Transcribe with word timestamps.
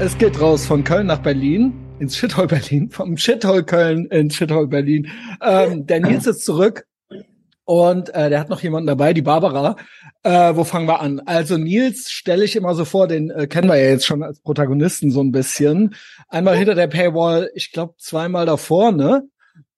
Es 0.00 0.16
geht 0.16 0.40
raus 0.40 0.64
von 0.64 0.82
Köln 0.82 1.08
nach 1.08 1.18
Berlin, 1.18 1.74
ins 1.98 2.16
Shithole 2.16 2.46
Berlin, 2.46 2.88
vom 2.88 3.18
Shithole 3.18 3.64
Köln 3.64 4.06
ins 4.06 4.34
Shithole 4.34 4.66
Berlin. 4.66 5.10
Ähm, 5.42 5.86
der 5.86 6.00
Nils 6.00 6.26
ist 6.26 6.42
zurück 6.42 6.86
und 7.66 8.08
äh, 8.14 8.30
der 8.30 8.40
hat 8.40 8.48
noch 8.48 8.62
jemanden 8.62 8.86
dabei, 8.86 9.12
die 9.12 9.20
Barbara. 9.20 9.76
Äh, 10.22 10.56
wo 10.56 10.64
fangen 10.64 10.88
wir 10.88 11.00
an? 11.00 11.20
Also 11.26 11.58
Nils 11.58 12.10
stelle 12.10 12.44
ich 12.44 12.56
immer 12.56 12.74
so 12.74 12.86
vor, 12.86 13.08
den 13.08 13.28
äh, 13.28 13.46
kennen 13.46 13.68
wir 13.68 13.76
ja 13.76 13.90
jetzt 13.90 14.06
schon 14.06 14.22
als 14.22 14.40
Protagonisten 14.40 15.10
so 15.10 15.22
ein 15.22 15.32
bisschen. 15.32 15.94
Einmal 16.28 16.56
hinter 16.56 16.74
der 16.74 16.86
Paywall, 16.86 17.50
ich 17.54 17.70
glaube 17.70 17.92
zweimal 17.98 18.46
davor, 18.46 18.92
ne? 18.92 19.28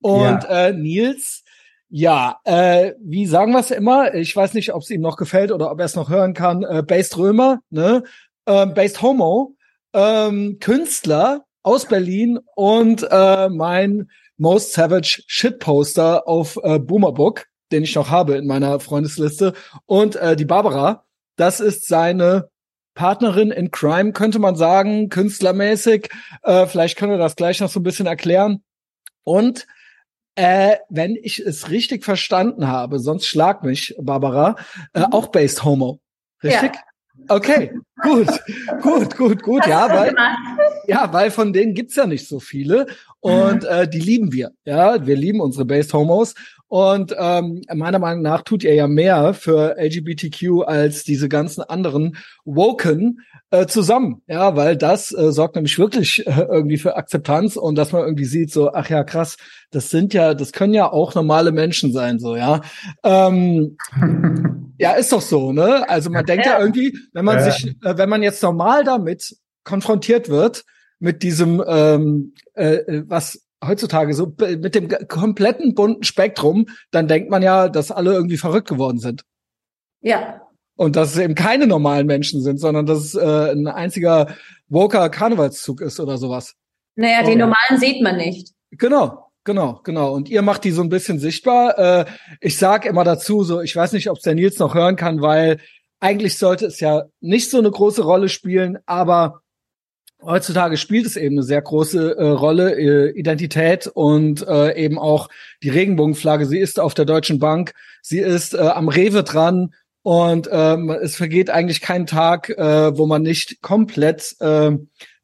Und 0.01 0.45
ja. 0.45 0.69
äh, 0.69 0.73
Nils, 0.73 1.43
ja, 1.89 2.39
äh, 2.45 2.93
wie 3.01 3.27
sagen 3.27 3.51
wir 3.51 3.59
es 3.59 3.73
immer? 3.73 4.15
Ich 4.15 4.37
weiß 4.37 4.55
nicht, 4.55 4.73
ob 4.73 4.83
es 4.83 4.91
ihm 4.91 5.01
noch 5.01 5.17
gefällt 5.17 5.51
oder 5.51 5.73
ob 5.73 5.81
er 5.81 5.87
es 5.87 5.97
noch 5.97 6.11
hören 6.11 6.33
kann. 6.33 6.63
Äh, 6.63 6.85
Based 6.87 7.19
Römer, 7.19 7.59
ne? 7.71 8.05
Ähm, 8.47 8.73
Based 8.73 9.03
Homo, 9.03 9.57
ähm, 9.93 10.59
Künstler 10.61 11.45
aus 11.63 11.87
Berlin 11.87 12.39
und 12.57 13.07
äh, 13.11 13.49
mein 13.49 14.11
Most 14.37 14.73
Savage 14.73 15.23
Shitposter 15.27 16.27
auf 16.27 16.59
äh, 16.63 16.79
Boomerbook 16.79 17.47
den 17.73 17.83
ich 17.83 17.95
noch 17.95 18.11
habe 18.11 18.37
in 18.37 18.47
meiner 18.47 18.79
Freundesliste. 18.79 19.55
Und 19.87 20.17
äh, 20.17 20.37
die 20.37 20.45
Barbara, 20.45 21.05
das 21.37 21.59
ist 21.59 21.89
seine 21.89 22.51
Partnerin 22.95 23.51
in 23.51 23.71
Crime, 23.71 24.13
könnte 24.13 24.39
man 24.39 24.55
sagen, 24.55 25.09
künstlermäßig. 25.09 26.11
Äh, 26.43 26.67
vielleicht 26.67 26.99
können 26.99 27.13
wir 27.13 27.19
das 27.19 27.37
gleich 27.37 27.61
noch 27.61 27.71
so 27.71 27.81
ein 27.81 27.85
bisschen 27.85 28.07
erklären. 28.07 28.63
Und 29.25 29.67
äh, 30.35 30.77
wenn 30.91 31.17
ich 31.17 31.39
es 31.39 31.71
richtig 31.71 32.05
verstanden 32.05 32.69
habe, 32.69 32.99
sonst 32.99 33.27
schlag 33.27 33.65
mich, 33.65 33.95
Barbara, 33.99 34.57
äh, 34.93 35.01
mhm. 35.01 35.07
auch 35.13 35.29
Based 35.29 35.65
Homo. 35.65 36.01
Richtig? 36.43 36.75
Ja. 36.75 36.81
Okay, 37.29 37.73
gut, 38.03 38.29
gut, 38.83 39.17
gut, 39.17 39.43
gut, 39.43 39.67
ja, 39.67 39.89
weil, 39.89 40.15
ja, 40.87 41.13
weil 41.13 41.31
von 41.31 41.53
denen 41.53 41.75
gibt's 41.75 41.97
ja 41.97 42.07
nicht 42.07 42.29
so 42.29 42.41
viele. 42.41 42.87
Und 43.21 43.65
äh, 43.65 43.89
die 43.89 44.01
lieben 44.01 44.33
wir, 44.33 44.51
ja, 44.65 45.07
wir 45.07 45.17
lieben 45.17 45.41
unsere 45.41 45.65
Based 45.65 45.93
Homos. 45.95 46.35
Und 46.69 47.15
ähm, 47.19 47.61
meiner 47.75 47.99
Meinung 47.99 48.23
nach 48.23 48.43
tut 48.43 48.65
ihr 48.65 48.75
ja 48.75 48.89
mehr 48.89 49.35
für 49.35 49.77
LGBTQ 49.79 50.63
als 50.65 51.05
diese 51.05 51.29
ganzen 51.29 51.63
anderen 51.63 52.17
Woken 52.45 53.21
äh, 53.53 53.67
zusammen. 53.67 54.23
Ja, 54.27 54.57
weil 54.57 54.77
das 54.77 55.13
äh, 55.13 55.31
sorgt 55.31 55.57
nämlich 55.57 55.79
wirklich 55.79 56.27
äh, 56.27 56.47
irgendwie 56.49 56.79
für 56.79 56.97
Akzeptanz 56.97 57.57
und 57.57 57.77
dass 57.77 57.93
man 57.93 58.03
irgendwie 58.03 58.25
sieht, 58.25 58.51
so, 58.51 58.73
ach 58.73 58.89
ja, 58.89 59.05
krass, 59.05 59.37
das 59.71 59.91
sind 59.91 60.15
ja, 60.15 60.33
das 60.35 60.53
können 60.53 60.73
ja 60.73 60.91
auch 60.91 61.15
normale 61.15 61.53
Menschen 61.53 61.93
sein, 61.93 62.19
so, 62.19 62.35
ja. 62.35 62.63
Ähm, 63.05 63.77
ja, 64.79 64.93
ist 64.93 65.13
doch 65.13 65.21
so, 65.21 65.53
ne? 65.53 65.89
Also 65.89 66.11
man 66.11 66.25
denkt 66.25 66.47
ja 66.47 66.59
irgendwie, 66.59 66.99
wenn 67.13 67.27
man 67.27 67.41
sich, 67.45 67.77
äh, 67.85 67.99
wenn 67.99 68.09
man 68.09 68.23
jetzt 68.23 68.43
normal 68.43 68.85
damit 68.85 69.37
konfrontiert 69.65 70.29
wird, 70.29 70.65
mit 70.99 71.23
diesem, 71.23 71.63
ähm, 71.67 72.35
äh, 72.55 72.77
äh 72.77 73.05
was 73.07 73.43
heutzutage 73.65 74.15
so 74.15 74.35
mit 74.39 74.75
dem 74.75 74.89
kompletten 75.09 75.75
bunten 75.75 76.05
Spektrum, 76.05 76.67
dann 76.91 77.07
denkt 77.07 77.31
man 77.31 77.43
ja, 77.43 77.69
dass 77.69 77.91
alle 77.91 78.13
irgendwie 78.13 78.39
verrückt 78.39 78.69
geworden 78.69 78.99
sind. 78.99 79.25
Ja. 80.01 80.42
Und 80.83 80.97
dass 80.97 81.13
es 81.13 81.19
eben 81.19 81.37
keine 81.37 81.69
normalen 81.69 82.09
Menschen 82.09 82.43
sind, 82.43 82.59
sondern 82.59 82.87
dass 82.87 82.99
es 82.99 83.15
äh, 83.15 83.53
ein 83.53 83.69
einziger 83.69 84.35
woker 84.69 85.11
Karnevalszug 85.11 85.81
ist 85.81 86.01
oder 86.01 86.19
sowas. 86.19 86.57
Naja, 86.97 87.23
die 87.23 87.37
normalen 87.37 87.79
sieht 87.79 88.03
man 88.03 88.17
nicht. 88.17 88.49
Genau, 88.73 89.29
genau, 89.45 89.81
genau. 89.85 90.13
Und 90.13 90.29
ihr 90.29 90.43
macht 90.43 90.65
die 90.65 90.73
so 90.73 90.83
ein 90.83 90.89
bisschen 90.89 91.21
sichtbar. 91.21 91.79
Äh, 91.79 92.05
ich 92.41 92.59
sag 92.59 92.85
immer 92.85 93.05
dazu, 93.05 93.45
so, 93.45 93.61
ich 93.61 93.77
weiß 93.77 93.93
nicht, 93.93 94.11
ob 94.11 94.17
es 94.17 94.25
der 94.25 94.35
Nils 94.35 94.59
noch 94.59 94.75
hören 94.75 94.97
kann, 94.97 95.23
weil 95.23 95.61
eigentlich 96.01 96.37
sollte 96.37 96.67
es 96.67 96.81
ja 96.81 97.05
nicht 97.21 97.49
so 97.49 97.59
eine 97.59 97.71
große 97.71 98.03
Rolle 98.03 98.29
spielen, 98.29 98.79
aber 98.85 99.43
heutzutage 100.21 100.77
spielt 100.77 101.07
es 101.07 101.17
eben 101.17 101.37
eine 101.37 101.45
sehr 101.45 101.63
große 101.63 102.17
äh, 102.17 102.25
Rolle, 102.25 102.75
äh, 102.75 103.17
Identität 103.17 103.87
und 103.87 104.45
äh, 104.49 104.75
eben 104.75 104.99
auch 104.99 105.29
die 105.63 105.71
Regenbogenflagge. 105.71 106.47
Sie 106.47 106.59
ist 106.59 106.81
auf 106.81 106.95
der 106.95 107.05
Deutschen 107.05 107.39
Bank, 107.39 107.73
sie 108.03 108.19
ist 108.19 108.55
äh, 108.55 108.59
am 108.59 108.89
Rewe 108.89 109.23
dran 109.23 109.75
und 110.03 110.49
ähm, 110.51 110.91
es 110.91 111.17
vergeht 111.17 111.51
eigentlich 111.51 111.81
kein 111.81 112.07
Tag, 112.07 112.51
äh, 112.51 112.97
wo 112.97 113.07
man 113.07 113.23
nicht 113.23 113.63
komplett 113.63 114.37
äh, 114.41 114.73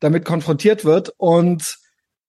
damit 0.00 0.24
konfrontiert 0.24 0.84
wird 0.84 1.12
und 1.16 1.78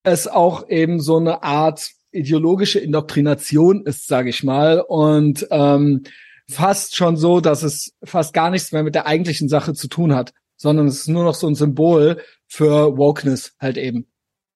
es 0.03 0.27
auch 0.27 0.67
eben 0.69 0.99
so 0.99 1.17
eine 1.17 1.43
Art 1.43 1.91
ideologische 2.11 2.79
Indoktrination 2.79 3.85
ist, 3.85 4.07
sage 4.07 4.29
ich 4.29 4.43
mal, 4.43 4.81
und 4.81 5.47
ähm, 5.51 6.03
fast 6.49 6.95
schon 6.95 7.17
so, 7.17 7.39
dass 7.39 7.61
es 7.61 7.93
fast 8.03 8.33
gar 8.33 8.49
nichts 8.49 8.71
mehr 8.71 8.83
mit 8.83 8.95
der 8.95 9.05
eigentlichen 9.05 9.49
Sache 9.49 9.73
zu 9.73 9.87
tun 9.87 10.15
hat, 10.15 10.33
sondern 10.57 10.87
es 10.87 11.01
ist 11.01 11.07
nur 11.07 11.23
noch 11.23 11.35
so 11.35 11.47
ein 11.47 11.55
Symbol 11.55 12.21
für 12.47 12.97
Wokeness 12.97 13.53
halt 13.59 13.77
eben. 13.77 14.07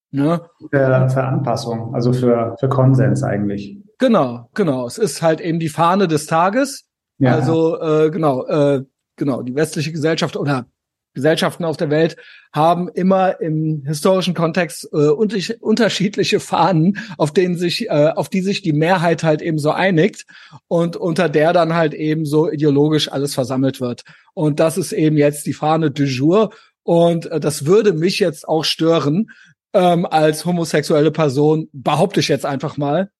Ne? 0.09 0.41
Für, 0.71 1.09
für 1.09 1.23
Anpassung, 1.23 1.93
also 1.93 2.13
für, 2.13 2.55
für 2.59 2.69
Konsens 2.69 3.23
eigentlich. 3.23 3.77
Genau, 3.99 4.49
genau. 4.53 4.85
Es 4.87 4.97
ist 4.97 5.21
halt 5.21 5.41
eben 5.41 5.59
die 5.59 5.69
Fahne 5.69 6.07
des 6.07 6.25
Tages. 6.25 6.85
Ja. 7.23 7.35
Also 7.35 7.79
äh, 7.79 8.09
genau, 8.11 8.45
äh, 8.47 8.83
genau, 9.15 9.41
die 9.41 9.55
westliche 9.55 9.91
Gesellschaft 9.91 10.35
oder 10.35 10.65
Gesellschaften 11.13 11.63
auf 11.63 11.77
der 11.77 11.91
Welt 11.91 12.17
haben 12.51 12.89
immer 12.89 13.39
im 13.39 13.83
historischen 13.85 14.33
Kontext 14.33 14.89
äh, 14.91 15.09
unterschiedliche 15.09 16.39
Fahnen, 16.39 16.97
auf 17.17 17.31
denen 17.31 17.55
sich, 17.55 17.87
äh, 17.89 18.11
auf 18.15 18.29
die 18.29 18.41
sich 18.41 18.63
die 18.63 18.73
Mehrheit 18.73 19.23
halt 19.23 19.41
eben 19.41 19.59
so 19.59 19.71
einigt 19.71 20.25
und 20.67 20.95
unter 20.95 21.29
der 21.29 21.53
dann 21.53 21.75
halt 21.75 21.93
eben 21.93 22.25
so 22.25 22.49
ideologisch 22.49 23.11
alles 23.11 23.35
versammelt 23.35 23.79
wird. 23.79 24.03
Und 24.33 24.59
das 24.59 24.77
ist 24.77 24.91
eben 24.91 25.17
jetzt 25.17 25.45
die 25.45 25.53
Fahne 25.53 25.91
du 25.91 26.03
jour 26.03 26.49
und 26.81 27.27
äh, 27.27 27.39
das 27.39 27.65
würde 27.65 27.93
mich 27.93 28.19
jetzt 28.19 28.47
auch 28.47 28.65
stören, 28.65 29.29
ähm, 29.73 30.05
als 30.05 30.45
homosexuelle 30.45 31.11
Person, 31.11 31.69
behaupte 31.73 32.19
ich 32.19 32.27
jetzt 32.27 32.45
einfach 32.45 32.77
mal, 32.77 33.11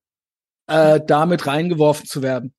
äh, 0.67 0.99
damit 1.05 1.47
reingeworfen 1.47 2.05
zu 2.05 2.21
werden. 2.21 2.53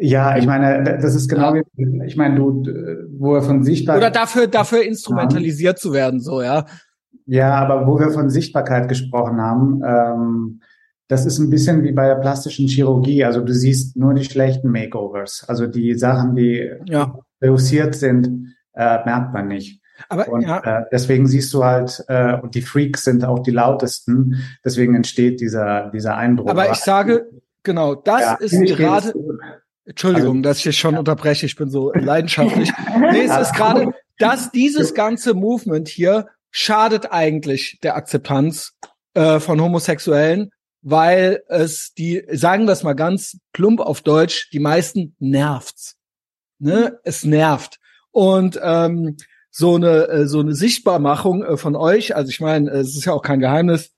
Ja, 0.00 0.36
ich 0.36 0.46
meine, 0.46 0.98
das 1.02 1.16
ist 1.16 1.28
genau 1.28 1.56
ja. 1.56 1.62
wie, 1.74 2.06
ich 2.06 2.16
meine, 2.16 2.36
du, 2.36 2.62
wo 3.18 3.34
wir 3.34 3.42
von 3.42 3.64
Sichtbarkeit. 3.64 4.02
Oder 4.02 4.10
dafür, 4.12 4.46
dafür 4.46 4.84
instrumentalisiert 4.84 5.78
ja. 5.78 5.82
zu 5.82 5.92
werden, 5.92 6.20
so, 6.20 6.40
ja. 6.40 6.66
Ja, 7.26 7.56
aber 7.56 7.86
wo 7.86 7.98
wir 7.98 8.10
von 8.10 8.30
Sichtbarkeit 8.30 8.88
gesprochen 8.88 9.40
haben, 9.40 9.82
ähm, 9.84 10.60
das 11.08 11.26
ist 11.26 11.38
ein 11.38 11.50
bisschen 11.50 11.82
wie 11.82 11.92
bei 11.92 12.06
der 12.06 12.16
plastischen 12.16 12.68
Chirurgie. 12.68 13.24
Also 13.24 13.40
du 13.40 13.52
siehst 13.52 13.96
nur 13.96 14.14
die 14.14 14.24
schlechten 14.24 14.70
Makeovers. 14.70 15.44
Also 15.48 15.66
die 15.66 15.94
Sachen, 15.94 16.36
die 16.36 16.70
ja. 16.86 17.18
reüssiert 17.42 17.94
sind, 17.94 18.54
äh, 18.74 19.04
merkt 19.04 19.32
man 19.32 19.48
nicht. 19.48 19.82
Aber 20.08 20.28
und, 20.28 20.42
ja. 20.42 20.60
äh, 20.60 20.84
deswegen 20.92 21.26
siehst 21.26 21.52
du 21.52 21.64
halt, 21.64 22.04
äh, 22.08 22.38
und 22.40 22.54
die 22.54 22.62
Freaks 22.62 23.04
sind 23.04 23.24
auch 23.24 23.40
die 23.40 23.50
lautesten, 23.50 24.36
deswegen 24.64 24.94
entsteht 24.94 25.40
dieser, 25.40 25.90
dieser 25.90 26.16
Eindruck. 26.16 26.48
Aber 26.48 26.70
ich 26.70 26.78
sage, 26.78 27.28
genau, 27.62 27.94
das 27.94 28.20
ja, 28.20 28.34
ist 28.34 28.76
gerade. 28.76 29.12
Entschuldigung, 29.88 30.38
also, 30.38 30.42
dass 30.42 30.66
ich 30.66 30.78
schon 30.78 30.94
ja. 30.94 30.98
unterbreche, 30.98 31.46
ich 31.46 31.56
bin 31.56 31.70
so 31.70 31.92
leidenschaftlich. 31.94 32.70
nee, 33.10 33.22
es 33.22 33.48
ist 33.48 33.54
gerade, 33.54 33.94
dass 34.18 34.50
dieses 34.50 34.92
ganze 34.92 35.32
Movement 35.32 35.88
hier 35.88 36.28
schadet 36.50 37.10
eigentlich 37.10 37.78
der 37.82 37.96
Akzeptanz 37.96 38.74
äh, 39.14 39.40
von 39.40 39.60
Homosexuellen, 39.60 40.50
weil 40.82 41.42
es 41.48 41.94
die, 41.94 42.22
sagen 42.32 42.66
wir 42.66 42.72
es 42.72 42.82
mal 42.82 42.92
ganz 42.92 43.38
plump 43.52 43.80
auf 43.80 44.02
Deutsch, 44.02 44.50
die 44.52 44.60
meisten 44.60 45.16
nervt's. 45.18 45.96
Ne? 46.58 46.98
Es 47.04 47.24
nervt. 47.24 47.78
Und 48.10 48.60
ähm, 48.62 49.16
so 49.50 49.76
eine 49.76 50.08
äh, 50.08 50.26
so 50.26 50.40
eine 50.40 50.54
Sichtbarmachung 50.54 51.42
äh, 51.44 51.56
von 51.56 51.76
euch, 51.76 52.14
also 52.14 52.28
ich 52.28 52.40
meine, 52.40 52.70
es 52.70 52.94
ist 52.94 53.06
ja 53.06 53.14
auch 53.14 53.22
kein 53.22 53.40
Geheimnis, 53.40 53.92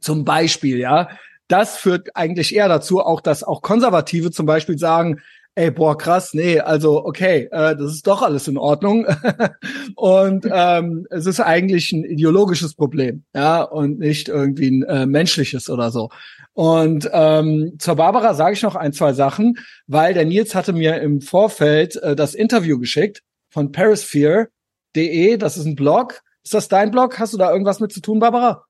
zum 0.00 0.24
Beispiel, 0.24 0.78
ja, 0.78 1.10
das 1.48 1.76
führt 1.76 2.10
eigentlich 2.14 2.54
eher 2.54 2.68
dazu, 2.68 3.00
auch 3.00 3.20
dass 3.20 3.42
auch 3.42 3.62
Konservative 3.62 4.30
zum 4.30 4.46
Beispiel 4.46 4.78
sagen, 4.78 5.20
ey, 5.58 5.72
boah, 5.72 5.98
krass, 5.98 6.34
nee, 6.34 6.60
also 6.60 7.04
okay, 7.04 7.48
äh, 7.50 7.74
das 7.74 7.92
ist 7.92 8.06
doch 8.06 8.22
alles 8.22 8.46
in 8.46 8.56
Ordnung. 8.56 9.06
und 9.96 10.46
ähm, 10.48 11.06
es 11.10 11.26
ist 11.26 11.40
eigentlich 11.40 11.90
ein 11.90 12.04
ideologisches 12.04 12.74
Problem, 12.74 13.24
ja, 13.34 13.62
und 13.62 13.98
nicht 13.98 14.28
irgendwie 14.28 14.70
ein 14.70 14.82
äh, 14.84 15.06
menschliches 15.06 15.68
oder 15.68 15.90
so. 15.90 16.10
Und 16.52 17.10
ähm, 17.12 17.74
zur 17.78 17.96
Barbara 17.96 18.34
sage 18.34 18.54
ich 18.54 18.62
noch 18.62 18.76
ein, 18.76 18.92
zwei 18.92 19.12
Sachen, 19.14 19.58
weil 19.88 20.14
der 20.14 20.26
Nils 20.26 20.54
hatte 20.54 20.72
mir 20.72 21.00
im 21.00 21.20
Vorfeld 21.20 21.96
äh, 21.96 22.14
das 22.14 22.34
Interview 22.34 22.78
geschickt 22.78 23.22
von 23.50 23.72
perisphere.de. 23.72 25.36
Das 25.38 25.56
ist 25.56 25.66
ein 25.66 25.76
Blog. 25.76 26.20
Ist 26.44 26.54
das 26.54 26.68
dein 26.68 26.90
Blog? 26.92 27.18
Hast 27.18 27.32
du 27.32 27.38
da 27.38 27.50
irgendwas 27.50 27.80
mit 27.80 27.92
zu 27.92 28.00
tun, 28.00 28.20
Barbara? 28.20 28.64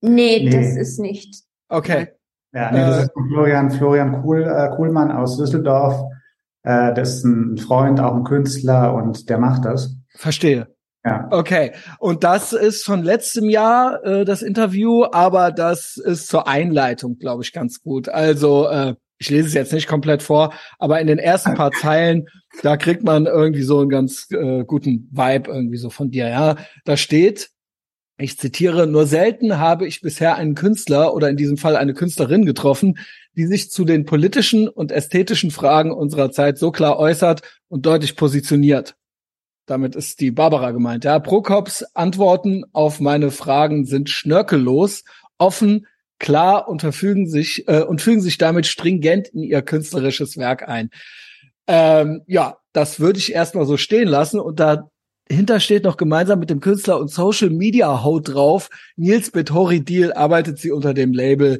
Nee, 0.00 0.40
nee. 0.42 0.50
das 0.50 0.76
ist 0.76 0.98
nicht. 0.98 1.47
Okay. 1.68 2.08
Ja, 2.52 2.70
nee, 2.70 2.78
das 2.78 2.98
äh, 2.98 3.02
ist 3.02 3.12
Florian, 3.28 3.70
Florian 3.70 4.22
Kuhl, 4.22 4.42
äh, 4.42 4.74
Kuhlmann 4.74 5.10
aus 5.10 5.36
Düsseldorf. 5.36 6.02
Äh, 6.62 6.94
das 6.94 7.16
ist 7.16 7.24
ein 7.24 7.58
Freund, 7.58 8.00
auch 8.00 8.14
ein 8.14 8.24
Künstler 8.24 8.94
und 8.94 9.28
der 9.28 9.38
macht 9.38 9.64
das. 9.64 9.94
Verstehe. 10.14 10.68
Ja. 11.04 11.28
Okay. 11.30 11.72
Und 11.98 12.24
das 12.24 12.52
ist 12.52 12.84
von 12.84 13.02
letztem 13.02 13.48
Jahr 13.48 14.04
äh, 14.04 14.24
das 14.24 14.42
Interview, 14.42 15.04
aber 15.04 15.52
das 15.52 15.96
ist 15.96 16.28
zur 16.28 16.48
Einleitung, 16.48 17.18
glaube 17.18 17.42
ich, 17.42 17.52
ganz 17.52 17.80
gut. 17.82 18.08
Also 18.08 18.68
äh, 18.68 18.94
Ich 19.18 19.30
lese 19.30 19.48
es 19.48 19.54
jetzt 19.54 19.72
nicht 19.72 19.88
komplett 19.88 20.22
vor, 20.22 20.52
aber 20.78 21.00
in 21.00 21.06
den 21.06 21.18
ersten 21.18 21.54
paar 21.54 21.70
Zeilen, 21.80 22.26
da 22.62 22.76
kriegt 22.76 23.04
man 23.04 23.26
irgendwie 23.26 23.62
so 23.62 23.80
einen 23.80 23.88
ganz 23.88 24.28
äh, 24.30 24.64
guten 24.64 25.08
Vibe 25.12 25.50
irgendwie 25.50 25.76
so 25.76 25.90
von 25.90 26.10
dir. 26.10 26.28
Ja, 26.28 26.56
da 26.84 26.96
steht, 26.96 27.50
ich 28.18 28.36
zitiere, 28.36 28.86
nur 28.88 29.06
selten 29.06 29.58
habe 29.58 29.86
ich 29.86 30.00
bisher 30.00 30.34
einen 30.34 30.56
Künstler 30.56 31.14
oder 31.14 31.28
in 31.30 31.36
diesem 31.36 31.56
Fall 31.56 31.76
eine 31.76 31.94
Künstlerin 31.94 32.44
getroffen, 32.44 32.98
die 33.36 33.46
sich 33.46 33.70
zu 33.70 33.84
den 33.84 34.04
politischen 34.04 34.68
und 34.68 34.90
ästhetischen 34.90 35.52
Fragen 35.52 35.92
unserer 35.92 36.32
Zeit 36.32 36.58
so 36.58 36.72
klar 36.72 36.98
äußert 36.98 37.42
und 37.68 37.86
deutlich 37.86 38.16
positioniert. 38.16 38.96
Damit 39.66 39.94
ist 39.94 40.20
die 40.20 40.32
Barbara 40.32 40.72
gemeint. 40.72 41.04
Ja, 41.04 41.20
Prokops 41.20 41.84
Antworten 41.94 42.64
auf 42.72 42.98
meine 42.98 43.30
Fragen 43.30 43.84
sind 43.84 44.10
schnörkellos, 44.10 45.04
offen, 45.36 45.86
klar 46.18 46.68
und 46.68 46.80
verfügen 46.80 47.28
sich 47.28 47.68
äh, 47.68 47.82
und 47.82 48.00
fügen 48.00 48.20
sich 48.20 48.38
damit 48.38 48.66
stringent 48.66 49.28
in 49.28 49.44
ihr 49.44 49.62
künstlerisches 49.62 50.36
Werk 50.36 50.68
ein. 50.68 50.90
Ähm, 51.68 52.22
ja, 52.26 52.56
das 52.72 52.98
würde 52.98 53.20
ich 53.20 53.32
erstmal 53.32 53.66
so 53.66 53.76
stehen 53.76 54.08
lassen 54.08 54.40
und 54.40 54.58
dahinter 55.28 55.60
steht 55.60 55.84
noch 55.84 55.96
gemeinsam 55.96 56.40
mit 56.40 56.50
dem 56.50 56.60
Künstler 56.60 56.98
und 56.98 57.10
Social 57.10 57.50
Media 57.50 58.02
Haut 58.02 58.34
drauf. 58.34 58.70
Nils 58.96 59.30
Betori 59.30 59.84
Deal 59.84 60.12
arbeitet 60.12 60.58
sie 60.58 60.72
unter 60.72 60.94
dem 60.94 61.12
Label 61.12 61.58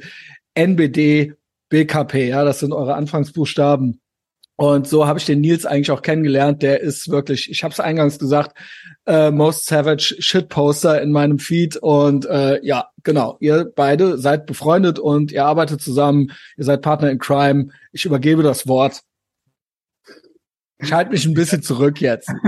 NBD 0.55 1.33
BKP. 1.69 2.29
Ja, 2.29 2.43
das 2.43 2.59
sind 2.59 2.73
eure 2.73 2.95
Anfangsbuchstaben. 2.95 4.01
Und 4.55 4.89
so 4.89 5.07
habe 5.07 5.19
ich 5.19 5.25
den 5.25 5.39
Nils 5.39 5.65
eigentlich 5.65 5.91
auch 5.91 6.01
kennengelernt. 6.01 6.61
Der 6.63 6.81
ist 6.81 7.09
wirklich, 7.09 7.49
ich 7.49 7.63
habe 7.63 7.71
es 7.71 7.79
eingangs 7.79 8.19
gesagt, 8.19 8.57
äh, 9.05 9.31
Most 9.31 9.67
Savage 9.67 10.17
Shitposter 10.19 11.01
in 11.01 11.13
meinem 11.13 11.39
Feed. 11.39 11.77
Und 11.77 12.25
äh, 12.25 12.59
ja, 12.61 12.89
genau, 13.03 13.37
ihr 13.39 13.71
beide 13.73 14.17
seid 14.17 14.45
befreundet 14.47 14.99
und 14.99 15.31
ihr 15.31 15.45
arbeitet 15.45 15.81
zusammen, 15.81 16.33
ihr 16.57 16.65
seid 16.65 16.81
Partner 16.81 17.09
in 17.09 17.19
Crime. 17.19 17.69
Ich 17.93 18.03
übergebe 18.03 18.43
das 18.43 18.67
Wort. 18.67 19.01
Ich 20.81 20.93
halte 20.93 21.11
mich 21.11 21.25
ein 21.25 21.33
bisschen 21.33 21.61
zurück 21.61 22.01
jetzt. 22.01 22.29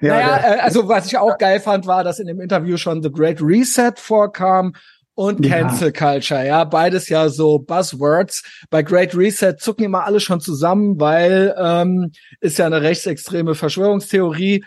Ja. 0.00 0.14
ja, 0.14 0.14
naja, 0.14 0.54
äh, 0.54 0.58
also 0.60 0.88
was 0.88 1.06
ich 1.06 1.18
auch 1.18 1.36
geil 1.36 1.60
fand, 1.60 1.86
war, 1.86 2.04
dass 2.04 2.18
in 2.18 2.26
dem 2.26 2.40
Interview 2.40 2.76
schon 2.76 3.02
The 3.02 3.10
Great 3.10 3.40
Reset 3.40 3.92
vorkam 3.96 4.72
und 5.14 5.46
Cancel 5.46 5.92
Culture, 5.92 6.46
ja, 6.46 6.64
beides 6.64 7.10
ja 7.10 7.28
so 7.28 7.58
Buzzwords. 7.58 8.42
Bei 8.70 8.82
Great 8.82 9.14
Reset 9.14 9.56
zucken 9.58 9.84
immer 9.84 10.04
alle 10.04 10.20
schon 10.20 10.40
zusammen, 10.40 10.98
weil 10.98 11.54
ähm, 11.58 12.12
ist 12.40 12.58
ja 12.58 12.64
eine 12.64 12.80
rechtsextreme 12.80 13.54
Verschwörungstheorie. 13.54 14.64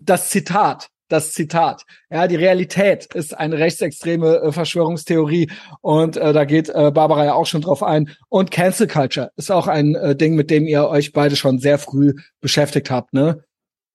Das 0.00 0.30
Zitat, 0.30 0.88
das 1.08 1.32
Zitat. 1.32 1.84
Ja, 2.10 2.26
die 2.26 2.36
Realität 2.36 3.06
ist 3.14 3.36
eine 3.36 3.58
rechtsextreme 3.58 4.36
äh, 4.36 4.52
Verschwörungstheorie 4.52 5.50
und 5.80 6.16
äh, 6.16 6.32
da 6.32 6.44
geht 6.44 6.68
äh, 6.68 6.90
Barbara 6.90 7.24
ja 7.24 7.34
auch 7.34 7.46
schon 7.46 7.62
drauf 7.62 7.82
ein. 7.82 8.10
Und 8.28 8.50
Cancel 8.50 8.86
Culture 8.86 9.30
ist 9.36 9.50
auch 9.50 9.66
ein 9.66 9.94
äh, 9.94 10.16
Ding, 10.16 10.34
mit 10.34 10.50
dem 10.50 10.66
ihr 10.66 10.88
euch 10.88 11.12
beide 11.12 11.36
schon 11.36 11.58
sehr 11.58 11.78
früh 11.78 12.14
beschäftigt 12.40 12.90
habt, 12.90 13.12
ne? 13.12 13.44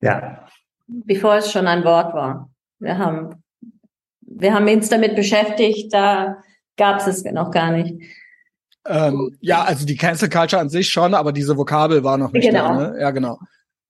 Ja. 0.02 0.46
Bevor 0.88 1.36
es 1.36 1.52
schon 1.52 1.68
ein 1.68 1.84
Wort 1.84 2.14
war. 2.14 2.50
Wir 2.80 2.98
haben 2.98 3.42
wir 4.38 4.54
haben 4.54 4.68
uns 4.68 4.90
damit 4.90 5.16
beschäftigt, 5.16 5.94
da 5.94 6.38
gab 6.78 7.00
es 7.00 7.08
es 7.08 7.24
noch 7.24 7.52
gar 7.52 7.72
nicht. 7.72 8.02
Ähm, 8.88 9.38
ja, 9.42 9.64
also 9.64 9.86
die 9.86 9.98
Cancel 9.98 10.30
Culture 10.30 10.62
an 10.62 10.70
sich 10.70 10.90
schon, 10.90 11.14
aber 11.14 11.32
diese 11.32 11.58
Vokabel 11.58 12.04
war 12.04 12.18
noch 12.18 12.32
nicht 12.32 12.50
genau. 12.50 12.80
da. 12.80 12.92
Ne? 12.92 13.00
Ja, 13.00 13.12
genau. 13.12 13.40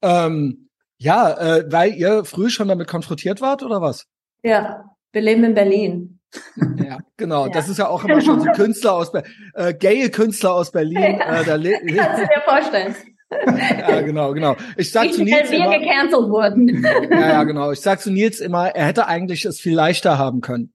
Ähm, 0.02 0.70
ja, 1.02 1.32
äh, 1.32 1.66
weil 1.72 1.96
ihr 1.96 2.26
früh 2.26 2.52
schon 2.52 2.68
damit 2.68 2.88
konfrontiert 2.88 3.42
wart 3.42 3.64
oder 3.64 3.82
was? 3.82 4.06
Ja, 4.44 4.86
wir 5.12 5.22
leben 5.22 5.44
in 5.44 5.54
Berlin. 5.54 6.18
Ja, 6.78 6.98
genau. 7.18 7.48
Ja. 7.48 7.52
Das 7.52 7.68
ist 7.70 7.78
ja 7.78 7.88
auch 7.88 8.04
immer 8.06 8.22
schon 8.22 8.40
so 8.40 8.50
Künstler 8.52 8.94
aus, 8.94 9.12
äh, 9.54 9.74
gaye 9.74 10.10
Künstler 10.10 10.54
aus 10.54 10.72
Berlin. 10.72 11.18
Ja, 11.20 11.42
äh, 11.42 11.46
da 11.46 11.58
kannst 12.04 12.22
du 12.22 12.26
dir 12.26 12.42
vorstellen 12.46 12.96
ja, 13.80 14.02
genau, 14.02 14.34
genau. 14.34 14.56
Ich 14.78 14.92
sag 14.92 15.06
ich, 15.06 15.14
zu 15.14 15.24
Nils 15.24 15.52
wir 15.52 15.60
immer, 15.60 15.80
gecancelt 15.80 16.30
wurden. 16.30 16.84
ja, 17.12 17.20
ja, 17.20 17.44
genau. 17.44 17.72
Ich 17.72 17.80
sag 17.80 18.02
zu 18.02 18.12
Nils 18.12 18.40
immer, 18.40 18.68
er 18.76 18.86
hätte 18.86 19.08
eigentlich 19.08 19.46
es 19.46 19.60
viel 19.60 19.74
leichter 19.74 20.18
haben 20.18 20.42
können. 20.42 20.74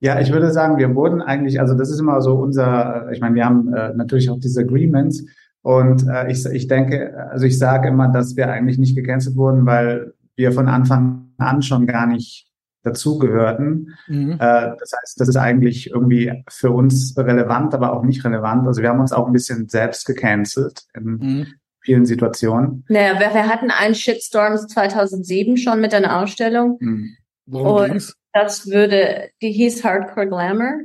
Ja, 0.00 0.20
ich 0.20 0.32
würde 0.32 0.50
sagen, 0.50 0.76
wir 0.76 0.94
wurden 0.94 1.22
eigentlich, 1.22 1.60
also 1.60 1.74
das 1.74 1.90
ist 1.90 2.00
immer 2.00 2.20
so 2.20 2.34
unser, 2.34 3.10
ich 3.12 3.20
meine, 3.20 3.34
wir 3.34 3.44
haben 3.44 3.72
äh, 3.72 3.94
natürlich 3.94 4.28
auch 4.30 4.38
diese 4.38 4.60
Agreements 4.60 5.24
und 5.62 6.06
äh, 6.08 6.30
ich, 6.30 6.44
ich 6.44 6.66
denke, 6.66 7.28
also 7.30 7.46
ich 7.46 7.58
sage 7.58 7.88
immer, 7.88 8.08
dass 8.08 8.36
wir 8.36 8.50
eigentlich 8.50 8.78
nicht 8.78 8.96
gecancelt 8.96 9.36
wurden, 9.36 9.64
weil 9.64 10.12
wir 10.34 10.52
von 10.52 10.68
Anfang 10.68 11.32
an 11.38 11.62
schon 11.62 11.86
gar 11.86 12.06
nicht 12.06 12.48
dazugehörten. 12.82 13.94
Mhm. 14.08 14.32
Äh, 14.32 14.36
das 14.78 14.92
heißt, 15.00 15.20
das 15.20 15.28
ist 15.28 15.36
eigentlich 15.36 15.90
irgendwie 15.90 16.42
für 16.48 16.72
uns 16.72 17.16
relevant, 17.16 17.74
aber 17.74 17.92
auch 17.92 18.02
nicht 18.02 18.24
relevant. 18.24 18.66
Also 18.66 18.82
wir 18.82 18.88
haben 18.88 19.00
uns 19.00 19.12
auch 19.12 19.26
ein 19.26 19.32
bisschen 19.32 19.68
selbst 19.68 20.04
gecancelt 20.04 20.82
in 20.94 21.04
mhm. 21.04 21.46
vielen 21.80 22.06
Situationen. 22.06 22.84
Naja, 22.88 23.20
wir, 23.20 23.32
wir 23.32 23.48
hatten 23.48 23.70
einen 23.70 23.94
Shitstorm 23.94 24.56
2007 24.56 25.56
schon 25.58 25.80
mit 25.80 25.94
einer 25.94 26.20
Ausstellung. 26.20 26.78
Mhm. 26.80 27.16
Worum 27.46 27.82
und 27.82 27.88
ging's? 27.88 28.16
das 28.32 28.66
würde, 28.66 29.30
die 29.40 29.52
hieß 29.52 29.84
Hardcore 29.84 30.26
Glamour. 30.26 30.80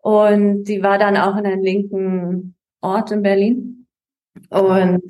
Und 0.00 0.64
die 0.64 0.82
war 0.82 0.98
dann 0.98 1.18
auch 1.18 1.36
in 1.36 1.44
einem 1.44 1.62
linken 1.62 2.54
Ort 2.80 3.10
in 3.10 3.22
Berlin. 3.22 3.86
Und 4.50 5.02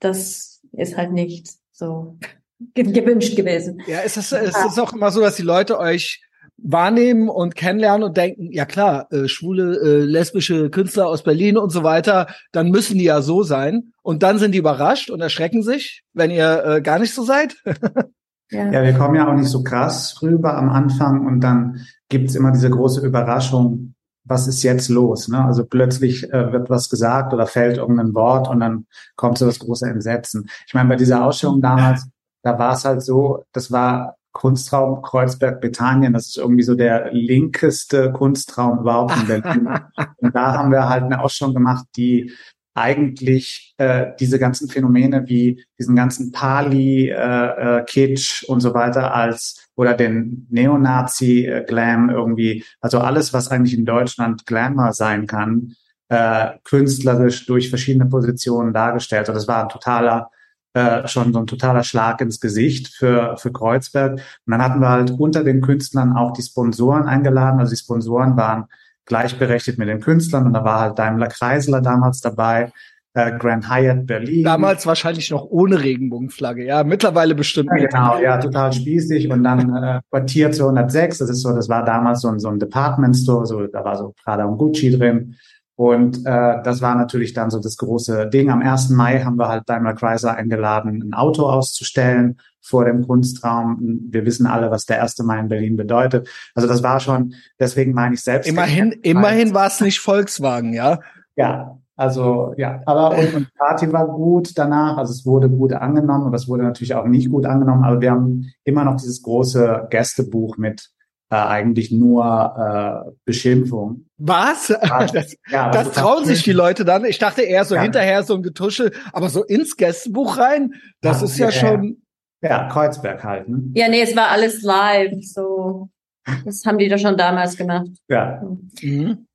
das 0.00 0.60
ist 0.72 0.96
halt 0.96 1.12
nicht 1.12 1.48
so 1.72 2.18
gewünscht 2.74 3.36
gewesen. 3.36 3.82
Ja, 3.86 4.00
ist 4.00 4.16
es, 4.16 4.32
ist 4.32 4.56
es 4.56 4.78
auch 4.78 4.92
immer 4.92 5.10
so, 5.10 5.20
dass 5.20 5.36
die 5.36 5.42
Leute 5.42 5.78
euch 5.78 6.22
wahrnehmen 6.62 7.28
und 7.28 7.56
kennenlernen 7.56 8.04
und 8.04 8.16
denken, 8.16 8.52
ja 8.52 8.64
klar, 8.64 9.08
äh, 9.10 9.26
schwule, 9.26 9.78
äh, 9.80 10.04
lesbische 10.04 10.70
Künstler 10.70 11.08
aus 11.08 11.22
Berlin 11.24 11.56
und 11.56 11.70
so 11.70 11.82
weiter, 11.82 12.28
dann 12.52 12.70
müssen 12.70 12.98
die 12.98 13.04
ja 13.04 13.20
so 13.20 13.42
sein. 13.42 13.92
Und 14.02 14.22
dann 14.22 14.38
sind 14.38 14.52
die 14.52 14.58
überrascht 14.58 15.10
und 15.10 15.20
erschrecken 15.20 15.62
sich, 15.62 16.04
wenn 16.12 16.30
ihr 16.30 16.64
äh, 16.64 16.82
gar 16.82 16.98
nicht 16.98 17.14
so 17.14 17.24
seid. 17.24 17.56
ja. 18.50 18.70
ja, 18.70 18.82
wir 18.82 18.92
kommen 18.94 19.16
ja 19.16 19.28
auch 19.28 19.34
nicht 19.34 19.48
so 19.48 19.62
krass 19.62 20.22
rüber 20.22 20.56
am 20.56 20.70
Anfang 20.70 21.26
und 21.26 21.40
dann 21.40 21.80
gibt's 22.08 22.34
immer 22.34 22.52
diese 22.52 22.70
große 22.70 23.04
Überraschung, 23.04 23.94
was 24.24 24.46
ist 24.46 24.62
jetzt 24.62 24.88
los? 24.88 25.28
Ne? 25.28 25.44
Also 25.44 25.64
plötzlich 25.64 26.24
äh, 26.32 26.52
wird 26.52 26.70
was 26.70 26.88
gesagt 26.88 27.32
oder 27.32 27.46
fällt 27.46 27.78
irgendein 27.78 28.14
Wort 28.14 28.48
und 28.48 28.60
dann 28.60 28.86
kommt 29.16 29.38
so 29.38 29.46
das 29.46 29.58
große 29.58 29.88
Entsetzen. 29.88 30.48
Ich 30.66 30.74
meine, 30.74 30.88
bei 30.88 30.96
dieser 30.96 31.24
Ausstellung 31.24 31.60
damals, 31.60 32.06
da 32.42 32.58
war 32.58 32.74
es 32.74 32.84
halt 32.84 33.02
so, 33.02 33.44
das 33.52 33.70
war 33.72 34.16
Kunstraum 34.32 35.02
Kreuzberg 35.02 35.60
Britannien, 35.60 36.14
das 36.14 36.28
ist 36.28 36.38
irgendwie 36.38 36.62
so 36.62 36.74
der 36.74 37.12
linkeste 37.12 38.12
Kunstraum 38.12 38.78
überhaupt 38.80 39.14
in 39.16 39.26
Berlin. 39.26 39.68
Und 40.16 40.34
da 40.34 40.54
haben 40.54 40.70
wir 40.70 40.88
halt 40.88 41.04
eine 41.04 41.20
Ausstellung 41.20 41.54
gemacht, 41.54 41.84
die 41.96 42.32
eigentlich 42.74 43.74
äh, 43.76 44.12
diese 44.18 44.38
ganzen 44.38 44.68
Phänomene 44.68 45.28
wie 45.28 45.62
diesen 45.78 45.94
ganzen 45.94 46.32
Pali, 46.32 47.10
äh, 47.10 47.80
äh, 47.80 47.84
Kitsch 47.84 48.44
und 48.44 48.60
so 48.60 48.72
weiter 48.72 49.14
als 49.14 49.61
oder 49.74 49.94
den 49.94 50.46
Neonazi-Glam 50.50 52.10
äh, 52.10 52.12
irgendwie, 52.12 52.64
also 52.80 52.98
alles, 52.98 53.32
was 53.32 53.48
eigentlich 53.48 53.76
in 53.76 53.84
Deutschland 53.84 54.46
Glamour 54.46 54.92
sein 54.92 55.26
kann, 55.26 55.74
äh, 56.08 56.50
künstlerisch 56.64 57.46
durch 57.46 57.70
verschiedene 57.70 58.06
Positionen 58.06 58.72
dargestellt. 58.72 59.28
Und 59.28 59.34
das 59.34 59.48
war 59.48 59.62
ein 59.62 59.68
totaler 59.68 60.30
äh, 60.74 61.06
schon 61.06 61.32
so 61.34 61.38
ein 61.38 61.46
totaler 61.46 61.84
Schlag 61.84 62.20
ins 62.22 62.40
Gesicht 62.40 62.88
für, 62.88 63.36
für 63.36 63.52
Kreuzberg. 63.52 64.12
Und 64.12 64.20
dann 64.46 64.62
hatten 64.62 64.80
wir 64.80 64.88
halt 64.88 65.10
unter 65.10 65.44
den 65.44 65.60
Künstlern 65.60 66.16
auch 66.16 66.32
die 66.32 66.42
Sponsoren 66.42 67.04
eingeladen. 67.04 67.60
Also 67.60 67.74
die 67.74 67.80
Sponsoren 67.80 68.36
waren 68.36 68.66
gleichberechtigt 69.04 69.78
mit 69.78 69.88
den 69.88 70.00
Künstlern 70.00 70.46
und 70.46 70.54
da 70.54 70.64
war 70.64 70.80
halt 70.80 70.98
Daimler 70.98 71.26
Kreisler 71.26 71.80
damals 71.80 72.20
dabei, 72.20 72.72
äh, 73.14 73.38
Grand 73.38 73.68
Hyatt 73.68 74.06
Berlin. 74.06 74.44
Damals 74.44 74.86
wahrscheinlich 74.86 75.30
noch 75.30 75.44
ohne 75.44 75.82
Regenbogenflagge, 75.82 76.64
ja, 76.64 76.84
mittlerweile 76.84 77.34
bestimmt. 77.34 77.70
Ja, 77.76 77.86
genau, 77.86 78.18
ja, 78.18 78.38
total 78.38 78.72
spießig 78.72 79.30
und 79.30 79.44
dann 79.44 79.74
äh, 79.74 80.00
Quartier 80.10 80.50
206, 80.50 81.18
das 81.18 81.30
ist 81.30 81.42
so, 81.42 81.54
das 81.54 81.68
war 81.68 81.84
damals 81.84 82.22
so 82.22 82.28
ein, 82.28 82.38
so 82.38 82.48
ein 82.48 82.58
Department 82.58 83.16
Store, 83.16 83.46
so, 83.46 83.66
da 83.66 83.84
war 83.84 83.96
so 83.96 84.14
Prada 84.24 84.44
und 84.44 84.58
Gucci 84.58 84.96
drin 84.96 85.36
und 85.74 86.18
äh, 86.26 86.62
das 86.62 86.82
war 86.82 86.94
natürlich 86.94 87.32
dann 87.32 87.50
so 87.50 87.58
das 87.58 87.76
große 87.76 88.28
Ding. 88.28 88.50
Am 88.50 88.60
1. 88.62 88.90
Mai 88.90 89.20
haben 89.20 89.36
wir 89.36 89.48
halt 89.48 89.68
Daimler 89.68 89.94
Chrysler 89.94 90.34
eingeladen, 90.34 91.02
ein 91.02 91.14
Auto 91.14 91.46
auszustellen 91.46 92.38
vor 92.60 92.84
dem 92.84 93.06
Kunstraum. 93.06 94.00
Wir 94.10 94.24
wissen 94.24 94.46
alle, 94.46 94.70
was 94.70 94.84
der 94.84 95.02
1. 95.02 95.18
Mai 95.24 95.40
in 95.40 95.48
Berlin 95.48 95.76
bedeutet. 95.76 96.28
Also 96.54 96.68
das 96.68 96.82
war 96.82 97.00
schon, 97.00 97.34
deswegen 97.58 97.94
meine 97.94 98.14
ich 98.14 98.20
selbst. 98.20 98.48
Immerhin, 98.48 98.92
immerhin 99.02 99.54
war 99.54 99.66
es 99.66 99.80
nicht 99.80 99.98
Volkswagen, 99.98 100.72
ja? 100.72 101.00
Ja, 101.36 101.78
also 101.96 102.54
ja, 102.56 102.80
aber 102.86 103.16
und, 103.18 103.34
und 103.34 103.54
Party 103.54 103.92
war 103.92 104.08
gut 104.08 104.56
danach, 104.56 104.96
also 104.96 105.12
es 105.12 105.26
wurde 105.26 105.50
gut 105.50 105.72
angenommen, 105.72 106.26
aber 106.26 106.36
es 106.36 106.48
wurde 106.48 106.62
natürlich 106.62 106.94
auch 106.94 107.06
nicht 107.06 107.30
gut 107.30 107.44
angenommen, 107.44 107.84
aber 107.84 108.00
wir 108.00 108.10
haben 108.10 108.50
immer 108.64 108.84
noch 108.84 108.96
dieses 108.96 109.22
große 109.22 109.88
Gästebuch 109.90 110.56
mit 110.56 110.90
äh, 111.32 111.36
eigentlich 111.36 111.90
nur 111.90 113.04
äh, 113.06 113.10
Beschimpfung. 113.24 114.06
Was? 114.18 114.68
Das, 115.12 115.36
ja, 115.50 115.70
das 115.70 115.92
trauen 115.92 116.24
sich 116.24 116.42
die 116.42 116.52
Leute 116.52 116.84
dann. 116.84 117.04
Ich 117.04 117.18
dachte 117.18 117.42
eher 117.42 117.64
so 117.64 117.74
ja. 117.74 117.82
hinterher 117.82 118.22
so 118.22 118.34
ein 118.34 118.42
Getuschel, 118.42 118.92
aber 119.12 119.28
so 119.28 119.42
ins 119.42 119.76
Gästebuch 119.76 120.38
rein, 120.38 120.74
das 121.00 121.20
ja, 121.20 121.26
ist 121.26 121.38
ja, 121.38 121.50
schon. 121.50 122.02
Ja, 122.42 122.68
Kreuzberg 122.68 123.24
halt. 123.24 123.48
Ne? 123.48 123.70
Ja, 123.74 123.88
nee, 123.88 124.02
es 124.02 124.14
war 124.14 124.28
alles 124.28 124.62
live. 124.62 125.14
So, 125.22 125.88
das 126.44 126.64
haben 126.66 126.78
die 126.78 126.88
doch 126.88 126.98
schon 126.98 127.16
damals 127.16 127.56
gemacht. 127.56 127.90
Ja. 128.08 128.42
Mhm. 128.82 129.26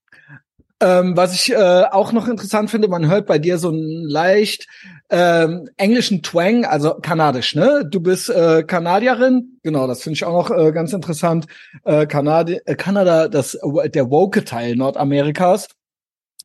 Ähm, 0.80 1.18
was 1.18 1.34
ich 1.34 1.52
äh, 1.52 1.86
auch 1.92 2.12
noch 2.12 2.28
interessant 2.28 2.70
finde, 2.70 2.88
man 2.88 3.10
hört 3.10 3.26
bei 3.26 3.40
dir 3.40 3.58
so 3.58 3.70
einen 3.70 4.08
leicht 4.08 4.68
ähm, 5.10 5.70
englischen 5.76 6.22
Twang, 6.22 6.66
also 6.66 6.94
kanadisch, 7.02 7.56
ne? 7.56 7.84
Du 7.90 8.00
bist 8.00 8.30
äh, 8.30 8.64
Kanadierin, 8.64 9.60
genau, 9.64 9.88
das 9.88 10.04
finde 10.04 10.16
ich 10.16 10.26
auch 10.26 10.50
noch 10.50 10.56
äh, 10.56 10.72
ganz 10.72 10.94
interessant. 10.94 11.48
Äh, 11.84 12.06
Kanadi 12.06 12.60
äh, 12.66 12.76
Kanada, 12.76 13.28
das 13.28 13.58
der 13.86 14.12
woke 14.12 14.46
Teil 14.46 14.76
Nordamerikas. 14.76 15.68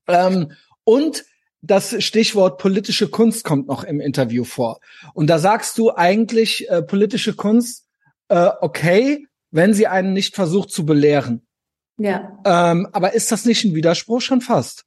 Ähm, 0.09 0.53
und 0.85 1.25
das 1.61 2.03
Stichwort 2.03 2.59
politische 2.59 3.09
Kunst 3.09 3.45
kommt 3.45 3.69
noch 3.69 3.85
im 3.85 4.01
Interview 4.01 4.45
vor. 4.45 4.81
Und 5.13 5.29
da 5.29 5.39
sagst 5.39 5.77
du 5.77 5.95
eigentlich 5.95 6.69
äh, 6.71 6.83
politische 6.83 7.35
Kunst, 7.35 7.87
äh, 8.29 8.51
okay, 8.61 9.27
wenn 9.51 9.75
sie 9.75 9.87
einen 9.87 10.13
nicht 10.13 10.35
versucht 10.35 10.71
zu 10.71 10.87
belehren. 10.87 11.47
Ja. 11.99 12.39
Ähm, 12.45 12.89
aber 12.93 13.15
ist 13.15 13.31
das 13.33 13.45
nicht 13.45 13.65
ein 13.65 13.75
Widerspruch 13.75 14.21
schon 14.21 14.41
fast? 14.41 14.85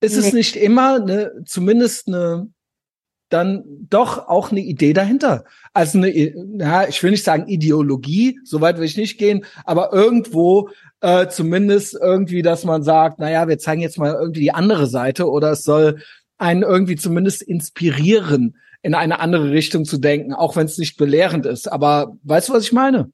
Ist 0.00 0.16
nee. 0.16 0.26
es 0.26 0.32
nicht 0.32 0.56
immer 0.56 0.96
eine, 0.96 1.44
zumindest 1.44 2.08
eine, 2.08 2.48
dann 3.28 3.64
doch 3.88 4.28
auch 4.28 4.50
eine 4.50 4.60
Idee 4.60 4.92
dahinter? 4.92 5.44
Also 5.72 5.98
eine, 5.98 6.10
ja, 6.10 6.88
ich 6.88 7.02
will 7.02 7.12
nicht 7.12 7.24
sagen 7.24 7.46
Ideologie, 7.46 8.40
soweit 8.44 8.78
will 8.78 8.84
ich 8.84 8.96
nicht 8.96 9.18
gehen, 9.18 9.44
aber 9.64 9.92
irgendwo 9.92 10.70
äh, 11.00 11.28
zumindest 11.28 11.94
irgendwie, 11.94 12.42
dass 12.42 12.64
man 12.64 12.82
sagt, 12.82 13.18
naja, 13.18 13.48
wir 13.48 13.58
zeigen 13.58 13.80
jetzt 13.80 13.98
mal 13.98 14.12
irgendwie 14.12 14.40
die 14.40 14.52
andere 14.52 14.86
Seite 14.86 15.28
oder 15.28 15.52
es 15.52 15.64
soll 15.64 16.02
einen 16.38 16.62
irgendwie 16.62 16.96
zumindest 16.96 17.42
inspirieren, 17.42 18.56
in 18.82 18.94
eine 18.94 19.20
andere 19.20 19.52
Richtung 19.52 19.84
zu 19.84 19.98
denken, 19.98 20.34
auch 20.34 20.56
wenn 20.56 20.66
es 20.66 20.78
nicht 20.78 20.96
belehrend 20.96 21.46
ist. 21.46 21.70
Aber 21.70 22.16
weißt 22.24 22.48
du, 22.48 22.52
was 22.52 22.64
ich 22.64 22.72
meine? 22.72 23.12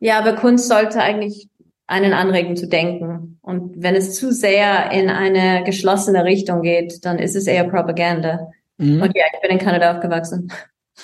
Ja, 0.00 0.18
aber 0.18 0.34
Kunst 0.34 0.68
sollte 0.68 1.00
eigentlich 1.00 1.48
einen 1.90 2.12
anregen 2.12 2.56
zu 2.56 2.68
denken. 2.68 3.38
Und 3.42 3.82
wenn 3.82 3.96
es 3.96 4.14
zu 4.14 4.32
sehr 4.32 4.92
in 4.92 5.10
eine 5.10 5.64
geschlossene 5.64 6.24
Richtung 6.24 6.62
geht, 6.62 7.04
dann 7.04 7.18
ist 7.18 7.34
es 7.34 7.48
eher 7.48 7.64
Propaganda. 7.64 8.52
Mhm. 8.78 9.02
Und 9.02 9.16
ja, 9.16 9.24
ich 9.34 9.40
bin 9.40 9.50
in 9.50 9.58
Kanada 9.58 9.96
aufgewachsen. 9.96 10.52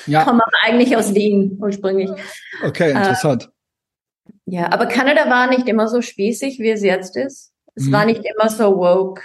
Ja. 0.06 0.24
Komme 0.24 0.42
aber 0.44 0.56
eigentlich 0.62 0.96
aus 0.96 1.12
Wien 1.12 1.58
ursprünglich. 1.60 2.10
Okay, 2.64 2.90
interessant. 2.92 3.50
Äh, 4.46 4.56
ja, 4.56 4.72
aber 4.72 4.86
Kanada 4.86 5.28
war 5.28 5.48
nicht 5.48 5.68
immer 5.68 5.88
so 5.88 6.02
spießig, 6.02 6.60
wie 6.60 6.70
es 6.70 6.82
jetzt 6.82 7.16
ist. 7.16 7.52
Es 7.74 7.86
mhm. 7.86 7.92
war 7.92 8.04
nicht 8.06 8.22
immer 8.24 8.48
so 8.48 8.76
woke. 8.76 9.22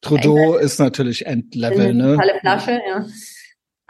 Trudeau 0.00 0.56
ist 0.56 0.80
natürlich 0.80 1.26
Endlevel, 1.26 1.92
ne? 1.92 2.16
Tolle 2.16 2.38
Flasche, 2.40 2.80
ja. 2.88 3.06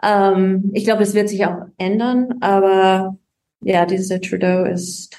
Ähm, 0.02 0.72
ich 0.74 0.84
glaube, 0.84 1.04
es 1.04 1.14
wird 1.14 1.28
sich 1.28 1.46
auch 1.46 1.66
ändern, 1.78 2.34
aber 2.40 3.16
ja, 3.60 3.86
dieser 3.86 4.20
Trudeau 4.20 4.64
ist 4.64 5.16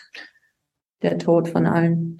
der 1.02 1.18
Tod 1.18 1.50
von 1.50 1.66
allen. 1.66 2.20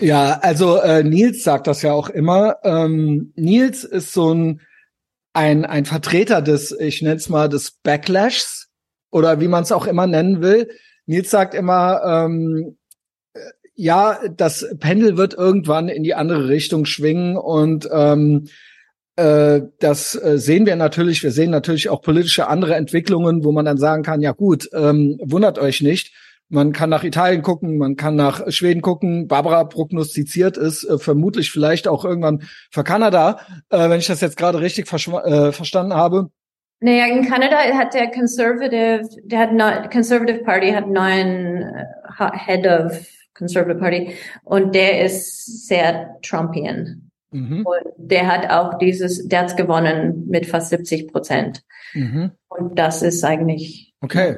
Ja, 0.00 0.38
also 0.42 0.76
äh, 0.78 1.02
Nils 1.02 1.42
sagt 1.42 1.66
das 1.66 1.82
ja 1.82 1.92
auch 1.92 2.10
immer. 2.10 2.56
Ähm, 2.64 3.32
Nils 3.34 3.84
ist 3.84 4.12
so 4.12 4.34
ein, 4.34 4.60
ein, 5.32 5.64
ein 5.64 5.86
Vertreter 5.86 6.42
des, 6.42 6.72
ich 6.72 7.00
nenne 7.02 7.16
es 7.16 7.28
mal, 7.28 7.48
des 7.48 7.72
Backlashs 7.82 8.68
oder 9.10 9.40
wie 9.40 9.48
man 9.48 9.62
es 9.62 9.72
auch 9.72 9.86
immer 9.86 10.06
nennen 10.06 10.42
will. 10.42 10.68
Nils 11.06 11.30
sagt 11.30 11.54
immer, 11.54 12.02
ähm, 12.04 12.76
ja, 13.74 14.18
das 14.34 14.66
Pendel 14.80 15.16
wird 15.16 15.34
irgendwann 15.34 15.88
in 15.88 16.02
die 16.02 16.14
andere 16.14 16.48
Richtung 16.48 16.84
schwingen 16.84 17.36
und 17.36 17.88
ähm, 17.92 18.48
äh, 19.16 19.62
das 19.78 20.14
äh, 20.14 20.38
sehen 20.38 20.66
wir 20.66 20.76
natürlich. 20.76 21.22
Wir 21.22 21.30
sehen 21.30 21.50
natürlich 21.50 21.88
auch 21.88 22.02
politische 22.02 22.48
andere 22.48 22.74
Entwicklungen, 22.74 23.44
wo 23.44 23.52
man 23.52 23.64
dann 23.64 23.78
sagen 23.78 24.02
kann, 24.02 24.20
ja 24.20 24.32
gut, 24.32 24.68
ähm, 24.74 25.18
wundert 25.22 25.58
euch 25.58 25.80
nicht. 25.80 26.12
Man 26.48 26.72
kann 26.72 26.90
nach 26.90 27.02
Italien 27.02 27.42
gucken, 27.42 27.76
man 27.76 27.96
kann 27.96 28.14
nach 28.14 28.50
Schweden 28.52 28.80
gucken. 28.80 29.26
Barbara 29.26 29.64
prognostiziert 29.64 30.56
ist 30.56 30.84
äh, 30.84 30.98
vermutlich 30.98 31.50
vielleicht 31.50 31.88
auch 31.88 32.04
irgendwann 32.04 32.42
für 32.70 32.84
Kanada, 32.84 33.40
äh, 33.70 33.90
wenn 33.90 33.98
ich 33.98 34.06
das 34.06 34.20
jetzt 34.20 34.36
gerade 34.36 34.60
richtig 34.60 34.86
äh, 34.92 35.52
verstanden 35.52 35.94
habe. 35.94 36.30
Naja, 36.78 37.06
in 37.06 37.26
Kanada 37.26 37.56
hat 37.56 37.94
der 37.94 38.10
Conservative, 38.10 39.08
der 39.24 39.38
hat 39.38 39.52
neu, 39.52 39.88
Conservative 39.88 40.44
Party 40.44 40.70
hat 40.70 40.88
neuen 40.88 41.64
uh, 42.20 42.30
Head 42.32 42.66
of 42.66 43.04
Conservative 43.34 43.80
Party 43.80 44.14
und 44.44 44.74
der 44.74 45.04
ist 45.04 45.66
sehr 45.66 46.16
Trumpian. 46.22 47.10
Mhm. 47.32 47.66
Und 47.66 47.92
der 47.96 48.28
hat 48.28 48.50
auch 48.50 48.78
dieses, 48.78 49.26
der 49.26 49.40
hat 49.40 49.56
gewonnen 49.56 50.26
mit 50.28 50.46
fast 50.46 50.68
70 50.68 51.08
Prozent. 51.08 51.62
Mhm. 51.92 52.32
Und 52.48 52.78
das 52.78 53.02
ist 53.02 53.24
eigentlich 53.24 53.94
okay 54.00 54.36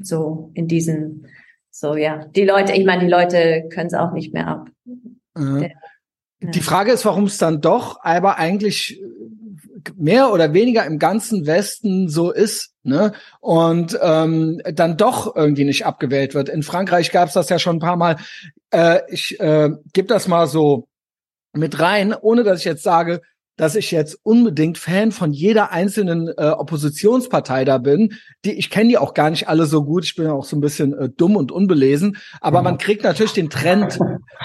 so 0.00 0.50
in 0.54 0.68
diesen, 0.68 1.26
so 1.70 1.96
ja, 1.96 2.24
die 2.26 2.44
Leute, 2.44 2.72
ich 2.72 2.84
meine, 2.84 3.04
die 3.04 3.10
Leute 3.10 3.68
können 3.72 3.86
es 3.86 3.94
auch 3.94 4.12
nicht 4.12 4.34
mehr 4.34 4.48
ab. 4.48 4.68
Mhm. 5.34 5.60
Der, 5.60 5.70
die 6.42 6.60
Frage 6.60 6.92
ist, 6.92 7.04
warum 7.04 7.24
es 7.24 7.38
dann 7.38 7.60
doch 7.60 8.00
aber 8.02 8.38
eigentlich 8.38 9.00
mehr 9.96 10.32
oder 10.32 10.52
weniger 10.52 10.84
im 10.84 10.98
ganzen 10.98 11.46
Westen 11.46 12.08
so 12.08 12.30
ist, 12.30 12.72
ne? 12.82 13.12
Und 13.40 13.98
ähm, 14.00 14.60
dann 14.72 14.96
doch 14.96 15.34
irgendwie 15.34 15.64
nicht 15.64 15.86
abgewählt 15.86 16.34
wird. 16.34 16.48
In 16.48 16.62
Frankreich 16.62 17.12
gab 17.12 17.28
es 17.28 17.34
das 17.34 17.48
ja 17.48 17.58
schon 17.58 17.76
ein 17.76 17.80
paar 17.80 17.96
Mal. 17.96 18.16
Äh, 18.70 19.00
ich 19.08 19.38
äh, 19.40 19.70
gebe 19.92 20.08
das 20.08 20.28
mal 20.28 20.46
so 20.46 20.88
mit 21.52 21.80
rein, 21.80 22.14
ohne 22.14 22.42
dass 22.42 22.60
ich 22.60 22.64
jetzt 22.64 22.82
sage, 22.82 23.20
dass 23.60 23.74
ich 23.74 23.90
jetzt 23.90 24.18
unbedingt 24.22 24.78
Fan 24.78 25.12
von 25.12 25.34
jeder 25.34 25.70
einzelnen 25.70 26.28
äh, 26.28 26.46
Oppositionspartei 26.46 27.66
da 27.66 27.76
bin. 27.76 28.14
Die 28.46 28.52
ich 28.52 28.70
kenne 28.70 28.88
die 28.88 28.96
auch 28.96 29.12
gar 29.12 29.28
nicht 29.28 29.48
alle 29.48 29.66
so 29.66 29.84
gut. 29.84 30.02
Ich 30.06 30.14
bin 30.14 30.24
ja 30.24 30.32
auch 30.32 30.46
so 30.46 30.56
ein 30.56 30.62
bisschen 30.62 30.96
äh, 30.98 31.10
dumm 31.10 31.36
und 31.36 31.52
unbelesen. 31.52 32.16
Aber 32.40 32.62
man 32.62 32.78
kriegt 32.78 33.04
natürlich 33.04 33.34
den 33.34 33.50
Trend. 33.50 33.98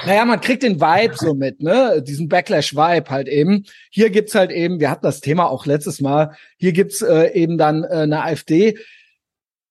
Naja, 0.06 0.26
man 0.26 0.42
kriegt 0.42 0.64
den 0.64 0.82
Vibe 0.82 1.16
so 1.16 1.34
mit, 1.34 1.62
ne? 1.62 2.04
Diesen 2.06 2.28
Backlash-Vibe 2.28 3.10
halt 3.10 3.30
eben. 3.30 3.64
Hier 3.90 4.10
gibt's 4.10 4.36
halt 4.36 4.52
eben, 4.52 4.82
wir 4.82 4.92
hatten 4.92 5.06
das 5.06 5.22
Thema 5.22 5.50
auch 5.50 5.66
letztes 5.66 6.02
Mal. 6.02 6.36
Hier 6.58 6.74
gibt's 6.74 7.02
äh, 7.02 7.32
eben 7.32 7.58
dann 7.58 7.86
äh, 7.86 7.88
eine 7.88 8.22
AfD. 8.22 8.78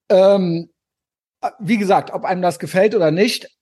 Ähm, 0.09 0.71
wie 1.59 1.77
gesagt, 1.77 2.15
ob 2.15 2.25
einem 2.25 2.41
das 2.41 2.59
gefällt 2.59 2.95
oder 2.95 3.11
nicht, 3.11 3.54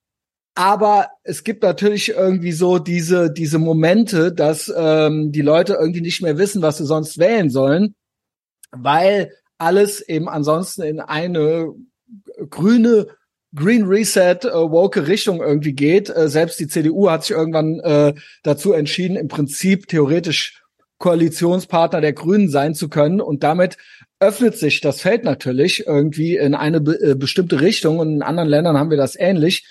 aber 0.54 1.08
es 1.22 1.44
gibt 1.44 1.62
natürlich 1.62 2.10
irgendwie 2.10 2.52
so 2.52 2.78
diese, 2.78 3.32
diese 3.32 3.58
Momente, 3.58 4.32
dass 4.32 4.72
ähm, 4.74 5.32
die 5.32 5.40
Leute 5.40 5.74
irgendwie 5.74 6.02
nicht 6.02 6.22
mehr 6.22 6.36
wissen, 6.38 6.62
was 6.62 6.78
sie 6.78 6.84
sonst 6.84 7.18
wählen 7.18 7.48
sollen, 7.48 7.94
weil 8.70 9.32
alles 9.58 10.00
eben 10.06 10.28
ansonsten 10.28 10.82
in 10.82 11.00
eine 11.00 11.72
grüne 12.50 13.06
Green 13.54 13.84
Reset 13.84 14.38
äh, 14.44 14.52
woke 14.52 15.06
Richtung 15.06 15.42
irgendwie 15.42 15.74
geht. 15.74 16.08
Äh, 16.10 16.28
selbst 16.28 16.58
die 16.58 16.68
CDU 16.68 17.10
hat 17.10 17.22
sich 17.22 17.36
irgendwann 17.36 17.80
äh, 17.80 18.14
dazu 18.42 18.72
entschieden, 18.72 19.16
im 19.16 19.28
Prinzip 19.28 19.88
theoretisch 19.88 20.62
Koalitionspartner 20.98 22.00
der 22.00 22.12
Grünen 22.12 22.48
sein 22.48 22.74
zu 22.74 22.88
können 22.88 23.20
und 23.20 23.42
damit 23.42 23.76
öffnet 24.20 24.56
sich 24.56 24.80
das 24.80 25.00
Feld 25.00 25.24
natürlich 25.24 25.86
irgendwie 25.86 26.36
in 26.36 26.54
eine 26.54 26.80
be 26.80 26.94
äh, 27.00 27.14
bestimmte 27.14 27.60
Richtung 27.60 27.98
und 27.98 28.12
in 28.12 28.22
anderen 28.22 28.48
Ländern 28.48 28.78
haben 28.78 28.90
wir 28.90 28.96
das 28.96 29.18
ähnlich. 29.18 29.66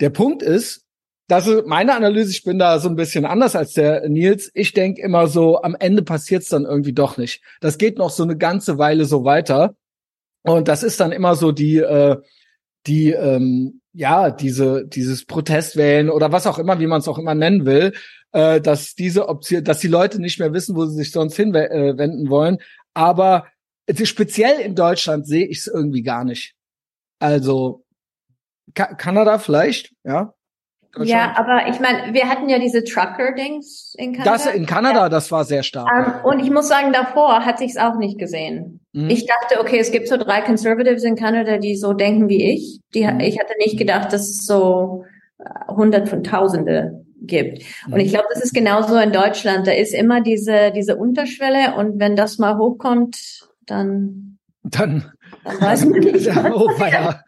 Der 0.00 0.10
Punkt 0.10 0.42
ist, 0.42 0.84
dass 1.28 1.48
meine 1.66 1.94
Analyse, 1.94 2.30
ich 2.30 2.44
bin 2.44 2.58
da 2.58 2.78
so 2.78 2.88
ein 2.88 2.96
bisschen 2.96 3.24
anders 3.24 3.56
als 3.56 3.72
der 3.72 4.08
Nils. 4.08 4.50
Ich 4.54 4.72
denke 4.72 5.00
immer 5.00 5.28
so, 5.28 5.62
am 5.62 5.76
Ende 5.78 6.02
passiert's 6.02 6.48
dann 6.48 6.64
irgendwie 6.64 6.92
doch 6.92 7.16
nicht. 7.16 7.42
Das 7.60 7.78
geht 7.78 7.96
noch 7.96 8.10
so 8.10 8.22
eine 8.22 8.36
ganze 8.36 8.76
Weile 8.78 9.04
so 9.04 9.24
weiter. 9.24 9.74
Und 10.42 10.68
das 10.68 10.82
ist 10.82 11.00
dann 11.00 11.12
immer 11.12 11.34
so 11.36 11.52
die, 11.52 11.78
äh, 11.78 12.16
die, 12.86 13.12
ähm, 13.12 13.80
ja, 13.92 14.30
diese, 14.30 14.86
dieses 14.86 15.24
Protestwählen 15.24 16.10
oder 16.10 16.32
was 16.32 16.46
auch 16.46 16.58
immer, 16.58 16.80
wie 16.80 16.86
man 16.86 17.00
es 17.00 17.08
auch 17.08 17.18
immer 17.18 17.34
nennen 17.34 17.64
will, 17.64 17.92
äh, 18.32 18.60
dass 18.60 18.94
diese 18.94 19.28
Option, 19.28 19.64
dass 19.64 19.78
die 19.78 19.88
Leute 19.88 20.20
nicht 20.20 20.38
mehr 20.38 20.52
wissen, 20.52 20.74
wo 20.76 20.86
sie 20.86 20.96
sich 20.96 21.12
sonst 21.12 21.36
hinwenden 21.36 22.26
äh, 22.26 22.30
wollen. 22.30 22.58
Aber 22.94 23.46
speziell 24.02 24.60
in 24.60 24.74
Deutschland 24.74 25.26
sehe 25.26 25.46
ich 25.46 25.58
es 25.58 25.66
irgendwie 25.66 26.02
gar 26.02 26.24
nicht. 26.24 26.54
Also 27.20 27.81
Ka 28.74 28.94
Kanada 28.94 29.38
vielleicht, 29.38 29.92
ja. 30.04 30.34
Ja, 30.98 31.34
aber 31.36 31.68
ich 31.70 31.80
meine, 31.80 32.12
wir 32.12 32.28
hatten 32.28 32.50
ja 32.50 32.58
diese 32.58 32.84
Trucker-Dings 32.84 33.94
in 33.96 34.12
Kanada. 34.12 34.30
Das 34.30 34.46
in 34.46 34.66
Kanada, 34.66 35.00
ja. 35.04 35.08
das 35.08 35.32
war 35.32 35.44
sehr 35.44 35.62
stark. 35.62 35.88
Um, 35.90 36.04
ähm, 36.04 36.24
und 36.24 36.40
ich 36.40 36.50
muss 36.50 36.68
sagen, 36.68 36.92
davor 36.92 37.46
hat 37.46 37.58
sich's 37.58 37.78
auch 37.78 37.96
nicht 37.96 38.18
gesehen. 38.18 38.80
Mhm. 38.92 39.08
Ich 39.08 39.26
dachte, 39.26 39.58
okay, 39.58 39.78
es 39.78 39.90
gibt 39.90 40.08
so 40.08 40.18
drei 40.18 40.42
Conservatives 40.42 41.02
in 41.04 41.16
Kanada, 41.16 41.56
die 41.56 41.76
so 41.76 41.94
denken 41.94 42.28
wie 42.28 42.52
ich. 42.52 42.80
Die, 42.94 43.06
mhm. 43.06 43.20
Ich 43.20 43.38
hatte 43.38 43.54
nicht 43.58 43.78
gedacht, 43.78 44.12
dass 44.12 44.28
es 44.28 44.44
so 44.44 45.04
äh, 45.38 45.72
hundert 45.72 46.10
von 46.10 46.22
Tausende 46.22 47.02
gibt. 47.22 47.62
Und 47.86 47.98
ich 47.98 48.08
mhm. 48.08 48.10
glaube, 48.10 48.28
das 48.34 48.44
ist 48.44 48.52
genauso 48.52 48.96
in 48.98 49.12
Deutschland. 49.12 49.66
Da 49.66 49.72
ist 49.72 49.94
immer 49.94 50.20
diese, 50.20 50.72
diese 50.72 50.96
Unterschwelle 50.96 51.74
und 51.76 52.00
wenn 52.00 52.16
das 52.16 52.36
mal 52.36 52.58
hochkommt, 52.58 53.48
dann. 53.64 54.38
Dann 54.62 55.10
dann 55.44 55.60
weiß 55.60 55.86
man 55.86 56.00
nicht. 56.00 56.26
Ja, 56.26 56.52
oh, 56.54 56.70
ja. 56.78 57.20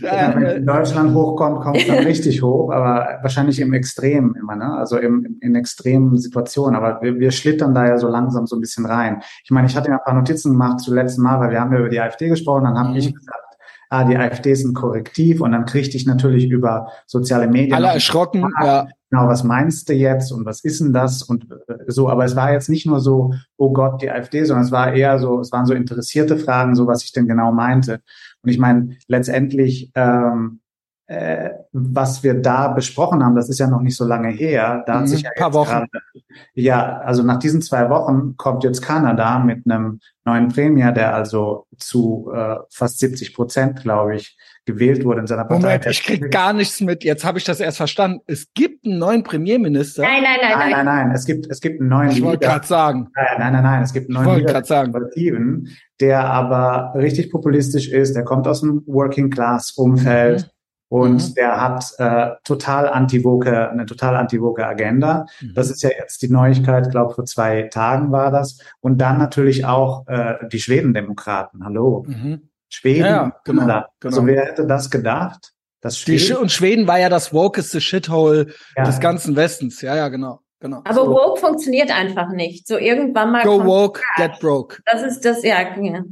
ja, 0.00 0.34
wenn 0.36 0.56
in 0.58 0.66
Deutschland 0.66 1.14
hochkommt, 1.14 1.60
kommt 1.60 1.78
es 1.78 1.86
dann 1.86 2.04
richtig 2.04 2.42
hoch, 2.42 2.70
aber 2.70 3.18
wahrscheinlich 3.22 3.60
im 3.60 3.72
Extrem 3.72 4.36
immer, 4.38 4.54
ne? 4.54 4.76
Also 4.76 4.98
im, 4.98 5.38
in 5.40 5.54
extremen 5.54 6.16
Situationen. 6.16 6.76
Aber 6.76 7.02
wir, 7.02 7.18
wir 7.18 7.30
schlittern 7.32 7.74
da 7.74 7.86
ja 7.86 7.98
so 7.98 8.08
langsam 8.08 8.46
so 8.46 8.56
ein 8.56 8.60
bisschen 8.60 8.86
rein. 8.86 9.22
Ich 9.44 9.50
meine, 9.50 9.66
ich 9.66 9.76
hatte 9.76 9.90
ja 9.90 9.96
ein 9.96 10.04
paar 10.04 10.14
Notizen 10.14 10.52
gemacht 10.52 10.80
zu 10.80 10.94
letzten 10.94 11.22
Mal, 11.22 11.40
weil 11.40 11.50
wir 11.50 11.60
haben 11.60 11.72
ja 11.72 11.80
über 11.80 11.88
die 11.88 12.00
AfD 12.00 12.28
gesprochen, 12.28 12.64
dann 12.64 12.78
habe 12.78 12.90
mhm. 12.90 12.96
ich 12.96 13.14
gesagt, 13.14 13.46
ah, 13.90 14.04
die 14.04 14.16
AfD 14.16 14.52
ist 14.52 14.64
ein 14.64 14.74
Korrektiv 14.74 15.40
und 15.40 15.52
dann 15.52 15.64
kriegte 15.64 15.96
ich 15.96 16.06
natürlich 16.06 16.48
über 16.48 16.90
soziale 17.06 17.48
Medien. 17.48 17.74
Alle 17.74 17.88
erschrocken, 17.88 18.48
ja. 18.62 18.86
Genau, 19.10 19.28
was 19.28 19.44
meinst 19.44 19.88
du 19.88 19.94
jetzt 19.94 20.32
und 20.32 20.44
was 20.44 20.62
ist 20.64 20.80
denn 20.80 20.92
das 20.92 21.22
und 21.22 21.50
äh, 21.50 21.74
so. 21.86 22.08
Aber 22.08 22.24
es 22.24 22.36
war 22.36 22.52
jetzt 22.52 22.68
nicht 22.68 22.86
nur 22.86 23.00
so, 23.00 23.34
oh 23.56 23.72
Gott, 23.72 24.02
die 24.02 24.10
AfD, 24.10 24.44
sondern 24.44 24.64
es 24.64 24.72
war 24.72 24.92
eher 24.92 25.18
so, 25.18 25.40
es 25.40 25.52
waren 25.52 25.66
so 25.66 25.74
interessierte 25.74 26.38
Fragen, 26.38 26.74
so 26.74 26.86
was 26.86 27.04
ich 27.04 27.12
denn 27.12 27.28
genau 27.28 27.52
meinte. 27.52 28.00
Und 28.42 28.50
ich 28.50 28.58
meine, 28.58 28.96
letztendlich 29.08 29.90
ähm, 29.94 30.60
äh, 31.08 31.50
was 31.72 32.24
wir 32.24 32.34
da 32.34 32.68
besprochen 32.68 33.22
haben, 33.22 33.36
das 33.36 33.48
ist 33.48 33.60
ja 33.60 33.68
noch 33.68 33.80
nicht 33.80 33.96
so 33.96 34.04
lange 34.04 34.28
her. 34.28 34.82
Da 34.86 34.94
hat 34.94 35.02
mhm, 35.02 35.06
sich 35.06 35.22
ja 35.22 35.30
paar 35.36 35.54
Wochen. 35.54 35.70
Grade, 35.70 35.88
ja, 36.54 36.98
also 36.98 37.22
nach 37.22 37.38
diesen 37.38 37.62
zwei 37.62 37.88
Wochen 37.90 38.36
kommt 38.36 38.64
jetzt 38.64 38.82
Kanada 38.82 39.38
mit 39.38 39.70
einem 39.70 40.00
neuen 40.24 40.48
Premier, 40.48 40.90
der 40.90 41.14
also 41.14 41.66
zu 41.78 42.32
äh, 42.34 42.56
fast 42.70 42.98
70 42.98 43.34
Prozent, 43.34 43.82
glaube 43.82 44.16
ich, 44.16 44.36
gewählt 44.66 45.04
wurde 45.04 45.20
in 45.20 45.26
seiner 45.26 45.44
Partei. 45.44 45.78
Moment, 45.78 45.86
ich 45.86 46.02
krieg 46.02 46.30
gar 46.30 46.52
nichts 46.52 46.80
mit. 46.80 47.04
Jetzt 47.04 47.24
habe 47.24 47.38
ich 47.38 47.44
das 47.44 47.60
erst 47.60 47.78
verstanden. 47.78 48.20
Es 48.26 48.52
gibt 48.52 48.84
einen 48.84 48.98
neuen 48.98 49.22
Premierminister. 49.22 50.02
Nein, 50.02 50.22
nein, 50.22 50.38
nein, 50.42 50.58
nein, 50.58 50.70
nein, 50.70 50.84
nein. 50.84 51.10
Es 51.12 51.24
gibt 51.24 51.46
es 51.48 51.60
gibt 51.60 51.80
einen 51.80 51.88
neuen. 51.88 52.10
Ich 52.10 52.22
wollte 52.22 52.46
gerade 52.46 52.66
sagen. 52.66 53.08
Nein, 53.14 53.26
nein, 53.38 53.52
nein, 53.54 53.62
nein. 53.62 53.82
Es 53.82 53.92
gibt 53.92 54.10
einen 54.10 54.22
neuen 54.22 54.64
sagen. 54.64 54.92
der 56.00 56.24
aber 56.24 56.92
richtig 56.94 57.30
populistisch 57.30 57.88
ist. 57.88 58.14
Der 58.14 58.24
kommt 58.24 58.46
aus 58.46 58.60
dem 58.60 58.82
Working 58.86 59.30
Class 59.30 59.72
Umfeld. 59.72 60.42
Mhm 60.42 60.50
und 60.88 61.30
mhm. 61.30 61.34
der 61.34 61.60
hat 61.60 61.84
äh, 61.98 62.30
total 62.44 62.88
antivoke, 62.88 63.70
eine 63.70 63.86
total 63.86 64.16
antivoke 64.16 64.66
Agenda. 64.66 65.26
Mhm. 65.40 65.54
Das 65.54 65.70
ist 65.70 65.82
ja 65.82 65.90
jetzt 65.90 66.22
die 66.22 66.28
Neuigkeit, 66.28 66.90
glaube 66.90 67.14
vor 67.14 67.24
zwei 67.24 67.62
Tagen 67.62 68.12
war 68.12 68.30
das. 68.30 68.60
Und 68.80 68.98
dann 69.00 69.18
natürlich 69.18 69.64
auch 69.64 70.06
äh, 70.06 70.34
die 70.50 70.60
Schwedendemokraten. 70.60 71.64
Hallo. 71.64 72.04
Mhm. 72.06 72.48
Schweden, 72.68 73.00
ja, 73.00 73.06
ja, 73.06 73.40
genau, 73.44 73.62
genau. 73.64 73.86
Also 74.02 74.26
wer 74.26 74.46
hätte 74.46 74.66
das 74.66 74.90
gedacht? 74.90 75.52
Das 75.80 75.98
Schweden 75.98 76.36
und 76.38 76.50
Schweden 76.50 76.86
war 76.86 76.98
ja 76.98 77.08
das 77.08 77.32
wokeste 77.32 77.80
Shithole 77.80 78.48
ja. 78.76 78.84
des 78.84 78.98
ganzen 78.98 79.36
Westens. 79.36 79.82
Ja, 79.82 79.94
ja, 79.94 80.08
genau. 80.08 80.40
Genau. 80.58 80.78
Aber 80.84 80.94
so. 80.94 81.10
woke 81.10 81.40
funktioniert 81.40 81.90
einfach 81.94 82.30
nicht. 82.30 82.66
So 82.66 82.78
irgendwann 82.78 83.30
mal. 83.30 83.44
Go 83.44 83.64
woke, 83.64 84.00
get 84.16 84.40
broke. 84.40 84.78
Das 84.86 85.02
ist 85.02 85.24
das, 85.24 85.42
ja. 85.42 85.60
ja. 85.60 86.02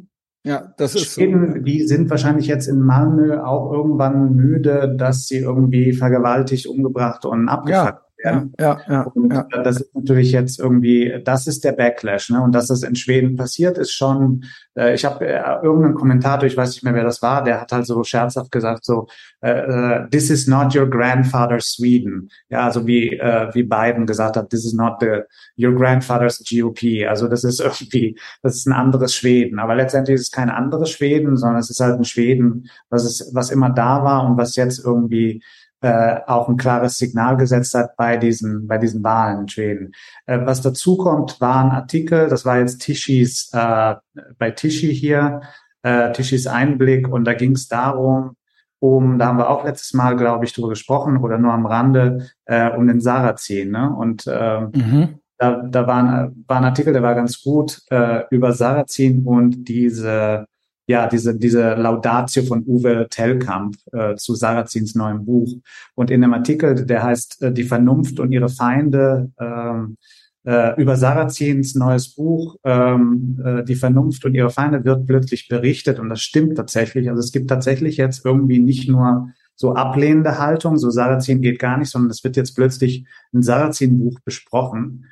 Ja, 0.47 0.75
das 0.77 0.95
ist 0.95 1.15
Schweden, 1.15 1.55
so. 1.55 1.61
Die 1.61 1.87
sind 1.87 2.11
wahrscheinlich 2.11 2.47
jetzt 2.47 2.67
in 2.67 2.81
Malmö 2.81 3.41
auch 3.41 3.73
irgendwann 3.73 4.35
müde, 4.35 4.95
dass 4.99 5.27
sie 5.27 5.39
irgendwie 5.39 5.95
vergewaltigt, 5.95 6.67
umgebracht 6.67 7.25
und 7.25 7.49
abgefuckt 7.49 8.04
ja, 8.25 8.49
ja, 8.59 8.81
ja, 8.89 9.03
und 9.03 9.33
ja. 9.33 9.47
das 9.63 9.83
ist 9.83 9.95
natürlich 9.95 10.33
jetzt 10.33 10.59
irgendwie, 10.59 11.21
das 11.23 11.47
ist 11.47 11.63
der 11.63 11.73
Backlash, 11.73 12.31
ne? 12.31 12.41
Und 12.43 12.53
dass 12.53 12.69
das 12.69 12.83
in 12.83 12.97
Schweden 12.97 13.37
passiert, 13.37 13.77
ist 13.77 13.93
schon, 13.93 14.45
äh, 14.75 14.95
ich 14.95 15.05
habe 15.05 15.27
äh, 15.27 15.63
irgendeinen 15.63 15.95
Kommentator, 15.95 16.47
ich 16.47 16.57
weiß 16.57 16.71
nicht 16.71 16.85
mehr, 16.85 16.95
wer 16.95 17.05
das 17.05 17.21
war, 17.21 17.45
der 17.45 17.61
hat 17.61 17.71
halt 17.71 17.87
so 17.87 18.03
scherzhaft 18.03 18.51
gesagt, 18.51 18.87
so, 18.87 19.09
äh, 19.43 19.51
äh 19.51 20.09
this 20.11 20.31
is 20.31 20.47
not 20.47 20.75
your 20.75 20.89
grandfather's 20.89 21.73
Sweden. 21.73 22.31
Ja, 22.49 22.65
also 22.65 22.87
wie, 22.87 23.11
äh, 23.11 23.51
wie 23.53 23.63
Biden 23.63 24.07
gesagt 24.07 24.39
hat, 24.39 24.49
this 24.49 24.65
is 24.65 24.73
not 24.73 24.95
the, 25.01 25.21
your 25.63 25.75
grandfather's 25.75 26.43
GOP. 26.49 27.07
Also 27.07 27.29
das 27.29 27.45
ist 27.45 27.61
irgendwie, 27.61 28.19
das 28.43 28.57
ist 28.57 28.67
ein 28.67 28.73
anderes 28.73 29.15
Schweden. 29.15 29.59
Aber 29.59 29.75
letztendlich 29.75 30.15
ist 30.15 30.23
es 30.23 30.31
kein 30.31 30.49
anderes 30.49 30.91
Schweden, 30.91 31.37
sondern 31.37 31.61
es 31.61 31.69
ist 31.69 31.81
halt 31.81 31.99
ein 31.99 32.05
Schweden, 32.05 32.71
was 32.89 33.05
es, 33.05 33.31
was 33.35 33.51
immer 33.51 33.69
da 33.69 34.03
war 34.03 34.25
und 34.25 34.39
was 34.39 34.57
jetzt 34.57 34.83
irgendwie 34.83 35.43
äh, 35.85 36.21
auch 36.27 36.49
ein 36.49 36.57
klares 36.57 36.97
Signal 36.97 37.37
gesetzt 37.37 37.75
hat 37.75 37.95
bei 37.99 38.17
diesen, 38.17 38.67
bei 38.67 38.79
diesen 38.79 39.05
Wahlen 39.05 39.43
in 39.43 39.49
Schweden. 39.49 39.93
Äh, 40.25 40.41
was 40.45 40.63
dazu 40.63 40.97
kommt, 40.97 41.39
war 41.43 41.63
ein 41.63 41.73
Artikel, 41.73 42.29
das 42.29 42.47
war 42.47 42.59
jetzt 42.59 42.79
Tischis, 42.79 43.51
äh, 43.53 43.95
bei 44.39 44.51
Tischi 44.51 44.95
hier, 44.95 45.43
äh, 45.83 46.11
Tischis 46.13 46.47
Einblick 46.47 47.07
und 47.07 47.27
da 47.27 47.35
ging 47.35 47.53
es 47.53 47.69
darum, 47.69 48.35
um, 48.79 49.19
da 49.19 49.27
haben 49.27 49.37
wir 49.37 49.51
auch 49.51 49.67
letztes 49.67 49.93
Mal, 49.93 50.17
glaube 50.17 50.47
ich, 50.47 50.55
drüber 50.55 50.71
gesprochen 50.71 51.19
oder 51.19 51.37
nur 51.37 51.53
am 51.53 51.67
Rande, 51.67 52.29
äh, 52.47 52.71
um 52.71 52.87
den 52.87 53.03
Sarrazin. 53.03 53.71
Ne? 53.71 53.95
Und 53.95 54.27
äh, 54.27 54.61
mhm. 54.61 55.19
da, 55.37 55.63
da 55.69 55.87
war, 55.87 56.03
ein, 56.03 56.45
war 56.47 56.57
ein 56.57 56.65
Artikel, 56.65 56.95
der 56.95 57.03
war 57.03 57.15
ganz 57.15 57.43
gut 57.43 57.83
äh, 57.91 58.23
über 58.31 58.53
Sarrazin 58.53 59.27
und 59.27 59.69
diese 59.69 60.47
ja, 60.87 61.07
diese, 61.07 61.37
diese 61.37 61.75
Laudatio 61.75 62.43
von 62.43 62.65
Uwe 62.67 63.07
Tellkamp 63.09 63.77
äh, 63.93 64.17
zu 64.17 64.35
Sarazins 64.35 64.95
neuem 64.95 65.25
Buch. 65.25 65.51
Und 65.95 66.11
in 66.11 66.21
dem 66.21 66.35
Artikel, 66.35 66.85
der 66.85 67.03
heißt 67.03 67.43
äh, 67.43 67.53
Die 67.53 67.65
Vernunft 67.65 68.21
und 68.21 68.33
ihre 68.33 68.49
Feinde, 68.49 69.31
ähm, 69.41 69.97
äh, 70.47 70.79
über 70.81 70.97
Sarazins 70.97 71.75
neues 71.75 72.15
Buch, 72.15 72.57
ähm, 72.65 73.41
äh, 73.43 73.65
Die 73.65 73.77
Vernunft 73.77 74.25
und 74.27 74.35
ihre 74.35 74.51
Feinde, 74.51 74.85
wird 74.85 75.07
plötzlich 75.07 75.49
berichtet. 75.49 75.99
Und 75.99 76.11
das 76.11 76.21
stimmt 76.21 76.57
tatsächlich. 76.57 77.09
Also 77.09 77.21
es 77.21 77.33
gibt 77.33 77.49
tatsächlich 77.49 77.97
jetzt 77.97 78.25
irgendwie 78.25 78.59
nicht 78.59 78.89
nur 78.89 79.31
so 79.57 79.75
ablehnende 79.75 80.39
Haltung, 80.39 80.77
so 80.77 80.91
Sarazin 80.91 81.41
geht 81.41 81.59
gar 81.61 81.79
nicht, 81.79 81.91
sondern 81.91 82.11
es 82.11 82.25
wird 82.25 82.37
jetzt 82.37 82.55
plötzlich 82.55 83.07
ein 83.33 83.43
Sarazin-Buch 83.43 84.19
besprochen. 84.25 85.07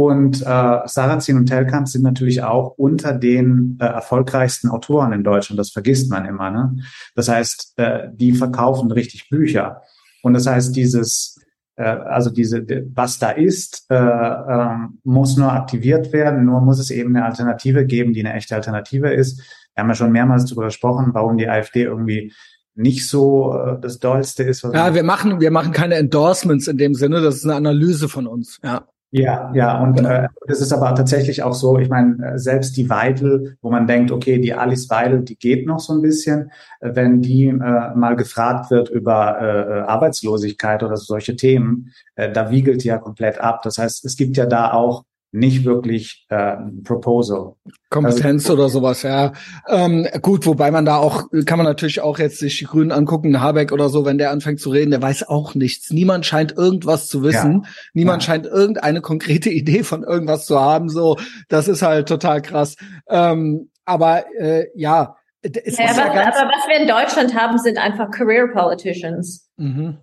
Und 0.00 0.42
äh, 0.42 0.44
Sarrazin 0.44 1.38
und 1.38 1.46
Telkamp 1.46 1.88
sind 1.88 2.02
natürlich 2.02 2.44
auch 2.44 2.78
unter 2.78 3.12
den 3.12 3.78
äh, 3.80 3.84
erfolgreichsten 3.84 4.68
Autoren 4.68 5.12
in 5.12 5.24
Deutschland. 5.24 5.58
Das 5.58 5.72
vergisst 5.72 6.08
man 6.08 6.24
immer. 6.24 6.52
Ne? 6.52 6.76
Das 7.16 7.28
heißt, 7.28 7.72
äh, 7.78 8.08
die 8.14 8.30
verkaufen 8.30 8.92
richtig 8.92 9.28
Bücher. 9.28 9.82
Und 10.22 10.34
das 10.34 10.46
heißt, 10.46 10.76
dieses, 10.76 11.40
äh, 11.74 11.82
also 11.82 12.30
diese, 12.30 12.64
was 12.94 13.18
da 13.18 13.30
ist, 13.30 13.86
äh, 13.90 13.96
äh, 13.96 14.76
muss 15.02 15.36
nur 15.36 15.52
aktiviert 15.52 16.12
werden. 16.12 16.44
Nur 16.44 16.60
muss 16.60 16.78
es 16.78 16.92
eben 16.92 17.16
eine 17.16 17.24
Alternative 17.24 17.84
geben, 17.84 18.12
die 18.12 18.24
eine 18.24 18.34
echte 18.34 18.54
Alternative 18.54 19.12
ist. 19.12 19.40
Wir 19.74 19.82
haben 19.82 19.88
ja 19.88 19.96
schon 19.96 20.12
mehrmals 20.12 20.44
darüber 20.44 20.66
gesprochen, 20.66 21.10
warum 21.12 21.38
die 21.38 21.48
AfD 21.48 21.82
irgendwie 21.82 22.32
nicht 22.76 23.08
so 23.08 23.52
äh, 23.52 23.80
das 23.80 23.98
Dollste 23.98 24.44
ist. 24.44 24.62
ja, 24.62 24.94
wir 24.94 25.02
machen, 25.02 25.40
wir 25.40 25.50
machen 25.50 25.72
keine 25.72 25.96
Endorsements 25.96 26.68
in 26.68 26.78
dem 26.78 26.94
Sinne. 26.94 27.20
Das 27.20 27.34
ist 27.34 27.44
eine 27.46 27.56
Analyse 27.56 28.08
von 28.08 28.28
uns. 28.28 28.60
Ja. 28.62 28.86
Ja, 29.10 29.50
ja, 29.54 29.82
und 29.82 29.94
genau. 29.94 30.08
äh, 30.10 30.28
das 30.46 30.60
ist 30.60 30.70
aber 30.70 30.94
tatsächlich 30.94 31.42
auch 31.42 31.54
so, 31.54 31.78
ich 31.78 31.88
meine, 31.88 32.34
äh, 32.34 32.38
selbst 32.38 32.76
die 32.76 32.90
Weidel, 32.90 33.56
wo 33.62 33.70
man 33.70 33.86
denkt, 33.86 34.10
okay, 34.12 34.38
die 34.38 34.52
Alice 34.52 34.90
Weidel, 34.90 35.22
die 35.22 35.36
geht 35.36 35.66
noch 35.66 35.80
so 35.80 35.94
ein 35.94 36.02
bisschen, 36.02 36.50
äh, 36.80 36.90
wenn 36.94 37.22
die 37.22 37.46
äh, 37.46 37.54
mal 37.94 38.16
gefragt 38.16 38.70
wird 38.70 38.90
über 38.90 39.40
äh, 39.40 39.80
Arbeitslosigkeit 39.88 40.82
oder 40.82 40.98
solche 40.98 41.36
Themen, 41.36 41.90
äh, 42.16 42.30
da 42.30 42.50
wiegelt 42.50 42.84
die 42.84 42.88
ja 42.88 42.98
komplett 42.98 43.40
ab. 43.40 43.62
Das 43.62 43.78
heißt, 43.78 44.04
es 44.04 44.14
gibt 44.16 44.36
ja 44.36 44.44
da 44.44 44.72
auch 44.74 45.04
nicht 45.30 45.64
wirklich 45.64 46.26
äh, 46.30 46.56
Proposal. 46.84 47.54
Kompetenz 47.90 48.44
also, 48.44 48.54
oder 48.54 48.68
sowas, 48.68 49.02
ja. 49.02 49.32
Ähm, 49.68 50.06
gut, 50.22 50.46
wobei 50.46 50.70
man 50.70 50.84
da 50.84 50.96
auch, 50.96 51.24
kann 51.44 51.58
man 51.58 51.66
natürlich 51.66 52.00
auch 52.00 52.18
jetzt 52.18 52.38
sich 52.38 52.58
die 52.58 52.64
Grünen 52.64 52.92
angucken, 52.92 53.40
Habeck 53.40 53.72
oder 53.72 53.88
so, 53.88 54.04
wenn 54.04 54.18
der 54.18 54.30
anfängt 54.30 54.60
zu 54.60 54.70
reden, 54.70 54.90
der 54.90 55.02
weiß 55.02 55.28
auch 55.28 55.54
nichts. 55.54 55.90
Niemand 55.90 56.24
scheint 56.24 56.56
irgendwas 56.56 57.08
zu 57.08 57.22
wissen. 57.22 57.62
Ja, 57.64 57.70
Niemand 57.92 58.22
ja. 58.22 58.26
scheint 58.26 58.46
irgendeine 58.46 59.00
konkrete 59.00 59.50
Idee 59.50 59.82
von 59.82 60.02
irgendwas 60.02 60.46
zu 60.46 60.58
haben. 60.58 60.88
So, 60.88 61.18
das 61.48 61.68
ist 61.68 61.82
halt 61.82 62.08
total 62.08 62.40
krass. 62.40 62.76
Ähm, 63.08 63.70
aber 63.84 64.24
äh, 64.38 64.66
ja, 64.74 65.16
es 65.40 65.78
ja, 65.78 65.90
ist 65.90 65.98
aber, 65.98 66.14
ja 66.14 66.24
ganz 66.24 66.36
aber 66.36 66.50
was 66.50 66.68
wir 66.68 66.80
in 66.80 66.88
Deutschland 66.88 67.34
haben, 67.34 67.58
sind 67.58 67.78
einfach 67.78 68.10
Career 68.10 68.48
Politicians. 68.48 69.48
Mhm. 69.56 69.98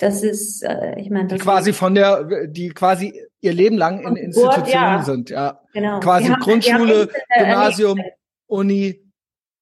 Das 0.00 0.22
ist, 0.22 0.62
äh, 0.62 0.98
ich 0.98 1.10
meine, 1.10 1.28
das 1.28 1.40
quasi 1.40 1.74
von 1.74 1.94
der, 1.94 2.46
die 2.46 2.70
quasi 2.70 3.22
ihr 3.42 3.52
Leben 3.52 3.76
lang 3.76 4.00
in 4.00 4.16
Institutionen 4.16 4.66
ja. 4.72 5.02
sind, 5.02 5.28
ja. 5.28 5.60
Genau. 5.74 6.00
Quasi 6.00 6.28
haben, 6.28 6.40
Grundschule, 6.40 7.10
Gymnasium, 7.38 8.00
Uni, 8.46 9.04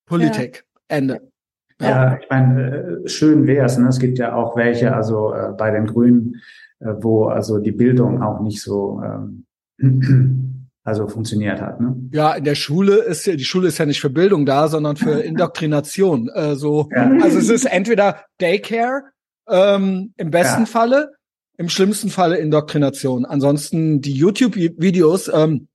Politik, 0.07 0.65
ja. 0.65 0.97
Ende. 0.97 1.33
Ja, 1.81 1.89
ja 1.89 2.19
ich 2.21 2.31
meine, 2.31 3.03
äh, 3.05 3.09
schön 3.09 3.49
wäre 3.49 3.67
es. 3.67 3.79
Ne? 3.79 3.89
Es 3.89 3.99
gibt 3.99 4.19
ja 4.19 4.37
auch 4.37 4.57
welche, 4.57 4.95
also 4.95 5.35
äh, 5.35 5.55
bei 5.59 5.73
den 5.73 5.89
Grünen, 5.89 6.37
äh, 6.79 6.93
wo 7.01 7.25
also 7.25 7.59
die 7.59 7.73
Bildung 7.73 8.23
auch 8.23 8.41
nicht 8.41 8.63
so 8.63 9.03
ähm, 9.05 9.45
also 10.85 11.09
funktioniert 11.09 11.61
hat. 11.61 11.81
Ne? 11.81 11.97
Ja, 12.13 12.35
in 12.35 12.45
der 12.45 12.55
Schule 12.55 12.99
ist 12.99 13.27
ja, 13.27 13.35
die 13.35 13.45
Schule 13.45 13.69
ist 13.69 13.79
ja 13.79 13.87
nicht 13.87 14.01
für 14.01 14.11
Bildung 14.11 14.47
da, 14.47 14.69
sondern 14.69 14.95
für 14.95 15.19
Indoktrination. 15.21 16.29
Äh, 16.33 16.55
so, 16.55 16.89
ja. 16.95 17.11
Also 17.23 17.39
es 17.39 17.49
ist 17.49 17.65
entweder 17.65 18.25
Daycare 18.39 19.03
ähm, 19.49 20.13
Im 20.17 20.31
besten 20.31 20.63
ja. 20.63 20.67
Falle, 20.67 21.13
im 21.57 21.69
schlimmsten 21.69 22.11
Falle 22.11 22.39
Indoktrination. 22.39 23.25
Ansonsten 23.25 24.01
die 24.01 24.15
YouTube-Videos, 24.15 25.29
ähm, 25.29 25.69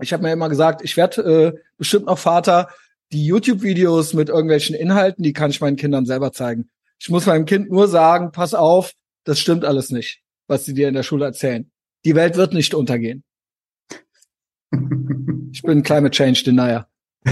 ich 0.00 0.12
habe 0.12 0.22
mir 0.22 0.32
immer 0.32 0.48
gesagt, 0.48 0.82
ich 0.82 0.96
werde 0.96 1.22
äh, 1.22 1.58
bestimmt 1.76 2.06
noch 2.06 2.18
Vater, 2.18 2.68
die 3.12 3.26
YouTube-Videos 3.26 4.14
mit 4.14 4.28
irgendwelchen 4.28 4.74
Inhalten, 4.74 5.22
die 5.22 5.32
kann 5.32 5.50
ich 5.50 5.60
meinen 5.60 5.76
Kindern 5.76 6.06
selber 6.06 6.32
zeigen. 6.32 6.70
Ich 6.98 7.10
muss 7.10 7.26
meinem 7.26 7.44
Kind 7.44 7.70
nur 7.70 7.88
sagen, 7.88 8.32
pass 8.32 8.54
auf, 8.54 8.92
das 9.24 9.38
stimmt 9.38 9.64
alles 9.64 9.90
nicht, 9.90 10.22
was 10.48 10.64
sie 10.64 10.74
dir 10.74 10.88
in 10.88 10.94
der 10.94 11.02
Schule 11.02 11.26
erzählen. 11.26 11.70
Die 12.04 12.14
Welt 12.14 12.36
wird 12.36 12.54
nicht 12.54 12.74
untergehen. 12.74 13.22
ich 15.52 15.62
bin 15.62 15.82
Climate 15.82 16.10
Change 16.10 16.44
Denier. 16.44 16.86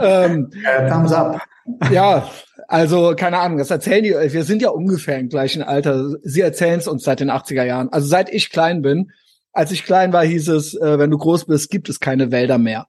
ähm, 0.00 0.50
thumbs 0.88 1.12
up. 1.12 1.42
Ja, 1.90 2.28
also 2.72 3.14
keine 3.14 3.38
Ahnung, 3.38 3.58
das 3.58 3.70
erzählen 3.70 4.02
die, 4.02 4.14
wir 4.14 4.44
sind 4.44 4.62
ja 4.62 4.70
ungefähr 4.70 5.18
im 5.18 5.28
gleichen 5.28 5.62
Alter. 5.62 6.16
Sie 6.22 6.40
erzählen 6.40 6.78
es 6.78 6.88
uns 6.88 7.04
seit 7.04 7.20
den 7.20 7.30
80er 7.30 7.64
Jahren. 7.64 7.90
Also 7.90 8.06
seit 8.06 8.32
ich 8.32 8.48
klein 8.48 8.80
bin, 8.80 9.12
als 9.52 9.72
ich 9.72 9.84
klein 9.84 10.14
war, 10.14 10.24
hieß 10.24 10.48
es, 10.48 10.74
äh, 10.74 10.98
wenn 10.98 11.10
du 11.10 11.18
groß 11.18 11.44
bist, 11.44 11.70
gibt 11.70 11.90
es 11.90 12.00
keine 12.00 12.32
Wälder 12.32 12.56
mehr. 12.56 12.86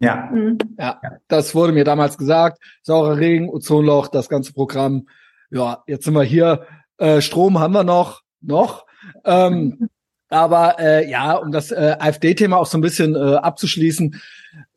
Ja. 0.00 0.30
Mhm. 0.32 0.58
Ja, 0.78 1.00
das 1.26 1.56
wurde 1.56 1.72
mir 1.72 1.82
damals 1.82 2.18
gesagt. 2.18 2.62
Saurer 2.84 3.18
Regen, 3.18 3.48
Ozonloch, 3.48 4.06
das 4.06 4.28
ganze 4.28 4.52
Programm. 4.52 5.08
Ja, 5.50 5.82
jetzt 5.88 6.04
sind 6.04 6.14
wir 6.14 6.22
hier. 6.22 6.64
Äh, 6.98 7.20
Strom 7.20 7.58
haben 7.58 7.74
wir 7.74 7.82
noch, 7.82 8.22
noch. 8.40 8.86
Ähm, 9.24 9.88
aber 10.28 10.78
äh, 10.78 11.08
ja, 11.08 11.34
um 11.34 11.52
das 11.52 11.70
äh, 11.70 11.96
AfD-Thema 11.98 12.56
auch 12.56 12.66
so 12.66 12.78
ein 12.78 12.82
bisschen 12.82 13.14
äh, 13.14 13.36
abzuschließen, 13.36 14.20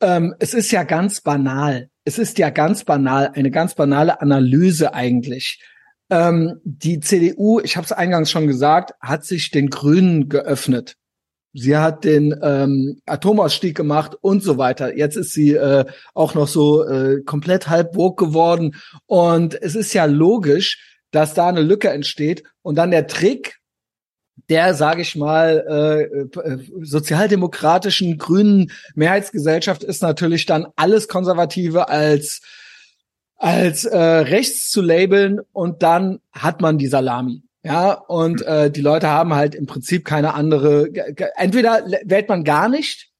ähm, 0.00 0.34
es 0.38 0.54
ist 0.54 0.70
ja 0.70 0.82
ganz 0.82 1.20
banal. 1.20 1.88
Es 2.04 2.18
ist 2.18 2.38
ja 2.38 2.50
ganz 2.50 2.84
banal, 2.84 3.32
eine 3.34 3.50
ganz 3.50 3.74
banale 3.74 4.20
Analyse 4.20 4.94
eigentlich. 4.94 5.62
Ähm, 6.10 6.60
die 6.64 7.00
CDU, 7.00 7.60
ich 7.60 7.76
habe 7.76 7.84
es 7.84 7.92
eingangs 7.92 8.30
schon 8.30 8.46
gesagt, 8.46 8.94
hat 9.00 9.24
sich 9.24 9.50
den 9.50 9.70
Grünen 9.70 10.28
geöffnet. 10.28 10.96
Sie 11.52 11.76
hat 11.76 12.04
den 12.04 12.34
ähm, 12.42 13.00
Atomausstieg 13.06 13.76
gemacht 13.76 14.16
und 14.20 14.42
so 14.42 14.56
weiter. 14.56 14.96
Jetzt 14.96 15.16
ist 15.16 15.32
sie 15.32 15.54
äh, 15.54 15.84
auch 16.14 16.34
noch 16.34 16.46
so 16.46 16.84
äh, 16.86 17.22
komplett 17.22 17.68
halb 17.68 17.96
woke 17.96 18.24
geworden. 18.24 18.76
Und 19.06 19.60
es 19.60 19.74
ist 19.74 19.92
ja 19.92 20.04
logisch, 20.04 21.00
dass 21.10 21.34
da 21.34 21.48
eine 21.48 21.62
Lücke 21.62 21.90
entsteht. 21.90 22.44
Und 22.62 22.76
dann 22.76 22.92
der 22.92 23.08
Trick, 23.08 23.59
der, 24.50 24.74
sage 24.74 25.02
ich 25.02 25.16
mal, 25.16 25.64
äh, 25.68 26.40
äh, 26.40 26.58
sozialdemokratischen 26.82 28.18
grünen 28.18 28.72
Mehrheitsgesellschaft 28.94 29.84
ist 29.84 30.02
natürlich 30.02 30.44
dann 30.44 30.66
alles 30.76 31.08
Konservative 31.08 31.88
als 31.88 32.42
als 33.36 33.86
äh, 33.86 33.98
rechts 33.98 34.68
zu 34.68 34.82
labeln 34.82 35.40
und 35.52 35.82
dann 35.82 36.18
hat 36.30 36.60
man 36.60 36.76
die 36.76 36.88
Salami. 36.88 37.42
Ja, 37.62 37.92
und 37.92 38.42
äh, 38.42 38.70
die 38.70 38.82
Leute 38.82 39.08
haben 39.08 39.34
halt 39.34 39.54
im 39.54 39.66
Prinzip 39.66 40.04
keine 40.04 40.34
andere. 40.34 40.90
Entweder 41.36 41.84
wählt 42.04 42.28
man 42.28 42.44
gar 42.44 42.68
nicht, 42.68 43.10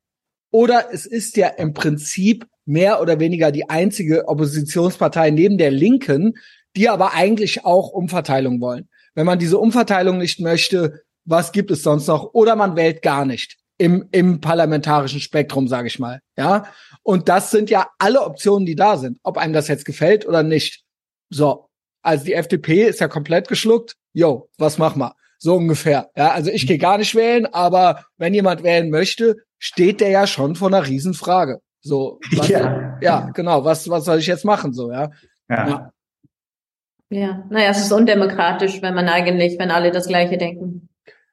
oder 0.51 0.89
es 0.93 1.07
ist 1.07 1.37
ja 1.37 1.49
im 1.49 1.73
Prinzip 1.73 2.47
mehr 2.67 3.01
oder 3.01 3.19
weniger 3.19 3.51
die 3.51 3.71
einzige 3.71 4.29
Oppositionspartei 4.29 5.31
neben 5.31 5.57
der 5.57 5.71
Linken, 5.71 6.35
die 6.77 6.89
aber 6.89 7.15
eigentlich 7.15 7.65
auch 7.65 7.91
Umverteilung 7.91 8.61
wollen. 8.61 8.89
Wenn 9.15 9.27
man 9.27 9.39
diese 9.39 9.59
Umverteilung 9.59 10.19
nicht 10.19 10.41
möchte, 10.41 11.03
was 11.31 11.53
gibt 11.53 11.71
es 11.71 11.83
sonst 11.83 12.09
noch? 12.09 12.35
Oder 12.35 12.57
man 12.57 12.77
wählt 12.77 13.03
gar 13.03 13.25
nicht 13.25 13.57
im, 13.79 14.09
im 14.11 14.41
parlamentarischen 14.41 15.21
Spektrum, 15.21 15.69
sage 15.69 15.87
ich 15.87 15.99
mal. 15.99 16.21
Ja, 16.37 16.65
und 17.03 17.29
das 17.29 17.51
sind 17.51 17.71
ja 17.71 17.89
alle 17.99 18.23
Optionen, 18.23 18.67
die 18.67 18.75
da 18.75 18.97
sind, 18.97 19.19
ob 19.23 19.39
einem 19.39 19.55
das 19.55 19.69
jetzt 19.69 19.85
gefällt 19.85 20.27
oder 20.27 20.43
nicht. 20.43 20.83
So, 21.31 21.69
also 22.03 22.25
die 22.25 22.35
FDP 22.35 22.85
ist 22.85 23.01
ja 23.01 23.09
komplett 23.09 23.49
geschluckt. 23.49 23.97
Yo, 24.13 24.51
was 24.59 24.77
mach 24.77 24.97
mal? 24.97 25.15
So 25.39 25.57
ungefähr. 25.57 26.11
Ja, 26.17 26.33
also 26.33 26.51
ich 26.51 26.67
gehe 26.67 26.79
gar 26.79 26.99
nicht 26.99 27.15
wählen, 27.15 27.47
aber 27.47 28.05
wenn 28.19 28.35
jemand 28.35 28.63
wählen 28.63 28.91
möchte, 28.91 29.37
steht 29.59 30.01
der 30.01 30.11
ja 30.11 30.27
schon 30.27 30.57
vor 30.57 30.69
einer 30.69 30.87
Riesenfrage. 30.87 31.61
So, 31.81 32.19
was, 32.37 32.49
ja. 32.49 32.99
ja, 33.01 33.31
genau. 33.33 33.65
Was, 33.65 33.89
was 33.89 34.05
soll 34.05 34.19
ich 34.19 34.27
jetzt 34.27 34.45
machen? 34.45 34.75
So, 34.75 34.91
ja. 34.91 35.11
ja. 35.49 35.69
ja. 35.69 35.93
Ja, 37.13 37.45
naja, 37.51 37.71
es 37.71 37.81
ist 37.81 37.93
undemokratisch, 37.93 38.83
wenn 38.83 38.95
man 38.95 39.09
eigentlich, 39.09 39.59
wenn 39.59 39.73
alle 39.73 39.91
das 39.91 40.07
Gleiche 40.07 40.39
denken. 40.39 40.90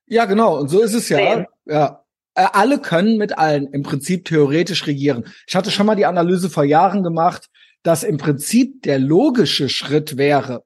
Ja, 0.07 0.25
genau. 0.25 0.57
Und 0.57 0.69
so 0.69 0.81
ist 0.81 0.93
es 0.93 1.09
ja. 1.09 1.45
Ja. 1.65 2.03
Äh, 2.33 2.47
alle 2.53 2.79
können 2.79 3.17
mit 3.17 3.37
allen 3.37 3.67
im 3.73 3.83
Prinzip 3.83 4.25
theoretisch 4.25 4.87
regieren. 4.87 5.25
Ich 5.47 5.55
hatte 5.55 5.71
schon 5.71 5.85
mal 5.85 5.95
die 5.95 6.05
Analyse 6.05 6.49
vor 6.49 6.63
Jahren 6.63 7.03
gemacht, 7.03 7.49
dass 7.83 8.03
im 8.03 8.17
Prinzip 8.17 8.83
der 8.83 8.99
logische 8.99 9.69
Schritt 9.69 10.17
wäre, 10.17 10.63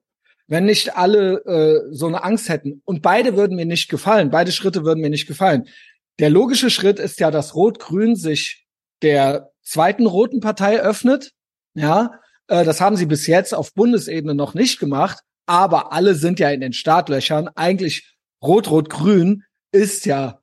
wenn 0.47 0.65
nicht 0.65 0.95
alle 0.97 1.43
äh, 1.45 1.93
so 1.93 2.07
eine 2.07 2.23
Angst 2.23 2.49
hätten. 2.49 2.81
Und 2.85 3.01
beide 3.01 3.35
würden 3.35 3.55
mir 3.55 3.65
nicht 3.65 3.89
gefallen. 3.89 4.29
Beide 4.31 4.51
Schritte 4.51 4.83
würden 4.83 5.01
mir 5.01 5.09
nicht 5.09 5.27
gefallen. 5.27 5.67
Der 6.19 6.29
logische 6.29 6.69
Schritt 6.69 6.99
ist 6.99 7.19
ja, 7.19 7.31
dass 7.31 7.55
Rot-Grün 7.55 8.15
sich 8.15 8.65
der 9.01 9.51
zweiten 9.63 10.05
roten 10.05 10.39
Partei 10.39 10.79
öffnet. 10.79 11.31
Ja, 11.73 12.19
äh, 12.47 12.65
das 12.65 12.81
haben 12.81 12.97
sie 12.97 13.05
bis 13.05 13.27
jetzt 13.27 13.53
auf 13.53 13.73
Bundesebene 13.73 14.35
noch 14.35 14.53
nicht 14.53 14.79
gemacht. 14.79 15.19
Aber 15.45 15.93
alle 15.93 16.15
sind 16.15 16.39
ja 16.39 16.49
in 16.49 16.61
den 16.61 16.73
Startlöchern. 16.73 17.49
Eigentlich 17.55 18.13
Rot-Rot-Grün 18.43 19.43
ist 19.71 20.05
ja 20.05 20.39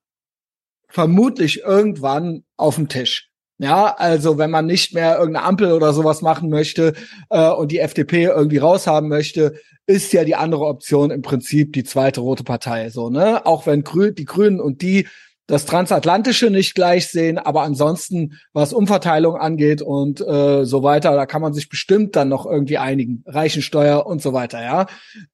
vermutlich 0.89 1.63
irgendwann 1.63 2.45
auf 2.57 2.77
dem 2.77 2.89
Tisch. 2.89 3.31
Ja, 3.61 3.95
also 3.97 4.39
wenn 4.39 4.53
man 4.53 4.67
nicht 4.67 4.95
mehr 4.95 5.19
irgendeine 5.19 5.45
Ampel 5.45 5.73
oder 5.73 5.93
sowas 5.93 6.23
machen 6.23 6.49
möchte 6.49 6.95
äh, 7.29 7.51
und 7.51 7.73
die 7.73 7.81
FDP 7.81 8.25
irgendwie 8.25 8.59
raushaben 8.59 9.09
möchte, 9.09 9.59
ist 9.87 10.13
ja 10.13 10.23
die 10.25 10.37
andere 10.37 10.67
Option 10.67 11.11
im 11.11 11.23
Prinzip 11.23 11.73
die 11.73 11.83
zweite 11.83 12.21
rote 12.21 12.45
Partei. 12.45 12.91
So, 12.91 13.11
ne? 13.11 13.45
Auch 13.47 13.67
wenn 13.67 13.83
Grü 13.83 14.13
die 14.13 14.27
Grünen 14.27 14.61
und 14.61 14.81
die 14.83 15.09
das 15.49 15.65
Transatlantische 15.65 16.51
nicht 16.51 16.75
gleich 16.75 17.09
sehen, 17.09 17.39
aber 17.39 17.63
ansonsten, 17.63 18.39
was 18.53 18.75
Umverteilung 18.75 19.37
angeht 19.37 19.81
und 19.81 20.21
äh, 20.21 20.65
so 20.65 20.83
weiter, 20.83 21.17
da 21.17 21.25
kann 21.25 21.41
man 21.41 21.55
sich 21.55 21.71
bestimmt 21.71 22.17
dann 22.17 22.29
noch 22.29 22.45
irgendwie 22.45 22.77
einigen. 22.77 23.25
Reichensteuer 23.27 24.07
und 24.07 24.21
so 24.21 24.35
weiter, 24.35 24.63
ja. 24.63 24.87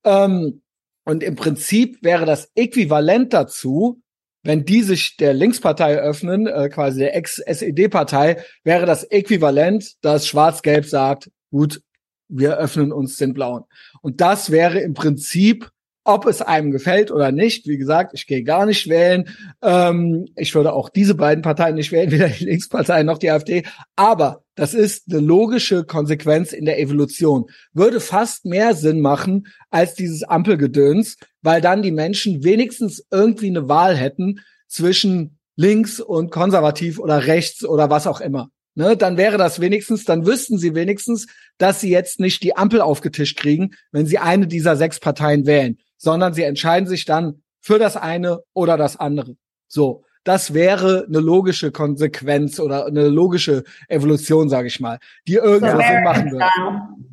Ähm, 0.04 0.62
und 1.04 1.22
im 1.22 1.36
Prinzip 1.36 1.98
wäre 2.02 2.26
das 2.26 2.50
äquivalent 2.54 3.32
dazu, 3.32 4.00
wenn 4.42 4.64
die 4.64 4.82
sich 4.82 5.16
der 5.16 5.32
Linkspartei 5.32 5.96
öffnen, 5.96 6.46
äh, 6.46 6.68
quasi 6.68 7.00
der 7.00 7.16
Ex-SED-Partei, 7.16 8.42
wäre 8.62 8.84
das 8.84 9.04
äquivalent, 9.04 9.94
dass 10.02 10.26
Schwarz-Gelb 10.26 10.84
sagt, 10.84 11.30
gut, 11.50 11.80
wir 12.28 12.58
öffnen 12.58 12.92
uns 12.92 13.16
den 13.16 13.32
Blauen. 13.32 13.64
Und 14.02 14.20
das 14.20 14.50
wäre 14.50 14.80
im 14.80 14.94
Prinzip 14.94 15.70
ob 16.04 16.26
es 16.26 16.42
einem 16.42 16.70
gefällt 16.70 17.10
oder 17.10 17.32
nicht, 17.32 17.66
wie 17.66 17.78
gesagt, 17.78 18.12
ich 18.14 18.26
gehe 18.26 18.44
gar 18.44 18.66
nicht 18.66 18.88
wählen. 18.88 19.28
Ähm, 19.62 20.26
ich 20.36 20.54
würde 20.54 20.74
auch 20.74 20.90
diese 20.90 21.14
beiden 21.14 21.42
Parteien 21.42 21.74
nicht 21.74 21.92
wählen, 21.92 22.10
weder 22.10 22.28
die 22.28 22.44
Linkspartei 22.44 23.02
noch 23.02 23.18
die 23.18 23.30
AfD. 23.30 23.64
Aber 23.96 24.43
das 24.54 24.74
ist 24.74 25.04
eine 25.10 25.20
logische 25.20 25.84
Konsequenz 25.84 26.52
in 26.52 26.64
der 26.64 26.80
Evolution. 26.80 27.46
Würde 27.72 28.00
fast 28.00 28.44
mehr 28.44 28.74
Sinn 28.74 29.00
machen 29.00 29.48
als 29.70 29.94
dieses 29.94 30.22
Ampelgedöns, 30.22 31.16
weil 31.42 31.60
dann 31.60 31.82
die 31.82 31.90
Menschen 31.90 32.44
wenigstens 32.44 33.04
irgendwie 33.10 33.48
eine 33.48 33.68
Wahl 33.68 33.96
hätten 33.96 34.40
zwischen 34.68 35.38
links 35.56 36.00
und 36.00 36.30
konservativ 36.30 36.98
oder 36.98 37.26
rechts 37.26 37.64
oder 37.64 37.90
was 37.90 38.06
auch 38.06 38.20
immer. 38.20 38.50
Ne, 38.76 38.96
dann 38.96 39.16
wäre 39.16 39.38
das 39.38 39.60
wenigstens, 39.60 40.04
dann 40.04 40.26
wüssten 40.26 40.58
sie 40.58 40.74
wenigstens, 40.74 41.28
dass 41.58 41.80
sie 41.80 41.90
jetzt 41.90 42.18
nicht 42.18 42.42
die 42.42 42.56
Ampel 42.56 42.80
aufgetischt 42.80 43.38
kriegen, 43.38 43.70
wenn 43.92 44.06
sie 44.06 44.18
eine 44.18 44.48
dieser 44.48 44.74
sechs 44.74 44.98
Parteien 44.98 45.46
wählen 45.46 45.78
sondern 46.04 46.34
sie 46.34 46.42
entscheiden 46.42 46.86
sich 46.86 47.04
dann 47.04 47.42
für 47.60 47.78
das 47.78 47.96
eine 47.96 48.40
oder 48.52 48.76
das 48.76 48.96
andere. 48.96 49.36
So, 49.66 50.04
das 50.24 50.54
wäre 50.54 51.04
eine 51.06 51.20
logische 51.20 51.70
Konsequenz 51.70 52.58
oder 52.58 52.86
eine 52.86 53.08
logische 53.08 53.62
Evolution, 53.88 54.48
sage 54.48 54.68
ich 54.68 54.80
mal, 54.80 54.98
die 55.28 55.34
irgendwo 55.34 55.80
Sinn 55.80 56.02
machen 56.02 56.32
würde. 56.32 56.46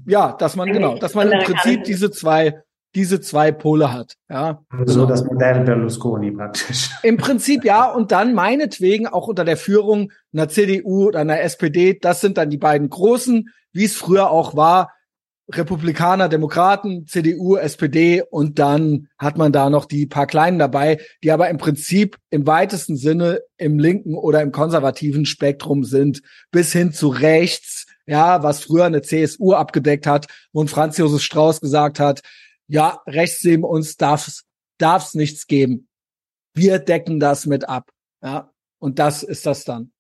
Ja, 0.08 0.34
dass 0.34 0.56
man 0.56 0.72
genau, 0.72 0.98
dass 0.98 1.14
man 1.14 1.32
im 1.32 1.44
Prinzip 1.44 1.84
diese 1.84 2.10
zwei 2.10 2.64
diese 2.96 3.22
zwei 3.22 3.52
Pole 3.52 3.94
hat. 3.94 4.16
Ja. 4.30 4.64
So 4.86 5.06
das 5.06 5.24
Modell 5.24 5.62
Berlusconi 5.62 6.32
praktisch. 6.32 6.90
Im 7.04 7.18
Prinzip 7.18 7.64
ja, 7.64 7.90
und 7.90 8.12
dann 8.12 8.34
meinetwegen 8.34 9.08
auch 9.08 9.28
unter 9.28 9.46
der 9.46 9.58
Führung 9.58 10.12
einer 10.34 10.50
CDU 10.50 11.08
oder 11.08 11.20
einer 11.20 11.40
SPD, 11.42 11.98
das 12.00 12.22
sind 12.22 12.38
dann 12.38 12.50
die 12.50 12.58
beiden 12.58 12.90
großen, 12.90 13.50
wie 13.72 13.86
es 13.86 13.96
früher 13.96 14.30
auch 14.30 14.56
war, 14.56 14.92
Republikaner, 15.58 16.30
Demokraten, 16.30 17.08
CDU, 17.08 17.56
SPD 17.56 18.22
und 18.22 18.60
dann 18.60 19.08
hat 19.18 19.38
man 19.38 19.52
da 19.52 19.70
noch 19.70 19.86
die 19.86 20.06
paar 20.06 20.28
Kleinen 20.28 20.60
dabei, 20.60 21.00
die 21.24 21.32
aber 21.32 21.50
im 21.50 21.58
Prinzip 21.58 22.18
im 22.30 22.48
weitesten 22.48 22.98
Sinne 22.98 23.42
im 23.58 23.80
linken 23.80 24.16
oder 24.16 24.42
im 24.42 24.52
konservativen 24.52 25.26
Spektrum 25.26 25.84
sind, 25.84 26.22
bis 26.52 26.72
hin 26.72 26.94
zu 26.94 27.10
rechts, 27.10 27.86
ja, 28.06 28.44
was 28.44 28.64
früher 28.64 28.86
eine 28.86 29.02
CSU 29.02 29.54
abgedeckt 29.54 30.08
hat 30.08 30.28
und 30.52 30.70
Franz 30.70 30.98
Josef 30.98 31.22
Strauß 31.22 31.62
gesagt 31.62 32.00
hat, 32.00 32.22
ja, 32.68 33.02
rechts 33.08 33.44
neben 33.44 33.64
uns 33.64 33.98
darf's, 33.98 34.44
darf's 34.78 35.14
nichts 35.14 35.48
geben. 35.48 35.88
Wir 36.54 36.80
decken 36.80 37.20
das 37.20 37.46
mit 37.46 37.68
ab, 37.68 37.92
ja. 38.24 38.52
Und 38.80 38.98
das 38.98 39.22
ist 39.22 39.46
das 39.46 39.64
dann. 39.64 39.92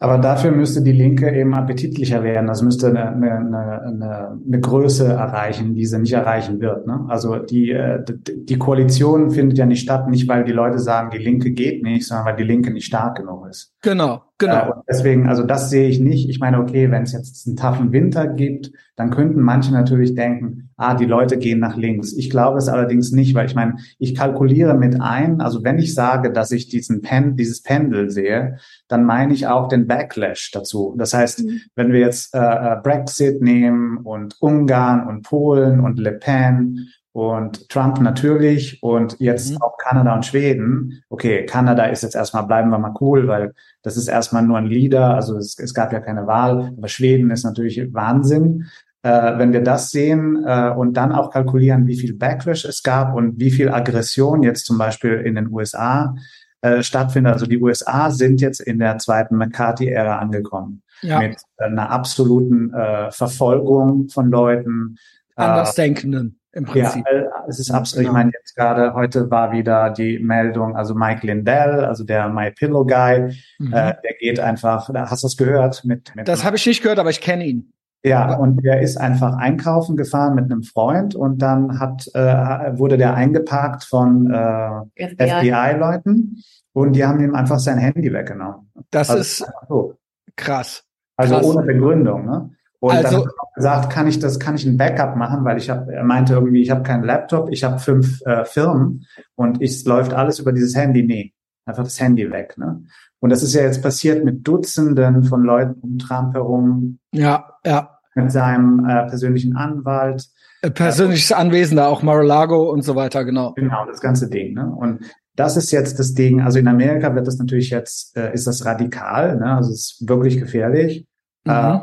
Aber 0.00 0.18
dafür 0.18 0.52
müsste 0.52 0.82
die 0.82 0.92
Linke 0.92 1.28
eben 1.34 1.54
appetitlicher 1.54 2.22
werden. 2.22 2.46
Das 2.46 2.62
müsste 2.62 2.88
eine, 2.88 3.08
eine, 3.08 3.82
eine, 3.82 4.40
eine 4.46 4.60
Größe 4.60 5.06
erreichen, 5.06 5.74
die 5.74 5.86
sie 5.86 5.98
nicht 5.98 6.12
erreichen 6.12 6.60
wird. 6.60 6.86
Ne? 6.86 7.04
Also 7.08 7.38
die, 7.38 7.72
äh, 7.72 8.04
die 8.06 8.58
Koalition 8.58 9.30
findet 9.30 9.58
ja 9.58 9.66
nicht 9.66 9.82
statt, 9.82 10.08
nicht 10.08 10.28
weil 10.28 10.44
die 10.44 10.52
Leute 10.52 10.78
sagen, 10.78 11.10
die 11.10 11.18
Linke 11.18 11.50
geht 11.50 11.82
nicht, 11.82 12.06
sondern 12.06 12.26
weil 12.26 12.36
die 12.36 12.44
Linke 12.44 12.70
nicht 12.70 12.86
stark 12.86 13.16
genug 13.16 13.48
ist. 13.48 13.74
Genau, 13.82 14.22
genau. 14.38 14.70
Äh, 14.70 14.72
deswegen, 14.88 15.28
also 15.28 15.42
das 15.42 15.70
sehe 15.70 15.88
ich 15.88 16.00
nicht. 16.00 16.28
Ich 16.28 16.40
meine, 16.40 16.58
okay, 16.60 16.90
wenn 16.90 17.02
es 17.02 17.12
jetzt 17.12 17.46
einen 17.46 17.56
taffen 17.56 17.92
Winter 17.92 18.26
gibt, 18.26 18.72
dann 18.96 19.10
könnten 19.10 19.40
manche 19.40 19.72
natürlich 19.72 20.14
denken, 20.14 20.70
ah, 20.76 20.94
die 20.94 21.04
Leute 21.04 21.38
gehen 21.38 21.58
nach 21.58 21.76
links. 21.76 22.12
Ich 22.12 22.30
glaube 22.30 22.58
es 22.58 22.68
allerdings 22.68 23.12
nicht, 23.12 23.34
weil 23.34 23.46
ich 23.46 23.54
meine, 23.54 23.76
ich 23.98 24.14
kalkuliere 24.14 24.74
mit 24.74 25.00
ein, 25.00 25.40
also 25.40 25.62
wenn 25.62 25.78
ich 25.78 25.94
sage, 25.94 26.32
dass 26.32 26.50
ich 26.50 26.68
diesen 26.68 27.02
Pen, 27.02 27.36
dieses 27.36 27.62
Pendel 27.62 28.10
sehe, 28.10 28.58
dann 28.88 29.04
meine 29.04 29.34
ich 29.34 29.46
auch 29.46 29.68
den 29.68 29.86
Backlash 29.86 30.50
dazu. 30.50 30.94
Das 30.98 31.14
heißt, 31.14 31.44
mhm. 31.44 31.60
wenn 31.74 31.92
wir 31.92 32.00
jetzt 32.00 32.34
äh, 32.34 32.38
äh 32.38 32.76
Brexit 32.82 33.42
nehmen 33.42 33.98
und 33.98 34.36
Ungarn 34.40 35.06
und 35.06 35.22
Polen 35.22 35.80
und 35.80 35.98
Le 35.98 36.12
Pen 36.12 36.88
und 37.18 37.68
Trump 37.68 38.00
natürlich 38.00 38.80
und 38.80 39.16
jetzt 39.18 39.50
mhm. 39.50 39.60
auch 39.60 39.76
Kanada 39.76 40.14
und 40.14 40.24
Schweden. 40.24 41.02
Okay, 41.08 41.46
Kanada 41.46 41.86
ist 41.86 42.04
jetzt 42.04 42.14
erstmal, 42.14 42.44
bleiben 42.44 42.70
wir 42.70 42.78
mal 42.78 42.94
cool, 43.00 43.26
weil 43.26 43.54
das 43.82 43.96
ist 43.96 44.06
erstmal 44.06 44.44
nur 44.44 44.56
ein 44.56 44.66
Leader, 44.66 45.16
also 45.16 45.36
es, 45.36 45.58
es 45.58 45.74
gab 45.74 45.92
ja 45.92 45.98
keine 45.98 46.28
Wahl, 46.28 46.72
aber 46.78 46.86
Schweden 46.86 47.32
ist 47.32 47.42
natürlich 47.42 47.92
Wahnsinn. 47.92 48.66
Äh, 49.02 49.36
wenn 49.36 49.52
wir 49.52 49.64
das 49.64 49.90
sehen 49.90 50.44
äh, 50.46 50.70
und 50.70 50.94
dann 50.94 51.10
auch 51.10 51.32
kalkulieren, 51.32 51.88
wie 51.88 51.98
viel 51.98 52.14
Backlash 52.14 52.64
es 52.64 52.84
gab 52.84 53.16
und 53.16 53.40
wie 53.40 53.50
viel 53.50 53.70
Aggression 53.70 54.44
jetzt 54.44 54.64
zum 54.64 54.78
Beispiel 54.78 55.14
in 55.14 55.34
den 55.34 55.52
USA 55.52 56.14
äh, 56.60 56.84
stattfindet. 56.84 57.32
Also 57.32 57.46
die 57.46 57.60
USA 57.60 58.12
sind 58.12 58.40
jetzt 58.40 58.60
in 58.60 58.78
der 58.78 58.96
zweiten 58.98 59.36
McCarthy-Ära 59.36 60.18
angekommen. 60.18 60.82
Ja. 61.02 61.18
Mit 61.18 61.36
einer 61.56 61.90
absoluten 61.90 62.72
äh, 62.72 63.10
Verfolgung 63.10 64.08
von 64.08 64.30
Leuten. 64.30 64.98
Andersdenkenden 65.34 66.37
im 66.52 66.64
Prinzip. 66.64 67.04
Ja, 67.10 67.18
äh, 67.18 67.28
es 67.48 67.58
ist 67.58 67.70
absolut, 67.70 68.06
genau. 68.06 68.10
ich 68.10 68.12
meine, 68.12 68.30
jetzt 68.32 68.54
gerade 68.54 68.94
heute 68.94 69.30
war 69.30 69.52
wieder 69.52 69.90
die 69.90 70.18
Meldung, 70.18 70.76
also 70.76 70.94
Mike 70.94 71.26
Lindell, 71.26 71.84
also 71.84 72.04
der 72.04 72.28
My 72.28 72.50
Pillow 72.50 72.84
Guy, 72.84 73.34
mhm. 73.58 73.72
äh, 73.72 73.94
der 74.02 74.14
geht 74.18 74.40
einfach, 74.40 74.88
hast 74.88 75.22
du 75.22 75.26
das 75.26 75.36
gehört? 75.36 75.84
Mit, 75.84 76.14
mit 76.14 76.28
das 76.28 76.44
habe 76.44 76.56
ich 76.56 76.66
nicht 76.66 76.82
gehört, 76.82 76.98
aber 76.98 77.10
ich 77.10 77.20
kenne 77.20 77.44
ihn. 77.44 77.72
Ja, 78.04 78.36
und 78.36 78.64
der 78.64 78.80
ist 78.80 78.96
einfach 78.96 79.36
einkaufen 79.36 79.96
gefahren 79.96 80.36
mit 80.36 80.44
einem 80.44 80.62
Freund 80.62 81.16
und 81.16 81.42
dann 81.42 81.80
hat 81.80 82.06
äh, 82.14 82.78
wurde 82.78 82.96
der 82.96 83.14
eingeparkt 83.14 83.84
von 83.84 84.30
äh, 84.30 85.08
FBI-Leuten 85.08 86.36
FBI 86.36 86.44
und 86.74 86.92
die 86.92 87.04
haben 87.04 87.20
ihm 87.20 87.34
einfach 87.34 87.58
sein 87.58 87.78
Handy 87.78 88.12
weggenommen. 88.12 88.70
Das 88.90 89.10
also 89.10 89.20
ist 89.20 89.52
so. 89.68 89.94
krass. 90.36 90.84
Also 91.16 91.34
krass. 91.34 91.46
ohne 91.46 91.66
Begründung, 91.66 92.24
ne? 92.24 92.50
Und 92.80 92.92
also, 92.92 93.10
dann 93.10 93.26
hat 93.26 93.34
er 93.40 93.54
gesagt, 93.54 93.92
kann 93.92 94.06
ich 94.06 94.18
das, 94.20 94.38
kann 94.38 94.54
ich 94.54 94.64
ein 94.64 94.76
Backup 94.76 95.16
machen, 95.16 95.44
weil 95.44 95.58
ich 95.58 95.68
habe, 95.68 95.92
er 95.92 96.04
meinte 96.04 96.34
irgendwie, 96.34 96.62
ich 96.62 96.70
habe 96.70 96.82
keinen 96.82 97.02
Laptop, 97.02 97.50
ich 97.50 97.64
habe 97.64 97.78
fünf 97.78 98.20
äh, 98.24 98.44
Firmen 98.44 99.06
und 99.34 99.60
es 99.60 99.84
läuft 99.84 100.12
alles 100.12 100.38
über 100.38 100.52
dieses 100.52 100.76
Handy. 100.76 101.02
Nee, 101.02 101.34
einfach 101.66 101.84
das 101.84 102.00
Handy 102.00 102.30
weg. 102.30 102.56
Ne? 102.56 102.82
Und 103.20 103.30
das 103.30 103.42
ist 103.42 103.54
ja 103.54 103.62
jetzt 103.62 103.82
passiert 103.82 104.24
mit 104.24 104.46
Dutzenden 104.46 105.24
von 105.24 105.42
Leuten 105.42 105.80
um 105.80 105.98
Trump 105.98 106.34
herum. 106.34 106.98
Ja, 107.12 107.52
ja. 107.66 107.98
Mit 108.14 108.30
seinem 108.32 108.84
äh, 108.88 109.06
persönlichen 109.06 109.56
Anwalt. 109.56 110.28
Äh, 110.62 110.70
persönliches 110.70 111.32
Anwesender, 111.32 111.88
auch 111.88 112.02
Mar-a-Lago 112.02 112.70
und 112.70 112.82
so 112.82 112.94
weiter, 112.94 113.24
genau. 113.24 113.54
Genau, 113.54 113.86
das 113.86 114.00
ganze 114.00 114.28
Ding. 114.28 114.54
Ne? 114.54 114.66
Und 114.66 115.00
das 115.34 115.56
ist 115.56 115.70
jetzt 115.70 115.98
das 115.98 116.14
Ding. 116.14 116.40
Also 116.40 116.58
in 116.58 116.66
Amerika 116.66 117.14
wird 117.14 117.26
das 117.26 117.38
natürlich 117.38 117.70
jetzt, 117.70 118.16
äh, 118.16 118.32
ist 118.32 118.46
das 118.46 118.64
radikal, 118.64 119.36
ne? 119.36 119.56
also 119.56 119.70
es 119.70 119.98
ist 120.00 120.08
wirklich 120.08 120.38
gefährlich. 120.38 121.06
Mhm. 121.44 121.52
Äh, 121.52 121.78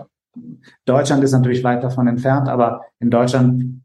Deutschland 0.86 1.24
ist 1.24 1.32
natürlich 1.32 1.64
weit 1.64 1.84
davon 1.84 2.08
entfernt, 2.08 2.50
aber 2.50 2.82
in 3.00 3.10
Deutschland 3.10 3.82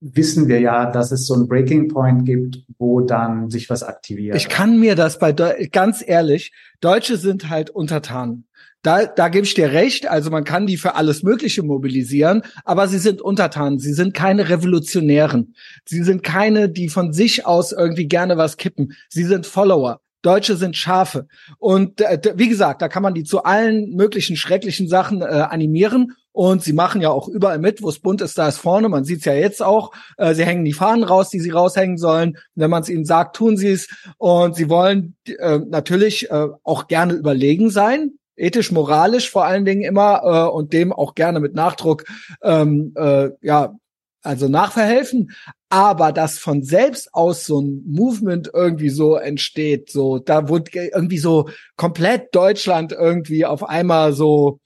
wissen 0.00 0.48
wir 0.48 0.60
ja, 0.60 0.90
dass 0.90 1.10
es 1.10 1.26
so 1.26 1.34
einen 1.34 1.48
Breaking 1.48 1.88
Point 1.88 2.24
gibt, 2.24 2.64
wo 2.78 3.00
dann 3.00 3.50
sich 3.50 3.68
was 3.68 3.82
aktiviert. 3.82 4.36
Ich 4.36 4.48
kann 4.48 4.78
mir 4.78 4.94
das 4.94 5.18
bei, 5.18 5.32
De 5.32 5.68
ganz 5.68 6.04
ehrlich, 6.06 6.52
Deutsche 6.80 7.16
sind 7.16 7.50
halt 7.50 7.70
untertan. 7.70 8.44
Da, 8.82 9.06
da 9.06 9.28
gebe 9.28 9.44
ich 9.44 9.54
dir 9.54 9.72
recht. 9.72 10.08
Also 10.08 10.30
man 10.30 10.44
kann 10.44 10.66
die 10.68 10.76
für 10.76 10.94
alles 10.94 11.24
Mögliche 11.24 11.64
mobilisieren, 11.64 12.42
aber 12.64 12.86
sie 12.86 12.98
sind 12.98 13.20
untertan. 13.20 13.80
Sie 13.80 13.92
sind 13.92 14.14
keine 14.14 14.48
Revolutionären. 14.48 15.54
Sie 15.84 16.04
sind 16.04 16.22
keine, 16.22 16.68
die 16.68 16.88
von 16.88 17.12
sich 17.12 17.44
aus 17.44 17.72
irgendwie 17.72 18.06
gerne 18.06 18.36
was 18.36 18.56
kippen. 18.56 18.94
Sie 19.08 19.24
sind 19.24 19.46
Follower. 19.46 20.00
Deutsche 20.22 20.56
sind 20.56 20.76
Schafe. 20.76 21.26
Und 21.58 22.00
äh, 22.00 22.20
wie 22.34 22.48
gesagt, 22.48 22.82
da 22.82 22.88
kann 22.88 23.02
man 23.02 23.14
die 23.14 23.24
zu 23.24 23.44
allen 23.44 23.94
möglichen 23.94 24.36
schrecklichen 24.36 24.88
Sachen 24.88 25.22
äh, 25.22 25.24
animieren. 25.24 26.12
Und 26.32 26.62
sie 26.62 26.72
machen 26.72 27.00
ja 27.00 27.10
auch 27.10 27.28
überall 27.28 27.58
mit, 27.58 27.82
wo 27.82 27.88
es 27.88 27.98
bunt 27.98 28.20
ist, 28.20 28.38
da 28.38 28.48
ist 28.48 28.58
vorne. 28.58 28.88
Man 28.88 29.04
sieht 29.04 29.20
es 29.20 29.24
ja 29.24 29.34
jetzt 29.34 29.62
auch. 29.62 29.92
Äh, 30.16 30.34
sie 30.34 30.44
hängen 30.44 30.64
die 30.64 30.72
Fahnen 30.72 31.04
raus, 31.04 31.30
die 31.30 31.40
sie 31.40 31.50
raushängen 31.50 31.98
sollen. 31.98 32.38
Wenn 32.54 32.70
man 32.70 32.82
es 32.82 32.88
ihnen 32.88 33.04
sagt, 33.04 33.36
tun 33.36 33.56
sie 33.56 33.70
es. 33.70 33.88
Und 34.18 34.56
sie 34.56 34.68
wollen 34.68 35.16
äh, 35.26 35.58
natürlich 35.58 36.30
äh, 36.30 36.48
auch 36.62 36.86
gerne 36.86 37.14
überlegen 37.14 37.70
sein. 37.70 38.12
Ethisch, 38.36 38.70
moralisch 38.70 39.30
vor 39.30 39.44
allen 39.44 39.64
Dingen 39.64 39.82
immer 39.82 40.22
äh, 40.22 40.50
und 40.50 40.72
dem 40.72 40.92
auch 40.92 41.16
gerne 41.16 41.40
mit 41.40 41.54
Nachdruck 41.54 42.04
ähm, 42.42 42.92
äh, 42.96 43.30
ja 43.42 43.74
also 44.22 44.48
nachverhelfen, 44.48 45.30
aber 45.70 46.12
dass 46.12 46.38
von 46.38 46.62
selbst 46.62 47.12
aus 47.12 47.44
so 47.44 47.60
ein 47.60 47.82
Movement 47.86 48.50
irgendwie 48.52 48.88
so 48.88 49.16
entsteht, 49.16 49.90
so 49.90 50.18
da 50.18 50.48
wurde 50.48 50.70
irgendwie 50.74 51.18
so 51.18 51.48
komplett 51.76 52.34
Deutschland 52.34 52.92
irgendwie 52.92 53.44
auf 53.44 53.68
einmal 53.68 54.12
so 54.12 54.60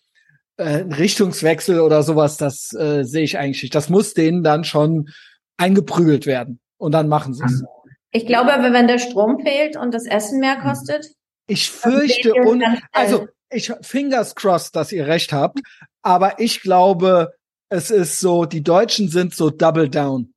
äh, 0.56 0.80
ein 0.80 0.92
Richtungswechsel 0.92 1.80
oder 1.80 2.02
sowas, 2.02 2.36
das 2.36 2.72
äh, 2.74 3.04
sehe 3.04 3.24
ich 3.24 3.38
eigentlich 3.38 3.62
nicht. 3.62 3.74
Das 3.74 3.88
muss 3.88 4.14
denen 4.14 4.42
dann 4.42 4.64
schon 4.64 5.08
eingeprügelt 5.56 6.26
werden 6.26 6.60
und 6.78 6.92
dann 6.92 7.08
machen 7.08 7.34
sie 7.34 7.44
es. 7.44 7.64
Ich 8.12 8.26
glaube 8.26 8.52
aber, 8.52 8.72
wenn 8.72 8.86
der 8.86 8.98
Strom 8.98 9.40
fehlt 9.40 9.76
und 9.76 9.92
das 9.92 10.06
Essen 10.06 10.38
mehr 10.38 10.62
hm. 10.62 10.68
kostet. 10.68 11.08
Ich 11.48 11.70
fürchte, 11.70 12.34
un 12.34 12.62
also 12.92 13.26
ich 13.50 13.72
fingers 13.82 14.34
crossed, 14.34 14.76
dass 14.76 14.92
ihr 14.92 15.06
recht 15.06 15.32
habt, 15.32 15.60
aber 16.02 16.38
ich 16.38 16.62
glaube, 16.62 17.32
es 17.68 17.90
ist 17.90 18.20
so, 18.20 18.44
die 18.44 18.62
Deutschen 18.62 19.08
sind 19.08 19.34
so 19.34 19.50
double 19.50 19.88
down. 19.88 20.32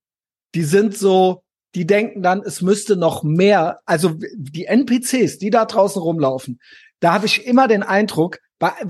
Die 0.56 0.64
sind 0.64 0.98
so, 0.98 1.44
die 1.76 1.86
denken 1.86 2.24
dann, 2.24 2.42
es 2.42 2.62
müsste 2.62 2.96
noch 2.96 3.24
mehr, 3.24 3.82
also 3.86 4.16
die 4.36 4.66
NPCs, 4.66 5.38
die 5.38 5.50
da 5.50 5.66
draußen 5.66 6.02
rumlaufen, 6.02 6.60
da 7.00 7.14
habe 7.14 7.26
ich 7.26 7.46
immer 7.46 7.68
den 7.68 7.84
Eindruck, 7.84 8.40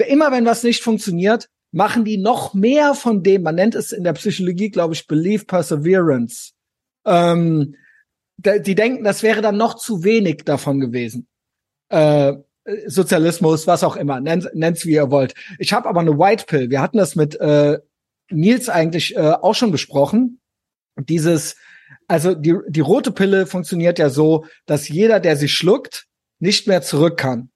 immer 0.07 0.31
wenn 0.31 0.45
was 0.45 0.63
nicht 0.63 0.81
funktioniert, 0.81 1.49
machen 1.71 2.05
die 2.05 2.17
noch 2.17 2.53
mehr 2.53 2.93
von 2.93 3.23
dem, 3.23 3.41
man 3.41 3.55
nennt 3.55 3.75
es 3.75 3.91
in 3.91 4.03
der 4.03 4.13
Psychologie, 4.13 4.69
glaube 4.69 4.93
ich, 4.93 5.07
Belief 5.07 5.47
Perseverance. 5.47 6.53
Ähm, 7.05 7.75
die 8.37 8.75
denken, 8.75 9.03
das 9.03 9.23
wäre 9.23 9.41
dann 9.41 9.57
noch 9.57 9.75
zu 9.75 10.03
wenig 10.03 10.43
davon 10.45 10.79
gewesen. 10.79 11.27
Äh, 11.89 12.33
Sozialismus, 12.87 13.67
was 13.67 13.83
auch 13.83 13.95
immer, 13.95 14.19
nennt, 14.19 14.49
nennt's 14.53 14.85
wie 14.85 14.93
ihr 14.93 15.11
wollt. 15.11 15.33
Ich 15.59 15.73
habe 15.73 15.87
aber 15.87 16.01
eine 16.01 16.17
White 16.17 16.45
Pill. 16.47 16.69
Wir 16.69 16.81
hatten 16.81 16.97
das 16.97 17.15
mit 17.15 17.39
äh, 17.39 17.79
Nils 18.29 18.69
eigentlich 18.69 19.15
äh, 19.15 19.33
auch 19.33 19.53
schon 19.53 19.71
besprochen. 19.71 20.39
Dieses, 20.97 21.55
also 22.07 22.33
die, 22.33 22.55
die 22.67 22.81
rote 22.81 23.11
Pille 23.11 23.45
funktioniert 23.45 23.99
ja 23.99 24.09
so, 24.09 24.45
dass 24.65 24.87
jeder, 24.87 25.19
der 25.19 25.35
sie 25.35 25.49
schluckt, 25.49 26.05
nicht 26.39 26.67
mehr 26.67 26.81
zurück 26.81 27.17
kann. 27.17 27.49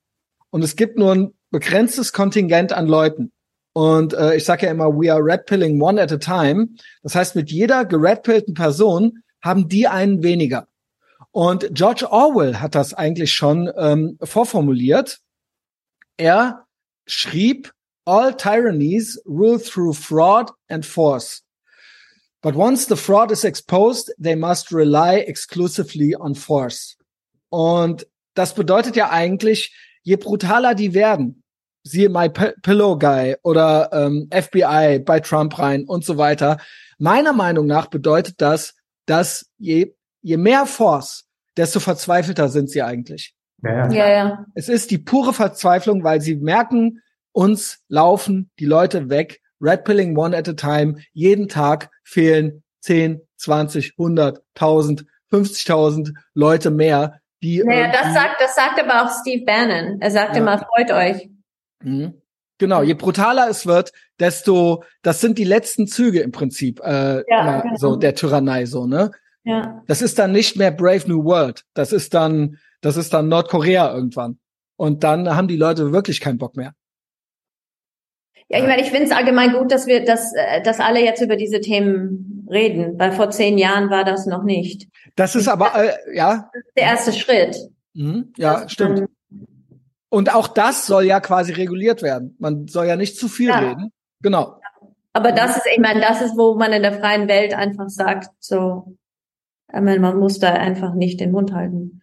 Und 0.50 0.64
es 0.64 0.76
gibt 0.76 0.98
nur 0.98 1.14
ein 1.14 1.34
begrenztes 1.52 2.14
Kontingent 2.14 2.74
an 2.74 2.88
Leuten. 2.88 3.32
Und 3.74 4.14
äh, 4.14 4.36
ich 4.36 4.46
sage 4.46 4.66
ja 4.66 4.72
immer, 4.72 4.90
we 4.90 5.12
are 5.12 5.24
red 5.24 5.46
pilling 5.46 5.82
one 5.82 6.02
at 6.02 6.12
a 6.12 6.18
time. 6.18 6.70
Das 7.04 7.16
heißt, 7.16 7.36
mit 7.36 7.52
jeder 7.52 7.86
geredpillten 7.86 8.54
Person 8.54 9.24
haben 9.42 9.70
die 9.70 9.88
einen 9.88 10.24
weniger. 10.24 10.68
Und 11.32 11.70
George 11.74 12.12
Orwell 12.12 12.58
hat 12.58 12.76
das 12.76 12.94
eigentlich 12.94 13.34
schon 13.34 13.72
ähm, 13.78 14.18
vorformuliert. 14.22 15.20
Er 16.18 16.66
schrieb 17.06 17.72
All 18.06 18.36
tyrannies 18.36 19.22
rule 19.26 19.60
through 19.60 19.94
fraud 19.94 20.52
and 20.68 20.84
force. 20.84 21.44
But 22.42 22.56
once 22.56 22.88
the 22.88 22.96
fraud 22.96 23.32
is 23.32 23.44
exposed, 23.44 24.14
they 24.18 24.36
must 24.36 24.72
rely 24.72 25.20
exclusively 25.28 26.16
on 26.16 26.36
force. 26.36 26.98
Und 27.50 28.08
das 28.34 28.54
bedeutet 28.54 28.96
ja 28.96 29.10
eigentlich, 29.10 29.76
je 30.04 30.16
brutaler 30.16 30.76
die 30.76 30.94
werden, 30.94 31.44
siehe 31.84 32.10
My 32.10 32.30
Pillow 32.30 32.98
Guy 32.98 33.36
oder 33.44 33.90
ähm, 33.92 34.30
FBI 34.32 35.00
bei 35.00 35.20
Trump 35.20 35.60
rein 35.60 35.86
und 35.86 36.06
so 36.06 36.18
weiter. 36.18 36.58
Meiner 36.98 37.34
Meinung 37.34 37.66
nach 37.66 37.88
bedeutet 37.88 38.36
das, 38.42 38.76
dass 39.06 39.50
je, 39.58 39.94
je 40.22 40.38
mehr 40.38 40.66
Force, 40.66 41.26
desto 41.58 41.80
verzweifelter 41.80 42.50
sind 42.50 42.70
sie 42.70 42.82
eigentlich. 42.82 43.34
Ja, 43.64 43.92
ja. 43.92 44.10
ja. 44.10 44.46
Es 44.54 44.70
ist 44.70 44.92
die 44.92 44.98
pure 44.98 45.34
Verzweiflung, 45.34 46.04
weil 46.04 46.22
sie 46.22 46.36
merken, 46.36 47.02
uns 47.32 47.80
laufen 47.88 48.50
die 48.60 48.66
Leute 48.66 49.10
weg. 49.10 49.42
Red 49.62 49.84
Pilling 49.84 50.18
one 50.18 50.36
at 50.38 50.48
a 50.48 50.54
time. 50.54 51.02
Jeden 51.12 51.50
Tag 51.50 51.90
fehlen 52.10 52.64
10, 52.82 53.22
20, 53.38 53.94
100, 53.98 54.42
1000, 54.56 55.06
50.000 55.32 56.14
Leute 56.34 56.72
mehr, 56.72 57.22
die. 57.42 57.64
Naja, 57.64 57.92
das 57.92 58.14
sagt, 58.14 58.42
das 58.42 58.56
sagt 58.56 58.80
aber 58.80 59.04
auch 59.04 59.12
Steve 59.22 59.46
Bannon. 59.46 60.02
Er 60.02 60.12
sagt 60.12 60.36
ja. 60.36 60.42
immer, 60.42 60.58
freut 60.58 60.92
euch. 60.92 61.30
Mhm. 61.84 62.22
Genau, 62.58 62.82
je 62.82 62.94
brutaler 62.94 63.48
es 63.50 63.66
wird, 63.66 63.94
desto, 64.20 64.84
das 65.02 65.22
sind 65.22 65.38
die 65.38 65.46
letzten 65.46 65.88
Züge 65.88 66.20
im 66.20 66.32
Prinzip, 66.32 66.82
äh, 66.82 67.24
ja, 67.30 67.62
genau. 67.62 67.76
so 67.78 67.96
der 67.96 68.16
Tyrannei, 68.16 68.66
so, 68.66 68.86
ne? 68.86 69.12
Ja. 69.46 69.82
Das 69.88 70.02
ist 70.02 70.20
dann 70.20 70.34
nicht 70.34 70.58
mehr 70.58 70.72
Brave 70.72 71.08
New 71.08 71.24
World. 71.24 71.64
Das 71.74 71.94
ist 71.94 72.14
dann, 72.14 72.58
das 72.82 72.98
ist 72.98 73.14
dann 73.14 73.30
Nordkorea 73.30 73.94
irgendwann. 73.94 74.40
Und 74.76 75.06
dann 75.06 75.34
haben 75.34 75.48
die 75.48 75.56
Leute 75.56 75.94
wirklich 75.94 76.20
keinen 76.20 76.38
Bock 76.38 76.58
mehr. 76.58 76.74
Ja, 78.50 78.58
ich 78.58 78.66
meine, 78.66 78.82
ich 78.82 78.90
finde 78.90 79.06
es 79.06 79.12
allgemein 79.12 79.54
gut, 79.54 79.72
dass 79.72 79.86
wir, 79.86 80.04
dass, 80.04 80.34
äh, 80.34 80.62
dass 80.64 80.80
alle 80.80 81.04
jetzt 81.04 81.22
über 81.22 81.36
diese 81.36 81.62
Themen 81.62 82.48
reden, 82.50 82.98
weil 82.98 83.12
vor 83.12 83.30
zehn 83.30 83.60
Jahren 83.60 83.92
war 83.92 84.04
das 84.04 84.26
noch 84.26 84.44
nicht. 84.44 84.90
Das 85.16 85.36
ist 85.36 85.48
aber, 85.48 85.72
äh, 85.76 86.16
ja. 86.16 86.50
Das 86.52 86.64
ist 86.64 86.76
der 86.76 86.84
erste 86.84 87.14
Schritt. 87.14 87.70
Mhm, 87.94 88.34
ja, 88.38 88.68
stimmt. 88.68 89.08
Und 90.10 90.34
auch 90.34 90.48
das 90.48 90.88
soll 90.88 91.04
ja 91.04 91.20
quasi 91.20 91.54
reguliert 91.54 92.02
werden. 92.02 92.36
Man 92.40 92.68
soll 92.68 92.88
ja 92.88 92.96
nicht 92.96 93.18
zu 93.18 93.28
viel 93.28 93.50
ja. 93.50 93.60
reden. 93.60 93.92
Genau. 94.22 94.60
Aber 95.14 95.32
das 95.32 95.58
ist, 95.58 95.68
ich 95.72 95.80
meine, 95.80 96.02
das 96.02 96.22
ist, 96.22 96.36
wo 96.36 96.56
man 96.56 96.74
in 96.74 96.82
der 96.82 96.94
freien 96.94 97.28
Welt 97.28 97.54
einfach 97.54 97.90
sagt, 97.90 98.30
so, 98.40 98.96
ich 99.72 99.80
meine, 99.80 100.00
man 100.00 100.18
muss 100.18 100.40
da 100.40 100.54
einfach 100.54 100.96
nicht 100.96 101.20
den 101.20 101.32
Mund 101.32 101.54
halten. 101.54 102.02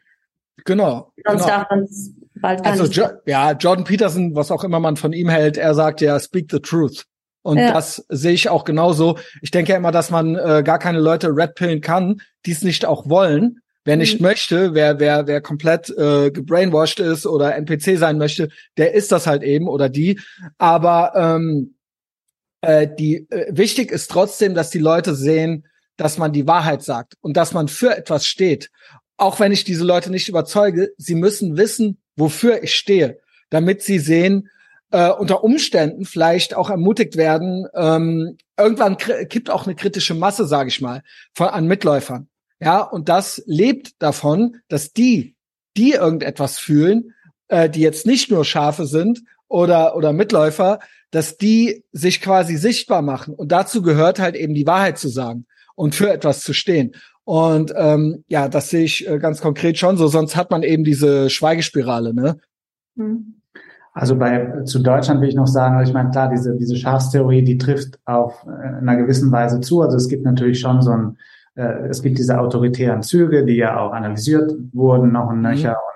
Genau. 0.64 1.12
Sonst 1.24 1.44
genau. 1.44 1.56
darf 1.56 1.70
man 1.70 1.82
es 1.82 2.12
bald 2.46 2.64
Also 2.64 2.84
jo 2.84 3.08
ja, 3.26 3.52
Jordan 3.52 3.84
Peterson, 3.84 4.34
was 4.34 4.50
auch 4.50 4.62
immer 4.62 4.78
man 4.80 4.96
von 4.96 5.12
ihm 5.12 5.28
hält, 5.28 5.56
er 5.56 5.74
sagt 5.74 6.00
ja, 6.00 6.18
speak 6.20 6.46
the 6.50 6.60
truth. 6.60 7.04
Und 7.42 7.58
ja. 7.58 7.72
das 7.72 8.04
sehe 8.08 8.32
ich 8.32 8.48
auch 8.48 8.64
genauso. 8.64 9.18
Ich 9.40 9.50
denke 9.50 9.72
ja 9.72 9.78
immer, 9.78 9.92
dass 9.92 10.10
man 10.10 10.36
äh, 10.36 10.62
gar 10.64 10.78
keine 10.78 10.98
Leute 10.98 11.28
redpillen 11.28 11.80
kann, 11.80 12.20
die 12.44 12.52
es 12.52 12.62
nicht 12.62 12.84
auch 12.84 13.08
wollen. 13.08 13.60
Wer 13.84 13.96
nicht 13.96 14.20
mhm. 14.20 14.26
möchte, 14.26 14.74
wer, 14.74 14.98
wer, 14.98 15.28
wer 15.28 15.40
komplett 15.40 15.90
äh, 15.90 16.32
gebrainwashed 16.32 16.98
ist 16.98 17.24
oder 17.24 17.54
NPC 17.54 17.98
sein 17.98 18.18
möchte, 18.18 18.48
der 18.76 18.94
ist 18.94 19.12
das 19.12 19.28
halt 19.28 19.44
eben 19.44 19.68
oder 19.68 19.88
die. 19.88 20.18
Aber 20.58 21.12
ähm, 21.14 21.76
äh, 22.62 22.88
die 22.98 23.28
äh, 23.30 23.46
wichtig 23.50 23.92
ist 23.92 24.10
trotzdem, 24.10 24.54
dass 24.54 24.70
die 24.70 24.80
Leute 24.80 25.14
sehen, 25.14 25.66
dass 25.96 26.18
man 26.18 26.32
die 26.32 26.48
Wahrheit 26.48 26.82
sagt 26.82 27.14
und 27.20 27.36
dass 27.36 27.54
man 27.54 27.68
für 27.68 27.96
etwas 27.96 28.26
steht. 28.26 28.70
Auch 29.16 29.38
wenn 29.38 29.52
ich 29.52 29.62
diese 29.62 29.84
Leute 29.84 30.10
nicht 30.10 30.28
überzeuge, 30.28 30.90
sie 30.98 31.14
müssen 31.14 31.56
wissen, 31.56 31.98
wofür 32.16 32.62
ich 32.62 32.74
stehe, 32.74 33.20
damit 33.50 33.82
sie 33.82 33.98
sehen, 33.98 34.50
äh, 34.90 35.10
unter 35.10 35.44
Umständen 35.44 36.04
vielleicht 36.04 36.54
auch 36.54 36.70
ermutigt 36.70 37.16
werden. 37.16 37.66
Ähm, 37.74 38.38
irgendwann 38.56 38.96
kippt 38.96 39.50
auch 39.50 39.66
eine 39.66 39.74
kritische 39.74 40.14
Masse, 40.14 40.46
sage 40.46 40.68
ich 40.68 40.80
mal, 40.80 41.02
von, 41.34 41.48
an 41.48 41.66
Mitläufern. 41.66 42.28
Ja, 42.60 42.80
und 42.80 43.08
das 43.08 43.42
lebt 43.46 44.00
davon, 44.00 44.56
dass 44.68 44.92
die, 44.92 45.36
die 45.76 45.92
irgendetwas 45.92 46.58
fühlen, 46.58 47.12
äh, 47.48 47.68
die 47.68 47.80
jetzt 47.80 48.06
nicht 48.06 48.30
nur 48.30 48.44
Schafe 48.44 48.86
sind 48.86 49.22
oder 49.48 49.96
oder 49.96 50.12
Mitläufer, 50.12 50.80
dass 51.10 51.36
die 51.36 51.84
sich 51.92 52.20
quasi 52.20 52.56
sichtbar 52.56 53.02
machen. 53.02 53.34
Und 53.34 53.52
dazu 53.52 53.82
gehört 53.82 54.18
halt 54.18 54.36
eben 54.36 54.54
die 54.54 54.66
Wahrheit 54.66 54.98
zu 54.98 55.08
sagen 55.08 55.46
und 55.74 55.94
für 55.94 56.10
etwas 56.10 56.42
zu 56.42 56.52
stehen. 56.52 56.94
Und 57.26 57.74
ähm, 57.76 58.22
ja, 58.28 58.46
das 58.46 58.70
sehe 58.70 58.84
ich 58.84 59.08
äh, 59.10 59.18
ganz 59.18 59.40
konkret 59.40 59.76
schon 59.78 59.96
so. 59.96 60.06
Sonst 60.06 60.36
hat 60.36 60.52
man 60.52 60.62
eben 60.62 60.84
diese 60.84 61.28
Schweigespirale, 61.28 62.14
ne? 62.14 62.36
Hm. 62.96 63.34
Also 63.92 64.14
bei 64.14 64.62
zu 64.62 64.78
Deutschland 64.78 65.20
will 65.20 65.30
ich 65.30 65.34
noch 65.34 65.48
sagen, 65.48 65.82
ich 65.82 65.92
meine, 65.92 66.10
klar, 66.10 66.28
diese, 66.28 66.56
diese 66.56 66.76
Schafstheorie, 66.76 67.42
die 67.42 67.58
trifft 67.58 67.98
auf 68.04 68.46
äh, 68.46 68.76
einer 68.78 68.96
gewissen 68.96 69.32
Weise 69.32 69.60
zu. 69.60 69.82
Also 69.82 69.96
es 69.96 70.08
gibt 70.08 70.24
natürlich 70.24 70.60
schon 70.60 70.82
so 70.82 70.92
ein, 70.92 71.18
äh, 71.56 71.88
es 71.88 72.00
gibt 72.00 72.16
diese 72.16 72.38
autoritären 72.38 73.02
Züge, 73.02 73.44
die 73.44 73.56
ja 73.56 73.76
auch 73.80 73.92
analysiert 73.92 74.54
wurden, 74.72 75.10
noch 75.10 75.28
ein 75.28 75.40
nöcher. 75.40 75.72
Mhm. 75.72 75.95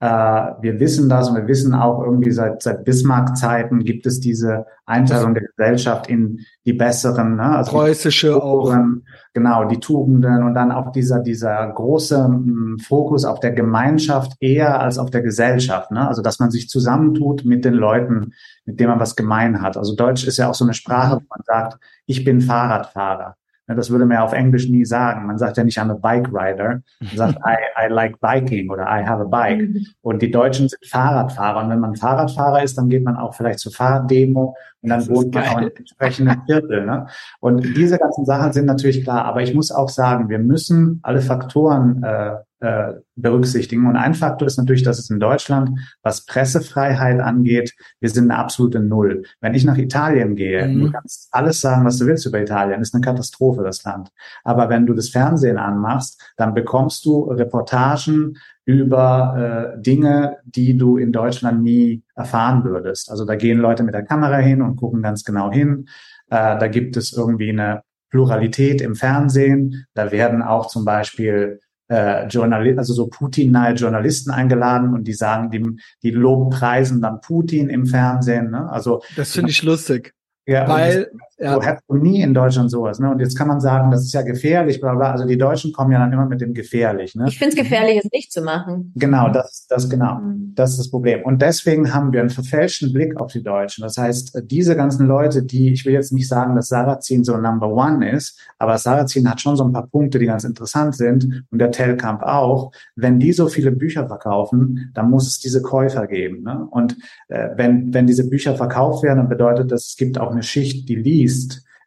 Äh, 0.00 0.06
wir 0.06 0.78
wissen 0.78 1.08
das 1.08 1.28
und 1.28 1.36
wir 1.36 1.48
wissen 1.48 1.74
auch 1.74 2.02
irgendwie 2.02 2.30
seit, 2.30 2.62
seit 2.62 2.84
Bismarck-Zeiten 2.84 3.84
gibt 3.84 4.06
es 4.06 4.20
diese 4.20 4.66
Einteilung 4.86 5.34
der 5.34 5.42
Gesellschaft 5.44 6.08
in 6.08 6.40
die 6.64 6.72
besseren, 6.72 7.36
ne? 7.36 7.56
also 7.56 7.72
preußische 7.72 8.28
die 8.28 8.34
auch. 8.34 8.76
Genau, 9.34 9.64
die 9.64 9.78
Tugenden 9.78 10.42
und 10.42 10.54
dann 10.54 10.72
auch 10.72 10.92
dieser, 10.92 11.20
dieser 11.20 11.66
große 11.66 12.16
m, 12.16 12.32
hm, 12.32 12.78
Fokus 12.78 13.24
auf 13.24 13.40
der 13.40 13.52
Gemeinschaft 13.52 14.32
eher 14.40 14.80
als 14.80 14.98
auf 14.98 15.10
der 15.10 15.22
Gesellschaft. 15.22 15.90
Ne? 15.90 16.06
Also, 16.06 16.22
dass 16.22 16.38
man 16.38 16.50
sich 16.50 16.68
zusammentut 16.68 17.44
mit 17.44 17.64
den 17.64 17.74
Leuten, 17.74 18.32
mit 18.64 18.80
denen 18.80 18.90
man 18.90 19.00
was 19.00 19.16
gemein 19.16 19.62
hat. 19.62 19.76
Also 19.76 19.94
Deutsch 19.94 20.26
ist 20.26 20.38
ja 20.38 20.48
auch 20.48 20.54
so 20.54 20.64
eine 20.64 20.74
Sprache, 20.74 21.16
wo 21.16 21.26
man 21.28 21.42
sagt, 21.44 21.78
ich 22.06 22.24
bin 22.24 22.40
Fahrradfahrer. 22.40 23.36
Das 23.76 23.90
würde 23.90 24.06
man 24.06 24.16
ja 24.16 24.24
auf 24.24 24.32
Englisch 24.32 24.68
nie 24.68 24.84
sagen. 24.84 25.26
Man 25.26 25.38
sagt 25.38 25.56
ja 25.56 25.64
nicht 25.64 25.78
I'm 25.78 25.90
a 25.90 25.94
bike 25.94 26.28
rider. 26.32 26.80
Man 27.00 27.16
sagt 27.16 27.38
I, 27.46 27.86
I 27.86 27.88
like 27.88 28.18
biking 28.20 28.70
oder 28.70 28.84
I 28.84 29.04
have 29.04 29.20
a 29.20 29.24
bike. 29.24 29.60
Mhm. 29.60 29.86
Und 30.00 30.22
die 30.22 30.30
Deutschen 30.30 30.68
sind 30.68 30.84
Fahrradfahrer. 30.86 31.62
Und 31.62 31.70
wenn 31.70 31.80
man 31.80 31.94
Fahrradfahrer 31.94 32.62
ist, 32.62 32.78
dann 32.78 32.88
geht 32.88 33.04
man 33.04 33.16
auch 33.16 33.34
vielleicht 33.34 33.58
zur 33.58 33.72
Fahrraddemo 33.72 34.56
und 34.80 34.88
dann 34.88 35.06
wohnt 35.08 35.34
man 35.34 35.44
auch 35.44 35.58
in 35.58 35.70
entsprechenden 35.76 36.42
Viertel. 36.46 36.86
Ne? 36.86 37.06
Und 37.40 37.62
diese 37.76 37.98
ganzen 37.98 38.24
Sachen 38.24 38.52
sind 38.52 38.66
natürlich 38.66 39.02
klar. 39.02 39.24
Aber 39.24 39.42
ich 39.42 39.54
muss 39.54 39.70
auch 39.70 39.88
sagen, 39.88 40.28
wir 40.28 40.38
müssen 40.38 41.00
alle 41.02 41.20
Faktoren 41.20 42.02
äh, 42.02 42.36
äh, 42.60 42.94
berücksichtigen. 43.14 43.86
Und 43.86 43.96
ein 43.96 44.14
Faktor 44.14 44.46
ist 44.46 44.58
natürlich, 44.58 44.82
dass 44.82 44.98
es 44.98 45.10
in 45.10 45.20
Deutschland, 45.20 45.78
was 46.02 46.26
Pressefreiheit 46.26 47.20
angeht, 47.20 47.74
wir 48.00 48.10
sind 48.10 48.30
eine 48.30 48.40
absolute 48.40 48.80
Null. 48.80 49.22
Wenn 49.40 49.54
ich 49.54 49.64
nach 49.64 49.78
Italien 49.78 50.34
gehe, 50.34 50.66
mhm. 50.66 50.80
du 50.80 50.90
kannst 50.90 51.28
alles 51.30 51.60
sagen, 51.60 51.84
was 51.84 51.98
du 51.98 52.06
willst 52.06 52.26
über 52.26 52.40
Italien, 52.40 52.80
ist 52.80 52.94
eine 52.94 53.00
Katastrophe, 53.00 53.62
das 53.62 53.84
Land. 53.84 54.10
Aber 54.44 54.68
wenn 54.68 54.86
du 54.86 54.94
das 54.94 55.08
Fernsehen 55.08 55.58
anmachst, 55.58 56.20
dann 56.36 56.54
bekommst 56.54 57.04
du 57.04 57.24
Reportagen 57.30 58.36
über 58.64 59.74
äh, 59.76 59.80
Dinge, 59.80 60.38
die 60.44 60.76
du 60.76 60.98
in 60.98 61.12
Deutschland 61.12 61.62
nie 61.62 62.02
erfahren 62.14 62.64
würdest. 62.64 63.10
Also 63.10 63.24
da 63.24 63.36
gehen 63.36 63.58
Leute 63.58 63.82
mit 63.82 63.94
der 63.94 64.04
Kamera 64.04 64.38
hin 64.38 64.62
und 64.62 64.76
gucken 64.76 65.00
ganz 65.00 65.24
genau 65.24 65.50
hin. 65.50 65.88
Äh, 66.28 66.58
da 66.58 66.68
gibt 66.68 66.96
es 66.96 67.12
irgendwie 67.12 67.50
eine 67.50 67.82
Pluralität 68.10 68.80
im 68.80 68.94
Fernsehen. 68.94 69.86
Da 69.94 70.12
werden 70.12 70.42
auch 70.42 70.66
zum 70.66 70.84
Beispiel 70.84 71.60
äh, 71.88 72.26
Journalisten, 72.26 72.78
also 72.78 72.92
so 72.92 73.06
Putin-nahe 73.08 73.74
Journalisten 73.74 74.30
eingeladen 74.30 74.94
und 74.94 75.04
die 75.04 75.14
sagen, 75.14 75.50
die, 75.50 75.64
die 76.02 76.10
lobpreisen 76.10 77.00
dann 77.00 77.20
Putin 77.20 77.68
im 77.68 77.86
Fernsehen. 77.86 78.50
Ne? 78.50 78.70
Also 78.70 79.02
das 79.16 79.32
finde 79.32 79.50
ich 79.50 79.62
lustig. 79.62 80.14
Ja, 80.46 80.68
weil 80.68 81.10
ja. 81.38 81.54
so 81.54 81.62
hättest 81.62 81.84
du 81.88 81.96
nie 81.96 82.22
in 82.22 82.34
Deutschland 82.34 82.70
sowas. 82.70 82.98
Ne? 82.98 83.10
Und 83.10 83.20
jetzt 83.20 83.36
kann 83.36 83.48
man 83.48 83.60
sagen, 83.60 83.90
das 83.90 84.02
ist 84.02 84.12
ja 84.12 84.22
gefährlich, 84.22 84.80
bla 84.80 84.94
bla. 84.94 85.12
Also 85.12 85.24
die 85.24 85.38
Deutschen 85.38 85.72
kommen 85.72 85.92
ja 85.92 85.98
dann 85.98 86.12
immer 86.12 86.26
mit 86.26 86.40
dem 86.40 86.52
gefährlich. 86.52 87.14
Ne? 87.14 87.26
Ich 87.28 87.38
finde 87.38 87.54
es 87.54 87.62
gefährlich, 87.62 88.00
es 88.02 88.10
nicht 88.12 88.32
zu 88.32 88.42
machen. 88.42 88.92
Genau, 88.96 89.30
das, 89.30 89.66
das 89.68 89.88
genau. 89.88 90.16
Mhm. 90.16 90.52
Das 90.54 90.70
ist 90.70 90.78
das 90.78 90.90
Problem. 90.90 91.22
Und 91.22 91.40
deswegen 91.40 91.94
haben 91.94 92.12
wir 92.12 92.20
einen 92.20 92.30
verfälschten 92.30 92.92
Blick 92.92 93.16
auf 93.20 93.32
die 93.32 93.42
Deutschen. 93.42 93.82
Das 93.82 93.96
heißt, 93.96 94.42
diese 94.44 94.74
ganzen 94.74 95.06
Leute, 95.06 95.44
die, 95.44 95.72
ich 95.72 95.84
will 95.86 95.92
jetzt 95.92 96.12
nicht 96.12 96.28
sagen, 96.28 96.56
dass 96.56 96.68
Sarrazin 96.68 97.22
so 97.22 97.36
Number 97.36 97.68
One 97.68 98.10
ist, 98.10 98.38
aber 98.58 98.76
Sarrazin 98.76 99.30
hat 99.30 99.40
schon 99.40 99.56
so 99.56 99.64
ein 99.64 99.72
paar 99.72 99.86
Punkte, 99.86 100.18
die 100.18 100.26
ganz 100.26 100.44
interessant 100.44 100.96
sind 100.96 101.44
und 101.50 101.58
der 101.58 101.70
Telkamp 101.70 102.22
auch. 102.22 102.72
Wenn 102.96 103.20
die 103.20 103.32
so 103.32 103.46
viele 103.46 103.70
Bücher 103.70 104.08
verkaufen, 104.08 104.90
dann 104.94 105.10
muss 105.10 105.28
es 105.28 105.38
diese 105.38 105.62
Käufer 105.62 106.06
geben. 106.06 106.42
Ne? 106.42 106.66
Und 106.70 106.96
äh, 107.28 107.50
wenn, 107.56 107.94
wenn 107.94 108.06
diese 108.06 108.28
Bücher 108.28 108.56
verkauft 108.56 109.04
werden, 109.04 109.18
dann 109.18 109.28
bedeutet 109.28 109.70
das, 109.70 109.88
es 109.88 109.96
gibt 109.96 110.18
auch 110.18 110.32
eine 110.32 110.42
Schicht, 110.42 110.88
die 110.88 110.96
liest, 110.96 111.27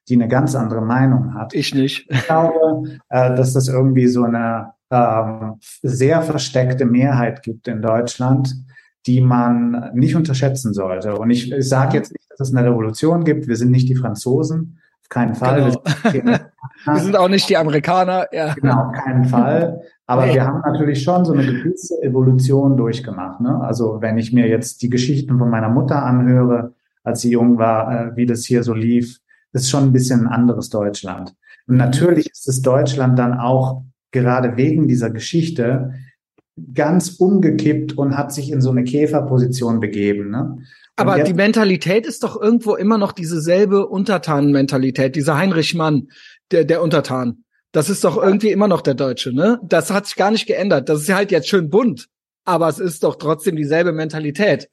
die 0.10 0.16
eine 0.16 0.28
ganz 0.28 0.56
andere 0.56 0.82
Meinung 0.82 1.34
hat. 1.34 1.54
Ich 1.54 1.74
nicht. 1.74 2.10
Ich 2.10 2.26
glaube, 2.26 3.00
äh, 3.10 3.36
dass 3.36 3.54
das 3.54 3.68
irgendwie 3.68 4.08
so 4.08 4.24
eine 4.24 4.74
ähm, 4.92 5.56
sehr 5.82 6.22
versteckte 6.22 6.86
Mehrheit 6.86 7.44
gibt 7.44 7.68
in 7.68 7.82
Deutschland, 7.82 8.54
die 9.08 9.22
man 9.22 9.92
nicht 9.94 10.16
unterschätzen 10.16 10.74
sollte. 10.74 11.16
Und 11.16 11.30
ich, 11.32 11.52
ich 11.52 11.68
sage 11.68 11.98
jetzt 11.98 12.12
nicht, 12.12 12.30
dass 12.30 12.50
es 12.50 12.56
eine 12.56 12.68
Revolution 12.68 13.24
gibt. 13.24 13.48
Wir 13.48 13.56
sind 13.56 13.72
nicht 13.72 13.90
die 13.90 13.96
Franzosen, 13.96 14.80
auf 15.02 15.10
keinen 15.10 15.36
Fall. 15.36 15.78
Genau. 16.12 16.38
wir 16.86 17.00
sind 17.00 17.16
auch 17.16 17.30
nicht 17.30 17.48
die 17.48 17.58
Amerikaner. 17.58 18.28
Ja. 18.32 18.54
Genau, 18.54 18.88
auf 18.88 18.92
keinen 18.92 19.26
Fall. 19.26 19.82
Aber 20.08 20.26
nee. 20.26 20.34
wir 20.34 20.46
haben 20.46 20.62
natürlich 20.66 21.04
schon 21.04 21.24
so 21.24 21.34
eine 21.34 21.46
gewisse 21.46 22.02
Evolution 22.02 22.76
durchgemacht. 22.76 23.40
Ne? 23.40 23.62
Also 23.62 24.02
wenn 24.02 24.18
ich 24.18 24.34
mir 24.34 24.48
jetzt 24.48 24.82
die 24.82 24.90
Geschichten 24.90 25.38
von 25.38 25.50
meiner 25.50 25.70
Mutter 25.70 26.04
anhöre, 26.04 26.74
als 27.04 27.22
sie 27.22 27.32
jung 27.32 27.58
war, 27.58 28.08
äh, 28.08 28.16
wie 28.18 28.26
das 28.26 28.44
hier 28.44 28.64
so 28.64 28.74
lief, 28.74 29.21
ist 29.54 29.70
schon 29.70 29.84
ein 29.84 29.94
bisschen 29.94 30.22
ein 30.22 30.28
anderes 30.28 30.70
Deutschland. 30.70 31.34
Und 31.68 31.78
natürlich 31.78 32.30
ist 32.30 32.48
es 32.48 32.62
Deutschland 32.62 33.18
dann 33.18 33.40
auch 33.40 33.84
gerade 34.12 34.58
wegen 34.58 34.88
dieser 34.88 35.10
Geschichte 35.10 35.94
ganz 36.74 37.10
umgekippt 37.18 37.98
und 37.98 38.18
hat 38.18 38.34
sich 38.34 38.52
in 38.52 38.62
so 38.62 38.72
eine 38.72 38.84
Käferposition 38.84 39.80
begeben. 39.80 40.30
Ne? 40.30 40.58
Aber 40.96 41.18
jetzt, 41.18 41.30
die 41.30 41.34
Mentalität 41.34 42.06
ist 42.06 42.24
doch 42.24 42.40
irgendwo 42.40 42.76
immer 42.76 42.98
noch 42.98 43.12
dieselbe 43.12 43.88
Untertanenmentalität, 43.88 45.16
dieser 45.16 45.38
Heinrich 45.38 45.74
Mann, 45.74 46.10
der, 46.52 46.66
der 46.66 46.82
Untertan. 46.82 47.44
Das 47.72 47.90
ist 47.90 48.04
doch 48.04 48.22
irgendwie 48.22 48.52
immer 48.52 48.68
noch 48.68 48.82
der 48.82 48.96
Deutsche, 48.96 49.34
ne? 49.34 49.60
Das 49.64 49.92
hat 49.92 50.06
sich 50.06 50.18
gar 50.18 50.32
nicht 50.32 50.46
geändert. 50.46 50.90
Das 50.90 51.00
ist 51.00 51.08
ja 51.08 51.16
halt 51.16 51.32
jetzt 51.32 51.48
schön 51.48 51.70
bunt, 51.70 52.10
aber 52.44 52.68
es 52.68 52.80
ist 52.80 53.04
doch 53.04 53.16
trotzdem 53.16 53.56
dieselbe 53.56 53.94
Mentalität. 53.94 54.70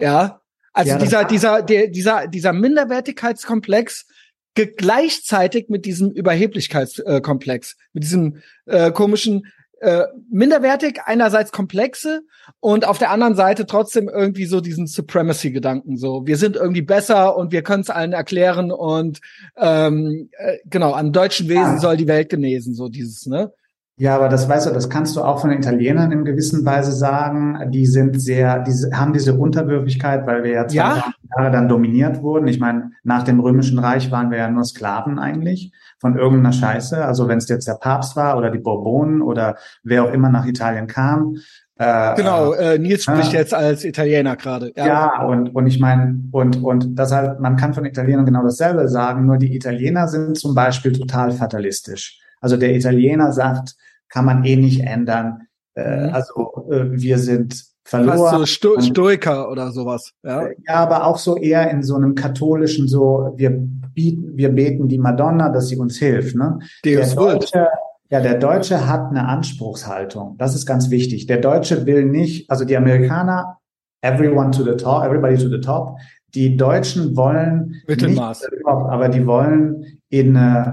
Ja, 0.00 0.39
also 0.72 0.92
ja, 0.92 0.98
dieser, 0.98 1.24
dieser, 1.24 1.62
der, 1.62 1.88
dieser, 1.88 2.26
dieser 2.26 2.52
Minderwertigkeitskomplex 2.52 4.06
gleichzeitig 4.54 5.68
mit 5.68 5.84
diesem 5.86 6.10
Überheblichkeitskomplex, 6.10 7.76
mit 7.92 8.02
diesem 8.02 8.42
äh, 8.66 8.90
komischen 8.90 9.46
äh, 9.80 10.04
minderwertig 10.30 11.00
einerseits 11.04 11.52
komplexe 11.52 12.20
und 12.60 12.86
auf 12.86 12.98
der 12.98 13.10
anderen 13.10 13.34
Seite 13.34 13.64
trotzdem 13.64 14.10
irgendwie 14.10 14.44
so 14.44 14.60
diesen 14.60 14.86
Supremacy-Gedanken. 14.86 15.96
So, 15.96 16.26
wir 16.26 16.36
sind 16.36 16.56
irgendwie 16.56 16.82
besser 16.82 17.36
und 17.36 17.50
wir 17.50 17.62
können 17.62 17.82
es 17.82 17.88
allen 17.88 18.12
erklären 18.12 18.72
und 18.72 19.20
ähm, 19.56 20.28
äh, 20.36 20.58
genau 20.66 20.92
an 20.92 21.12
deutschen 21.12 21.48
Wesen 21.48 21.78
soll 21.78 21.96
die 21.96 22.08
Welt 22.08 22.28
genesen. 22.28 22.74
So 22.74 22.88
dieses 22.88 23.24
ne. 23.24 23.52
Ja, 24.00 24.16
aber 24.16 24.30
das 24.30 24.48
weißt 24.48 24.66
du, 24.66 24.70
das 24.70 24.88
kannst 24.88 25.14
du 25.14 25.20
auch 25.20 25.42
von 25.42 25.50
den 25.50 25.58
Italienern 25.58 26.10
in 26.10 26.24
gewisser 26.24 26.64
Weise 26.64 26.90
sagen. 26.90 27.70
Die 27.70 27.84
sind 27.84 28.18
sehr, 28.18 28.60
die 28.60 28.72
haben 28.94 29.12
diese 29.12 29.34
Unterwürfigkeit, 29.34 30.26
weil 30.26 30.42
wir 30.42 30.52
ja 30.52 30.66
zwei 30.66 30.76
ja? 30.76 31.12
Jahre 31.36 31.50
dann 31.50 31.68
dominiert 31.68 32.22
wurden. 32.22 32.48
Ich 32.48 32.58
meine, 32.58 32.92
nach 33.04 33.24
dem 33.24 33.40
Römischen 33.40 33.78
Reich 33.78 34.10
waren 34.10 34.30
wir 34.30 34.38
ja 34.38 34.48
nur 34.48 34.64
Sklaven 34.64 35.18
eigentlich 35.18 35.74
von 35.98 36.16
irgendeiner 36.16 36.54
Scheiße. 36.54 37.04
Also 37.04 37.28
wenn 37.28 37.36
es 37.36 37.48
jetzt 37.50 37.68
der 37.68 37.74
Papst 37.74 38.16
war 38.16 38.38
oder 38.38 38.50
die 38.50 38.58
Bourbonen 38.58 39.20
oder 39.20 39.56
wer 39.82 40.04
auch 40.04 40.12
immer 40.14 40.30
nach 40.30 40.46
Italien 40.46 40.86
kam. 40.86 41.36
Äh, 41.76 42.14
genau, 42.14 42.54
äh, 42.54 42.78
Nils 42.78 43.02
spricht 43.02 43.34
äh, 43.34 43.36
jetzt 43.36 43.52
als 43.52 43.84
Italiener 43.84 44.36
gerade. 44.36 44.72
Ja. 44.76 44.86
ja, 44.86 45.22
und, 45.24 45.54
und 45.54 45.66
ich 45.66 45.78
meine, 45.78 46.20
und, 46.32 46.64
und 46.64 46.98
deshalb, 46.98 47.38
man 47.40 47.56
kann 47.56 47.74
von 47.74 47.84
Italienern 47.84 48.24
genau 48.24 48.44
dasselbe 48.44 48.88
sagen, 48.88 49.26
nur 49.26 49.36
die 49.36 49.54
Italiener 49.54 50.08
sind 50.08 50.38
zum 50.38 50.54
Beispiel 50.54 50.92
total 50.92 51.32
fatalistisch. 51.32 52.18
Also 52.40 52.56
der 52.56 52.74
Italiener 52.74 53.32
sagt, 53.32 53.76
kann 54.10 54.24
man 54.24 54.44
eh 54.44 54.56
nicht 54.56 54.80
ändern. 54.80 55.46
Äh, 55.74 56.08
mhm. 56.08 56.14
Also 56.14 56.68
äh, 56.70 56.90
wir 56.92 57.18
sind 57.18 57.64
verloren. 57.84 58.18
Fast 58.18 58.36
so 58.36 58.46
Sto 58.46 58.80
Stoiker 58.80 59.50
oder 59.50 59.72
sowas. 59.72 60.12
Ja? 60.22 60.48
ja, 60.66 60.74
aber 60.74 61.06
auch 61.06 61.18
so 61.18 61.36
eher 61.36 61.70
in 61.70 61.82
so 61.82 61.96
einem 61.96 62.14
katholischen, 62.14 62.88
so 62.88 63.32
wir 63.36 63.50
bieten, 63.50 64.36
wir 64.36 64.50
beten 64.50 64.88
die 64.88 64.98
Madonna, 64.98 65.48
dass 65.48 65.68
sie 65.68 65.76
uns 65.76 65.98
hilft. 65.98 66.36
Ne? 66.36 66.58
Deus 66.84 67.14
der 67.14 67.16
Deutsche, 67.16 67.68
ja, 68.10 68.20
der 68.20 68.38
Deutsche 68.38 68.88
hat 68.88 69.10
eine 69.10 69.26
Anspruchshaltung. 69.28 70.36
Das 70.38 70.54
ist 70.54 70.66
ganz 70.66 70.90
wichtig. 70.90 71.26
Der 71.26 71.38
Deutsche 71.38 71.86
will 71.86 72.04
nicht, 72.04 72.50
also 72.50 72.64
die 72.64 72.76
Amerikaner, 72.76 73.58
everyone 74.02 74.50
to 74.50 74.64
the 74.64 74.76
top, 74.76 75.04
everybody 75.04 75.36
to 75.36 75.48
the 75.48 75.60
top. 75.60 75.96
Die 76.34 76.56
Deutschen 76.56 77.16
wollen 77.16 77.82
Mittelmaß. 77.88 78.42
nicht, 78.42 78.66
aber 78.66 79.08
die 79.08 79.26
wollen 79.26 79.84
in, 80.10 80.36
äh, 80.36 80.64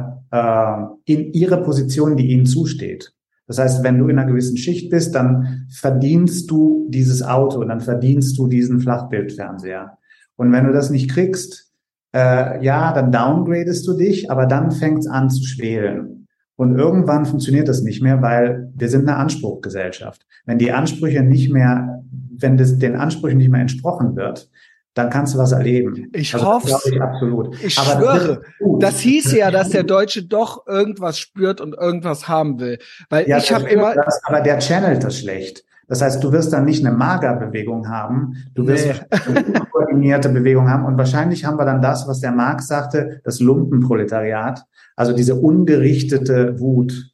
in 1.05 1.33
ihre 1.33 1.63
Position, 1.63 2.15
die 2.15 2.27
ihnen 2.27 2.45
zusteht. 2.45 3.11
Das 3.47 3.59
heißt, 3.59 3.83
wenn 3.83 3.97
du 3.97 4.07
in 4.09 4.19
einer 4.19 4.27
gewissen 4.27 4.57
Schicht 4.57 4.89
bist, 4.89 5.15
dann 5.15 5.67
verdienst 5.69 6.51
du 6.51 6.87
dieses 6.89 7.23
Auto 7.23 7.59
und 7.59 7.69
dann 7.69 7.79
verdienst 7.79 8.37
du 8.37 8.47
diesen 8.47 8.81
Flachbildfernseher. 8.81 9.97
Und 10.35 10.51
wenn 10.51 10.65
du 10.65 10.73
das 10.73 10.89
nicht 10.89 11.09
kriegst, 11.09 11.71
äh, 12.13 12.63
ja, 12.63 12.93
dann 12.93 13.11
downgradest 13.11 13.87
du 13.87 13.93
dich, 13.93 14.29
aber 14.29 14.45
dann 14.45 14.71
fängt 14.71 14.99
es 14.99 15.07
an 15.07 15.29
zu 15.29 15.43
schwelen. 15.43 16.27
Und 16.55 16.75
irgendwann 16.75 17.25
funktioniert 17.25 17.67
das 17.67 17.83
nicht 17.83 18.01
mehr, 18.01 18.21
weil 18.21 18.71
wir 18.75 18.89
sind 18.89 19.07
eine 19.07 19.17
Anspruchgesellschaft. 19.17 20.25
Wenn 20.45 20.57
die 20.57 20.71
Ansprüche 20.71 21.21
nicht 21.21 21.51
mehr, 21.51 22.03
wenn 22.39 22.57
das 22.57 22.79
den 22.79 22.95
Ansprüchen 22.95 23.37
nicht 23.37 23.49
mehr 23.49 23.61
entsprochen 23.61 24.15
wird, 24.15 24.49
dann 24.97 25.09
kannst 25.09 25.33
du 25.33 25.37
was 25.37 25.51
erleben. 25.51 26.09
Ich 26.13 26.33
also, 26.33 26.45
hoffe 26.45 26.79
ich 26.85 27.01
absolut. 27.01 27.63
Ich 27.63 27.77
aber 27.77 27.99
schwöre, 27.99 28.41
das, 28.59 28.93
das 28.93 28.99
hieß 28.99 29.33
ja, 29.33 29.51
dass 29.51 29.69
der 29.69 29.83
Deutsche 29.83 30.23
doch 30.23 30.65
irgendwas 30.67 31.19
spürt 31.19 31.61
und 31.61 31.73
irgendwas 31.73 32.27
haben 32.27 32.59
will. 32.59 32.79
Weil 33.09 33.27
ja, 33.27 33.37
ich 33.37 33.53
habe 33.53 33.69
immer. 33.69 33.93
Das, 33.93 34.21
aber 34.23 34.41
der 34.41 34.59
channelt 34.59 35.03
das 35.03 35.19
schlecht. 35.19 35.63
Das 35.87 36.01
heißt, 36.01 36.21
du 36.21 36.31
wirst 36.33 36.51
dann 36.51 36.65
nicht 36.65 36.85
eine 36.85 36.95
Magerbewegung 36.95 37.87
haben, 37.87 38.33
du 38.53 38.67
wirst 38.67 38.87
nee. 38.87 38.93
eine 39.27 39.45
unkoordinierte 39.45 40.29
Bewegung 40.29 40.69
haben 40.69 40.85
und 40.85 40.97
wahrscheinlich 40.97 41.45
haben 41.45 41.57
wir 41.57 41.65
dann 41.65 41.81
das, 41.81 42.07
was 42.07 42.19
der 42.19 42.31
Marx 42.31 42.67
sagte, 42.67 43.21
das 43.23 43.39
Lumpenproletariat, 43.39 44.65
also 44.97 45.13
diese 45.13 45.35
ungerichtete 45.35 46.59
Wut, 46.59 47.13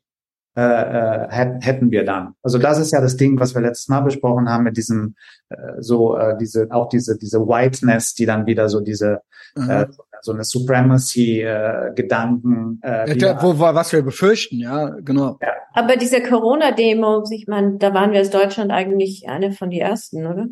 äh, 0.56 0.62
äh, 0.62 1.28
hätten 1.62 1.90
wir 1.90 2.06
dann. 2.06 2.36
Also 2.44 2.60
das 2.60 2.78
ist 2.78 2.92
ja 2.92 3.02
das 3.02 3.18
Ding, 3.18 3.40
was 3.40 3.56
wir 3.56 3.62
letztes 3.62 3.88
Mal 3.88 4.02
besprochen 4.02 4.48
haben 4.48 4.64
mit 4.64 4.78
diesem 4.78 5.16
äh, 5.50 5.56
so 5.80 6.16
äh, 6.16 6.38
diese 6.40 6.68
auch 6.70 6.90
diese 6.90 7.18
diese 7.18 7.40
Whiteness, 7.40 8.14
die 8.14 8.28
dann 8.28 8.46
wieder 8.46 8.70
so 8.70 8.80
diese 8.80 9.22
mhm. 9.56 9.70
äh, 9.70 9.88
so 10.22 10.32
eine 10.32 10.44
Supremacy 10.44 11.42
äh, 11.42 11.92
Gedanken 11.96 12.80
äh, 12.84 13.18
ja, 13.18 13.42
wo, 13.42 13.58
wo, 13.58 13.64
was 13.64 13.92
wir 13.94 14.04
befürchten, 14.04 14.60
ja, 14.60 14.90
genau. 15.02 15.40
Ja. 15.42 15.54
Aber 15.74 15.96
diese 15.98 16.22
Corona 16.22 16.72
Demo, 16.72 17.24
ich 17.32 17.48
meine, 17.48 17.78
da 17.78 17.96
waren 17.96 18.12
wir 18.12 18.20
als 18.20 18.30
Deutschland 18.30 18.72
eigentlich 18.72 19.28
eine 19.28 19.54
von 19.54 19.72
die 19.72 19.80
ersten, 19.80 20.28
oder? 20.28 20.48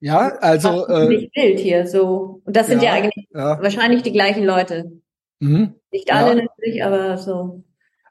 Ja, 0.00 0.38
also 0.40 0.86
das 0.86 1.08
ist 1.10 1.22
äh, 1.22 1.28
Bild 1.34 1.58
hier 1.58 1.86
so 1.86 2.40
und 2.44 2.56
das 2.56 2.68
sind 2.68 2.82
ja, 2.82 2.94
ja 2.94 3.02
eigentlich 3.02 3.28
ja. 3.34 3.60
wahrscheinlich 3.60 4.02
die 4.02 4.12
gleichen 4.12 4.44
Leute. 4.44 4.90
Mhm. 5.40 5.74
Nicht 5.92 6.12
alle 6.12 6.34
natürlich, 6.34 6.82
aber 6.82 7.18
so. 7.18 7.62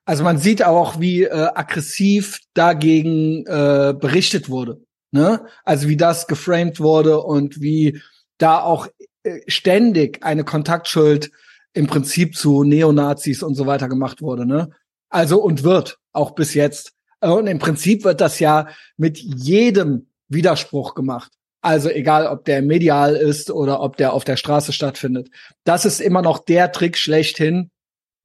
Also 0.08 0.24
man 0.24 0.38
sieht 0.38 0.64
auch, 0.64 1.02
wie 1.02 1.24
äh, 1.24 1.50
aggressiv 1.54 2.40
dagegen 2.54 3.46
äh, 3.46 3.94
berichtet 3.94 4.50
wurde. 4.50 4.80
Ne? 5.12 5.46
Also 5.66 5.90
wie 5.90 5.98
das 5.98 6.28
geframed 6.28 6.80
wurde 6.80 7.20
und 7.22 7.62
wie 7.62 8.02
da 8.38 8.62
auch 8.62 8.88
äh, 9.24 9.42
ständig 9.48 10.24
eine 10.24 10.46
Kontaktschuld 10.46 11.30
im 11.74 11.88
Prinzip 11.88 12.38
zu 12.38 12.64
Neonazis 12.64 13.44
und 13.44 13.56
so 13.56 13.66
weiter 13.66 13.90
gemacht 13.90 14.22
wurde. 14.22 14.46
Ne? 14.46 14.70
Also 15.10 15.44
und 15.44 15.64
wird 15.64 15.98
auch 16.14 16.32
bis 16.32 16.54
jetzt. 16.54 16.94
Und 17.20 17.48
im 17.48 17.60
Prinzip 17.60 18.06
wird 18.06 18.22
das 18.22 18.40
ja 18.40 18.70
mit 18.96 19.18
jedem 19.18 20.08
Widerspruch 20.30 20.96
gemacht. 20.96 21.34
Also 21.62 21.90
egal, 21.90 22.28
ob 22.28 22.46
der 22.46 22.62
medial 22.62 23.18
ist 23.18 23.52
oder 23.52 23.82
ob 23.82 23.98
der 23.98 24.14
auf 24.14 24.24
der 24.24 24.38
Straße 24.38 24.72
stattfindet. 24.72 25.28
Das 25.66 25.84
ist 25.84 26.00
immer 26.00 26.22
noch 26.22 26.40
der 26.40 26.72
Trick 26.72 26.98
schlechthin, 26.98 27.72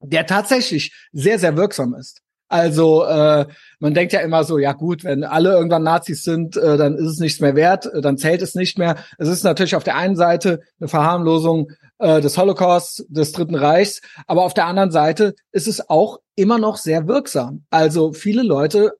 der 0.03 0.25
tatsächlich 0.25 0.93
sehr, 1.11 1.39
sehr 1.39 1.57
wirksam 1.57 1.95
ist. 1.95 2.19
Also 2.49 3.03
äh, 3.05 3.47
man 3.79 3.95
denkt 3.95 4.13
ja 4.13 4.19
immer 4.19 4.43
so, 4.43 4.59
ja 4.59 4.73
gut, 4.73 5.03
wenn 5.03 5.23
alle 5.23 5.53
irgendwann 5.53 5.81
Nazis 5.81 6.23
sind, 6.23 6.55
äh, 6.55 6.77
dann 6.77 6.95
ist 6.95 7.07
es 7.07 7.19
nichts 7.19 7.39
mehr 7.39 7.55
wert, 7.55 7.87
äh, 7.87 7.99
dann 7.99 8.19
zählt 8.19 8.43
es 8.43 8.53
nicht 8.53 8.77
mehr. 8.77 8.97
Es 9.17 9.27
ist 9.27 9.43
natürlich 9.43 9.75
auf 9.75 9.83
der 9.83 9.95
einen 9.95 10.15
Seite 10.15 10.59
eine 10.79 10.87
Verharmlosung 10.87 11.71
äh, 11.97 12.21
des 12.21 12.37
Holocaust, 12.37 13.05
des 13.09 13.31
Dritten 13.31 13.55
Reichs, 13.55 14.01
aber 14.27 14.43
auf 14.43 14.53
der 14.53 14.67
anderen 14.67 14.91
Seite 14.91 15.33
ist 15.51 15.67
es 15.67 15.89
auch 15.89 16.19
immer 16.35 16.59
noch 16.59 16.77
sehr 16.77 17.07
wirksam. 17.07 17.65
Also 17.71 18.13
viele 18.13 18.43
Leute 18.43 18.93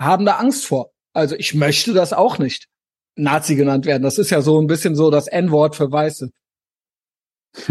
haben 0.00 0.24
da 0.24 0.36
Angst 0.36 0.64
vor. 0.64 0.90
Also 1.12 1.34
ich 1.36 1.54
möchte 1.54 1.92
das 1.92 2.14
auch 2.14 2.38
nicht. 2.38 2.68
Nazi 3.16 3.54
genannt 3.54 3.86
werden. 3.86 4.02
Das 4.02 4.18
ist 4.18 4.30
ja 4.30 4.40
so 4.40 4.58
ein 4.60 4.66
bisschen 4.66 4.96
so 4.96 5.10
das 5.10 5.28
N-Wort 5.28 5.76
für 5.76 5.92
Weiße. 5.92 6.30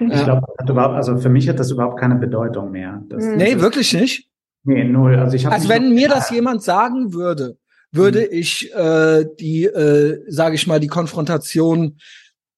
Ich 0.00 0.24
glaube, 0.24 0.94
also 0.94 1.16
für 1.18 1.28
mich 1.28 1.48
hat 1.48 1.58
das 1.58 1.70
überhaupt 1.70 1.98
keine 1.98 2.16
Bedeutung 2.16 2.70
mehr. 2.70 3.02
Das, 3.08 3.24
nee, 3.24 3.54
das 3.54 3.62
wirklich 3.62 3.92
nicht. 3.92 4.28
Nee, 4.64 4.84
null. 4.84 5.16
Also 5.16 5.36
ich 5.36 5.46
Also 5.48 5.68
wenn 5.68 5.94
mir 5.94 6.08
das 6.08 6.30
jemand 6.30 6.62
sagen 6.62 7.12
würde, 7.12 7.56
würde 7.90 8.22
hm. 8.22 8.28
ich 8.30 8.74
äh, 8.74 9.24
die, 9.38 9.64
äh, 9.64 10.24
sage 10.28 10.54
ich 10.54 10.66
mal, 10.66 10.80
die 10.80 10.88
Konfrontation 10.88 11.98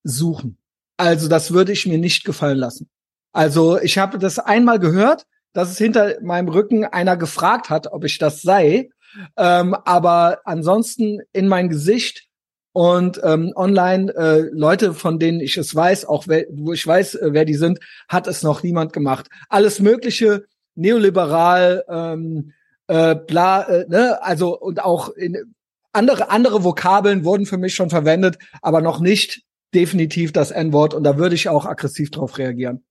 suchen. 0.02 0.58
Also 0.96 1.28
das 1.28 1.52
würde 1.52 1.72
ich 1.72 1.86
mir 1.86 1.98
nicht 1.98 2.24
gefallen 2.24 2.58
lassen. 2.58 2.88
Also 3.32 3.80
ich 3.80 3.98
habe 3.98 4.18
das 4.18 4.38
einmal 4.38 4.78
gehört, 4.78 5.26
dass 5.52 5.70
es 5.70 5.78
hinter 5.78 6.20
meinem 6.22 6.48
Rücken 6.48 6.84
einer 6.84 7.16
gefragt 7.16 7.70
hat, 7.70 7.92
ob 7.92 8.04
ich 8.04 8.18
das 8.18 8.42
sei. 8.42 8.90
Ähm, 9.36 9.74
aber 9.84 10.40
ansonsten 10.44 11.20
in 11.32 11.48
mein 11.48 11.68
Gesicht 11.68 12.28
und 12.74 13.20
ähm, 13.22 13.52
online 13.54 14.12
äh, 14.16 14.50
Leute, 14.52 14.94
von 14.94 15.20
denen 15.20 15.38
ich 15.38 15.56
es 15.56 15.72
weiß, 15.76 16.06
auch 16.06 16.26
wer, 16.26 16.46
wo 16.50 16.72
ich 16.72 16.84
weiß, 16.84 17.14
äh, 17.14 17.28
wer 17.30 17.44
die 17.44 17.54
sind, 17.54 17.78
hat 18.08 18.26
es 18.26 18.42
noch 18.42 18.64
niemand 18.64 18.92
gemacht. 18.92 19.28
Alles 19.48 19.78
Mögliche, 19.78 20.46
neoliberal, 20.74 21.84
ähm, 21.88 22.52
äh, 22.88 23.14
bla, 23.14 23.62
äh, 23.62 23.86
ne, 23.88 24.20
also 24.22 24.58
und 24.58 24.82
auch 24.82 25.10
in, 25.10 25.54
andere 25.92 26.30
andere 26.30 26.64
Vokabeln 26.64 27.24
wurden 27.24 27.46
für 27.46 27.58
mich 27.58 27.76
schon 27.76 27.90
verwendet, 27.90 28.38
aber 28.60 28.80
noch 28.80 28.98
nicht 28.98 29.42
definitiv 29.72 30.32
das 30.32 30.50
N-Wort 30.50 30.94
und 30.94 31.04
da 31.04 31.16
würde 31.16 31.36
ich 31.36 31.48
auch 31.48 31.66
aggressiv 31.66 32.10
drauf 32.10 32.38
reagieren, 32.38 32.82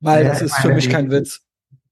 weil 0.00 0.24
ja, 0.24 0.28
das 0.28 0.42
ist 0.42 0.56
für 0.56 0.74
mich 0.74 0.90
kein 0.90 1.10
Witz. 1.10 1.40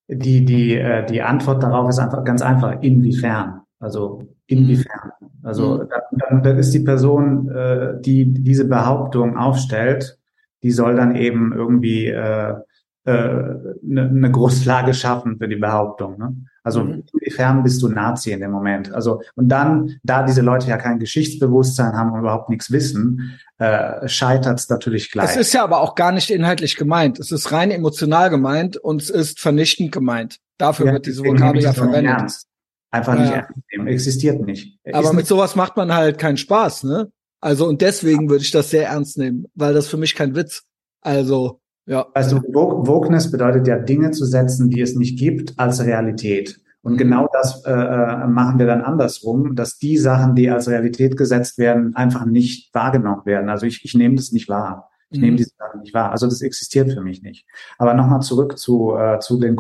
Die 0.07 0.45
die 0.45 0.77
äh, 0.77 1.07
die 1.07 1.23
Antwort 1.23 1.63
darauf 1.63 1.89
ist 1.89 1.99
einfach 1.99 2.25
ganz 2.25 2.43
einfach. 2.43 2.83
Inwiefern? 2.83 3.63
Also 3.81 4.37
inwiefern? 4.49 5.13
Also 5.43 5.79
mhm. 5.79 5.89
dann, 6.19 6.43
dann 6.43 6.59
ist 6.59 6.75
die 6.75 6.81
Person, 6.81 7.49
äh, 7.51 8.01
die 8.01 8.33
diese 8.33 8.67
Behauptung 8.67 9.37
aufstellt, 9.37 10.19
die 10.63 10.73
soll 10.73 10.97
dann 10.97 11.15
eben 11.15 11.53
irgendwie 11.53 12.07
äh, 12.07 12.55
eine, 13.07 14.01
äh, 14.01 14.09
eine 14.09 14.31
Grundlage 14.31 14.93
schaffen 14.93 15.39
für 15.39 15.49
die 15.49 15.57
Behauptung. 15.57 16.19
Ne? 16.19 16.37
Also 16.65 16.85
mhm. 16.85 17.05
inwiefern 17.13 17.63
bist 17.63 17.81
du 17.83 17.89
Nazi 17.89 18.33
in 18.33 18.41
dem 18.41 18.51
Moment? 18.51 18.93
Also 18.93 19.23
und 19.37 19.49
dann, 19.49 19.97
da 20.03 20.25
diese 20.25 20.43
Leute 20.43 20.69
ja 20.69 20.77
kein 20.77 20.99
Geschichtsbewusstsein 20.99 21.95
haben 21.95 22.13
und 22.13 22.21
überhaupt 22.21 22.51
nichts 22.51 22.71
wissen, 22.71 23.39
äh, 23.59 24.07
scheitert 24.09 24.59
es 24.59 24.69
natürlich 24.69 25.11
gleich. 25.11 25.31
Es 25.31 25.37
ist 25.37 25.53
ja 25.55 25.63
aber 25.63 25.81
auch 25.81 25.95
gar 25.95 26.13
nicht 26.13 26.31
inhaltlich 26.31 26.77
gemeint. 26.77 27.19
Es 27.19 27.33
ist 27.33 27.53
rein 27.53 27.71
emotional 27.71 28.31
gemeint 28.31 28.77
und 28.77 29.01
es 29.01 29.11
ist 29.11 29.41
vernichtend 29.41 29.93
gemeint. 29.93 30.41
Dafür 30.59 30.87
ja, 30.87 30.93
wird 30.95 31.07
diese 31.07 31.25
Vokabel 31.25 31.63
ja 31.63 31.73
verwendet. 31.73 32.13
Ernst. 32.19 32.49
Einfach 32.91 33.15
ja. 33.15 33.21
nicht 33.21 33.33
ernst 33.33 33.53
nehmen. 33.73 33.87
Existiert 33.89 34.41
nicht. 34.41 34.79
Er 34.83 34.97
aber 34.97 35.09
mit 35.09 35.19
nicht 35.19 35.27
sowas 35.29 35.57
macht 35.57 35.77
man 35.77 35.95
halt 35.95 36.19
keinen 36.19 36.37
Spaß, 36.37 36.85
ne? 36.85 37.11
Also 37.41 37.69
und 37.69 37.83
deswegen 37.83 38.31
würde 38.31 38.43
ich 38.43 38.51
das 38.51 38.71
sehr 38.71 38.89
ernst 38.89 39.19
nehmen, 39.19 39.47
weil 39.55 39.75
das 39.75 39.87
für 39.87 39.97
mich 39.97 40.15
kein 40.15 40.35
Witz. 40.35 40.65
Also 41.01 41.61
ja. 41.87 42.07
Also 42.13 42.43
Wokeness 42.43 43.31
bedeutet 43.31 43.67
ja 43.67 43.79
Dinge 43.79 44.11
zu 44.11 44.27
setzen, 44.27 44.69
die 44.69 44.83
es 44.83 44.95
nicht 44.95 45.19
gibt, 45.19 45.59
als 45.59 45.83
Realität. 45.83 46.61
Und 46.83 46.95
mhm. 46.95 46.99
genau 46.99 47.29
das 47.33 47.65
äh, 47.65 47.73
äh, 47.73 48.27
machen 48.27 48.59
wir 48.59 48.67
dann 48.67 48.83
andersrum, 48.83 49.57
dass 49.57 49.79
die 49.79 49.97
Sachen, 49.97 50.35
die 50.35 50.51
als 50.51 50.69
Realität 50.69 51.17
gesetzt 51.17 51.57
werden, 51.59 51.97
einfach 51.97 52.27
nicht 52.27 52.75
wahrgenommen 52.75 53.25
werden. 53.25 53.49
Also 53.49 53.67
ich, 53.67 53.85
ich 53.85 53.95
nehme 53.95 54.17
das 54.17 54.33
nicht 54.33 54.49
wahr. 54.49 54.91
Ich 55.11 55.19
mhm. 55.19 55.25
nehme 55.25 55.37
diese 55.39 55.53
Sachen 55.59 55.81
nicht 55.81 55.95
wahr. 55.95 56.13
Also 56.13 56.27
das 56.27 56.43
existiert 56.43 56.93
für 56.93 57.01
mich 57.01 57.23
nicht. 57.23 57.47
Aber 57.79 57.95
nochmal 57.95 58.21
zurück 58.21 58.59
zu, 58.59 58.95
äh, 58.95 59.19
zu 59.21 59.41
den 59.41 59.57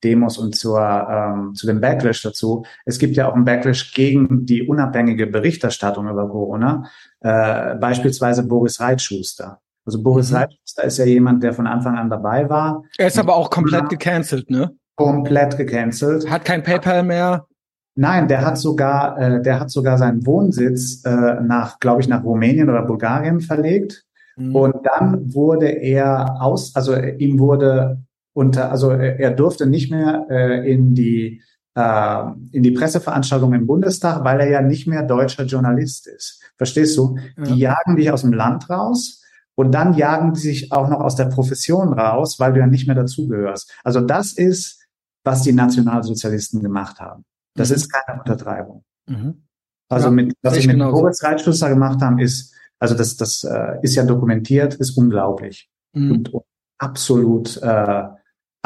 Corona-Demos 0.00 0.38
und 0.38 0.56
zur, 0.56 0.80
ähm, 0.80 1.54
zu 1.54 1.66
dem 1.66 1.80
Backlash 1.80 2.22
dazu. 2.22 2.64
Es 2.84 2.98
gibt 2.98 3.16
ja 3.16 3.28
auch 3.28 3.34
einen 3.34 3.44
Backlash 3.44 3.92
gegen 3.94 4.46
die 4.46 4.66
unabhängige 4.66 5.26
Berichterstattung 5.26 6.08
über 6.08 6.28
Corona. 6.28 6.84
Äh, 7.20 7.76
beispielsweise 7.76 8.44
Boris 8.44 8.80
Reitschuster. 8.80 9.60
Also 9.84 10.02
Boris 10.02 10.30
mhm. 10.30 10.36
Reitschuster 10.36 10.84
ist 10.84 10.98
ja 10.98 11.04
jemand, 11.04 11.42
der 11.42 11.52
von 11.52 11.66
Anfang 11.66 11.96
an 11.96 12.10
dabei 12.10 12.48
war. 12.48 12.82
Er 12.98 13.06
ist 13.06 13.18
aber 13.18 13.34
auch 13.34 13.50
komplett 13.50 13.88
gecancelt, 13.88 14.50
ne? 14.50 14.72
Komplett 14.96 15.56
gecancelt. 15.56 16.28
Hat 16.30 16.44
kein 16.44 16.62
PayPal 16.62 17.02
mehr. 17.02 17.46
Nein, 17.94 18.28
der 18.28 18.44
hat 18.44 18.58
sogar, 18.58 19.18
äh, 19.18 19.42
der 19.42 19.58
hat 19.58 19.70
sogar 19.70 19.98
seinen 19.98 20.24
Wohnsitz 20.24 21.04
äh, 21.04 21.40
nach, 21.40 21.80
glaube 21.80 22.00
ich, 22.00 22.08
nach 22.08 22.22
Rumänien 22.22 22.68
oder 22.68 22.82
Bulgarien 22.82 23.40
verlegt. 23.40 24.04
Mhm. 24.36 24.54
Und 24.54 24.86
dann 24.86 25.34
wurde 25.34 25.66
er 25.66 26.40
aus, 26.40 26.76
also 26.76 26.96
ihm 26.96 27.40
wurde 27.40 27.98
unter, 28.38 28.70
also 28.70 28.92
er 28.92 29.32
durfte 29.32 29.66
nicht 29.66 29.90
mehr 29.90 30.26
äh, 30.30 30.72
in 30.72 30.94
die 30.94 31.42
äh, 31.74 32.22
in 32.52 32.62
die 32.62 32.70
Presseveranstaltung 32.70 33.52
im 33.52 33.66
Bundestag, 33.66 34.22
weil 34.22 34.38
er 34.40 34.48
ja 34.48 34.62
nicht 34.62 34.86
mehr 34.86 35.02
deutscher 35.02 35.44
Journalist 35.44 36.06
ist. 36.06 36.40
Verstehst 36.56 36.96
du? 36.96 37.18
Ja. 37.36 37.44
Die 37.44 37.58
jagen 37.58 37.96
dich 37.96 38.12
aus 38.12 38.22
dem 38.22 38.32
Land 38.32 38.70
raus 38.70 39.24
und 39.56 39.72
dann 39.72 39.94
jagen 39.94 40.34
die 40.34 40.40
sich 40.40 40.70
auch 40.70 40.88
noch 40.88 41.00
aus 41.00 41.16
der 41.16 41.24
Profession 41.24 41.92
raus, 41.92 42.38
weil 42.38 42.52
du 42.52 42.60
ja 42.60 42.68
nicht 42.68 42.86
mehr 42.86 42.94
dazugehörst. 42.94 43.72
Also 43.82 44.00
das 44.00 44.32
ist, 44.32 44.86
was 45.24 45.42
die 45.42 45.52
Nationalsozialisten 45.52 46.62
gemacht 46.62 47.00
haben. 47.00 47.24
Das 47.56 47.70
mhm. 47.70 47.74
ist 47.74 47.92
keine 47.92 48.20
Untertreibung. 48.20 48.84
Mhm. 49.06 49.42
Also 49.88 50.06
ja, 50.06 50.12
mit, 50.12 50.34
was 50.42 50.54
sie 50.54 50.60
mit 50.60 50.76
genau 50.76 50.92
Moritz 50.92 51.24
Reitschlusser 51.24 51.70
gemacht 51.70 52.00
haben, 52.02 52.20
ist, 52.20 52.54
also 52.78 52.94
das, 52.94 53.16
das 53.16 53.42
äh, 53.42 53.78
ist 53.82 53.96
ja 53.96 54.04
dokumentiert, 54.04 54.74
ist 54.74 54.96
unglaublich 54.96 55.68
mhm. 55.92 56.12
und, 56.12 56.34
und, 56.34 56.44
absolut 56.80 57.56
äh, 57.60 58.04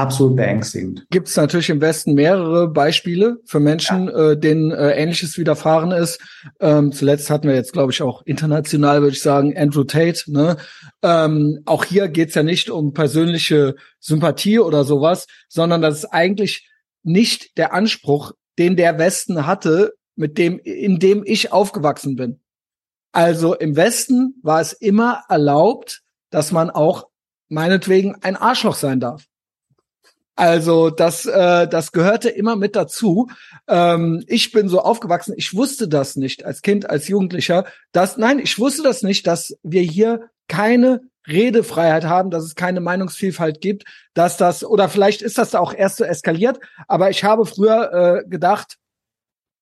absolut 0.03 0.37
beängstigend. 0.37 1.07
Gibt 1.11 1.29
es 1.29 1.37
natürlich 1.37 1.71
im 1.71 1.81
Westen 1.81 2.15
mehrere 2.15 2.69
Beispiele 2.69 3.39
für 3.45 3.61
Menschen, 3.61 4.09
ja. 4.09 4.33
äh, 4.33 4.39
denen 4.39 4.71
äh, 4.73 4.91
Ähnliches 4.91 5.39
widerfahren 5.39 5.93
ist. 5.93 6.21
Ähm, 6.61 6.93
zuletzt 6.93 7.31
hatten 7.31 7.49
wir 7.49 7.55
jetzt, 7.55 7.73
glaube 7.73 7.93
ich, 7.93 8.03
auch 8.03 8.23
international, 8.27 9.01
würde 9.01 9.15
ich 9.15 9.23
sagen, 9.23 9.57
Andrew 9.57 9.85
Tate. 9.85 10.31
Ne? 10.31 10.57
Ähm, 11.03 11.61
auch 11.65 11.85
hier 11.85 12.09
geht's 12.09 12.35
ja 12.35 12.43
nicht 12.43 12.69
um 12.69 12.93
persönliche 12.93 13.77
Sympathie 14.01 14.59
oder 14.59 14.85
sowas, 14.85 15.27
sondern 15.49 15.81
das 15.81 15.99
ist 15.99 16.07
eigentlich 16.07 16.69
nicht 17.03 17.57
der 17.57 17.73
Anspruch, 17.73 18.33
den 18.59 18.77
der 18.77 18.99
Westen 18.99 19.47
hatte, 19.47 19.95
mit 20.17 20.37
dem, 20.37 20.59
in 20.59 20.99
dem 20.99 21.23
ich 21.25 21.53
aufgewachsen 21.53 22.17
bin. 22.17 22.41
Also 23.13 23.55
im 23.55 23.77
Westen 23.77 24.35
war 24.43 24.61
es 24.61 24.73
immer 24.73 25.23
erlaubt, 25.29 26.03
dass 26.31 26.53
man 26.53 26.71
auch 26.71 27.09
meinetwegen 27.49 28.17
ein 28.23 28.37
Arschloch 28.37 28.75
sein 28.75 29.01
darf. 29.01 29.27
Also 30.43 30.91
das, 30.91 31.25
äh, 31.25 31.69
das 31.69 31.93
gehörte 31.93 32.29
immer 32.29 32.57
mit 32.57 32.75
dazu. 32.75 33.29
Ähm, 33.69 34.25
ich 34.27 34.51
bin 34.51 34.69
so 34.69 34.81
aufgewachsen, 34.81 35.35
ich 35.37 35.55
wusste 35.55 35.87
das 35.87 36.17
nicht 36.17 36.45
als 36.45 36.63
Kind, 36.63 36.91
als 36.91 37.07
Jugendlicher. 37.07 37.65
Dass, 37.93 38.17
nein, 38.17 38.41
ich 38.41 38.59
wusste 38.59 38.83
das 38.83 39.05
nicht, 39.05 39.29
dass 39.29 39.57
wir 39.63 39.83
hier 39.83 40.31
keine 40.49 41.03
Redefreiheit 41.29 42.07
haben, 42.07 42.31
dass 42.31 42.43
es 42.43 42.57
keine 42.57 42.81
Meinungsvielfalt 42.81 43.61
gibt, 43.61 43.85
dass 44.15 44.37
das, 44.37 44.65
oder 44.65 44.89
vielleicht 44.89 45.23
ist 45.23 45.39
das 45.39 45.51
da 45.51 45.61
auch 45.61 45.73
erst 45.73 45.99
so 45.99 46.05
eskaliert, 46.05 46.59
aber 46.89 47.09
ich 47.11 47.23
habe 47.23 47.47
früher 47.47 48.25
äh, 48.25 48.29
gedacht, 48.29 48.79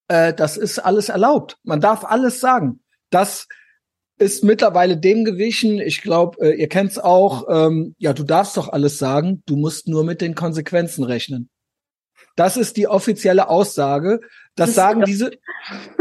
äh, 0.09 0.33
das 0.33 0.57
ist 0.57 0.79
alles 0.79 1.11
erlaubt. 1.11 1.59
Man 1.63 1.83
darf 1.83 2.07
alles 2.07 2.41
sagen. 2.41 2.81
Das 3.11 3.49
ist 4.21 4.45
mittlerweile 4.45 4.99
dem 4.99 5.25
gewichen. 5.25 5.81
Ich 5.81 6.03
glaube, 6.03 6.39
äh, 6.45 6.61
ihr 6.61 6.69
kennt's 6.69 6.99
auch. 6.99 7.47
Ähm, 7.49 7.95
ja, 7.99 8.13
du 8.13 8.23
darfst 8.23 8.57
doch 8.57 8.69
alles 8.69 8.99
sagen. 8.99 9.43
Du 9.47 9.57
musst 9.57 9.89
nur 9.89 10.05
mit 10.05 10.21
den 10.21 10.35
Konsequenzen 10.35 11.05
rechnen. 11.05 11.49
Das 12.37 12.59
ist 12.59 12.77
die 12.77 12.87
offizielle 12.87 13.49
Aussage. 13.49 14.21
Das, 14.55 14.69
das 14.69 14.75
sagen 14.75 15.03
diese. 15.05 15.31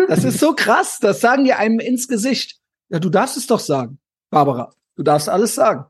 Das 0.09 0.25
ist 0.25 0.39
so 0.39 0.53
krass. 0.53 0.99
Das 0.99 1.21
sagen 1.21 1.45
die 1.45 1.53
einem 1.53 1.79
ins 1.79 2.07
Gesicht. 2.07 2.59
Ja, 2.89 2.99
du 2.99 3.09
darfst 3.09 3.37
es 3.37 3.47
doch 3.47 3.59
sagen, 3.59 3.99
Barbara. 4.29 4.73
Du 4.95 5.03
darfst 5.03 5.29
alles 5.29 5.55
sagen. 5.55 5.85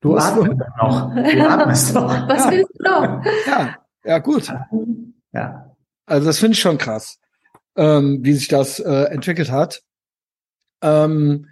Du 0.00 0.16
atmest 0.16 0.60
noch. 0.78 1.14
Du 1.14 1.48
atmest 1.48 1.94
doch. 1.94 2.28
Was 2.28 2.50
willst 2.50 2.72
du 2.78 2.84
noch? 2.84 3.24
Ja, 3.46 3.76
ja, 4.04 4.18
gut. 4.18 4.50
Ja. 5.32 5.76
Also 6.06 6.26
das 6.26 6.38
finde 6.38 6.54
ich 6.54 6.60
schon 6.60 6.78
krass, 6.78 7.18
ähm, 7.76 8.20
wie 8.22 8.32
sich 8.32 8.48
das 8.48 8.80
äh, 8.80 9.04
entwickelt 9.10 9.50
hat. 9.50 9.82
Ähm, 10.82 11.46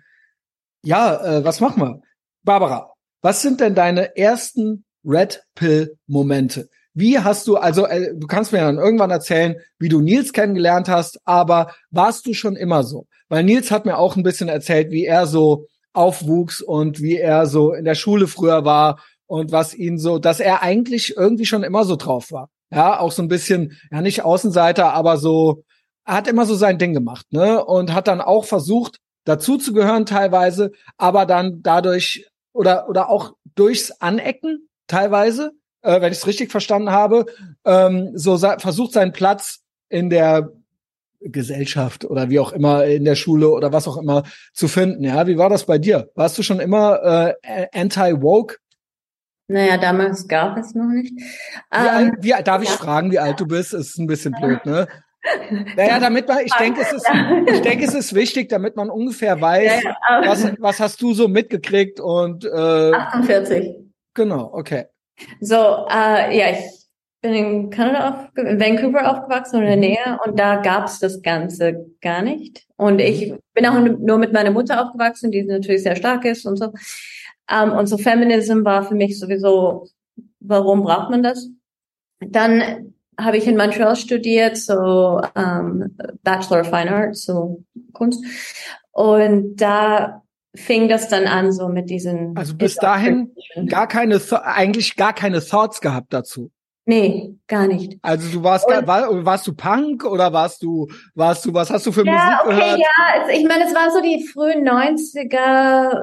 ja, 0.83 1.39
äh, 1.39 1.45
was 1.45 1.61
machen 1.61 1.83
wir? 1.83 2.01
Barbara, 2.43 2.93
was 3.23 3.43
sind 3.43 3.61
denn 3.61 3.75
deine 3.75 4.17
ersten 4.17 4.85
Red 5.05 5.43
Pill 5.55 5.97
Momente? 6.07 6.69
Wie 6.95 7.19
hast 7.19 7.47
du, 7.47 7.57
also 7.57 7.87
äh, 7.87 8.15
du 8.17 8.27
kannst 8.27 8.53
mir 8.53 8.61
dann 8.61 8.79
irgendwann 8.79 9.11
erzählen, 9.11 9.57
wie 9.79 9.89
du 9.89 10.01
Nils 10.01 10.33
kennengelernt 10.33 10.89
hast, 10.89 11.21
aber 11.25 11.73
warst 11.91 12.27
du 12.27 12.35
schon 12.35 12.57
immer 12.57 12.83
so? 12.83 13.07
Weil 13.29 13.45
Nils 13.45 13.71
hat 13.71 13.87
mir 13.87 13.97
auch 13.97 14.17
ein 14.17 14.23
bisschen 14.23 14.49
erzählt, 14.49 14.91
wie 14.91 15.05
er 15.05 15.27
so 15.27 15.67
aufwuchs 15.93 16.61
und 16.61 17.01
wie 17.01 17.17
er 17.17 17.47
so 17.47 17.73
in 17.73 17.85
der 17.85 17.95
Schule 17.95 18.27
früher 18.27 18.65
war 18.65 19.01
und 19.27 19.53
was 19.53 19.75
ihn 19.75 19.99
so, 19.99 20.19
dass 20.19 20.41
er 20.41 20.63
eigentlich 20.63 21.17
irgendwie 21.17 21.47
schon 21.47 21.63
immer 21.63 21.85
so 21.85 21.97
drauf 21.97 22.33
war. 22.33 22.49
Ja, 22.73 23.01
auch 23.01 23.13
so 23.13 23.23
ein 23.23 23.29
bisschen, 23.29 23.79
ja, 23.91 24.01
nicht 24.01 24.23
Außenseiter, 24.23 24.93
aber 24.93 25.17
so, 25.17 25.63
er 26.05 26.15
hat 26.15 26.29
immer 26.29 26.47
so 26.47 26.55
sein 26.55 26.79
Ding 26.79 26.95
gemacht, 26.95 27.27
ne? 27.31 27.65
Und 27.65 27.93
hat 27.93 28.09
dann 28.09 28.21
auch 28.21 28.45
versucht, 28.45 28.99
dazu 29.31 29.57
zu 29.57 29.73
gehören 29.73 30.07
teilweise, 30.07 30.73
aber 30.99 31.25
dann 31.25 31.63
dadurch 31.63 32.27
oder, 32.53 32.89
oder 32.89 33.09
auch 33.09 33.35
durchs 33.55 33.91
Anecken 33.93 34.69
teilweise, 34.87 35.53
äh, 35.83 36.01
wenn 36.01 36.13
ich 36.13 36.19
es 36.19 36.27
richtig 36.27 36.51
verstanden 36.51 36.91
habe, 36.91 37.27
ähm, 37.65 38.11
so 38.15 38.37
versucht 38.37 38.93
seinen 38.93 39.13
Platz 39.13 39.61
in 39.89 40.11
der 40.11 40.53
Gesellschaft 41.21 42.05
oder 42.05 42.31
wie 42.31 42.41
auch 42.41 42.53
immer 42.53 42.87
in 42.87 43.05
der 43.05 43.15
Schule 43.15 43.51
oder 43.51 43.73
was 43.73 43.87
auch 43.87 43.99
immer 43.99 44.25
zu 44.53 44.69
finden. 44.69 45.05
Ja, 45.05 45.27
wie 45.27 45.39
war 45.39 45.49
das 45.49 45.67
bei 45.67 45.79
dir? 45.79 46.11
Warst 46.15 46.39
du 46.39 46.43
schon 46.43 46.61
immer 46.61 47.35
äh, 47.43 47.67
anti-woke? 47.73 48.57
Naja, 49.47 49.77
damals 49.77 50.29
gab 50.29 50.57
es 50.59 50.75
noch 50.75 50.87
nicht. 50.87 51.13
Wie, 51.13 51.77
ähm, 51.77 52.17
wie, 52.21 52.35
darf 52.43 52.63
ich 52.63 52.71
ja. 52.71 52.77
fragen, 52.77 53.11
wie 53.11 53.19
alt 53.19 53.39
du 53.41 53.47
bist? 53.47 53.75
Ist 53.75 53.99
ein 53.99 54.07
bisschen 54.07 54.33
blöd, 54.33 54.65
ne? 54.65 54.87
Naja, 55.77 56.01
damit 56.01 56.29
man, 56.29 56.39
ich 56.45 56.55
denke, 56.55 56.81
es 56.81 56.93
ist, 56.93 57.09
ich 57.47 57.61
denke, 57.61 57.85
es 57.85 57.95
ist 57.95 58.15
wichtig, 58.15 58.49
damit 58.49 58.77
man 58.77 58.91
ungefähr 58.91 59.41
weiß, 59.41 59.83
ja, 59.83 59.97
ja. 60.23 60.29
was, 60.29 60.53
was 60.59 60.81
hast 60.81 61.03
du 61.03 61.13
so 61.13 61.29
mitgekriegt 61.29 62.01
und 62.01 62.45
äh, 62.45 62.93
48. 62.93 63.75
Genau, 64.15 64.51
okay. 64.53 64.87
So, 65.41 65.87
äh, 65.91 66.37
ja, 66.37 66.51
ich 66.53 66.81
bin 67.21 67.35
in 67.35 67.71
Kanada 67.71 68.09
auf, 68.09 68.37
in 68.37 68.59
Vancouver 68.59 69.11
aufgewachsen 69.11 69.61
in 69.61 69.67
der 69.67 69.77
mhm. 69.77 69.81
Nähe 69.81 70.19
und 70.25 70.39
da 70.39 70.57
gab's 70.57 70.99
das 71.01 71.21
Ganze 71.21 71.87
gar 72.01 72.23
nicht. 72.23 72.67
Und 72.77 72.99
ich 72.99 73.35
bin 73.53 73.67
auch 73.67 73.79
nur 73.79 74.19
mit 74.19 74.33
meiner 74.33 74.51
Mutter 74.51 74.83
aufgewachsen, 74.83 75.31
die 75.31 75.43
natürlich 75.43 75.83
sehr 75.83 75.97
stark 75.97 76.25
ist 76.25 76.47
und 76.47 76.57
so. 76.57 76.73
Ähm, 77.51 77.73
und 77.73 77.87
so 77.87 77.99
Feminism 77.99 78.65
war 78.65 78.85
für 78.85 78.95
mich 78.95 79.19
sowieso, 79.19 79.89
warum 80.41 80.83
braucht 80.83 81.11
man 81.11 81.23
das? 81.23 81.49
Dann 82.21 82.95
habe 83.25 83.37
ich 83.37 83.47
in 83.47 83.57
Montreal 83.57 83.97
studiert, 83.97 84.57
so 84.57 85.21
ähm, 85.35 85.97
Bachelor 86.23 86.61
of 86.61 86.69
Fine 86.69 86.91
Arts, 86.91 87.25
so 87.25 87.65
Kunst. 87.93 88.25
Und 88.93 89.57
da 89.57 90.23
fing 90.55 90.89
das 90.89 91.09
dann 91.09 91.27
an, 91.27 91.53
so 91.53 91.69
mit 91.69 91.91
diesen. 91.91 92.37
Also 92.37 92.55
bis 92.57 92.77
dahin 92.77 93.35
gar 93.69 93.87
keine, 93.87 94.21
eigentlich 94.45 94.97
gar 94.97 95.13
keine 95.13 95.41
Thoughts 95.41 95.81
gehabt 95.81 96.13
dazu. 96.13 96.51
Nee, 96.87 97.37
gar 97.47 97.69
nicht. 97.69 97.99
Also 98.03 98.39
du 98.39 98.43
warst 98.43 98.67
und, 98.67 98.87
war, 98.87 99.25
warst 99.25 99.47
du 99.47 99.55
Punk 99.55 100.05
oder 100.05 100.33
warst 100.33 100.63
du 100.63 100.89
warst 101.15 101.45
du 101.45 101.55
was 101.55 101.71
hast 101.71 101.87
du 101.87 101.93
für 101.93 102.05
ja, 102.05 102.13
Musik 102.13 102.39
okay, 102.41 102.57
gehört? 102.57 102.79
Ja, 102.81 103.31
ich 103.33 103.47
meine, 103.47 103.65
es 103.65 103.75
war 103.75 103.93
so 103.93 104.01
die 104.01 104.27
frühen 104.27 104.67
90er 104.67 106.01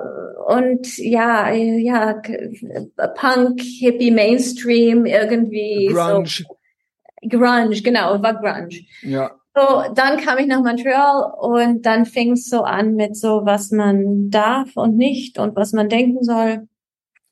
und 0.48 0.98
ja, 0.98 1.52
ja, 1.52 2.22
Punk, 3.16 3.62
Hippie, 3.62 4.12
Mainstream 4.12 5.06
irgendwie 5.06 5.88
Grunge. 5.92 6.28
So. 6.28 6.57
Grunge, 7.22 7.82
genau, 7.82 8.22
war 8.22 8.36
Grunge. 8.36 8.86
Ja. 9.02 9.32
So, 9.56 9.84
dann 9.96 10.18
kam 10.18 10.38
ich 10.38 10.46
nach 10.46 10.62
Montreal 10.62 11.34
und 11.40 11.84
dann 11.84 12.06
fing 12.06 12.34
es 12.34 12.46
so 12.46 12.62
an 12.62 12.94
mit 12.94 13.18
so, 13.18 13.42
was 13.44 13.72
man 13.72 14.30
darf 14.30 14.76
und 14.76 14.98
nicht 14.98 15.40
und 15.40 15.56
was 15.56 15.74
man 15.74 15.90
denken 15.90 16.24
soll. 16.24 16.68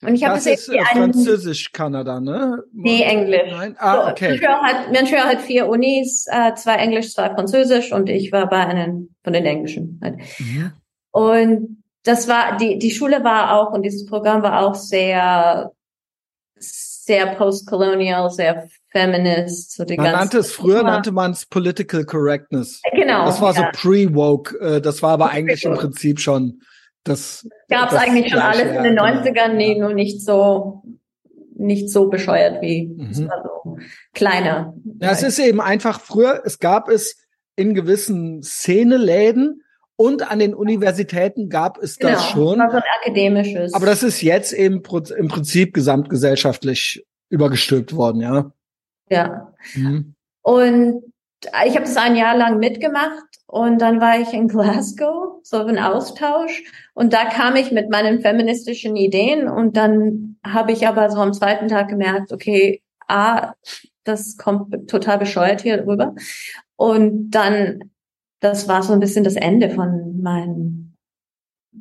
Und 0.02 0.16
ich 0.16 0.24
habe 0.24 0.36
das, 0.36 0.46
das 0.46 0.54
ist 0.54 0.70
äh, 0.70 0.84
Französisch 0.84 1.72
Kanada, 1.72 2.20
ne? 2.20 2.64
Nee, 2.74 3.04
Englisch. 3.04 3.52
Nein? 3.52 3.76
Ah, 3.78 4.12
okay. 4.12 4.30
Montreal 4.30 4.62
hat, 4.62 4.92
Montreal 4.92 5.26
hat 5.26 5.42
vier 5.42 5.68
Unis, 5.68 6.26
äh, 6.30 6.54
zwei 6.56 6.76
Englisch, 6.76 7.14
zwei 7.14 7.30
Französisch 7.30 7.92
und 7.92 8.10
ich 8.10 8.32
war 8.32 8.50
bei 8.50 8.66
einem 8.66 9.16
von 9.24 9.34
den 9.34 9.46
Englischen. 9.46 10.00
Halt. 10.04 10.18
Mhm. 10.40 10.72
Und 11.12 11.84
das 12.04 12.28
war 12.28 12.58
die 12.58 12.78
die 12.78 12.92
Schule 12.92 13.24
war 13.24 13.60
auch 13.60 13.72
und 13.72 13.84
dieses 13.84 14.06
Programm 14.06 14.42
war 14.42 14.66
auch 14.66 14.76
sehr 14.76 15.72
sehr 17.06 17.36
postcolonial, 17.36 18.30
sehr 18.30 18.68
feminist. 18.90 19.76
So 19.76 19.86
die 19.86 19.98
man 19.98 20.12
nannte 20.12 20.40
es 20.40 20.52
früher 20.52 20.80
Thema. 20.80 20.92
nannte 20.92 21.12
man 21.12 21.32
es 21.32 21.46
Political 21.46 22.06
Correctness. 22.06 22.82
Genau. 22.94 23.26
Das 23.26 23.42
war 23.42 23.54
ja. 23.54 23.72
so 23.74 23.82
pre-woke. 23.82 24.58
Äh, 24.60 24.82
das 24.82 25.02
war 25.02 25.12
aber 25.12 25.30
eigentlich 25.30 25.64
im 25.64 25.76
Prinzip 25.76 26.20
schon 26.20 26.62
das 27.06 27.48
gab 27.70 27.92
es 27.92 27.98
eigentlich 27.98 28.32
schon 28.32 28.40
alles 28.40 28.76
in 28.76 28.84
den 28.84 28.98
90ern, 28.98 29.32
genau. 29.32 29.54
nee, 29.54 29.80
nur 29.80 29.94
nicht 29.94 30.22
so 30.26 30.84
nicht 31.58 31.90
so 31.90 32.10
bescheuert 32.10 32.62
wie 32.62 32.88
mhm. 32.88 33.12
es 33.12 33.28
war 33.28 33.44
so 33.44 33.78
kleiner. 34.14 34.74
Ja, 35.00 35.12
es 35.12 35.24
ist 35.24 35.40
eben 35.40 35.62
einfach 35.62 36.02
früher, 36.02 36.42
es 36.44 36.60
gab 36.60 36.90
es 36.90 37.16
in 37.56 37.74
gewissen 37.74 38.44
Szeneläden 38.44 39.62
und 39.98 40.30
an 40.30 40.40
den 40.40 40.54
Universitäten 40.54 41.50
gab 41.50 41.78
es 41.78 41.98
das 41.98 42.12
genau, 42.12 42.32
schon. 42.32 42.60
Das 42.60 42.68
war 42.68 42.72
so 42.72 42.78
ein 42.78 42.84
akademisches. 43.02 43.74
Aber 43.74 43.86
das 43.86 44.04
ist 44.04 44.22
jetzt 44.22 44.54
eben 44.54 44.82
im 45.18 45.28
Prinzip 45.28 45.74
gesamtgesellschaftlich 45.74 47.06
übergestülpt 47.30 47.96
worden, 47.96 48.22
ja. 48.22 48.52
Ja. 49.10 49.54
Mhm. 49.74 50.16
Und 50.42 51.04
ich 51.66 51.76
habe 51.76 51.86
das 51.86 51.98
ein 51.98 52.16
Jahr 52.16 52.36
lang 52.36 52.60
mitgemacht 52.60 53.24
und 53.48 53.80
dann 53.80 54.02
war 54.02 54.20
ich 54.20 54.34
in 54.34 54.48
Glasgow, 54.48 55.40
so 55.44 55.58
ein 55.58 55.78
Austausch. 55.78 56.64
Und 56.94 57.14
da 57.14 57.26
kam 57.26 57.56
ich 57.56 57.72
mit 57.72 57.90
meinen 57.90 58.22
feministischen 58.22 58.96
Ideen 58.96 59.48
und 59.48 59.78
dann 59.78 60.38
habe 60.46 60.72
ich 60.72 60.88
aber 60.88 61.10
so 61.10 61.20
am 61.20 61.34
zweiten 61.34 61.68
Tag 61.68 61.90
gemerkt, 61.90 62.32
okay, 62.32 62.82
A, 63.08 63.54
das 64.04 64.38
kommt 64.38 64.90
total 64.90 65.20
bescheuert 65.20 65.62
hier 65.62 65.86
rüber. 65.86 66.16
Und 66.76 67.32
dann, 67.32 67.92
das 68.46 68.68
war 68.68 68.84
so 68.84 68.94
ein 68.94 69.00
bisschen 69.00 69.24
das 69.24 69.36
Ende 69.36 69.72
von 69.72 70.22
meinem 70.22 70.94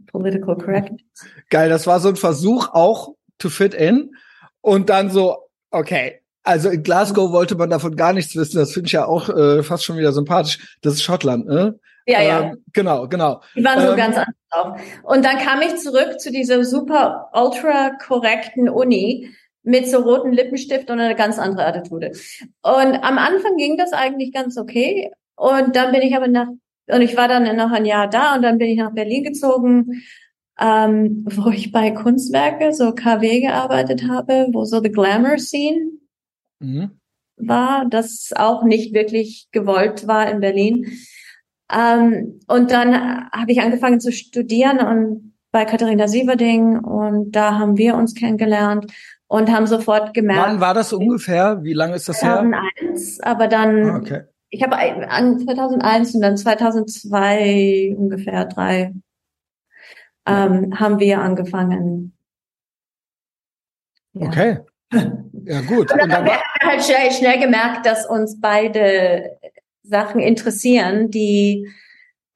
Political 0.07 0.57
Correctness. 0.57 1.03
Geil, 1.51 1.69
das 1.69 1.87
war 1.87 2.01
so 2.01 2.09
ein 2.09 2.17
Versuch 2.17 2.69
auch 2.73 3.15
to 3.39 3.51
fit 3.51 3.75
in 3.75 4.15
und 4.61 4.89
dann 4.89 5.11
so, 5.11 5.37
okay, 5.71 6.21
also 6.43 6.71
in 6.71 6.83
Glasgow 6.83 7.33
wollte 7.33 7.55
man 7.55 7.71
davon 7.71 7.97
gar 7.97 8.13
nichts 8.13 8.35
wissen. 8.35 8.59
Das 8.59 8.73
finde 8.73 8.87
ich 8.87 8.93
ja 8.93 9.07
auch 9.07 9.29
äh, 9.29 9.63
fast 9.63 9.85
schon 9.85 9.99
wieder 9.99 10.13
sympathisch. 10.13 10.79
Das 10.83 10.95
ist 10.95 11.03
Schottland, 11.03 11.47
ne? 11.47 11.79
Ja, 12.07 12.23
ja. 12.23 12.41
Ähm, 12.43 12.65
genau, 12.73 13.09
genau. 13.09 13.41
Die 13.55 13.65
waren 13.65 13.81
so 13.81 13.93
ähm, 13.93 13.97
ganz 13.97 14.17
anders 14.17 14.37
drauf. 14.51 14.81
Und 15.03 15.25
dann 15.25 15.39
kam 15.39 15.63
ich 15.63 15.77
zurück 15.77 16.21
zu 16.21 16.31
dieser 16.31 16.65
super 16.65 17.31
ultra 17.33 17.91
korrekten 18.07 18.69
Uni 18.69 19.35
mit 19.63 19.89
so 19.89 19.99
roten 19.99 20.33
Lippenstift 20.33 20.91
und 20.91 21.01
eine 21.01 21.15
ganz 21.15 21.39
andere 21.39 21.65
Attitude. 21.67 22.13
Und 22.63 22.95
am 23.03 23.19
Anfang 23.19 23.57
ging 23.57 23.79
das 23.79 23.93
eigentlich 23.93 24.33
ganz 24.33 24.59
okay. 24.59 25.11
Und 25.37 25.77
dann 25.77 25.93
bin 25.93 26.03
ich 26.03 26.17
aber 26.17 26.29
nach, 26.29 26.49
und 26.87 27.01
ich 27.01 27.17
war 27.17 27.29
dann 27.29 27.57
noch 27.57 27.73
ein 27.73 27.85
Jahr 27.85 28.09
da 28.09 28.35
und 28.35 28.43
dann 28.43 28.59
bin 28.59 28.69
ich 28.69 28.79
nach 28.79 28.93
Berlin 28.93 29.25
gezogen, 29.25 30.03
ähm, 30.61 31.25
wo 31.31 31.51
ich 31.51 31.73
bei 31.73 31.91
Kunstwerke, 31.91 32.73
so 32.73 32.95
KW 32.95 33.41
gearbeitet 33.41 34.09
habe, 34.09 34.49
wo 34.53 34.65
so 34.65 34.81
the 34.81 34.91
Glamour 34.91 35.39
Scene 35.39 35.93
mhm. 36.61 36.91
war, 37.37 37.87
das 37.89 38.33
auch 38.37 38.65
nicht 38.65 38.95
wirklich 38.95 39.49
gewollt 39.53 40.07
war 40.07 40.31
in 40.31 40.41
Berlin. 40.41 40.87
Ähm, 41.73 42.41
und 42.47 42.71
dann 42.71 43.31
habe 43.31 43.53
ich 43.53 43.61
angefangen 43.61 44.01
zu 44.01 44.13
studieren 44.13 44.79
und 44.79 45.35
bei 45.51 45.65
Katharina 45.65 46.09
Sieverding 46.09 46.81
und 46.81 47.31
da 47.31 47.59
haben 47.59 47.79
wir 47.79 47.95
uns 47.95 48.15
kennengelernt 48.15 48.93
und 49.29 49.51
haben 49.51 49.67
sofort 49.67 50.13
gemerkt. 50.13 50.43
Wann 50.43 50.61
war 50.61 50.75
das 50.75 50.93
ungefähr? 50.93 51.63
Wie 51.63 51.73
lange 51.73 51.95
ist 51.95 52.09
das 52.09 52.21
2001, 52.21 53.19
her? 53.19 53.27
aber 53.27 53.49
dann, 53.49 53.91
ah, 53.91 53.97
okay. 53.97 54.23
Ich 54.55 54.63
habe 54.63 54.77
an 54.77 55.41
2001 55.41 56.15
und 56.15 56.21
dann 56.21 56.37
2002 56.37 57.95
ungefähr 57.97 58.45
drei, 58.45 58.93
ähm, 60.27 60.79
haben 60.79 61.01
wir 61.01 61.21
angefangen. 61.21 62.17
Ja. 64.13 64.29
Okay. 64.29 64.59
Ja, 65.47 65.61
gut. 65.63 65.91
Und 65.91 65.99
dann, 65.99 66.03
und 66.03 66.09
dann 66.09 66.19
haben 66.19 66.27
wir 66.27 66.41
halt 66.63 66.85
schnell, 66.85 67.11
schnell 67.11 67.41
gemerkt, 67.41 67.85
dass 67.85 68.07
uns 68.07 68.41
beide 68.41 69.37
Sachen 69.83 70.21
interessieren, 70.21 71.11
die, 71.11 71.69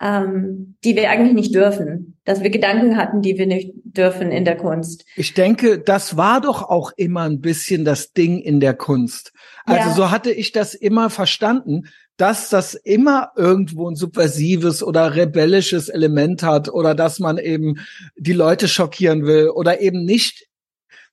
ähm, 0.01 0.77
die 0.83 0.97
wir 0.97 1.09
eigentlich 1.09 1.35
nicht 1.35 1.55
dürfen. 1.55 2.19
Dass 2.25 2.43
wir 2.43 2.51
Gedanken 2.51 2.97
hatten, 2.97 3.23
die 3.23 3.39
wir 3.39 3.47
nicht 3.47 3.73
dürfen 3.85 4.33
in 4.33 4.45
der 4.45 4.57
Kunst. 4.57 5.07
Ich 5.17 5.33
denke, 5.35 5.79
das 5.79 6.17
war 6.17 6.41
doch 6.41 6.69
auch 6.69 6.93
immer 6.97 7.23
ein 7.23 7.41
bisschen 7.41 7.85
das 7.85 8.13
Ding 8.13 8.41
in 8.41 8.61
der 8.61 8.75
Kunst. 8.75 9.33
Also 9.65 9.89
ja. 9.89 9.95
so 9.95 10.11
hatte 10.11 10.31
ich 10.33 10.53
das 10.53 10.75
immer 10.75 11.09
verstanden, 11.09 11.85
dass 12.19 12.51
das 12.51 12.75
immer 12.75 13.31
irgendwo 13.37 13.89
ein 13.89 13.95
subversives 13.95 14.83
oder 14.83 15.15
rebellisches 15.15 15.89
Element 15.89 16.43
hat 16.43 16.69
oder 16.69 16.95
dass 16.95 17.21
man 17.21 17.39
eben 17.39 17.77
die 18.17 18.33
Leute 18.33 18.69
schockieren 18.69 19.25
will 19.25 19.49
oder 19.49 19.81
eben 19.81 20.05
nicht 20.05 20.49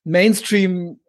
Mainstream 0.04 1.00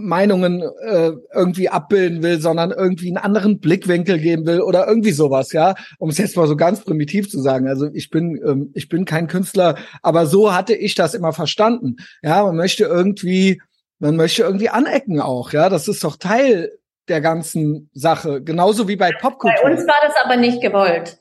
Meinungen 0.00 0.62
äh, 0.62 1.12
irgendwie 1.34 1.68
abbilden 1.68 2.22
will, 2.22 2.40
sondern 2.40 2.70
irgendwie 2.70 3.08
einen 3.08 3.18
anderen 3.18 3.60
Blickwinkel 3.60 4.18
geben 4.18 4.46
will 4.46 4.62
oder 4.62 4.88
irgendwie 4.88 5.12
sowas, 5.12 5.52
ja, 5.52 5.74
um 5.98 6.08
es 6.08 6.16
jetzt 6.16 6.36
mal 6.36 6.48
so 6.48 6.56
ganz 6.56 6.80
primitiv 6.80 7.28
zu 7.28 7.42
sagen. 7.42 7.68
Also 7.68 7.90
ich 7.92 8.08
bin 8.08 8.40
ähm, 8.42 8.70
ich 8.72 8.88
bin 8.88 9.04
kein 9.04 9.26
Künstler, 9.26 9.76
aber 10.00 10.24
so 10.24 10.54
hatte 10.54 10.74
ich 10.74 10.94
das 10.94 11.12
immer 11.12 11.34
verstanden. 11.34 11.96
Ja, 12.22 12.42
man 12.44 12.56
möchte 12.56 12.84
irgendwie 12.84 13.60
man 13.98 14.16
möchte 14.16 14.42
irgendwie 14.42 14.70
anecken 14.70 15.20
auch, 15.20 15.52
ja, 15.52 15.68
das 15.68 15.86
ist 15.86 16.02
doch 16.02 16.16
Teil 16.16 16.70
der 17.10 17.20
ganzen 17.20 17.90
Sache, 17.92 18.42
genauso 18.42 18.88
wie 18.88 18.96
bei 18.96 19.12
Popkultur. 19.12 19.60
Bei 19.62 19.70
uns 19.72 19.86
war 19.86 20.00
das 20.02 20.14
aber 20.24 20.36
nicht 20.36 20.62
gewollt. 20.62 21.18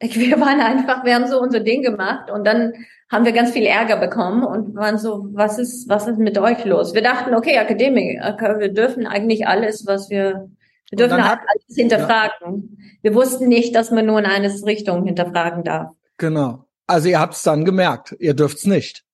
Wir 0.00 0.40
waren 0.40 0.60
einfach, 0.60 1.04
wir 1.04 1.14
haben 1.14 1.26
so 1.26 1.40
unser 1.40 1.60
Ding 1.60 1.82
gemacht 1.82 2.30
und 2.30 2.46
dann 2.46 2.72
haben 3.10 3.24
wir 3.24 3.32
ganz 3.32 3.52
viel 3.52 3.64
Ärger 3.64 3.96
bekommen 3.96 4.44
und 4.44 4.76
waren 4.76 4.98
so, 4.98 5.28
was 5.32 5.58
ist, 5.58 5.88
was 5.88 6.06
ist 6.06 6.18
mit 6.18 6.36
euch 6.38 6.64
los? 6.64 6.94
Wir 6.94 7.02
dachten, 7.02 7.34
okay, 7.34 7.58
Akademie, 7.58 8.20
wir 8.20 8.72
dürfen 8.72 9.06
eigentlich 9.06 9.46
alles, 9.46 9.86
was 9.86 10.10
wir, 10.10 10.50
wir 10.90 10.96
dürfen 10.98 11.24
hat, 11.24 11.40
alles 11.40 11.74
hinterfragen. 11.74 12.76
Ja. 12.76 12.84
Wir 13.02 13.14
wussten 13.14 13.48
nicht, 13.48 13.74
dass 13.74 13.90
man 13.90 14.06
nur 14.06 14.18
in 14.18 14.26
eine 14.26 14.52
Richtung 14.66 15.04
hinterfragen 15.04 15.64
darf. 15.64 15.92
Genau. 16.18 16.66
Also 16.86 17.08
ihr 17.08 17.18
habt 17.18 17.34
es 17.34 17.42
dann 17.42 17.64
gemerkt, 17.64 18.14
ihr 18.18 18.34
dürft's 18.34 18.66
nicht. 18.66 19.04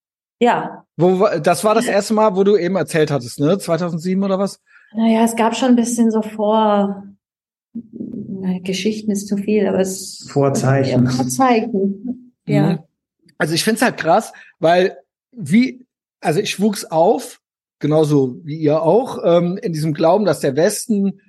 Ja. 0.40 0.84
Wo, 0.96 1.28
das 1.40 1.64
war 1.64 1.74
das 1.74 1.86
erste 1.86 2.14
Mal, 2.14 2.36
wo 2.36 2.44
du 2.44 2.56
eben 2.56 2.76
erzählt 2.76 3.10
hattest, 3.10 3.40
ne? 3.40 3.58
2007 3.58 4.22
oder 4.22 4.38
was? 4.38 4.60
Naja, 4.94 5.24
es 5.24 5.36
gab 5.36 5.56
schon 5.56 5.70
ein 5.70 5.76
bisschen 5.76 6.10
so 6.10 6.22
vor, 6.22 7.04
Geschichten 8.62 9.10
ist 9.10 9.26
zu 9.26 9.36
viel, 9.36 9.66
aber 9.66 9.80
es 9.80 10.26
Vorzeichen. 10.28 11.08
Vorzeichen. 11.08 12.32
Ja. 12.46 12.72
Mhm. 12.72 12.78
Also 13.38 13.54
ich 13.54 13.64
finde 13.64 13.76
es 13.76 13.82
halt 13.82 13.96
krass, 13.96 14.32
weil 14.58 14.98
wie, 15.32 15.86
also 16.20 16.40
ich 16.40 16.60
wuchs 16.60 16.84
auf, 16.84 17.40
genauso 17.78 18.40
wie 18.44 18.56
ihr 18.56 18.82
auch, 18.82 19.18
ähm, 19.24 19.58
in 19.60 19.72
diesem 19.72 19.94
Glauben, 19.94 20.24
dass 20.24 20.40
der 20.40 20.56
Westen, 20.56 21.20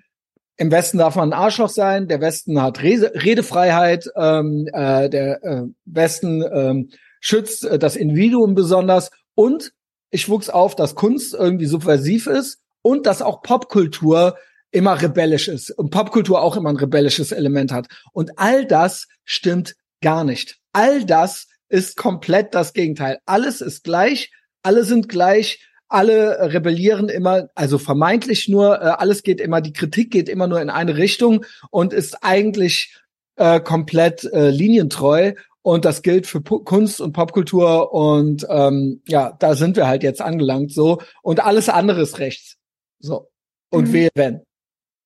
im 0.57 0.72
Westen 0.72 0.97
darf 0.97 1.16
man 1.16 1.30
ein 1.30 1.39
Arschloch 1.39 1.70
sein, 1.70 2.07
der 2.07 2.22
Westen 2.22 2.61
hat 2.61 2.82
Rede, 2.82 3.11
Redefreiheit, 3.16 4.09
ähm, 4.16 4.70
äh, 4.72 5.09
der 5.09 5.43
äh, 5.43 5.63
Westen 5.86 6.43
ähm, 6.53 6.89
schützt 7.20 7.66
äh, 7.66 7.80
das 7.80 7.95
Individuum 7.95 8.55
besonders 8.55 9.09
und 9.34 9.74
ich 10.11 10.30
wuchs 10.30 10.49
auf, 10.49 10.76
dass 10.76 10.95
Kunst 10.95 11.34
irgendwie 11.34 11.66
subversiv 11.66 12.28
ist 12.28 12.59
und 12.86 13.08
dass 13.08 13.24
auch 13.24 13.42
Popkultur 13.42 14.38
immer 14.70 15.02
rebellisch 15.02 15.48
ist 15.48 15.72
und 15.72 15.90
Popkultur 15.90 16.40
auch 16.40 16.56
immer 16.56 16.70
ein 16.70 16.76
rebellisches 16.76 17.32
Element 17.32 17.72
hat. 17.72 17.88
Und 18.12 18.38
all 18.38 18.68
das 18.68 19.08
stimmt 19.24 19.76
gar 20.02 20.24
nicht. 20.24 20.60
All 20.72 21.04
das 21.04 21.48
ist 21.68 21.98
komplett 21.98 22.54
das 22.54 22.74
Gegenteil. 22.74 23.18
Alles 23.26 23.62
ist 23.62 23.84
gleich, 23.84 24.32
alle 24.62 24.84
sind 24.84 25.10
gleich, 25.10 25.66
alle 25.88 26.54
rebellieren 26.54 27.10
immer, 27.10 27.48
also 27.56 27.80
vermeintlich 27.80 28.50
nur, 28.50 28.80
äh, 28.80 28.86
alles 28.86 29.24
geht 29.24 29.42
immer, 29.42 29.62
die 29.62 29.74
Kritik 29.74 30.12
geht 30.12 30.30
immer 30.30 30.46
nur 30.46 30.62
in 30.62 30.70
eine 30.70 30.96
Richtung 30.96 31.44
und 31.72 31.92
ist 31.92 32.24
eigentlich 32.24 32.96
äh, 33.36 33.60
komplett 33.62 34.26
äh, 34.26 34.52
linientreu. 34.52 35.34
Und 35.64 35.86
das 35.86 36.04
gilt 36.04 36.28
für 36.28 36.42
P 36.42 36.60
Kunst 36.64 37.02
und 37.02 37.14
Popkultur 37.14 37.92
und 37.92 38.46
ähm, 38.48 39.02
ja, 39.08 39.36
da 39.40 39.56
sind 39.56 39.76
wir 39.76 39.88
halt 39.88 40.04
jetzt 40.04 40.22
angelangt 40.22 40.72
so. 40.72 41.02
Und 41.24 41.44
alles 41.44 41.68
andere 41.68 42.04
ist 42.04 42.20
rechts. 42.20 42.60
So. 43.06 43.30
Und 43.72 43.89
mhm. 43.89 43.93
wehe 43.93 44.10
wenn. 44.16 44.41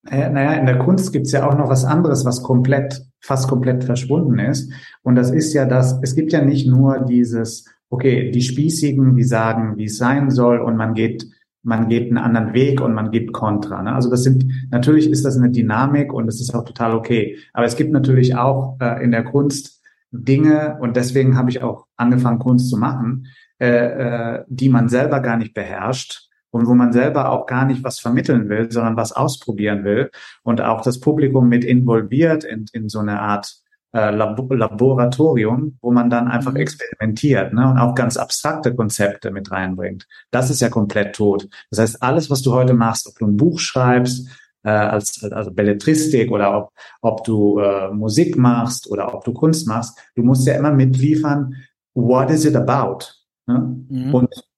Naja, 0.03 0.53
in 0.53 0.65
der 0.65 0.79
Kunst 0.79 1.11
gibt's 1.11 1.33
ja 1.33 1.47
auch 1.47 1.57
noch 1.57 1.69
was 1.69 1.83
anderes, 1.83 2.23
was 2.23 2.41
komplett, 2.41 3.05
fast 3.19 3.49
komplett 3.49 3.83
verschwunden 3.83 4.39
ist. 4.39 4.71
Und 5.03 5.15
das 5.15 5.29
ist 5.29 5.53
ja 5.53 5.65
das, 5.65 5.99
es 6.01 6.15
gibt 6.15 6.31
ja 6.31 6.41
nicht 6.41 6.67
nur 6.67 6.99
dieses, 7.01 7.65
okay, 7.89 8.31
die 8.31 8.41
Spießigen, 8.41 9.15
die 9.15 9.25
sagen, 9.25 9.75
wie 9.75 9.85
es 9.85 9.97
sein 9.97 10.31
soll 10.31 10.59
und 10.59 10.77
man 10.77 10.93
geht, 10.93 11.27
man 11.63 11.89
geht 11.89 12.07
einen 12.07 12.17
anderen 12.17 12.53
Weg 12.53 12.79
und 12.79 12.93
man 12.93 13.11
gibt 13.11 13.33
Kontra. 13.33 13.83
Ne? 13.83 13.93
Also 13.93 14.09
das 14.09 14.23
sind, 14.23 14.45
natürlich 14.71 15.09
ist 15.09 15.25
das 15.25 15.37
eine 15.37 15.51
Dynamik 15.51 16.13
und 16.13 16.29
es 16.29 16.39
ist 16.39 16.55
auch 16.55 16.63
total 16.63 16.95
okay. 16.95 17.37
Aber 17.51 17.65
es 17.65 17.75
gibt 17.75 17.91
natürlich 17.91 18.37
auch 18.37 18.77
äh, 18.79 19.03
in 19.03 19.11
der 19.11 19.25
Kunst 19.25 19.81
Dinge 20.11 20.77
und 20.79 20.95
deswegen 20.95 21.37
habe 21.37 21.49
ich 21.49 21.61
auch 21.61 21.85
angefangen, 21.97 22.39
Kunst 22.39 22.69
zu 22.69 22.77
machen, 22.77 23.27
äh, 23.59 23.67
äh, 23.67 24.43
die 24.47 24.69
man 24.69 24.87
selber 24.87 25.19
gar 25.19 25.35
nicht 25.35 25.53
beherrscht 25.53 26.28
und 26.51 26.67
wo 26.67 26.73
man 26.73 26.93
selber 26.93 27.29
auch 27.31 27.45
gar 27.45 27.65
nicht 27.65 27.83
was 27.83 27.99
vermitteln 27.99 28.49
will, 28.49 28.71
sondern 28.71 28.97
was 28.97 29.11
ausprobieren 29.11 29.83
will 29.83 30.11
und 30.43 30.61
auch 30.61 30.81
das 30.81 30.99
Publikum 30.99 31.47
mit 31.47 31.63
involviert 31.63 32.43
in, 32.43 32.65
in 32.73 32.89
so 32.89 32.99
eine 32.99 33.21
Art 33.21 33.55
äh, 33.93 34.11
Lab 34.11 34.39
Laboratorium, 34.49 35.77
wo 35.81 35.91
man 35.91 36.09
dann 36.09 36.27
einfach 36.27 36.51
mhm. 36.51 36.57
experimentiert 36.57 37.53
ne, 37.53 37.69
und 37.69 37.77
auch 37.77 37.95
ganz 37.95 38.17
abstrakte 38.17 38.75
Konzepte 38.75 39.31
mit 39.31 39.51
reinbringt. 39.51 40.07
Das 40.31 40.49
ist 40.49 40.61
ja 40.61 40.69
komplett 40.69 41.15
tot. 41.15 41.47
Das 41.71 41.79
heißt, 41.79 42.03
alles, 42.03 42.29
was 42.29 42.41
du 42.41 42.53
heute 42.53 42.73
machst, 42.73 43.07
ob 43.07 43.17
du 43.17 43.25
ein 43.25 43.37
Buch 43.37 43.59
schreibst, 43.59 44.29
äh, 44.63 44.69
als 44.69 45.23
also 45.23 45.51
Belletristik 45.51 46.31
oder 46.31 46.55
ob, 46.57 46.71
ob 47.01 47.23
du 47.23 47.59
äh, 47.59 47.89
Musik 47.91 48.37
machst 48.37 48.89
oder 48.89 49.13
ob 49.13 49.23
du 49.23 49.33
Kunst 49.33 49.67
machst, 49.67 49.97
du 50.15 50.23
musst 50.23 50.45
ja 50.45 50.55
immer 50.55 50.71
mitliefern, 50.71 51.55
what 51.93 52.29
is 52.29 52.45
it 52.45 52.55
about? 52.55 53.05
Ne? 53.47 53.83
Mhm. 53.89 54.13
Und 54.13 54.48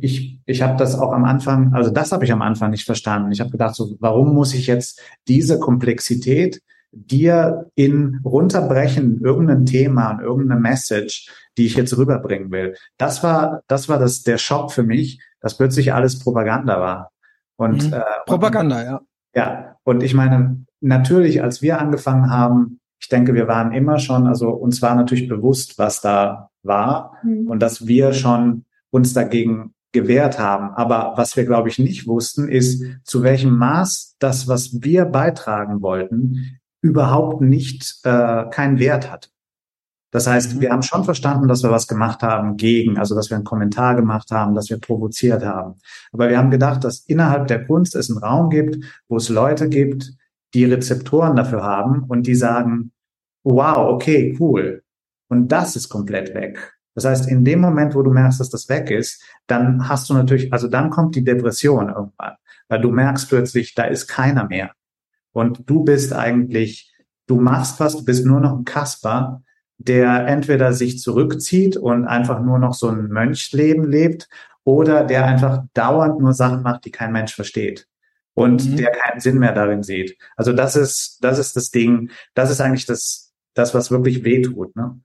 ich, 0.00 0.40
ich 0.46 0.62
habe 0.62 0.76
das 0.78 0.98
auch 0.98 1.12
am 1.12 1.24
Anfang, 1.24 1.74
also 1.74 1.90
das 1.90 2.12
habe 2.12 2.24
ich 2.24 2.32
am 2.32 2.42
Anfang 2.42 2.70
nicht 2.70 2.84
verstanden. 2.84 3.32
Ich 3.32 3.40
habe 3.40 3.50
gedacht, 3.50 3.74
so, 3.74 3.96
warum 4.00 4.34
muss 4.34 4.54
ich 4.54 4.66
jetzt 4.66 5.00
diese 5.26 5.58
Komplexität 5.58 6.62
dir 6.90 7.70
in 7.74 8.20
runterbrechen, 8.24 9.20
irgendein 9.22 9.66
Thema, 9.66 10.20
irgendeine 10.22 10.60
Message, 10.60 11.30
die 11.58 11.66
ich 11.66 11.76
jetzt 11.76 11.96
rüberbringen 11.96 12.50
will. 12.50 12.76
Das 12.96 13.22
war, 13.22 13.62
das 13.66 13.88
war 13.88 13.98
das, 13.98 14.22
der 14.22 14.38
Schock 14.38 14.72
für 14.72 14.82
mich, 14.82 15.20
dass 15.40 15.56
plötzlich 15.56 15.92
alles 15.92 16.18
Propaganda 16.18 16.80
war. 16.80 17.10
Und, 17.56 17.88
mhm. 17.88 17.92
äh, 17.92 18.02
Propaganda, 18.26 18.82
ja. 18.82 19.00
Ja. 19.34 19.76
Und 19.84 20.02
ich 20.02 20.14
meine, 20.14 20.64
natürlich, 20.80 21.42
als 21.42 21.60
wir 21.60 21.78
angefangen 21.78 22.30
haben, 22.30 22.80
ich 23.00 23.08
denke, 23.08 23.34
wir 23.34 23.48
waren 23.48 23.72
immer 23.72 23.98
schon, 23.98 24.26
also 24.26 24.50
uns 24.50 24.80
war 24.80 24.94
natürlich 24.94 25.28
bewusst, 25.28 25.78
was 25.78 26.00
da 26.00 26.50
war 26.62 27.18
mhm. 27.22 27.48
und 27.48 27.60
dass 27.60 27.86
wir 27.86 28.12
schon 28.12 28.64
uns 28.90 29.12
dagegen 29.12 29.74
gewährt 29.92 30.38
haben. 30.38 30.70
Aber 30.74 31.14
was 31.16 31.36
wir, 31.36 31.44
glaube 31.44 31.68
ich, 31.68 31.78
nicht 31.78 32.06
wussten, 32.06 32.48
ist, 32.48 32.84
zu 33.04 33.22
welchem 33.22 33.56
Maß 33.56 34.16
das, 34.18 34.48
was 34.48 34.82
wir 34.82 35.06
beitragen 35.06 35.80
wollten, 35.80 36.60
überhaupt 36.82 37.40
nicht 37.40 38.00
äh, 38.04 38.44
keinen 38.50 38.78
Wert 38.78 39.10
hat. 39.10 39.30
Das 40.10 40.26
heißt, 40.26 40.56
mhm. 40.56 40.60
wir 40.60 40.70
haben 40.70 40.82
schon 40.82 41.04
verstanden, 41.04 41.48
dass 41.48 41.62
wir 41.62 41.70
was 41.70 41.88
gemacht 41.88 42.22
haben 42.22 42.56
gegen, 42.56 42.98
also 42.98 43.14
dass 43.14 43.30
wir 43.30 43.36
einen 43.36 43.44
Kommentar 43.44 43.94
gemacht 43.94 44.30
haben, 44.30 44.54
dass 44.54 44.70
wir 44.70 44.78
provoziert 44.78 45.44
haben. 45.44 45.74
Aber 46.12 46.28
wir 46.28 46.38
haben 46.38 46.50
gedacht, 46.50 46.84
dass 46.84 47.00
innerhalb 47.00 47.46
der 47.48 47.66
Kunst 47.66 47.94
es 47.94 48.10
einen 48.10 48.18
Raum 48.18 48.50
gibt, 48.50 48.78
wo 49.08 49.16
es 49.16 49.28
Leute 49.28 49.68
gibt, 49.68 50.12
die 50.54 50.64
Rezeptoren 50.64 51.36
dafür 51.36 51.62
haben 51.62 52.04
und 52.04 52.26
die 52.26 52.34
sagen, 52.34 52.92
wow, 53.44 53.92
okay, 53.92 54.36
cool. 54.40 54.82
Und 55.28 55.48
das 55.48 55.76
ist 55.76 55.88
komplett 55.90 56.34
weg. 56.34 56.77
Das 56.98 57.04
heißt, 57.04 57.28
in 57.28 57.44
dem 57.44 57.60
Moment, 57.60 57.94
wo 57.94 58.02
du 58.02 58.10
merkst, 58.10 58.40
dass 58.40 58.50
das 58.50 58.68
weg 58.68 58.90
ist, 58.90 59.22
dann 59.46 59.88
hast 59.88 60.10
du 60.10 60.14
natürlich, 60.14 60.52
also 60.52 60.66
dann 60.66 60.90
kommt 60.90 61.14
die 61.14 61.22
Depression 61.22 61.90
irgendwann, 61.90 62.34
weil 62.66 62.80
du 62.80 62.90
merkst 62.90 63.28
plötzlich, 63.28 63.74
da 63.76 63.84
ist 63.84 64.08
keiner 64.08 64.48
mehr. 64.48 64.72
Und 65.30 65.62
du 65.70 65.84
bist 65.84 66.12
eigentlich, 66.12 66.92
du 67.28 67.40
machst 67.40 67.78
was, 67.78 67.96
du 67.96 68.04
bist 68.04 68.26
nur 68.26 68.40
noch 68.40 68.58
ein 68.58 68.64
Kasper, 68.64 69.42
der 69.76 70.26
entweder 70.26 70.72
sich 70.72 70.98
zurückzieht 70.98 71.76
und 71.76 72.04
einfach 72.04 72.40
nur 72.42 72.58
noch 72.58 72.74
so 72.74 72.88
ein 72.88 73.06
Mönchsleben 73.06 73.84
lebt 73.84 74.28
oder 74.64 75.04
der 75.04 75.24
einfach 75.24 75.62
dauernd 75.74 76.18
nur 76.18 76.32
Sachen 76.32 76.62
macht, 76.62 76.84
die 76.84 76.90
kein 76.90 77.12
Mensch 77.12 77.32
versteht 77.32 77.86
und 78.34 78.68
mhm. 78.68 78.76
der 78.76 78.90
keinen 78.90 79.20
Sinn 79.20 79.38
mehr 79.38 79.52
darin 79.52 79.84
sieht. 79.84 80.18
Also 80.34 80.52
das 80.52 80.74
ist, 80.74 81.18
das 81.20 81.38
ist 81.38 81.54
das 81.54 81.70
Ding, 81.70 82.10
das 82.34 82.50
ist 82.50 82.60
eigentlich 82.60 82.86
das, 82.86 83.32
das, 83.54 83.72
was 83.72 83.92
wirklich 83.92 84.24
wehtut. 84.24 84.74
Ne? 84.74 84.98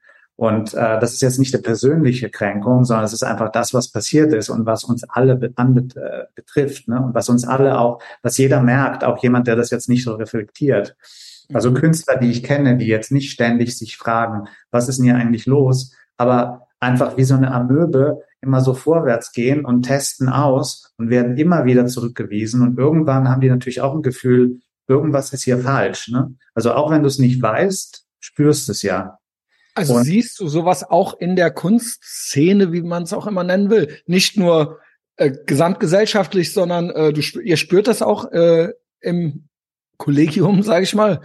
Und 0.43 0.73
äh, 0.73 0.99
das 0.99 1.13
ist 1.13 1.21
jetzt 1.21 1.39
nicht 1.39 1.53
eine 1.55 1.63
persönliche 1.63 2.29
Kränkung, 2.29 2.83
sondern 2.83 3.05
es 3.05 3.13
ist 3.13 3.23
einfach 3.23 3.49
das, 3.49 3.73
was 3.73 3.93
passiert 3.93 4.33
ist 4.33 4.49
und 4.49 4.65
was 4.65 4.83
uns 4.83 5.05
alle 5.05 5.37
be 5.37 5.53
äh, 5.55 6.25
betrifft. 6.35 6.89
Ne? 6.89 7.01
Und 7.01 7.15
was 7.15 7.29
uns 7.29 7.47
alle 7.47 7.79
auch, 7.79 8.03
was 8.23 8.37
jeder 8.37 8.61
merkt, 8.61 9.05
auch 9.05 9.23
jemand, 9.23 9.47
der 9.47 9.55
das 9.55 9.71
jetzt 9.71 9.87
nicht 9.87 10.03
so 10.03 10.15
reflektiert. 10.15 10.97
Also 11.53 11.71
mhm. 11.71 11.75
Künstler, 11.75 12.17
die 12.17 12.29
ich 12.29 12.43
kenne, 12.43 12.75
die 12.75 12.87
jetzt 12.87 13.09
nicht 13.09 13.31
ständig 13.31 13.77
sich 13.77 13.95
fragen, 13.95 14.49
was 14.69 14.89
ist 14.89 14.97
denn 14.97 15.05
hier 15.05 15.15
eigentlich 15.15 15.45
los, 15.45 15.93
aber 16.17 16.67
einfach 16.81 17.15
wie 17.15 17.23
so 17.23 17.35
eine 17.35 17.53
Amöbe 17.53 18.19
immer 18.41 18.59
so 18.59 18.73
vorwärts 18.73 19.31
gehen 19.31 19.63
und 19.63 19.83
testen 19.83 20.27
aus 20.27 20.91
und 20.97 21.09
werden 21.09 21.37
immer 21.37 21.63
wieder 21.63 21.85
zurückgewiesen. 21.85 22.63
Und 22.63 22.77
irgendwann 22.77 23.29
haben 23.29 23.39
die 23.39 23.49
natürlich 23.49 23.79
auch 23.79 23.95
ein 23.95 24.01
Gefühl, 24.01 24.59
irgendwas 24.89 25.31
ist 25.31 25.43
hier 25.43 25.59
falsch. 25.59 26.09
Ne? 26.09 26.35
Also 26.53 26.73
auch 26.73 26.91
wenn 26.91 27.01
du 27.01 27.07
es 27.07 27.17
nicht 27.17 27.41
weißt, 27.41 28.05
spürst 28.19 28.67
es 28.67 28.81
ja. 28.81 29.19
Also 29.75 29.95
und 29.95 30.03
siehst 30.03 30.39
du 30.39 30.47
sowas 30.47 30.83
auch 30.89 31.19
in 31.19 31.35
der 31.35 31.51
Kunstszene, 31.51 32.71
wie 32.71 32.81
man 32.81 33.03
es 33.03 33.13
auch 33.13 33.27
immer 33.27 33.43
nennen 33.43 33.69
will, 33.69 33.97
nicht 34.05 34.37
nur 34.37 34.79
äh, 35.17 35.31
gesamtgesellschaftlich, 35.45 36.53
sondern 36.53 36.89
äh, 36.91 37.13
du 37.13 37.21
ihr 37.39 37.57
spürt 37.57 37.87
das 37.87 38.01
auch 38.01 38.31
äh, 38.31 38.69
im 39.01 39.47
Kollegium, 39.97 40.63
sage 40.63 40.83
ich 40.83 40.95
mal. 40.95 41.21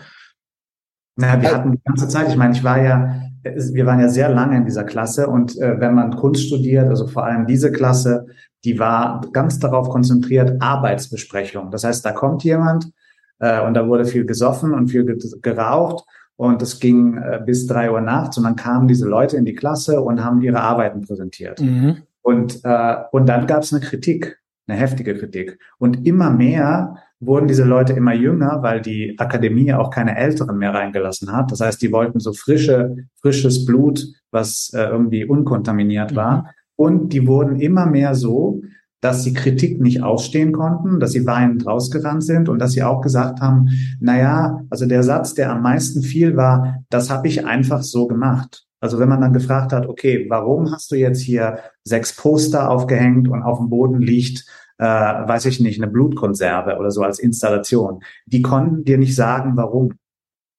Naja, 1.17 1.43
wir 1.43 1.55
hatten 1.55 1.73
die 1.73 1.83
ganze 1.85 2.09
Zeit, 2.09 2.29
ich 2.29 2.37
meine, 2.37 2.55
ich 2.55 2.63
war 2.63 2.81
ja, 2.81 3.23
wir 3.43 3.87
waren 3.87 4.01
ja 4.01 4.09
sehr 4.09 4.29
lange 4.29 4.57
in 4.57 4.65
dieser 4.65 4.85
Klasse 4.85 5.27
und 5.27 5.59
äh, 5.59 5.81
wenn 5.81 5.95
man 5.95 6.17
Kunst 6.17 6.47
studiert, 6.47 6.89
also 6.89 7.07
vor 7.07 7.25
allem 7.25 7.47
diese 7.47 7.73
Klasse, 7.73 8.27
die 8.65 8.79
war 8.79 9.21
ganz 9.33 9.59
darauf 9.59 9.89
konzentriert, 9.89 10.61
Arbeitsbesprechung. 10.61 11.71
Das 11.71 11.85
heißt, 11.85 12.05
da 12.05 12.13
kommt 12.13 12.45
jemand 12.45 12.93
äh, 13.41 13.61
und 13.65 13.75
da 13.75 13.89
wurde 13.89 14.05
viel 14.05 14.27
gesoffen 14.27 14.75
und 14.75 14.89
viel 14.89 15.05
geraucht 15.43 16.05
und 16.39 16.63
es 16.63 16.79
ging 16.79 17.17
äh, 17.17 17.41
bis 17.45 17.67
drei 17.67 17.91
Uhr 17.91 18.01
nachts 18.01 18.39
und 18.39 18.45
dann 18.45 18.55
kamen 18.55 18.87
diese 18.87 19.09
Leute 19.09 19.37
in 19.37 19.45
die 19.45 19.55
Klasse 19.55 20.01
und 20.01 20.25
haben 20.25 20.41
ihre 20.41 20.61
Arbeiten 20.61 21.01
präsentiert. 21.01 21.61
Mhm. 21.61 21.97
Und, 22.23 22.61
äh, 22.63 22.95
und 23.11 23.29
dann 23.29 23.49
gab 23.49 23.65
es 23.65 23.73
eine 23.73 23.85
Kritik, 23.85 24.39
eine 24.69 24.79
heftige 24.79 25.17
Kritik. 25.17 25.59
Und 25.79 26.07
immer 26.07 26.31
mehr 26.31 26.95
wurden 27.19 27.49
diese 27.49 27.65
Leute 27.65 27.93
immer 27.93 28.15
jünger, 28.15 28.63
weil 28.63 28.81
die 28.81 29.17
Akademie 29.19 29.73
auch 29.73 29.91
keine 29.91 30.17
Älteren 30.17 30.59
mehr 30.59 30.73
reingelassen 30.73 31.33
hat. 31.33 31.51
Das 31.51 31.61
heißt, 31.61 31.83
die 31.83 31.91
wollten 31.91 32.21
so 32.21 32.33
frische, 32.33 32.95
frisches 33.21 33.65
Blut, 33.65 34.07
was 34.31 34.71
äh, 34.73 34.85
irgendwie 34.85 35.25
unkontaminiert 35.25 36.15
war. 36.15 36.43
Mhm. 36.43 36.49
Und 36.77 37.13
die 37.13 37.27
wurden 37.27 37.59
immer 37.59 37.87
mehr 37.87 38.15
so, 38.15 38.63
dass 39.01 39.23
sie 39.23 39.33
Kritik 39.33 39.81
nicht 39.81 40.03
ausstehen 40.03 40.53
konnten, 40.53 40.99
dass 40.99 41.13
sie 41.13 41.27
weinend 41.27 41.67
rausgerannt 41.67 42.25
sind 42.25 42.49
und 42.49 42.59
dass 42.59 42.73
sie 42.73 42.83
auch 42.83 43.01
gesagt 43.01 43.41
haben, 43.41 43.69
na 44.01 44.19
ja, 44.19 44.61
also 44.71 44.87
der 44.87 45.03
Satz, 45.03 45.35
der 45.35 45.53
am 45.53 45.63
meisten 45.63 46.03
fiel, 46.03 46.37
war, 46.37 46.83
das 46.91 47.11
habe 47.11 47.29
ich 47.29 47.47
einfach 47.47 47.83
so 47.83 48.09
gemacht. 48.09 48.67
Also 48.81 48.99
wenn 48.99 49.09
man 49.09 49.21
dann 49.21 49.33
gefragt 49.33 49.73
hat, 49.73 49.87
okay, 49.87 50.27
warum 50.29 50.71
hast 50.73 50.91
du 50.91 50.97
jetzt 50.97 51.21
hier 51.21 51.59
sechs 51.85 52.15
Poster 52.15 52.71
aufgehängt 52.71 53.29
und 53.29 53.43
auf 53.43 53.59
dem 53.59 53.71
Boden 53.71 54.01
liegt, 54.01 54.45
äh, 54.79 54.85
weiß 54.85 55.47
ich 55.47 55.61
nicht, 55.61 55.83
eine 55.83 55.91
Blutkonserve 55.91 56.77
oder 56.79 56.91
so 56.91 57.03
als 57.03 57.19
Installation, 57.19 58.01
die 58.27 58.43
konnten 58.43 58.85
dir 58.85 58.99
nicht 58.99 59.15
sagen, 59.15 59.57
warum. 59.57 59.95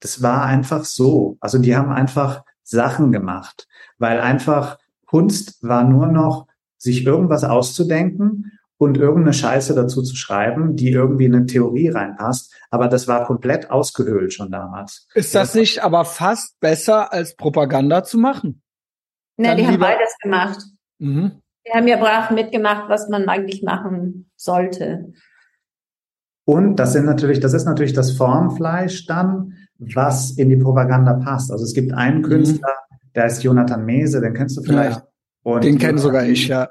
Das 0.02 0.22
war 0.22 0.44
einfach 0.44 0.86
so. 0.86 1.38
Also 1.42 1.58
die 1.58 1.76
haben 1.76 1.92
einfach 1.92 2.44
Sachen 2.64 3.12
gemacht, 3.12 3.68
weil 3.98 4.22
einfach 4.22 4.78
Kunst 5.06 5.62
war 5.62 5.84
nur 5.84 6.08
noch 6.08 6.48
sich 6.80 7.06
irgendwas 7.06 7.44
auszudenken 7.44 8.54
und 8.80 8.98
irgendeine 8.98 9.34
Scheiße 9.34 9.76
dazu 9.76 10.02
zu 10.02 10.16
schreiben, 10.16 10.76
die 10.76 10.92
irgendwie 10.92 11.26
in 11.26 11.36
eine 11.36 11.46
Theorie 11.46 11.90
reinpasst. 11.90 12.56
Aber 12.72 12.88
das 12.88 13.08
war 13.08 13.26
komplett 13.26 13.70
ausgehöhlt 13.70 14.34
schon 14.34 14.52
damals. 14.52 15.08
Ist 15.14 15.36
das 15.36 15.54
nicht 15.54 15.84
aber 15.84 16.06
fast 16.06 16.60
besser 16.62 17.12
als 17.12 17.36
Propaganda 17.36 18.04
zu 18.04 18.18
machen? 18.18 18.62
Ne, 19.38 19.56
die 19.56 19.68
haben 19.68 19.80
beides 19.80 20.16
gemacht. 20.22 20.64
Mhm. 20.98 21.42
Die 21.68 21.72
haben 21.72 21.88
ja 21.88 21.98
brav 21.98 22.32
mitgemacht, 22.32 22.90
was 22.90 23.10
man 23.10 23.28
eigentlich 23.28 23.64
machen 23.64 24.32
sollte. 24.38 25.12
Und 26.46 26.78
das 26.78 26.94
sind 26.94 27.06
natürlich, 27.06 27.42
das 27.42 27.54
ist 27.54 27.66
natürlich 27.66 27.94
das 27.94 28.12
Formfleisch 28.12 29.06
dann, 29.06 29.54
was 29.78 30.32
in 30.32 30.50
die 30.50 30.58
Propaganda 30.58 31.14
passt. 31.14 31.52
Also 31.52 31.64
es 31.64 31.74
gibt 31.74 31.94
einen 31.94 32.20
mhm. 32.20 32.24
Künstler, 32.24 32.74
mhm. 32.90 32.96
der 33.14 33.26
ist 33.26 33.44
Jonathan 33.44 33.86
Mese, 33.86 34.22
den 34.22 34.34
kennst 34.34 34.58
du 34.58 34.64
vielleicht. 34.64 35.00
Ja. 35.00 35.08
Und 35.44 35.64
Den 35.64 35.78
kenne 35.78 36.00
sogar 36.00 36.26
ich, 36.26 36.48
ja. 36.48 36.70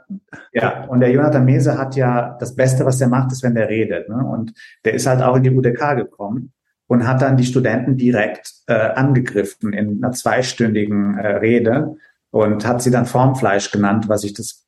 Ja, 0.52 0.84
und 0.84 1.00
der 1.00 1.10
Jonathan 1.10 1.44
Mese 1.44 1.78
hat 1.78 1.96
ja, 1.96 2.36
das 2.38 2.54
Beste, 2.54 2.84
was 2.84 2.98
der 2.98 3.08
macht, 3.08 3.32
ist, 3.32 3.42
wenn 3.42 3.54
der 3.54 3.68
redet. 3.68 4.08
Ne? 4.08 4.16
Und 4.16 4.52
der 4.84 4.94
ist 4.94 5.06
halt 5.06 5.22
auch 5.22 5.36
in 5.36 5.42
die 5.42 5.50
UDK 5.50 5.96
gekommen 5.96 6.52
und 6.86 7.06
hat 7.06 7.22
dann 7.22 7.36
die 7.36 7.44
Studenten 7.44 7.96
direkt 7.96 8.52
äh, 8.66 8.74
angegriffen 8.74 9.72
in 9.72 10.02
einer 10.02 10.12
zweistündigen 10.12 11.18
äh, 11.18 11.36
Rede 11.36 11.96
und 12.30 12.66
hat 12.66 12.82
sie 12.82 12.90
dann 12.90 13.06
Formfleisch 13.06 13.70
genannt, 13.70 14.08
was 14.08 14.24
ich 14.24 14.34
das 14.34 14.66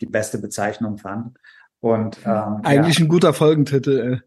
die 0.00 0.06
beste 0.06 0.38
Bezeichnung 0.38 0.98
fand. 0.98 1.36
Und 1.80 2.18
ähm, 2.24 2.60
eigentlich 2.62 2.98
ja. 2.98 3.04
ein 3.04 3.08
guter 3.08 3.32
Folgentitel. 3.32 4.20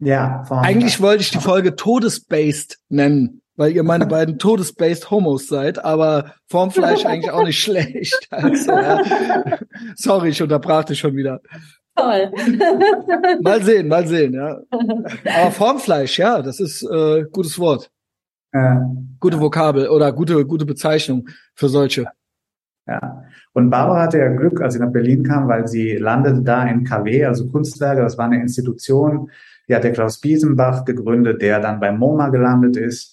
Ey. 0.00 0.08
Ja, 0.08 0.44
Formfleisch. 0.44 0.74
eigentlich 0.74 1.00
wollte 1.00 1.22
ich 1.22 1.30
die 1.30 1.38
Folge 1.38 1.76
Todesbased 1.76 2.78
nennen 2.88 3.41
weil 3.56 3.72
ihr 3.72 3.82
meine 3.82 4.06
beiden 4.06 4.38
Todesbased 4.38 5.10
Homos 5.10 5.48
seid, 5.48 5.84
aber 5.84 6.34
Formfleisch 6.48 7.04
eigentlich 7.04 7.30
auch 7.30 7.44
nicht 7.44 7.60
schlecht. 7.62 8.28
Also, 8.30 8.72
ja. 8.72 9.02
Sorry, 9.96 10.30
ich 10.30 10.42
unterbrach 10.42 10.84
dich 10.84 10.98
schon 10.98 11.16
wieder. 11.16 11.40
Toll. 11.94 12.32
mal 13.42 13.62
sehen, 13.62 13.88
mal 13.88 14.06
sehen, 14.06 14.32
ja. 14.32 14.60
Aber 14.70 15.50
Formfleisch, 15.50 16.18
ja, 16.18 16.40
das 16.40 16.58
ist 16.58 16.82
äh, 16.82 17.24
gutes 17.30 17.58
Wort. 17.58 17.90
Äh, 18.52 18.76
gute 19.20 19.38
Vokabel 19.38 19.88
oder 19.88 20.10
gute, 20.12 20.46
gute 20.46 20.64
Bezeichnung 20.64 21.28
für 21.54 21.68
solche. 21.68 22.06
Ja. 22.86 23.24
Und 23.52 23.68
Barbara 23.68 24.02
hatte 24.02 24.18
ja 24.18 24.28
Glück, 24.28 24.62
als 24.62 24.74
sie 24.74 24.80
nach 24.80 24.90
Berlin 24.90 25.22
kam, 25.22 25.48
weil 25.48 25.68
sie 25.68 25.96
landete 25.96 26.40
da 26.42 26.64
in 26.64 26.84
KW, 26.84 27.26
also 27.26 27.48
Kunstwerke, 27.48 28.00
das 28.00 28.16
war 28.16 28.24
eine 28.24 28.40
Institution, 28.40 29.30
die 29.68 29.74
hat 29.74 29.84
der 29.84 29.92
Klaus 29.92 30.18
Biesenbach 30.18 30.84
gegründet, 30.86 31.42
der 31.42 31.60
dann 31.60 31.78
bei 31.78 31.92
MoMA 31.92 32.30
gelandet 32.30 32.78
ist 32.78 33.11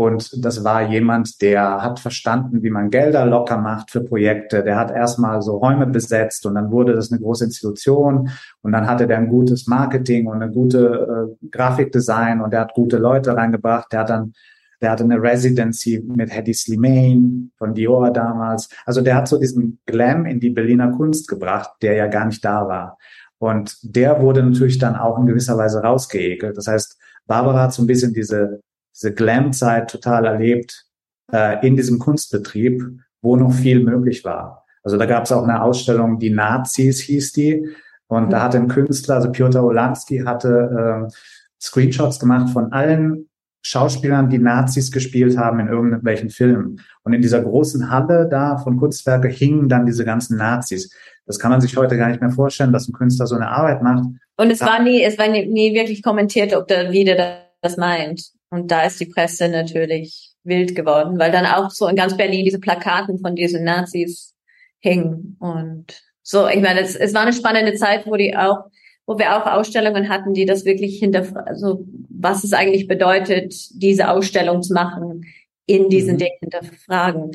und 0.00 0.42
das 0.42 0.64
war 0.64 0.88
jemand, 0.88 1.42
der 1.42 1.82
hat 1.82 2.00
verstanden, 2.00 2.62
wie 2.62 2.70
man 2.70 2.88
Gelder 2.88 3.26
locker 3.26 3.58
macht 3.58 3.90
für 3.90 4.02
Projekte. 4.02 4.64
Der 4.64 4.76
hat 4.76 4.90
erstmal 4.90 5.42
so 5.42 5.58
Räume 5.58 5.86
besetzt 5.86 6.46
und 6.46 6.54
dann 6.54 6.70
wurde 6.70 6.94
das 6.94 7.12
eine 7.12 7.20
große 7.20 7.44
Institution 7.44 8.30
und 8.62 8.72
dann 8.72 8.86
hatte 8.86 9.06
der 9.06 9.18
ein 9.18 9.28
gutes 9.28 9.66
Marketing 9.66 10.26
und 10.26 10.40
eine 10.40 10.50
gute 10.50 11.36
äh, 11.42 11.48
Grafikdesign 11.50 12.40
und 12.40 12.50
der 12.50 12.60
hat 12.60 12.72
gute 12.72 12.96
Leute 12.96 13.36
reingebracht. 13.36 13.92
Der 13.92 14.00
hat 14.00 14.08
dann 14.08 14.32
der 14.80 14.92
hatte 14.92 15.04
eine 15.04 15.20
Residency 15.20 16.02
mit 16.16 16.34
Hedy 16.34 16.54
Slimane 16.54 17.50
von 17.58 17.74
Dior 17.74 18.10
damals. 18.10 18.70
Also 18.86 19.02
der 19.02 19.16
hat 19.16 19.28
so 19.28 19.38
diesen 19.38 19.80
Glam 19.84 20.24
in 20.24 20.40
die 20.40 20.48
Berliner 20.48 20.92
Kunst 20.92 21.28
gebracht, 21.28 21.72
der 21.82 21.92
ja 21.92 22.06
gar 22.06 22.24
nicht 22.24 22.42
da 22.42 22.66
war. 22.66 22.96
Und 23.36 23.76
der 23.82 24.22
wurde 24.22 24.42
natürlich 24.42 24.78
dann 24.78 24.96
auch 24.96 25.18
in 25.18 25.26
gewisser 25.26 25.58
Weise 25.58 25.82
rausgeekelt. 25.82 26.56
Das 26.56 26.68
heißt, 26.68 26.98
Barbara 27.26 27.64
hat 27.64 27.74
so 27.74 27.82
ein 27.82 27.86
bisschen 27.86 28.14
diese 28.14 28.62
diese 29.00 29.14
Glam-Zeit 29.14 29.90
total 29.90 30.26
erlebt 30.26 30.86
äh, 31.32 31.66
in 31.66 31.76
diesem 31.76 31.98
Kunstbetrieb, 31.98 32.82
wo 33.22 33.36
noch 33.36 33.52
viel 33.52 33.80
möglich 33.82 34.24
war. 34.24 34.64
Also 34.82 34.96
da 34.96 35.06
gab 35.06 35.24
es 35.24 35.32
auch 35.32 35.44
eine 35.44 35.62
Ausstellung, 35.62 36.18
die 36.18 36.30
Nazis 36.30 37.00
hieß 37.00 37.32
die. 37.32 37.68
Und 38.06 38.30
da 38.30 38.42
hatte 38.42 38.58
ein 38.58 38.68
Künstler, 38.68 39.16
also 39.16 39.30
Piotr 39.30 39.62
Olanski, 39.62 40.18
hatte 40.18 41.08
äh, 41.08 41.12
Screenshots 41.60 42.18
gemacht 42.18 42.50
von 42.50 42.72
allen 42.72 43.28
Schauspielern, 43.62 44.30
die 44.30 44.38
Nazis 44.38 44.90
gespielt 44.90 45.36
haben 45.36 45.60
in 45.60 45.68
irgendwelchen 45.68 46.30
Filmen. 46.30 46.80
Und 47.02 47.12
in 47.12 47.20
dieser 47.20 47.42
großen 47.42 47.90
Halle 47.90 48.26
da 48.28 48.56
von 48.56 48.78
Kunstwerke 48.78 49.28
hingen 49.28 49.68
dann 49.68 49.84
diese 49.84 50.04
ganzen 50.04 50.38
Nazis. 50.38 50.90
Das 51.26 51.38
kann 51.38 51.50
man 51.50 51.60
sich 51.60 51.76
heute 51.76 51.96
gar 51.98 52.08
nicht 52.08 52.22
mehr 52.22 52.30
vorstellen, 52.30 52.72
dass 52.72 52.88
ein 52.88 52.94
Künstler 52.94 53.26
so 53.26 53.36
eine 53.36 53.48
Arbeit 53.48 53.82
macht. 53.82 54.04
Und 54.38 54.50
es 54.50 54.60
war 54.62 54.82
nie, 54.82 55.02
es 55.02 55.18
war 55.18 55.28
nie, 55.28 55.46
nie 55.46 55.74
wirklich 55.74 56.02
kommentiert, 56.02 56.54
ob 56.56 56.66
der 56.68 56.90
wieder 56.90 57.42
das 57.60 57.76
meint. 57.76 58.32
Und 58.50 58.70
da 58.70 58.84
ist 58.84 59.00
die 59.00 59.06
Presse 59.06 59.48
natürlich 59.48 60.32
wild 60.42 60.74
geworden, 60.74 61.18
weil 61.18 61.30
dann 61.30 61.46
auch 61.46 61.70
so 61.70 61.86
in 61.86 61.96
ganz 61.96 62.16
Berlin 62.16 62.44
diese 62.44 62.58
Plakaten 62.60 63.18
von 63.18 63.36
diesen 63.36 63.64
Nazis 63.64 64.34
hingen. 64.80 65.36
Und 65.38 66.02
so, 66.22 66.48
ich 66.48 66.60
meine, 66.60 66.80
es, 66.80 66.96
es 66.96 67.14
war 67.14 67.22
eine 67.22 67.32
spannende 67.32 67.74
Zeit, 67.74 68.06
wo 68.06 68.16
die 68.16 68.36
auch 68.36 68.70
wo 69.10 69.18
wir 69.18 69.36
auch 69.36 69.44
Ausstellungen 69.44 70.08
hatten, 70.08 70.34
die 70.34 70.46
das 70.46 70.64
wirklich 70.64 71.00
hinterfragen, 71.00 71.48
also 71.48 71.84
was 72.08 72.44
es 72.44 72.52
eigentlich 72.52 72.86
bedeutet, 72.86 73.52
diese 73.70 74.08
Ausstellung 74.08 74.62
zu 74.62 74.72
machen, 74.72 75.24
in 75.66 75.88
diesen 75.88 76.14
mhm. 76.14 76.18
Dingen 76.18 76.38
hinterfragen. 76.38 77.32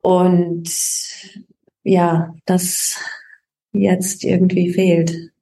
Und 0.00 0.70
ja, 1.82 2.34
das 2.46 2.96
jetzt 3.72 4.24
irgendwie 4.24 4.72
fehlt. 4.72 5.32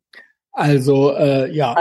Also 0.53 1.15
äh, 1.15 1.51
ja, 1.51 1.75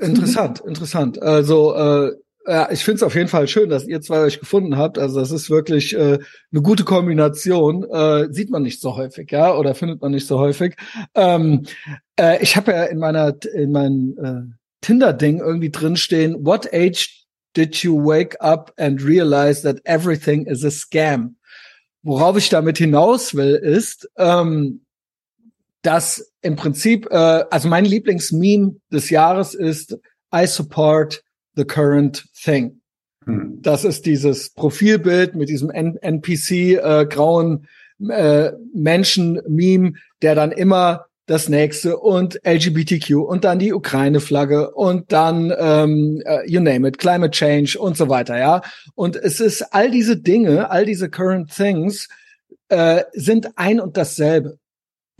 interessant, 0.00 0.60
interessant. 0.66 1.20
Also 1.22 1.74
äh, 1.74 2.12
ja, 2.46 2.70
ich 2.70 2.82
finde 2.82 2.96
es 2.96 3.02
auf 3.02 3.14
jeden 3.14 3.28
Fall 3.28 3.46
schön, 3.46 3.68
dass 3.68 3.86
ihr 3.86 4.00
zwei 4.00 4.20
euch 4.20 4.40
gefunden 4.40 4.78
habt. 4.78 4.98
Also 4.98 5.20
das 5.20 5.30
ist 5.30 5.50
wirklich 5.50 5.94
äh, 5.94 6.18
eine 6.52 6.62
gute 6.62 6.84
Kombination. 6.84 7.84
Äh, 7.84 8.32
sieht 8.32 8.50
man 8.50 8.62
nicht 8.62 8.80
so 8.80 8.96
häufig, 8.96 9.30
ja, 9.30 9.54
oder 9.54 9.74
findet 9.74 10.00
man 10.00 10.12
nicht 10.12 10.26
so 10.26 10.38
häufig. 10.38 10.76
Ähm, 11.14 11.66
äh, 12.18 12.42
ich 12.42 12.56
habe 12.56 12.72
ja 12.72 12.84
in 12.84 12.98
meiner 12.98 13.36
in 13.54 13.72
meinem 13.72 14.18
äh, 14.18 14.54
Tinder-Ding 14.80 15.40
irgendwie 15.40 15.70
drinstehen, 15.70 16.44
What 16.44 16.72
age 16.72 17.26
did 17.54 17.76
you 17.76 18.02
wake 18.02 18.40
up 18.40 18.72
and 18.78 19.02
realize 19.04 19.62
that 19.62 19.80
everything 19.84 20.46
is 20.46 20.64
a 20.64 20.70
scam? 20.70 21.36
Worauf 22.02 22.38
ich 22.38 22.48
damit 22.48 22.78
hinaus 22.78 23.34
will, 23.34 23.54
ist, 23.56 24.08
ähm, 24.16 24.86
dass 25.82 26.29
im 26.42 26.56
Prinzip, 26.56 27.06
äh, 27.10 27.44
also 27.50 27.68
mein 27.68 27.84
Lieblingsmeme 27.84 28.76
des 28.92 29.10
Jahres 29.10 29.54
ist 29.54 29.98
I 30.34 30.46
support 30.46 31.22
the 31.56 31.64
current 31.64 32.24
thing. 32.34 32.80
Hm. 33.24 33.58
Das 33.60 33.84
ist 33.84 34.06
dieses 34.06 34.50
Profilbild 34.50 35.34
mit 35.34 35.48
diesem 35.48 35.70
NPC 35.70 36.50
äh, 36.50 37.06
grauen 37.06 37.66
äh, 38.08 38.52
Menschen-Meme, 38.74 39.92
der 40.22 40.34
dann 40.34 40.52
immer 40.52 41.06
das 41.26 41.48
nächste 41.48 41.96
und 41.98 42.40
LGBTQ 42.44 43.14
und 43.14 43.44
dann 43.44 43.60
die 43.60 43.72
Ukraine-Flagge 43.72 44.72
und 44.72 45.12
dann 45.12 45.52
ähm, 45.56 46.20
uh, 46.26 46.40
you 46.44 46.60
name 46.60 46.88
it, 46.88 46.98
Climate 46.98 47.30
Change 47.30 47.78
und 47.78 47.96
so 47.96 48.08
weiter, 48.08 48.36
ja. 48.36 48.62
Und 48.96 49.14
es 49.14 49.38
ist 49.38 49.62
all 49.72 49.92
diese 49.92 50.16
Dinge, 50.16 50.70
all 50.70 50.84
diese 50.84 51.08
current 51.08 51.54
things 51.54 52.08
äh, 52.68 53.04
sind 53.12 53.50
ein 53.54 53.78
und 53.78 53.96
dasselbe. 53.96 54.58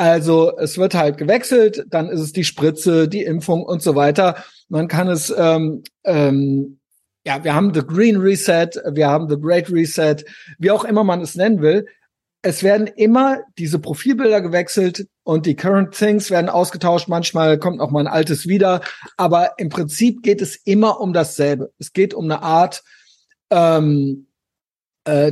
Also 0.01 0.57
es 0.57 0.79
wird 0.79 0.95
halt 0.95 1.19
gewechselt, 1.19 1.85
dann 1.91 2.09
ist 2.09 2.21
es 2.21 2.33
die 2.33 2.45
Spritze, 2.45 3.07
die 3.07 3.23
Impfung 3.23 3.63
und 3.63 3.83
so 3.83 3.97
weiter. 3.97 4.43
Man 4.71 4.89
kann 4.89 5.09
es, 5.09 5.31
ähm, 5.37 5.83
ähm, 6.05 6.81
ja, 7.27 7.45
wir 7.45 7.55
haben 7.55 7.75
The 7.75 7.83
Green 7.87 8.17
Reset, 8.17 8.71
wir 8.93 9.09
haben 9.09 9.29
The 9.29 9.39
Great 9.39 9.71
Reset, 9.71 10.25
wie 10.59 10.71
auch 10.71 10.85
immer 10.85 11.05
man 11.05 11.21
es 11.21 11.35
nennen 11.35 11.61
will. 11.61 11.85
Es 12.41 12.63
werden 12.63 12.87
immer 12.87 13.41
diese 13.59 13.79
Profilbilder 13.79 14.41
gewechselt 14.41 15.07
und 15.23 15.45
die 15.45 15.55
Current 15.55 15.95
Things 15.95 16.31
werden 16.31 16.49
ausgetauscht. 16.49 17.09
Manchmal 17.09 17.59
kommt 17.59 17.83
auch 17.83 17.91
mal 17.91 18.01
ein 18.01 18.07
altes 18.07 18.47
wieder, 18.47 18.81
aber 19.19 19.59
im 19.59 19.69
Prinzip 19.69 20.23
geht 20.23 20.41
es 20.41 20.57
immer 20.57 20.99
um 20.99 21.13
dasselbe. 21.13 21.75
Es 21.79 21.93
geht 21.93 22.15
um 22.15 22.25
eine 22.25 22.41
Art, 22.41 22.83
ähm, 23.51 24.29
äh, 25.05 25.31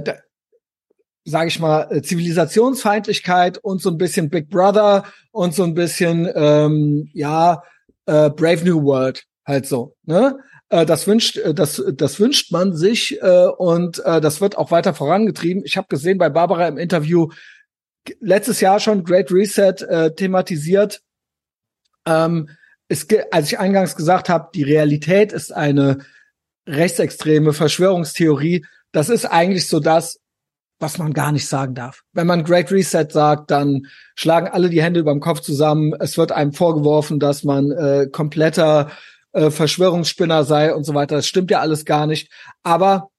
sage 1.29 1.49
ich 1.49 1.61
mal, 1.61 1.89
äh, 1.91 2.03
Zivilisationsfeindlichkeit 2.03 3.59
und 3.59 3.83
so 3.83 3.91
ein 3.91 3.99
bisschen 3.99 4.31
Big 4.31 4.49
Brother 4.49 5.05
und 5.31 5.55
so 5.55 5.64
ein 5.64 5.74
bisschen, 5.74 6.29
ähm, 6.35 7.11
ja, 7.12 7.62
äh, 8.07 8.31
Brave 8.31 8.64
New 8.64 8.83
World 8.83 9.24
halt 9.45 9.66
so. 9.66 9.95
Ne? 10.05 10.39
Äh, 10.70 10.87
das 10.87 11.07
wünscht, 11.07 11.37
äh, 11.37 11.55
das, 11.55 11.83
das 11.95 12.18
wünscht 12.18 12.53
man 12.53 12.74
sich 12.74 13.20
äh, 13.20 13.47
und 13.47 14.05
äh, 14.05 14.20
das 14.20 14.41
wird 14.41 14.57
auch 14.57 14.70
weiter 14.70 14.95
vorangetrieben. 14.95 15.62
Ich 15.64 15.76
habe 15.76 15.89
gesehen 15.89 16.18
bei 16.18 16.29
Barbara 16.31 16.66
im 16.68 16.79
Interview 16.79 17.29
letztes 18.20 18.61
Jahr 18.61 18.81
schon 18.81 19.05
Great 19.05 19.31
Reset 19.31 19.74
äh, 19.83 20.14
thematisiert. 20.14 21.03
Ähm, 22.07 22.49
es, 22.89 23.07
als 23.31 23.49
ich 23.49 23.59
eingangs 23.59 23.97
gesagt 23.97 24.29
habe, 24.29 24.49
die 24.55 24.62
Realität 24.62 25.33
ist 25.33 25.53
eine 25.53 25.99
rechtsextreme 26.66 27.53
Verschwörungstheorie. 27.53 28.64
Das 28.93 29.11
ist 29.11 29.26
eigentlich 29.26 29.68
so 29.68 29.81
das, 29.81 30.20
was 30.81 30.99
man 30.99 31.12
gar 31.12 31.33
nicht 31.33 31.49
sagen 31.49 31.74
darf. 31.74 32.03
Wenn 32.12 32.26
man 32.26 32.45
Great 32.45 32.70
Reset 32.70 33.07
sagt, 33.11 33.51
dann 33.51 33.87
schlagen 34.14 34.49
alle 34.49 34.70
die 34.70 34.83
Hände 34.83 35.01
über 35.01 35.12
dem 35.12 35.20
Kopf 35.20 35.41
zusammen. 35.41 35.93
Es 35.99 36.16
wird 36.16 36.33
einem 36.33 36.53
vorgeworfen, 36.53 37.18
dass 37.18 37.45
man 37.45 37.70
äh, 37.72 38.07
kompletter 38.11 38.91
äh, 39.33 39.51
Verschwörungsspinner 39.51 40.45
sei 40.45 40.74
und 40.74 40.85
so 40.85 40.95
weiter. 40.95 41.16
Das 41.16 41.26
stimmt 41.26 41.51
ja 41.51 41.61
alles 41.61 41.85
gar 41.85 42.07
nicht. 42.07 42.31
Aber 42.62 43.11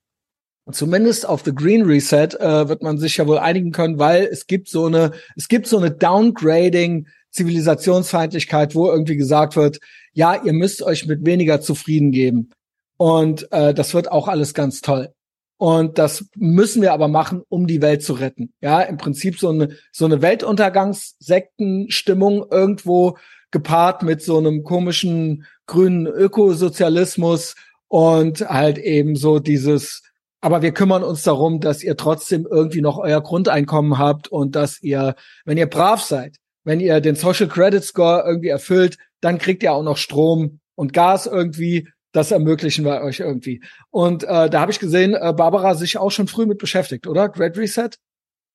zumindest 0.72 1.28
auf 1.28 1.43
The 1.43 1.53
Green 1.53 1.84
Reset 1.84 2.36
äh, 2.39 2.70
wird 2.70 2.82
man 2.82 2.97
sich 2.97 3.18
ja 3.18 3.28
wohl 3.28 3.39
einigen 3.39 3.72
können, 3.72 3.99
weil 3.99 4.24
es 4.26 4.47
gibt 4.47 4.70
so 4.70 4.86
eine, 4.86 5.12
es 5.36 5.47
gibt 5.47 5.68
so 5.68 5.78
eine 5.78 5.91
Downgrading 5.91 7.07
Zivilisationsfeindlichkeit, 7.32 8.74
wo 8.74 8.89
irgendwie 8.89 9.18
gesagt 9.18 9.55
wird, 9.55 9.80
ja, 10.14 10.41
ihr 10.43 10.53
müsst 10.53 10.82
euch 10.82 11.05
mit 11.05 11.26
weniger 11.26 11.62
zufrieden 11.62 12.12
geben. 12.12 12.51
Und 12.97 13.51
äh, 13.51 13.74
das 13.74 13.93
wird 13.93 14.12
auch 14.12 14.28
alles 14.28 14.53
ganz 14.53 14.82
toll. 14.82 15.14
Und 15.60 15.97
das 15.97 16.26
müssen 16.36 16.82
wir 16.82 16.93
aber 16.93 17.10
machen, 17.10 17.43
um 17.49 17.68
die 17.68 17.82
Welt 17.82 18.01
zu 18.01 18.14
retten. 18.14 18.53
Ja, 18.62 18.80
im 18.80 18.95
Prinzip 18.95 19.38
so 19.38 19.49
eine, 19.49 19.76
so 19.91 20.05
eine 20.05 20.22
Weltuntergangssektenstimmung 20.22 22.45
irgendwo 22.49 23.18
gepaart 23.51 24.03
mit 24.03 24.22
so 24.22 24.38
einem 24.38 24.64
komischen 24.64 25.45
grünen 25.66 26.07
Ökosozialismus 26.07 27.55
und 27.89 28.47
halt 28.47 28.78
eben 28.78 29.18
so 29.18 29.39
dieses, 29.39 30.01
aber 30.39 30.62
wir 30.62 30.72
kümmern 30.72 31.03
uns 31.03 31.24
darum, 31.24 31.60
dass 31.60 31.84
ihr 31.84 31.97
trotzdem 31.97 32.47
irgendwie 32.49 32.80
noch 32.80 32.97
euer 32.97 33.20
Grundeinkommen 33.20 33.97
habt 33.97 34.30
und 34.30 34.55
dass 34.55 34.82
ihr, 34.82 35.16
wenn 35.43 35.57
ihr 35.57 35.68
brav 35.68 36.01
seid, 36.01 36.38
wenn 36.64 36.80
ihr 36.80 37.01
den 37.01 37.16
Social 37.16 37.49
Credit 37.49 37.84
Score 37.84 38.24
irgendwie 38.26 38.47
erfüllt, 38.47 38.97
dann 39.20 39.38
kriegt 39.38 39.62
ihr 39.64 39.74
auch 39.74 39.84
noch 39.84 39.97
Strom 39.97 40.62
und 40.76 40.93
Gas 40.93 41.26
irgendwie 41.26 41.89
das 42.12 42.32
ermöglichen 42.32 42.86
wir 42.86 43.01
euch 43.01 43.20
irgendwie. 43.20 43.62
Und 43.91 44.24
äh, 44.24 44.49
da 44.49 44.62
habe 44.62 44.72
ich 44.72 44.80
gesehen, 44.80 45.14
äh, 45.14 45.34
Barbara 45.34 45.76
sich 45.76 45.97
auch 45.97 46.12
schon 46.12 46.28
früh 46.28 46.45
mit 46.45 46.57
beschäftigt, 46.57 47.07
oder? 47.07 47.30
Great 47.30 47.57
Reset? 47.57 47.89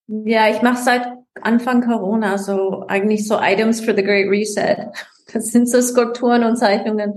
Ja, 0.07 0.51
ich 0.51 0.61
mache 0.61 0.83
seit 0.83 1.07
Anfang 1.41 1.83
Corona 1.83 2.39
so 2.39 2.85
eigentlich 2.89 3.27
so 3.27 3.39
Items 3.41 3.81
for 3.81 3.95
the 3.95 4.03
Great 4.03 4.29
Reset. 4.29 4.89
Das 5.33 5.47
sind 5.47 5.69
so 5.69 5.81
Skulpturen 5.81 6.45
und 6.45 6.57
Zeichnungen. 6.57 7.15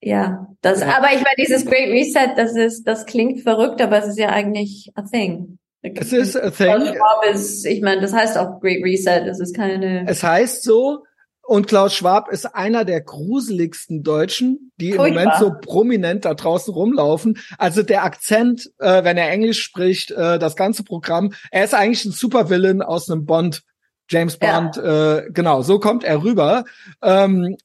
Ja, 0.00 0.48
das, 0.60 0.80
ja. 0.80 0.98
aber 0.98 1.08
ich 1.14 1.22
meine, 1.22 1.36
dieses 1.38 1.64
Great 1.64 1.88
Reset, 1.88 2.34
das 2.36 2.54
ist, 2.54 2.84
das 2.84 3.06
klingt 3.06 3.40
verrückt, 3.40 3.80
aber 3.80 3.98
es 3.98 4.08
ist 4.08 4.18
ja 4.18 4.28
eigentlich 4.28 4.92
a 4.94 5.02
thing. 5.02 5.58
Es 5.80 6.12
ist 6.12 6.36
a 6.36 6.50
thing. 6.50 6.94
Ist, 7.30 7.64
ich 7.64 7.80
meine, 7.80 8.00
das 8.00 8.12
heißt 8.12 8.36
auch 8.36 8.60
Great 8.60 8.82
Reset. 8.84 9.26
Es 9.28 9.40
ist 9.40 9.54
keine. 9.54 10.06
Es 10.06 10.22
heißt 10.22 10.62
so, 10.62 11.04
und 11.46 11.66
Klaus 11.66 11.94
Schwab 11.94 12.30
ist 12.30 12.46
einer 12.54 12.84
der 12.84 13.02
gruseligsten 13.02 14.02
Deutschen, 14.02 14.72
die 14.76 14.92
Furchtbar. 14.92 15.06
im 15.06 15.14
Moment 15.14 15.32
so 15.38 15.52
prominent 15.60 16.24
da 16.24 16.34
draußen 16.34 16.72
rumlaufen. 16.72 17.38
Also 17.58 17.82
der 17.82 18.04
Akzent, 18.04 18.70
äh, 18.78 19.04
wenn 19.04 19.18
er 19.18 19.30
Englisch 19.30 19.62
spricht, 19.62 20.10
äh, 20.10 20.38
das 20.38 20.56
ganze 20.56 20.84
Programm. 20.84 21.34
Er 21.50 21.64
ist 21.64 21.74
eigentlich 21.74 22.04
ein 22.06 22.12
Supervillain 22.12 22.80
aus 22.80 23.10
einem 23.10 23.26
Bond, 23.26 23.62
James 24.08 24.38
Bond. 24.38 24.76
Ja. 24.76 25.18
Äh, 25.18 25.30
genau, 25.32 25.62
so 25.62 25.78
kommt 25.78 26.02
er 26.02 26.22
rüber. 26.22 26.64
Ähm, 27.02 27.56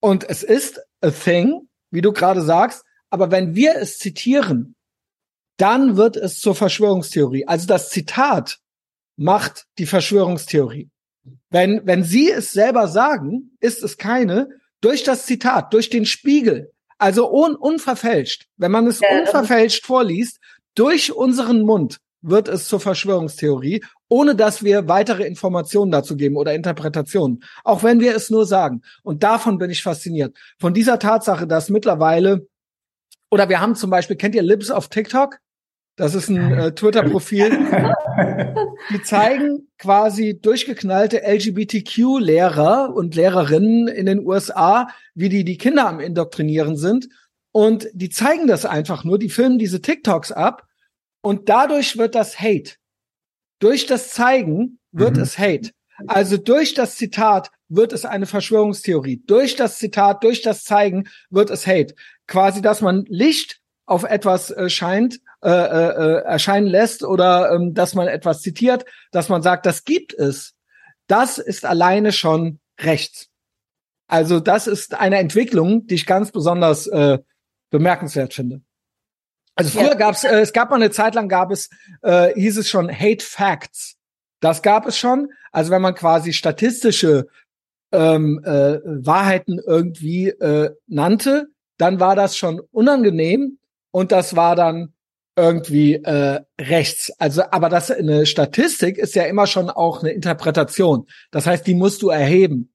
und 0.00 0.28
es 0.28 0.42
ist 0.42 0.80
a 1.00 1.10
thing, 1.10 1.68
wie 1.90 2.02
du 2.02 2.12
gerade 2.12 2.42
sagst. 2.42 2.84
Aber 3.08 3.30
wenn 3.30 3.54
wir 3.54 3.76
es 3.76 3.98
zitieren, 3.98 4.74
dann 5.56 5.96
wird 5.96 6.16
es 6.16 6.38
zur 6.40 6.54
Verschwörungstheorie. 6.54 7.46
Also 7.46 7.66
das 7.66 7.88
Zitat 7.88 8.58
macht 9.16 9.64
die 9.78 9.86
Verschwörungstheorie. 9.86 10.90
Wenn, 11.50 11.82
wenn 11.84 12.02
Sie 12.02 12.30
es 12.30 12.52
selber 12.52 12.88
sagen, 12.88 13.56
ist 13.60 13.82
es 13.82 13.96
keine 13.96 14.48
durch 14.80 15.02
das 15.02 15.26
Zitat, 15.26 15.72
durch 15.72 15.90
den 15.90 16.06
Spiegel, 16.06 16.72
also 16.98 17.30
un, 17.30 17.54
unverfälscht. 17.54 18.46
Wenn 18.56 18.72
man 18.72 18.86
es 18.86 19.00
ja, 19.00 19.08
unverfälscht 19.18 19.84
vorliest, 19.84 20.38
durch 20.74 21.12
unseren 21.12 21.62
Mund 21.62 21.98
wird 22.22 22.48
es 22.48 22.68
zur 22.68 22.80
Verschwörungstheorie, 22.80 23.84
ohne 24.08 24.34
dass 24.34 24.62
wir 24.62 24.88
weitere 24.88 25.24
Informationen 25.24 25.90
dazu 25.90 26.16
geben 26.16 26.36
oder 26.36 26.54
Interpretationen. 26.54 27.42
Auch 27.64 27.82
wenn 27.82 28.00
wir 28.00 28.14
es 28.14 28.30
nur 28.30 28.46
sagen. 28.46 28.82
Und 29.02 29.22
davon 29.22 29.58
bin 29.58 29.70
ich 29.70 29.82
fasziniert. 29.82 30.36
Von 30.58 30.74
dieser 30.74 30.98
Tatsache, 30.98 31.46
dass 31.46 31.70
mittlerweile, 31.70 32.46
oder 33.30 33.48
wir 33.48 33.60
haben 33.60 33.74
zum 33.74 33.90
Beispiel, 33.90 34.16
kennt 34.16 34.34
ihr 34.34 34.42
Lips 34.42 34.70
auf 34.70 34.88
TikTok? 34.88 35.38
Das 35.96 36.14
ist 36.14 36.28
ein 36.28 36.52
äh, 36.52 36.74
Twitter-Profil. 36.74 37.50
Die 38.90 39.02
zeigen 39.02 39.68
quasi 39.78 40.38
durchgeknallte 40.40 41.22
LGBTQ-Lehrer 41.26 42.94
und 42.94 43.14
Lehrerinnen 43.14 43.88
in 43.88 44.06
den 44.06 44.24
USA, 44.24 44.88
wie 45.14 45.28
die 45.28 45.44
die 45.44 45.58
Kinder 45.58 45.88
am 45.88 46.00
Indoktrinieren 46.00 46.76
sind. 46.76 47.08
und 47.52 47.88
die 47.94 48.10
zeigen 48.10 48.46
das 48.46 48.66
einfach 48.66 49.04
nur, 49.04 49.18
die 49.18 49.30
filmen 49.30 49.58
diese 49.58 49.80
TikToks 49.80 50.30
ab 50.30 50.66
und 51.22 51.48
dadurch 51.48 51.96
wird 51.96 52.14
das 52.14 52.38
Hate. 52.38 52.74
Durch 53.58 53.86
das 53.86 54.10
Zeigen 54.10 54.78
wird 54.92 55.16
mhm. 55.16 55.22
es 55.22 55.38
Hate. 55.38 55.70
Also 56.06 56.36
durch 56.36 56.74
das 56.74 56.96
Zitat 56.96 57.50
wird 57.68 57.94
es 57.94 58.04
eine 58.04 58.26
Verschwörungstheorie. 58.26 59.22
Durch 59.26 59.56
das 59.56 59.78
Zitat, 59.78 60.22
durch 60.22 60.42
das 60.42 60.64
Zeigen 60.64 61.08
wird 61.30 61.50
es 61.50 61.66
Hate. 61.66 61.94
Quasi, 62.26 62.60
dass 62.60 62.82
man 62.82 63.06
Licht 63.08 63.60
auf 63.86 64.04
etwas 64.04 64.50
äh, 64.50 64.68
scheint, 64.68 65.20
äh, 65.46 65.48
äh, 65.48 65.90
äh, 65.90 66.22
erscheinen 66.24 66.66
lässt 66.66 67.04
oder 67.04 67.52
ähm, 67.52 67.72
dass 67.72 67.94
man 67.94 68.08
etwas 68.08 68.42
zitiert, 68.42 68.84
dass 69.12 69.28
man 69.28 69.42
sagt, 69.42 69.64
das 69.64 69.84
gibt 69.84 70.12
es. 70.12 70.56
Das 71.06 71.38
ist 71.38 71.64
alleine 71.64 72.10
schon 72.10 72.58
rechts. 72.80 73.28
Also 74.08 74.40
das 74.40 74.66
ist 74.66 74.94
eine 74.94 75.18
Entwicklung, 75.18 75.86
die 75.86 75.94
ich 75.94 76.04
ganz 76.04 76.32
besonders 76.32 76.88
äh, 76.88 77.20
bemerkenswert 77.70 78.34
finde. 78.34 78.62
Also 79.54 79.70
früher 79.70 79.90
ja. 79.90 79.94
gab's, 79.94 80.24
äh, 80.24 80.40
es 80.40 80.52
gab 80.52 80.70
mal 80.70 80.76
eine 80.82 80.90
Zeit 80.90 81.14
lang 81.14 81.28
gab 81.28 81.52
es, 81.52 81.70
äh, 82.02 82.34
hieß 82.34 82.58
es 82.58 82.68
schon 82.68 82.90
Hate 82.90 83.24
Facts. 83.24 83.94
Das 84.40 84.62
gab 84.62 84.84
es 84.84 84.98
schon. 84.98 85.28
Also 85.52 85.70
wenn 85.70 85.80
man 85.80 85.94
quasi 85.94 86.32
statistische 86.32 87.28
ähm, 87.92 88.42
äh, 88.44 88.80
Wahrheiten 88.84 89.60
irgendwie 89.64 90.30
äh, 90.30 90.74
nannte, 90.88 91.46
dann 91.78 92.00
war 92.00 92.16
das 92.16 92.36
schon 92.36 92.58
unangenehm 92.72 93.60
und 93.92 94.10
das 94.10 94.34
war 94.34 94.56
dann 94.56 94.92
irgendwie 95.36 95.94
äh, 95.94 96.40
rechts. 96.60 97.12
Also, 97.18 97.42
aber 97.50 97.68
das 97.68 97.90
eine 97.90 98.26
Statistik 98.26 98.98
ist 98.98 99.14
ja 99.14 99.24
immer 99.24 99.46
schon 99.46 99.70
auch 99.70 100.02
eine 100.02 100.12
Interpretation. 100.12 101.06
Das 101.30 101.46
heißt, 101.46 101.66
die 101.66 101.74
musst 101.74 102.02
du 102.02 102.08
erheben 102.08 102.72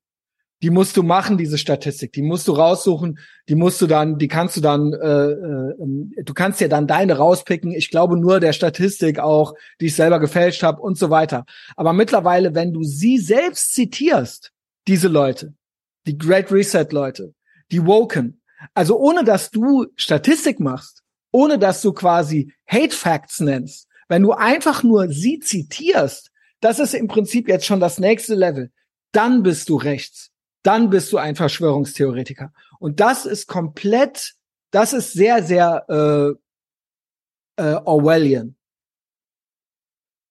die 0.62 0.70
musst 0.70 0.96
du 0.96 1.04
machen, 1.04 1.38
diese 1.38 1.58
Statistik. 1.58 2.14
Die 2.14 2.22
musst 2.22 2.48
du 2.48 2.52
raussuchen, 2.54 3.20
die 3.50 3.56
musst 3.56 3.82
du 3.82 3.88
dann, 3.88 4.18
die 4.18 4.28
kannst 4.28 4.58
du 4.58 4.62
dann, 4.62 4.94
äh, 4.94 5.32
äh, 5.32 6.24
du 6.24 6.34
kannst 6.34 6.62
ja 6.62 6.68
dann 6.68 6.88
deine 6.88 7.18
rauspicken. 7.18 7.72
Ich 7.72 7.90
glaube 7.90 8.18
nur 8.18 8.40
der 8.40 8.54
Statistik 8.54 9.20
auch, 9.20 9.56
die 9.80 9.88
ich 9.88 9.96
selber 9.96 10.20
gefälscht 10.20 10.62
habe 10.62 10.82
und 10.82 10.98
so 10.98 11.10
weiter. 11.10 11.46
Aber 11.76 11.94
mittlerweile, 11.94 12.54
wenn 12.54 12.74
du 12.74 12.84
sie 12.84 13.18
selbst 13.18 13.74
zitierst, 13.74 14.52
diese 14.88 15.08
Leute, 15.08 15.54
die 16.06 16.18
Great 16.18 16.52
Reset 16.52 16.88
Leute, 16.92 17.34
die 17.72 17.86
Woken, 17.86 18.42
also 18.76 19.00
ohne 19.00 19.24
dass 19.24 19.50
du 19.50 19.88
Statistik 19.96 20.60
machst, 20.60 21.01
ohne 21.32 21.58
dass 21.58 21.82
du 21.82 21.94
quasi 21.94 22.54
Hate 22.68 22.96
Facts 22.96 23.40
nennst, 23.40 23.88
wenn 24.08 24.22
du 24.22 24.34
einfach 24.34 24.84
nur 24.84 25.10
sie 25.10 25.40
zitierst, 25.40 26.32
das 26.60 26.80
ist 26.80 26.94
im 26.94 27.08
Prinzip 27.08 27.48
jetzt 27.48 27.66
schon 27.66 27.80
das 27.80 27.98
nächste 27.98 28.36
Level. 28.36 28.72
Dann 29.12 29.42
bist 29.42 29.70
du 29.70 29.78
rechts 29.78 30.32
dann 30.64 30.90
bist 30.90 31.12
du 31.12 31.18
ein 31.18 31.36
Verschwörungstheoretiker. 31.36 32.54
Und 32.80 33.00
das 33.00 33.26
ist 33.26 33.48
komplett, 33.48 34.34
das 34.72 34.94
ist 34.94 35.14
sehr, 35.14 35.44
sehr 35.44 35.86
äh, 37.58 37.62
äh, 37.62 37.76
Orwellian. 37.84 38.56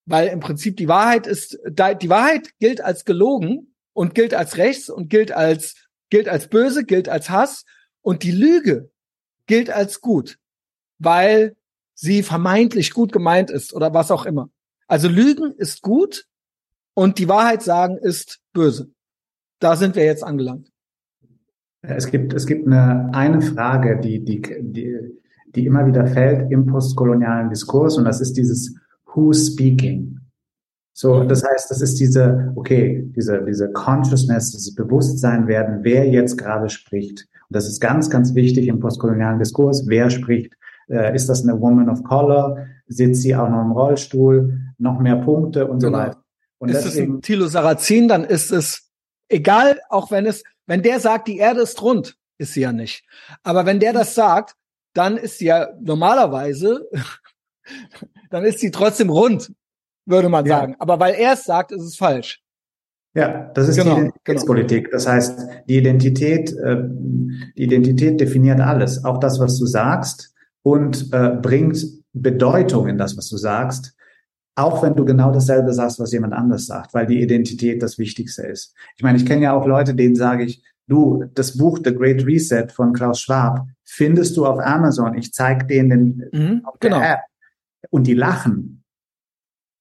Weil 0.06 0.28
im 0.28 0.40
Prinzip 0.40 0.76
die 0.76 0.88
Wahrheit 0.88 1.26
ist, 1.26 1.58
die 1.68 2.08
Wahrheit 2.08 2.58
gilt 2.58 2.80
als 2.80 3.04
gelogen 3.04 3.74
und 3.92 4.14
gilt 4.14 4.34
als 4.34 4.56
rechts 4.56 4.88
und 4.88 5.08
gilt 5.08 5.30
als, 5.32 5.76
gilt 6.10 6.28
als 6.28 6.48
böse, 6.48 6.84
gilt 6.84 7.08
als 7.08 7.30
Hass 7.30 7.64
und 8.00 8.22
die 8.22 8.32
Lüge 8.32 8.90
gilt 9.46 9.70
als 9.70 10.00
gut, 10.00 10.38
weil 11.00 11.56
sie 11.94 12.22
vermeintlich 12.22 12.92
gut 12.92 13.10
gemeint 13.10 13.50
ist 13.50 13.74
oder 13.74 13.92
was 13.92 14.12
auch 14.12 14.24
immer. 14.24 14.48
Also 14.86 15.08
Lügen 15.08 15.52
ist 15.56 15.82
gut 15.82 16.26
und 16.94 17.18
die 17.18 17.28
Wahrheit 17.28 17.62
sagen 17.62 17.96
ist 17.98 18.40
böse 18.52 18.92
da 19.60 19.76
sind 19.76 19.94
wir 19.94 20.04
jetzt 20.04 20.24
angelangt. 20.24 20.72
Es 21.82 22.10
gibt, 22.10 22.34
es 22.34 22.46
gibt 22.46 22.66
eine, 22.66 23.08
eine 23.12 23.40
Frage, 23.40 24.00
die, 24.00 24.24
die, 24.24 24.42
die, 24.60 24.98
die 25.54 25.66
immer 25.66 25.86
wieder 25.86 26.06
fällt 26.06 26.50
im 26.50 26.66
postkolonialen 26.66 27.48
Diskurs 27.48 27.96
und 27.96 28.04
das 28.04 28.20
ist 28.20 28.36
dieses 28.36 28.74
Who's 29.14 29.46
speaking? 29.48 30.18
So, 30.92 31.24
das 31.24 31.42
heißt, 31.42 31.70
das 31.70 31.80
ist 31.80 31.98
diese, 31.98 32.52
okay, 32.56 33.10
diese, 33.16 33.42
diese 33.46 33.70
Consciousness, 33.72 34.50
dieses 34.50 34.74
Bewusstsein 34.74 35.46
werden, 35.46 35.78
wer 35.82 36.06
jetzt 36.06 36.36
gerade 36.36 36.68
spricht. 36.68 37.26
Und 37.48 37.56
das 37.56 37.66
ist 37.66 37.80
ganz, 37.80 38.10
ganz 38.10 38.34
wichtig 38.34 38.68
im 38.68 38.80
postkolonialen 38.80 39.38
Diskurs. 39.38 39.84
Wer 39.86 40.10
spricht? 40.10 40.52
Äh, 40.90 41.14
ist 41.14 41.28
das 41.28 41.42
eine 41.42 41.60
Woman 41.60 41.88
of 41.88 42.02
Color? 42.04 42.66
Sitzt 42.86 43.22
sie 43.22 43.34
auch 43.34 43.48
noch 43.48 43.62
im 43.62 43.72
Rollstuhl? 43.72 44.58
Noch 44.78 44.98
mehr 44.98 45.16
Punkte 45.16 45.66
und 45.66 45.80
genau. 45.80 45.98
so 45.98 46.04
weiter. 46.04 46.24
Und 46.58 46.68
ist 46.70 46.84
deswegen, 46.84 47.12
es 47.12 47.18
ein 47.18 47.22
Thilo 47.22 47.46
Sarrazin, 47.46 48.08
dann 48.08 48.24
ist 48.24 48.50
es 48.50 48.90
Egal, 49.30 49.80
auch 49.88 50.10
wenn 50.10 50.26
es, 50.26 50.42
wenn 50.66 50.82
der 50.82 50.98
sagt, 50.98 51.28
die 51.28 51.38
Erde 51.38 51.60
ist 51.60 51.80
rund, 51.80 52.16
ist 52.38 52.52
sie 52.52 52.62
ja 52.62 52.72
nicht. 52.72 53.04
Aber 53.44 53.64
wenn 53.64 53.78
der 53.78 53.92
das 53.92 54.16
sagt, 54.16 54.56
dann 54.92 55.16
ist 55.16 55.38
sie 55.38 55.46
ja 55.46 55.68
normalerweise, 55.80 56.88
dann 58.30 58.44
ist 58.44 58.58
sie 58.58 58.72
trotzdem 58.72 59.08
rund, 59.08 59.52
würde 60.04 60.28
man 60.28 60.44
ja. 60.44 60.58
sagen. 60.58 60.76
Aber 60.80 60.98
weil 60.98 61.14
er 61.14 61.34
es 61.34 61.44
sagt, 61.44 61.70
ist 61.70 61.82
es 61.82 61.96
falsch. 61.96 62.42
Ja, 63.14 63.50
das 63.54 63.68
ist 63.68 63.76
genau, 63.76 63.94
die 63.94 64.00
Identitätspolitik. 64.00 64.84
Genau. 64.86 64.96
Das 64.96 65.06
heißt, 65.06 65.48
die 65.68 65.76
Identität, 65.76 66.52
äh, 66.52 66.76
die 67.56 67.62
Identität 67.62 68.20
definiert 68.20 68.60
alles, 68.60 69.04
auch 69.04 69.18
das, 69.18 69.38
was 69.38 69.58
du 69.58 69.66
sagst 69.66 70.34
und 70.62 71.12
äh, 71.12 71.30
bringt 71.40 71.84
Bedeutung 72.12 72.88
in 72.88 72.98
das, 72.98 73.16
was 73.16 73.28
du 73.28 73.36
sagst 73.36 73.94
auch 74.60 74.82
wenn 74.82 74.94
du 74.94 75.04
genau 75.04 75.32
dasselbe 75.32 75.72
sagst, 75.72 75.98
was 75.98 76.12
jemand 76.12 76.34
anders 76.34 76.66
sagt, 76.66 76.92
weil 76.94 77.06
die 77.06 77.20
Identität 77.20 77.82
das 77.82 77.98
Wichtigste 77.98 78.42
ist. 78.42 78.74
Ich 78.96 79.02
meine, 79.02 79.18
ich 79.18 79.26
kenne 79.26 79.42
ja 79.42 79.52
auch 79.52 79.66
Leute, 79.66 79.94
denen 79.94 80.16
sage 80.16 80.44
ich, 80.44 80.62
du, 80.86 81.24
das 81.34 81.56
Buch 81.56 81.78
The 81.82 81.94
Great 81.94 82.26
Reset 82.26 82.66
von 82.70 82.92
Klaus 82.92 83.20
Schwab 83.20 83.66
findest 83.84 84.36
du 84.36 84.46
auf 84.46 84.58
Amazon. 84.58 85.16
Ich 85.16 85.32
zeige 85.32 85.66
denen 85.66 85.90
den, 85.90 86.28
mhm, 86.32 86.64
auf 86.64 86.78
der 86.78 86.90
genau. 86.90 87.02
App. 87.02 87.20
Und 87.90 88.06
die 88.06 88.14
lachen. 88.14 88.84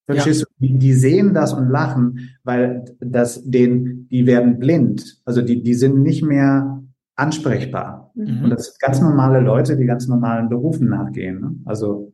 Verstehst 0.06 0.42
ja. 0.42 0.46
du? 0.48 0.68
Die, 0.68 0.80
die, 0.80 0.94
sehen 0.94 1.34
das 1.34 1.54
und 1.54 1.70
lachen, 1.70 2.32
weil 2.44 2.86
das 3.00 3.44
den, 3.44 4.08
die 4.10 4.26
werden 4.26 4.60
blind. 4.60 5.22
Also 5.26 5.42
die, 5.42 5.62
die 5.62 5.76
sind 5.76 6.02
nicht 6.02 6.24
mehr 6.24 6.82
ansprechbar. 7.20 8.12
Mhm. 8.16 8.46
Und 8.46 8.50
das 8.52 8.66
sind 8.66 8.80
ganz 8.80 9.02
normale 9.02 9.40
Leute, 9.40 9.78
die 9.78 9.86
ganz 9.86 10.08
normalen 10.08 10.50
Berufen 10.50 10.90
nachgehen. 10.90 11.42
Ne? 11.42 11.56
Also 11.66 12.12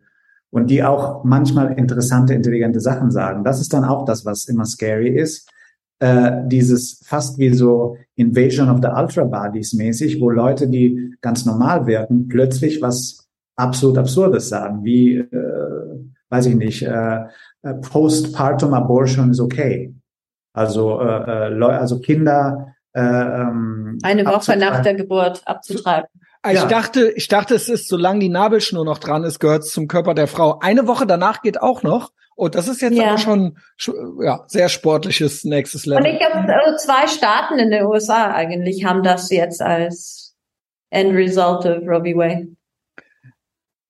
und 0.56 0.70
die 0.70 0.84
auch 0.84 1.26
manchmal 1.26 1.78
interessante, 1.78 2.34
intelligente 2.34 2.80
Sachen 2.80 3.12
sagen. 3.12 3.44
Das 3.44 3.60
ist 3.60 3.74
dann 3.74 3.84
auch 3.84 4.06
das, 4.06 4.26
was 4.26 4.46
immer 4.46 4.64
scary 4.66 5.10
ist. 5.10 5.50
Äh, 6.00 6.48
dieses 6.48 7.02
fast 7.06 7.38
wie 7.40 7.54
so 7.54 7.98
Invasion 8.16 8.70
of 8.70 8.80
the 8.82 8.88
Ultra 8.88 9.26
Bodies 9.26 9.74
mäßig, 9.74 10.22
wo 10.22 10.30
Leute, 10.30 10.70
die 10.70 11.14
ganz 11.22 11.46
normal 11.46 11.88
wirken, 11.88 12.30
plötzlich 12.30 12.82
was 12.82 13.28
absolut 13.58 13.98
Absurdes 13.98 14.48
sagen, 14.48 14.84
wie, 14.84 15.18
äh, 15.18 16.00
weiß 16.30 16.46
ich 16.46 16.56
nicht, 16.56 16.84
äh, 16.84 17.26
äh 17.64 17.74
Postpartum 17.82 18.74
Abortion 18.74 19.32
is 19.32 19.42
okay. 19.42 19.94
Also, 20.54 21.02
äh, 21.02 21.52
äh 21.52 21.64
also 21.64 22.00
Kinder 22.00 22.75
äh, 22.96 23.00
ähm, 23.02 24.00
eine 24.04 24.26
Woche 24.26 24.56
nach 24.56 24.82
der 24.82 24.94
Geburt 24.94 25.42
abzutreiben. 25.46 26.10
Ich 26.48 26.54
ja. 26.54 26.66
dachte, 26.66 27.12
ich 27.12 27.28
dachte, 27.28 27.56
es 27.56 27.70
ist, 27.70 27.88
solange 27.88 28.20
die 28.20 28.30
Nabelschnur 28.30 28.86
noch 28.86 29.00
dran 29.00 29.24
ist, 29.24 29.40
gehört 29.40 29.64
es 29.64 29.72
zum 29.72 29.88
Körper 29.88 30.14
der 30.14 30.28
Frau. 30.28 30.60
Eine 30.60 30.88
Woche 30.88 31.06
danach 31.06 31.42
geht 31.42 31.62
auch 31.62 31.84
noch. 31.84 32.12
Und 32.36 32.56
das 32.56 32.68
ist 32.68 32.82
jetzt 32.82 32.98
ja. 32.98 33.10
aber 33.10 33.18
schon, 33.18 33.58
ja, 34.22 34.44
sehr 34.48 34.70
sportliches 34.70 35.44
nächstes 35.44 35.86
Level. 35.86 36.04
Und 36.04 36.10
ich 36.10 36.20
glaube, 36.20 36.54
also 36.54 36.78
zwei 36.78 37.08
Staaten 37.08 37.58
in 37.60 37.72
den 37.72 37.86
USA 37.86 38.32
eigentlich 38.32 38.86
haben 38.86 39.04
das 39.04 39.30
jetzt 39.30 39.62
als 39.62 40.36
End 40.90 41.16
Result 41.16 41.66
of 41.66 41.88
Roe 41.88 42.02
v. 42.02 42.18
Wade. 42.18 42.48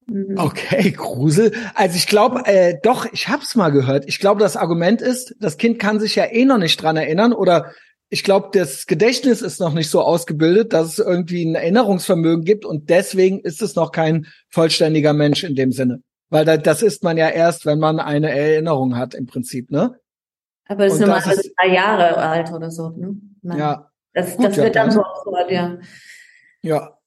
Mhm. 0.06 0.38
Okay, 0.38 0.92
Grusel. 0.92 1.52
Also 1.74 1.96
ich 1.96 2.06
glaube, 2.06 2.46
äh, 2.46 2.78
doch, 2.82 3.06
ich 3.12 3.28
hab's 3.28 3.56
mal 3.56 3.70
gehört. 3.70 4.04
Ich 4.06 4.20
glaube, 4.20 4.40
das 4.40 4.56
Argument 4.56 5.02
ist, 5.02 5.34
das 5.40 5.58
Kind 5.58 5.78
kann 5.78 6.00
sich 6.00 6.14
ja 6.14 6.24
eh 6.24 6.44
noch 6.44 6.58
nicht 6.58 6.80
dran 6.80 6.96
erinnern 6.96 7.32
oder 7.32 7.72
ich 8.08 8.22
glaube, 8.22 8.50
das 8.52 8.86
Gedächtnis 8.86 9.42
ist 9.42 9.60
noch 9.60 9.74
nicht 9.74 9.90
so 9.90 10.00
ausgebildet, 10.00 10.72
dass 10.72 10.86
es 10.88 10.98
irgendwie 10.98 11.44
ein 11.44 11.56
Erinnerungsvermögen 11.56 12.44
gibt 12.44 12.64
und 12.64 12.88
deswegen 12.88 13.40
ist 13.40 13.62
es 13.62 13.74
noch 13.74 13.90
kein 13.90 14.26
vollständiger 14.48 15.12
Mensch 15.12 15.42
in 15.42 15.56
dem 15.56 15.72
Sinne. 15.72 16.02
Weil 16.28 16.44
da, 16.44 16.56
das 16.56 16.82
ist 16.82 17.02
man 17.02 17.16
ja 17.16 17.28
erst, 17.28 17.66
wenn 17.66 17.78
man 17.78 18.00
eine 18.00 18.30
Erinnerung 18.30 18.96
hat 18.96 19.14
im 19.14 19.26
Prinzip, 19.26 19.70
ne? 19.70 19.98
Aber 20.68 20.84
das 20.84 20.94
ist 20.94 21.00
normalerweise 21.00 21.40
ist, 21.40 21.54
drei 21.56 21.74
Jahre 21.74 22.16
alt 22.16 22.52
oder 22.52 22.70
so, 22.70 22.90
ne? 22.90 23.16
Man, 23.42 23.58
ja. 23.58 23.90
Das, 24.12 24.36
Gut, 24.36 24.46
das 24.46 24.56
wird 24.56 24.74
ja, 24.74 24.82
dann 24.82 24.90
so 24.90 25.02
ausgehört, 25.02 25.50
ja. 25.50 25.78
Ja. 26.62 26.98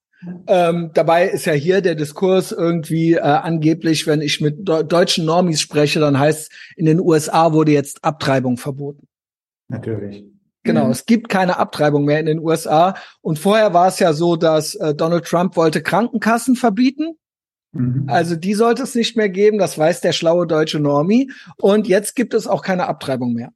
Ähm, 0.48 0.92
dabei 0.94 1.30
ist 1.30 1.46
ja 1.46 1.54
hier 1.54 1.82
der 1.82 1.96
Diskurs 1.96 2.52
irgendwie 2.52 3.14
äh, 3.14 3.20
angeblich, 3.22 4.06
wenn 4.06 4.22
ich 4.22 4.42
mit 4.42 4.68
de 4.68 4.84
deutschen 4.84 5.26
Normis 5.26 5.62
spreche, 5.62 6.02
dann 6.02 6.20
heißt 6.20 6.52
in 6.76 6.86
den 6.86 7.00
USA 7.00 7.54
wurde 7.54 7.72
jetzt 7.72 8.04
Abtreibung 8.04 8.58
verboten. 8.58 9.08
Natürlich. 9.70 10.26
Genau, 10.64 10.86
mhm. 10.86 10.92
es 10.92 11.06
gibt 11.06 11.30
keine 11.30 11.58
Abtreibung 11.58 12.06
mehr 12.06 12.20
in 12.20 12.26
den 12.26 12.40
USA. 12.40 12.96
Und 13.22 13.40
vorher 13.40 13.74
war 13.74 13.88
es 13.88 14.00
ja 14.00 14.14
so, 14.14 14.36
dass 14.36 14.76
äh, 14.76 14.94
Donald 14.94 15.26
Trump 15.26 15.56
wollte 15.56 15.82
Krankenkassen 15.82 16.56
verbieten. 16.56 17.18
Mhm. 17.72 18.06
Also 18.08 18.36
die 18.36 18.54
sollte 18.54 18.84
es 18.84 18.96
nicht 18.96 19.16
mehr 19.16 19.30
geben, 19.30 19.58
das 19.58 19.78
weiß 19.78 20.02
der 20.02 20.12
schlaue 20.12 20.48
deutsche 20.48 20.80
Normie. 20.80 21.32
Und 21.58 21.88
jetzt 21.88 22.16
gibt 22.16 22.34
es 22.34 22.48
auch 22.48 22.62
keine 22.62 22.88
Abtreibung 22.88 23.34
mehr. 23.34 23.52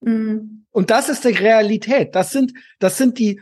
Mhm. 0.00 0.66
Und 0.70 0.90
das 0.90 1.08
ist 1.08 1.24
die 1.24 1.28
Realität. 1.28 2.14
Das 2.14 2.30
sind, 2.30 2.52
das 2.78 2.98
sind 2.98 3.18
die 3.18 3.40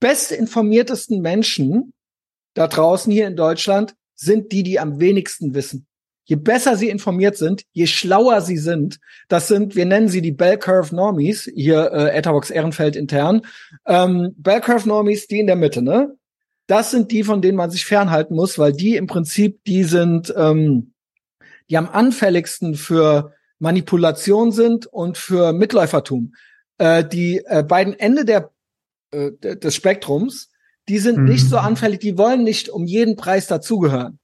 bestinformiertesten 0.00 1.20
Menschen. 1.20 1.92
da 2.54 2.66
draußen 2.66 3.12
hier 3.12 3.26
in 3.26 3.36
Deutschland 3.36 3.94
sind 4.14 4.52
die, 4.52 4.62
die 4.62 4.78
am 4.78 5.00
wenigsten 5.00 5.54
wissen. 5.54 5.87
Je 6.28 6.36
besser 6.36 6.76
sie 6.76 6.90
informiert 6.90 7.38
sind, 7.38 7.64
je 7.72 7.86
schlauer 7.86 8.42
sie 8.42 8.58
sind, 8.58 9.00
das 9.28 9.48
sind, 9.48 9.76
wir 9.76 9.86
nennen 9.86 10.08
sie 10.08 10.20
die 10.20 10.32
Bell 10.32 10.58
Curve 10.58 10.94
Normies, 10.94 11.50
hier 11.54 11.90
äh, 11.90 12.14
Etavox 12.14 12.50
Ehrenfeld 12.50 12.96
intern, 12.96 13.46
ähm, 13.86 14.34
Bell 14.36 14.60
Curve 14.60 14.86
Normies, 14.86 15.26
die 15.26 15.40
in 15.40 15.46
der 15.46 15.56
Mitte, 15.56 15.80
ne? 15.80 16.14
Das 16.66 16.90
sind 16.90 17.12
die, 17.12 17.24
von 17.24 17.40
denen 17.40 17.56
man 17.56 17.70
sich 17.70 17.86
fernhalten 17.86 18.36
muss, 18.36 18.58
weil 18.58 18.74
die 18.74 18.96
im 18.96 19.06
Prinzip, 19.06 19.64
die 19.64 19.84
sind, 19.84 20.34
ähm, 20.36 20.92
die 21.70 21.78
am 21.78 21.88
anfälligsten 21.88 22.74
für 22.74 23.32
Manipulation 23.58 24.52
sind 24.52 24.84
und 24.84 25.16
für 25.16 25.54
Mitläufertum. 25.54 26.34
Äh, 26.76 27.06
die 27.06 27.42
äh, 27.46 27.62
beiden 27.62 27.98
Ende 27.98 28.26
der, 28.26 28.50
äh, 29.12 29.30
des 29.32 29.74
Spektrums, 29.74 30.50
die 30.90 30.98
sind 30.98 31.20
mhm. 31.20 31.24
nicht 31.24 31.48
so 31.48 31.56
anfällig, 31.56 32.00
die 32.00 32.18
wollen 32.18 32.44
nicht 32.44 32.68
um 32.68 32.84
jeden 32.84 33.16
Preis 33.16 33.46
dazugehören. 33.46 34.18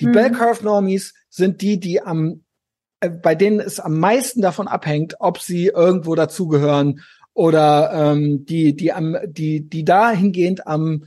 Die 0.00 0.06
mhm. 0.06 0.12
Bell 0.12 0.30
Curve 0.32 0.64
Normies 0.64 1.14
sind 1.28 1.62
die, 1.62 1.78
die 1.78 2.02
am, 2.02 2.44
äh, 3.00 3.10
bei 3.10 3.34
denen 3.34 3.60
es 3.60 3.78
am 3.80 3.98
meisten 3.98 4.40
davon 4.40 4.68
abhängt, 4.68 5.16
ob 5.20 5.38
sie 5.38 5.66
irgendwo 5.66 6.14
dazugehören 6.14 7.00
oder 7.34 7.92
ähm, 7.92 8.44
die, 8.44 8.74
die 8.74 8.92
am, 8.92 9.16
die, 9.26 9.68
die 9.68 9.84
dahingehend 9.84 10.66
am 10.66 11.04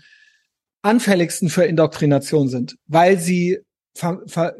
anfälligsten 0.82 1.50
für 1.50 1.64
Indoktrination 1.64 2.48
sind, 2.50 2.78
weil 2.88 3.20
sie 3.20 3.60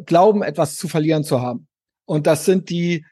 glauben, 0.05 0.43
etwas 0.43 0.77
zu 0.77 0.88
verlieren 0.88 1.23
zu 1.23 1.41
haben. 1.41 1.67
Und 2.05 2.27
das 2.27 2.45
sind 2.45 2.69
die 2.69 3.05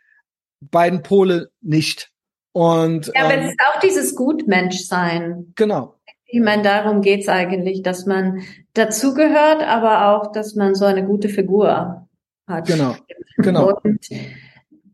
beiden 0.59 1.01
Pole 1.01 1.49
nicht. 1.61 2.11
Und 2.53 3.07
ja, 3.15 3.25
aber 3.25 3.33
ähm, 3.33 3.45
es 3.45 3.51
ist 3.51 3.59
auch 3.61 3.79
dieses 3.79 4.15
Gutmenschsein. 4.15 5.53
Genau. 5.55 5.95
Ich 6.31 6.39
meine, 6.39 6.63
darum 6.63 7.01
geht's 7.01 7.27
eigentlich, 7.27 7.81
dass 7.81 8.05
man 8.05 8.41
dazugehört, 8.73 9.63
aber 9.63 10.07
auch, 10.07 10.31
dass 10.31 10.55
man 10.55 10.75
so 10.75 10.85
eine 10.85 11.05
gute 11.05 11.29
Figur 11.29 12.07
hat. 12.47 12.67
Genau, 12.67 12.95
genau. 13.37 13.79
Und 13.83 13.99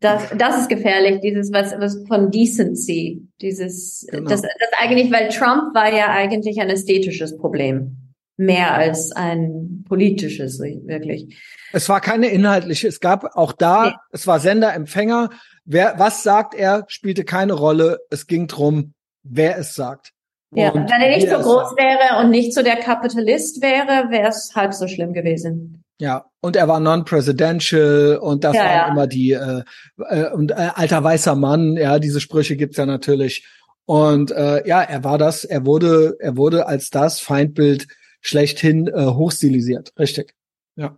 das, 0.00 0.30
das 0.36 0.60
ist 0.60 0.68
gefährlich, 0.68 1.20
dieses 1.20 1.52
was, 1.52 1.72
was 1.78 2.04
von 2.06 2.30
Decency, 2.30 3.26
dieses, 3.40 4.06
genau. 4.10 4.28
das, 4.28 4.42
das 4.42 4.50
eigentlich, 4.80 5.10
weil 5.10 5.28
Trump 5.28 5.74
war 5.74 5.92
ja 5.92 6.08
eigentlich 6.10 6.60
ein 6.60 6.70
ästhetisches 6.70 7.36
Problem, 7.36 7.96
mehr 8.36 8.74
als 8.74 9.12
ein 9.12 9.84
politisches, 9.88 10.60
wirklich. 10.60 11.36
Es 11.72 11.88
war 11.88 12.00
keine 12.00 12.28
inhaltliche, 12.28 12.88
es 12.88 13.00
gab 13.00 13.36
auch 13.36 13.52
da, 13.52 13.86
nee. 13.86 13.92
es 14.12 14.26
war 14.26 14.40
Sender, 14.40 14.72
Empfänger. 14.72 15.30
Wer, 15.64 15.94
was 15.98 16.22
sagt 16.22 16.54
er, 16.54 16.84
spielte 16.88 17.24
keine 17.24 17.52
Rolle. 17.52 17.98
Es 18.10 18.26
ging 18.26 18.46
drum, 18.46 18.94
wer 19.22 19.58
es 19.58 19.74
sagt. 19.74 20.12
Ja, 20.54 20.70
und 20.70 20.90
wenn 20.90 21.02
er 21.02 21.16
nicht 21.16 21.28
so 21.28 21.36
groß 21.36 21.76
wäre 21.76 22.20
und 22.20 22.30
nicht 22.30 22.54
so 22.54 22.62
der 22.62 22.76
Kapitalist 22.76 23.60
wäre, 23.60 24.10
wäre 24.10 24.28
es 24.28 24.52
halb 24.54 24.72
so 24.72 24.88
schlimm 24.88 25.12
gewesen. 25.12 25.84
Ja, 26.00 26.26
und 26.40 26.56
er 26.56 26.68
war 26.68 26.80
non-presidential 26.80 28.18
und 28.22 28.44
das 28.44 28.54
ja, 28.54 28.62
waren 28.62 28.76
ja. 28.76 28.88
immer 28.88 29.06
die 29.06 29.32
äh, 29.32 29.62
äh, 30.08 30.30
und 30.30 30.52
äh, 30.52 30.70
alter 30.74 31.02
weißer 31.02 31.34
Mann, 31.34 31.76
ja, 31.76 31.98
diese 31.98 32.20
Sprüche 32.20 32.56
gibt's 32.56 32.76
ja 32.76 32.86
natürlich. 32.86 33.46
Und 33.84 34.30
äh, 34.30 34.66
ja, 34.66 34.82
er 34.82 35.02
war 35.02 35.18
das, 35.18 35.44
er 35.44 35.66
wurde, 35.66 36.16
er 36.20 36.36
wurde 36.36 36.66
als 36.66 36.90
das 36.90 37.20
Feindbild 37.20 37.88
schlechthin 38.20 38.86
äh, 38.86 39.06
hochstilisiert, 39.06 39.92
richtig. 39.98 40.34
Ja. 40.76 40.96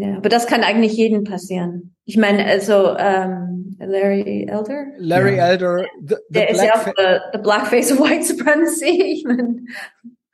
Ja, 0.00 0.16
aber 0.16 0.28
das 0.28 0.46
kann 0.46 0.62
eigentlich 0.62 0.92
jedem 0.92 1.24
passieren. 1.24 1.96
Ich 2.04 2.16
meine, 2.16 2.46
also 2.46 2.96
ähm, 2.96 3.76
Larry 3.80 4.46
Elder. 4.48 4.86
Larry 4.96 5.36
ja. 5.36 5.48
Elder, 5.48 5.86
the, 6.00 6.14
the 6.14 6.16
der 6.28 6.50
ist 6.50 6.62
ja 6.62 6.74
auch 6.74 6.84
the, 6.84 7.18
the 7.32 7.38
Blackface 7.38 7.90
of 7.90 7.98
White 7.98 8.22
Supremacy. 8.28 9.02
Ich 9.02 9.24
meine, 9.24 9.56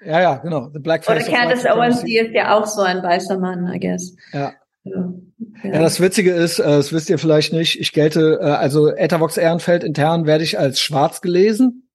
ja, 0.05 0.21
ja, 0.21 0.37
genau. 0.37 0.69
The 0.71 0.81
Blackface 0.81 1.27
Oder 1.27 1.35
Candace 1.35 1.65
Owens, 1.65 2.05
die 2.05 2.19
ist 2.19 2.35
ja 2.35 2.59
auch 2.59 2.67
so 2.67 2.83
ein 2.83 3.03
weißer 3.03 3.39
Mann, 3.39 3.73
I 3.73 3.81
guess. 3.81 4.15
Ja. 4.35 4.53
Ja. 4.83 5.15
ja, 5.62 5.81
das 5.81 5.99
Witzige 5.99 6.33
ist, 6.33 6.59
äh, 6.59 6.65
das 6.65 6.93
wisst 6.93 7.09
ihr 7.09 7.19
vielleicht 7.19 7.55
nicht, 7.55 7.81
ich 7.81 7.95
gelte, 7.95 8.41
äh, 8.43 8.45
also 8.45 8.89
Etavox 8.89 9.39
Ehrenfeld 9.39 9.83
intern 9.83 10.27
werde 10.27 10.45
ich 10.45 10.59
als 10.59 10.79
schwarz 10.79 11.23
gelesen. 11.23 11.89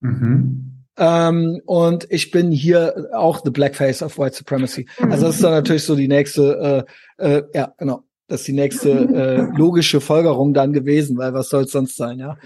Mhm. 0.00 0.73
Ähm, 0.96 1.60
und 1.66 2.06
ich 2.10 2.30
bin 2.30 2.52
hier 2.52 3.08
auch 3.12 3.40
the 3.44 3.50
Blackface 3.50 4.02
of 4.02 4.18
White 4.18 4.36
Supremacy. 4.36 4.86
Also 5.00 5.26
das 5.26 5.36
ist 5.36 5.44
dann 5.44 5.52
natürlich 5.52 5.84
so 5.84 5.96
die 5.96 6.08
nächste, 6.08 6.86
äh, 7.18 7.36
äh, 7.36 7.42
ja, 7.52 7.72
genau, 7.78 8.04
das 8.28 8.40
ist 8.40 8.48
die 8.48 8.52
nächste 8.52 8.90
äh, 8.90 9.36
logische 9.56 10.00
Folgerung 10.00 10.54
dann 10.54 10.72
gewesen, 10.72 11.18
weil 11.18 11.34
was 11.34 11.48
soll 11.48 11.64
es 11.64 11.72
sonst 11.72 11.96
sein, 11.96 12.18
ja? 12.18 12.36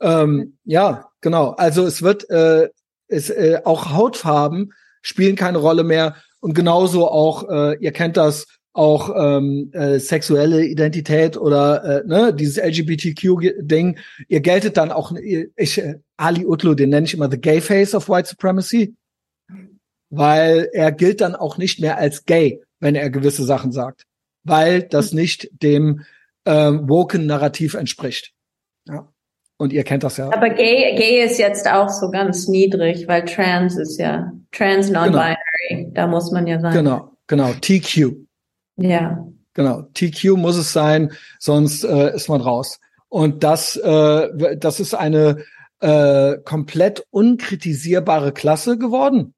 Ähm, 0.00 0.58
ja, 0.64 1.08
genau. 1.20 1.50
Also 1.50 1.84
es 1.84 2.02
wird, 2.02 2.28
äh, 2.30 2.68
es, 3.08 3.30
äh, 3.30 3.60
auch 3.64 3.90
Hautfarben 3.92 4.72
spielen 5.02 5.36
keine 5.36 5.58
Rolle 5.58 5.84
mehr 5.84 6.16
und 6.40 6.54
genauso 6.54 7.08
auch, 7.08 7.48
äh, 7.48 7.76
ihr 7.80 7.92
kennt 7.92 8.16
das, 8.16 8.46
auch 8.78 9.10
ähm, 9.16 9.70
äh, 9.72 9.98
sexuelle 9.98 10.64
Identität 10.64 11.36
oder 11.36 11.82
äh, 11.84 12.06
ne, 12.06 12.32
dieses 12.32 12.58
LGBTQ-Ding, 12.58 13.98
ihr 14.28 14.40
geltet 14.40 14.76
dann 14.76 14.92
auch, 14.92 15.12
ich, 15.56 15.78
äh, 15.78 15.96
Ali 16.16 16.46
Utlu, 16.46 16.74
den 16.74 16.90
nenne 16.90 17.04
ich 17.04 17.12
immer 17.12 17.28
the 17.28 17.40
gay 17.40 17.60
face 17.60 17.92
of 17.92 18.08
white 18.08 18.28
supremacy, 18.28 18.94
weil 20.10 20.68
er 20.72 20.92
gilt 20.92 21.20
dann 21.20 21.34
auch 21.34 21.58
nicht 21.58 21.80
mehr 21.80 21.98
als 21.98 22.24
gay, 22.24 22.62
wenn 22.78 22.94
er 22.94 23.10
gewisse 23.10 23.44
Sachen 23.44 23.72
sagt, 23.72 24.04
weil 24.44 24.84
das 24.84 25.12
nicht 25.12 25.50
dem 25.60 26.04
ähm, 26.46 26.88
woken 26.88 27.26
Narrativ 27.26 27.74
entspricht. 27.74 28.32
Ja. 28.88 29.08
Und 29.56 29.72
ihr 29.72 29.82
kennt 29.82 30.04
das 30.04 30.18
ja. 30.18 30.32
Aber 30.32 30.50
gay, 30.50 30.94
gay 30.96 31.24
ist 31.24 31.40
jetzt 31.40 31.68
auch 31.68 31.88
so 31.88 32.12
ganz 32.12 32.46
niedrig, 32.46 33.08
weil 33.08 33.24
trans 33.24 33.76
ist 33.76 33.98
ja 33.98 34.30
trans 34.52 34.88
non-binary. 34.88 35.36
Genau. 35.68 35.90
Da 35.94 36.06
muss 36.06 36.30
man 36.30 36.46
ja 36.46 36.60
sagen. 36.60 36.76
Genau, 36.76 37.16
genau. 37.26 37.52
TQ. 37.60 38.27
Ja. 38.78 39.26
Genau, 39.54 39.82
TQ 39.94 40.36
muss 40.36 40.56
es 40.56 40.72
sein, 40.72 41.12
sonst 41.38 41.84
äh, 41.84 42.14
ist 42.14 42.28
man 42.28 42.40
raus. 42.40 42.78
Und 43.08 43.42
das, 43.42 43.76
äh, 43.76 44.56
das 44.56 44.80
ist 44.80 44.94
eine 44.94 45.44
äh, 45.80 46.36
komplett 46.44 47.04
unkritisierbare 47.10 48.32
Klasse 48.32 48.78
geworden. 48.78 49.34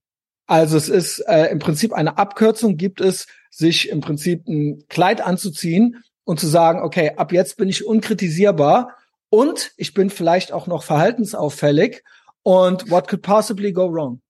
Also 0.46 0.76
es 0.76 0.88
ist 0.88 1.20
äh, 1.20 1.46
im 1.46 1.58
Prinzip 1.58 1.92
eine 1.92 2.18
Abkürzung, 2.18 2.76
gibt 2.76 3.00
es, 3.00 3.26
sich 3.50 3.88
im 3.88 4.00
Prinzip 4.00 4.46
ein 4.46 4.84
Kleid 4.88 5.26
anzuziehen 5.26 6.02
und 6.24 6.38
zu 6.38 6.48
sagen, 6.48 6.82
okay, 6.82 7.12
ab 7.16 7.32
jetzt 7.32 7.56
bin 7.56 7.68
ich 7.68 7.86
unkritisierbar 7.86 8.96
und 9.30 9.72
ich 9.76 9.94
bin 9.94 10.10
vielleicht 10.10 10.52
auch 10.52 10.66
noch 10.66 10.82
verhaltensauffällig 10.82 12.02
und 12.42 12.90
what 12.90 13.08
could 13.08 13.22
possibly 13.22 13.72
go 13.72 13.92
wrong? 13.92 14.20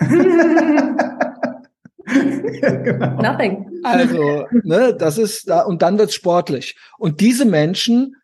ja, 2.62 2.70
genau. 2.70 3.22
Nothing. 3.22 3.69
Also, 3.98 4.46
ne, 4.62 4.94
das 4.94 5.18
ist 5.18 5.48
da, 5.48 5.62
und 5.62 5.82
dann 5.82 5.98
wird's 5.98 6.14
sportlich. 6.14 6.76
Und 6.98 7.20
diese 7.20 7.44
Menschen 7.44 8.16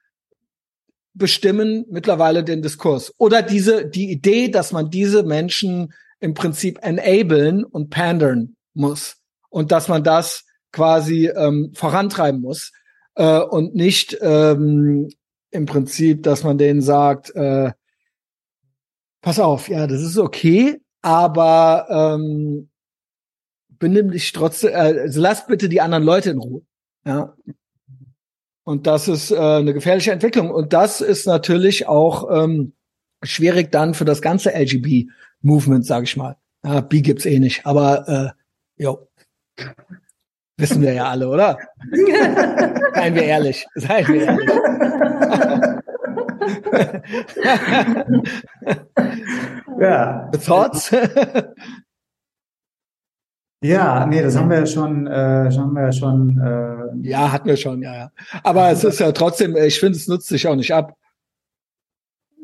bestimmen 1.15 1.87
mittlerweile 1.89 2.45
den 2.45 2.63
Diskurs. 2.63 3.13
Oder 3.19 3.43
diese, 3.43 3.87
die 3.87 4.11
Idee, 4.11 4.49
dass 4.49 4.73
man 4.73 4.91
diese 4.91 5.23
Menschen 5.23 5.93
im 6.21 6.35
Prinzip 6.35 6.79
enablen 6.83 7.65
und 7.65 7.91
pandern 7.91 8.57
muss. 8.75 9.17
Und 9.49 9.73
dass 9.73 9.89
man 9.89 10.05
das 10.05 10.45
quasi 10.73 11.29
ähm, 11.29 11.73
vorantreiben 11.75 12.41
muss. 12.41 12.73
Äh, 13.15 13.41
und 13.41 13.75
nicht 13.75 14.17
ähm, 14.21 15.09
im 15.51 15.67
Prinzip, 15.67 16.23
dass 16.23 16.45
man 16.45 16.59
denen 16.59 16.83
sagt, 16.83 17.35
äh, 17.35 17.73
pass 19.23 19.41
auf, 19.41 19.69
ja, 19.69 19.87
das 19.87 20.03
ist 20.03 20.19
okay, 20.19 20.81
aber 21.03 21.87
ähm, 21.89 22.69
benimm 23.79 24.11
dich 24.11 24.33
trotzdem, 24.33 24.71
äh, 24.71 24.75
also 24.75 25.21
lass 25.21 25.47
bitte 25.47 25.69
die 25.69 25.81
anderen 25.81 26.05
Leute 26.05 26.31
in 26.31 26.39
Ruhe. 26.39 26.63
Ja. 27.05 27.35
Und 28.65 28.87
das 28.87 29.09
ist 29.09 29.31
äh, 29.31 29.37
eine 29.37 29.75
gefährliche 29.75 30.13
Entwicklung. 30.13 30.51
Und 30.51 30.73
das 30.73 31.01
ist 31.01 31.27
natürlich 31.27 31.87
auch 31.87 32.29
ähm, 32.31 32.73
schwierig 33.23 33.71
dann 33.71 33.95
für 33.95 34.05
das 34.05 34.23
ganze 34.23 34.51
LGB-Movement, 34.51 35.87
sage 35.87 36.05
ich 36.05 36.17
mal. 36.17 36.37
Ja, 36.65 36.81
B 36.81 37.01
gibt's 37.01 37.27
eh 37.27 37.39
nicht, 37.39 37.65
aber 37.65 38.09
äh, 38.09 38.83
jo. 38.83 39.09
Wissen 40.59 40.83
wir 40.83 40.95
ja 40.95 41.09
alle, 41.09 41.29
oder? 41.29 41.59
Seien 42.95 43.15
wir 43.15 43.25
ehrlich. 43.25 43.67
Seien 43.75 44.09
wir 44.09 44.23
ehrlich. 44.23 44.51
ja. 49.81 50.31
Thoughts? 50.45 50.93
Ja, 53.63 54.07
nee, 54.07 54.23
das 54.23 54.37
haben 54.37 54.51
wir 54.51 54.59
ja 54.59 54.67
schon, 54.67 55.07
äh, 55.07 55.51
haben 55.51 55.73
wir 55.73 55.83
ja 55.83 55.93
schon. 55.93 56.39
Äh, 56.39 57.09
ja, 57.09 57.33
hatten 57.33 57.49
wir 57.49 57.57
schon, 57.57 57.83
ja, 57.83 57.95
ja. 57.95 58.11
Aber 58.43 58.71
es 58.71 58.85
ist 58.85 59.01
ja 59.01 59.13
trotzdem, 59.13 59.57
ich 59.57 59.81
finde, 59.81 59.97
es 59.97 60.09
nutzt 60.09 60.29
sich 60.29 60.47
auch 60.47 60.57
nicht 60.57 60.75
ab. 60.75 60.95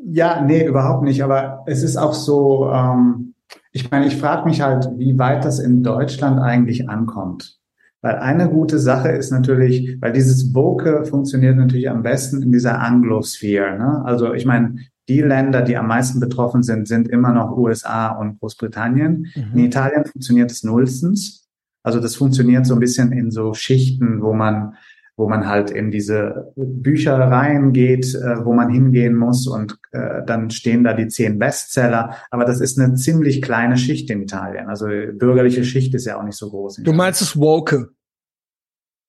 Ja, 0.05 0.41
nee, 0.41 0.65
überhaupt 0.65 1.03
nicht. 1.03 1.23
Aber 1.23 1.63
es 1.65 1.83
ist 1.83 1.97
auch 1.97 2.13
so, 2.13 2.69
ähm, 2.69 3.35
ich 3.71 3.89
meine, 3.89 4.07
ich 4.07 4.17
frage 4.17 4.47
mich 4.47 4.61
halt, 4.61 4.89
wie 4.97 5.17
weit 5.17 5.45
das 5.45 5.59
in 5.59 5.83
Deutschland 5.83 6.39
eigentlich 6.39 6.89
ankommt. 6.89 7.59
Weil 8.01 8.17
eine 8.17 8.49
gute 8.49 8.79
Sache 8.79 9.09
ist 9.09 9.31
natürlich, 9.31 9.97
weil 10.01 10.11
dieses 10.11 10.53
Woke 10.53 11.05
funktioniert 11.05 11.55
natürlich 11.55 11.89
am 11.89 12.03
besten 12.03 12.41
in 12.41 12.51
dieser 12.51 12.81
Anglosphäre. 12.81 13.77
Ne? 13.77 14.01
Also 14.03 14.33
ich 14.33 14.45
meine, 14.45 14.75
die 15.09 15.21
Länder, 15.21 15.61
die 15.61 15.77
am 15.77 15.87
meisten 15.87 16.19
betroffen 16.19 16.63
sind, 16.63 16.87
sind 16.87 17.07
immer 17.07 17.33
noch 17.33 17.57
USA 17.57 18.09
und 18.09 18.39
Großbritannien. 18.39 19.27
Mhm. 19.35 19.57
In 19.57 19.65
Italien 19.65 20.05
funktioniert 20.05 20.51
es 20.51 20.63
nullstens. 20.63 21.47
Also 21.83 21.99
das 21.99 22.15
funktioniert 22.15 22.65
so 22.65 22.75
ein 22.75 22.79
bisschen 22.79 23.11
in 23.11 23.29
so 23.29 23.53
Schichten, 23.53 24.21
wo 24.21 24.33
man 24.33 24.75
wo 25.15 25.29
man 25.29 25.47
halt 25.47 25.69
in 25.69 25.91
diese 25.91 26.51
Büchereien 26.55 27.71
geht, 27.71 28.15
äh, 28.15 28.43
wo 28.43 28.53
man 28.53 28.69
hingehen 28.69 29.15
muss 29.15 29.47
und 29.47 29.77
äh, 29.91 30.23
dann 30.25 30.49
stehen 30.49 30.83
da 30.83 30.93
die 30.93 31.07
zehn 31.07 31.37
Bestseller. 31.37 32.15
Aber 32.31 32.45
das 32.45 32.59
ist 32.59 32.79
eine 32.79 32.95
ziemlich 32.95 33.41
kleine 33.41 33.77
Schicht 33.77 34.09
in 34.09 34.23
Italien. 34.23 34.69
Also 34.69 34.87
bürgerliche 34.87 35.63
Schicht 35.63 35.93
ist 35.93 36.05
ja 36.05 36.17
auch 36.17 36.23
nicht 36.23 36.37
so 36.37 36.49
groß. 36.49 36.81
Du 36.83 36.93
meinst 36.93 37.21
es 37.21 37.37
Woke? 37.37 37.89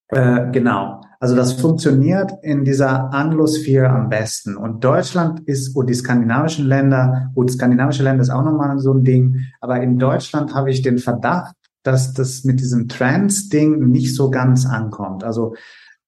Äh, 0.09 0.51
genau. 0.53 1.01
Also 1.25 1.37
das 1.37 1.55
funktioniert 1.55 2.33
in 2.43 2.67
dieser 2.67 3.15
Anglosphäre 3.15 3.89
am 3.89 4.11
besten. 4.11 4.59
Und 4.59 4.85
Deutschland 4.85 5.41
ist, 5.49 5.75
und 5.75 5.89
die 5.89 5.95
skandinavischen 5.95 6.67
Länder, 6.67 7.31
gut, 7.35 7.51
skandinavische 7.51 8.03
Länder 8.03 8.21
ist 8.21 8.29
auch 8.29 8.45
nochmal 8.45 8.79
so 8.79 8.93
ein 8.93 9.05
Ding, 9.05 9.41
aber 9.63 9.81
in 9.81 9.99
Deutschland 9.99 10.55
habe 10.55 10.71
ich 10.71 10.83
den 10.83 10.99
Verdacht, 10.99 11.55
dass 11.83 12.13
das 12.13 12.45
mit 12.45 12.61
diesem 12.61 12.89
Trans-Ding 12.89 13.89
nicht 13.89 14.15
so 14.15 14.31
ganz 14.31 14.67
ankommt. 14.67 15.25
Also 15.25 15.55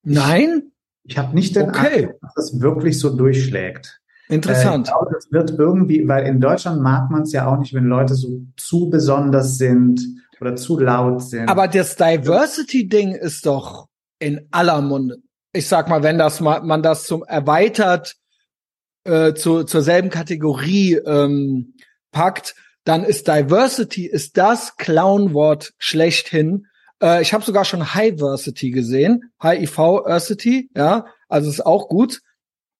Nein? 0.02 0.64
Ich, 1.02 1.16
habe 1.16 1.34
nicht 1.34 1.56
den 1.56 1.70
okay. 1.70 1.96
Eindruck, 1.96 2.20
dass 2.20 2.34
das 2.34 2.60
wirklich 2.60 3.00
so 3.00 3.16
durchschlägt. 3.16 4.02
Interessant. 4.28 4.88
Äh, 4.88 4.90
glaube, 4.90 5.12
das 5.14 5.32
wird 5.32 5.58
irgendwie, 5.58 6.06
weil 6.06 6.26
in 6.26 6.42
Deutschland 6.42 6.82
mag 6.82 7.10
man 7.10 7.22
es 7.22 7.32
ja 7.32 7.46
auch 7.46 7.58
nicht, 7.58 7.72
wenn 7.72 7.86
Leute 7.86 8.14
so 8.14 8.42
zu 8.58 8.90
besonders 8.90 9.56
sind 9.56 9.98
oder 10.42 10.56
zu 10.56 10.78
laut 10.78 11.22
sind. 11.22 11.48
Aber 11.48 11.68
das 11.68 11.96
Diversity-Ding 11.96 13.12
ist 13.12 13.46
doch 13.46 13.88
in 14.18 14.48
aller 14.50 14.80
Munde. 14.80 15.18
Ich 15.52 15.68
sag 15.68 15.88
mal, 15.88 16.02
wenn 16.02 16.18
das 16.18 16.40
mal, 16.40 16.62
man 16.62 16.82
das 16.82 17.04
zum 17.04 17.24
erweitert 17.24 18.16
äh, 19.04 19.34
zu, 19.34 19.64
zur 19.64 19.82
selben 19.82 20.10
Kategorie 20.10 20.94
ähm, 20.94 21.74
packt, 22.12 22.54
dann 22.84 23.04
ist 23.04 23.28
Diversity 23.28 24.06
ist 24.06 24.36
das 24.36 24.76
Clownwort 24.76 25.72
schlechthin 25.78 26.66
äh, 27.02 27.22
ich 27.22 27.32
habe 27.32 27.44
sogar 27.44 27.64
schon 27.64 27.94
Hiversity 27.94 28.70
gesehen. 28.70 29.32
HIV-Versity, 29.42 30.70
ja, 30.76 31.06
also 31.28 31.50
ist 31.50 31.64
auch 31.64 31.88
gut. 31.88 32.20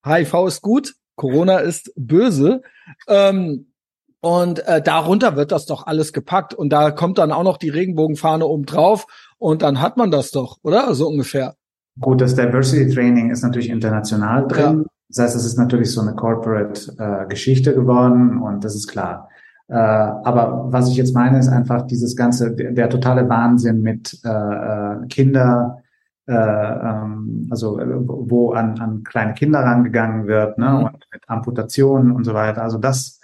HIV 0.04 0.46
ist 0.46 0.62
gut, 0.62 0.94
Corona 1.16 1.58
ist 1.58 1.92
böse. 1.96 2.62
Ähm, 3.08 3.72
und 4.20 4.60
äh, 4.66 4.82
darunter 4.82 5.36
wird 5.36 5.52
das 5.52 5.66
doch 5.66 5.86
alles 5.86 6.12
gepackt. 6.12 6.54
Und 6.54 6.70
da 6.70 6.90
kommt 6.90 7.18
dann 7.18 7.32
auch 7.32 7.42
noch 7.42 7.58
die 7.58 7.68
Regenbogenfahne 7.68 8.46
oben 8.46 8.66
drauf. 8.66 9.06
Und 9.38 9.62
dann 9.62 9.80
hat 9.80 9.96
man 9.96 10.10
das 10.10 10.30
doch, 10.30 10.58
oder? 10.62 10.94
So 10.94 11.08
ungefähr. 11.08 11.54
Gut, 12.00 12.20
das 12.20 12.34
Diversity 12.34 12.92
Training 12.92 13.30
ist 13.30 13.42
natürlich 13.42 13.70
international 13.70 14.46
drin. 14.46 14.78
Ja. 14.80 14.84
Das 15.08 15.18
heißt, 15.24 15.36
es 15.36 15.44
ist 15.46 15.58
natürlich 15.58 15.92
so 15.92 16.00
eine 16.00 16.14
Corporate 16.14 16.92
äh, 16.98 17.26
Geschichte 17.28 17.74
geworden 17.74 18.38
und 18.38 18.64
das 18.64 18.74
ist 18.74 18.88
klar. 18.88 19.28
Äh, 19.68 19.74
aber 19.74 20.66
was 20.72 20.88
ich 20.90 20.96
jetzt 20.96 21.14
meine, 21.14 21.38
ist 21.38 21.48
einfach 21.48 21.82
dieses 21.86 22.16
ganze, 22.16 22.54
der, 22.54 22.72
der 22.72 22.90
totale 22.90 23.28
Wahnsinn 23.28 23.82
mit 23.82 24.18
äh, 24.24 24.28
äh 24.28 25.06
Kinder, 25.08 25.82
äh, 26.26 26.32
ähm, 26.34 27.46
also 27.50 27.78
äh, 27.78 27.86
wo 27.88 28.52
an, 28.52 28.78
an 28.78 29.04
kleine 29.04 29.34
Kinder 29.34 29.60
rangegangen 29.60 30.26
wird, 30.26 30.58
ne, 30.58 30.70
mhm. 30.70 30.84
und 30.84 31.06
mit 31.12 31.22
Amputationen 31.28 32.12
und 32.12 32.24
so 32.24 32.34
weiter. 32.34 32.62
Also 32.62 32.78
das 32.78 33.15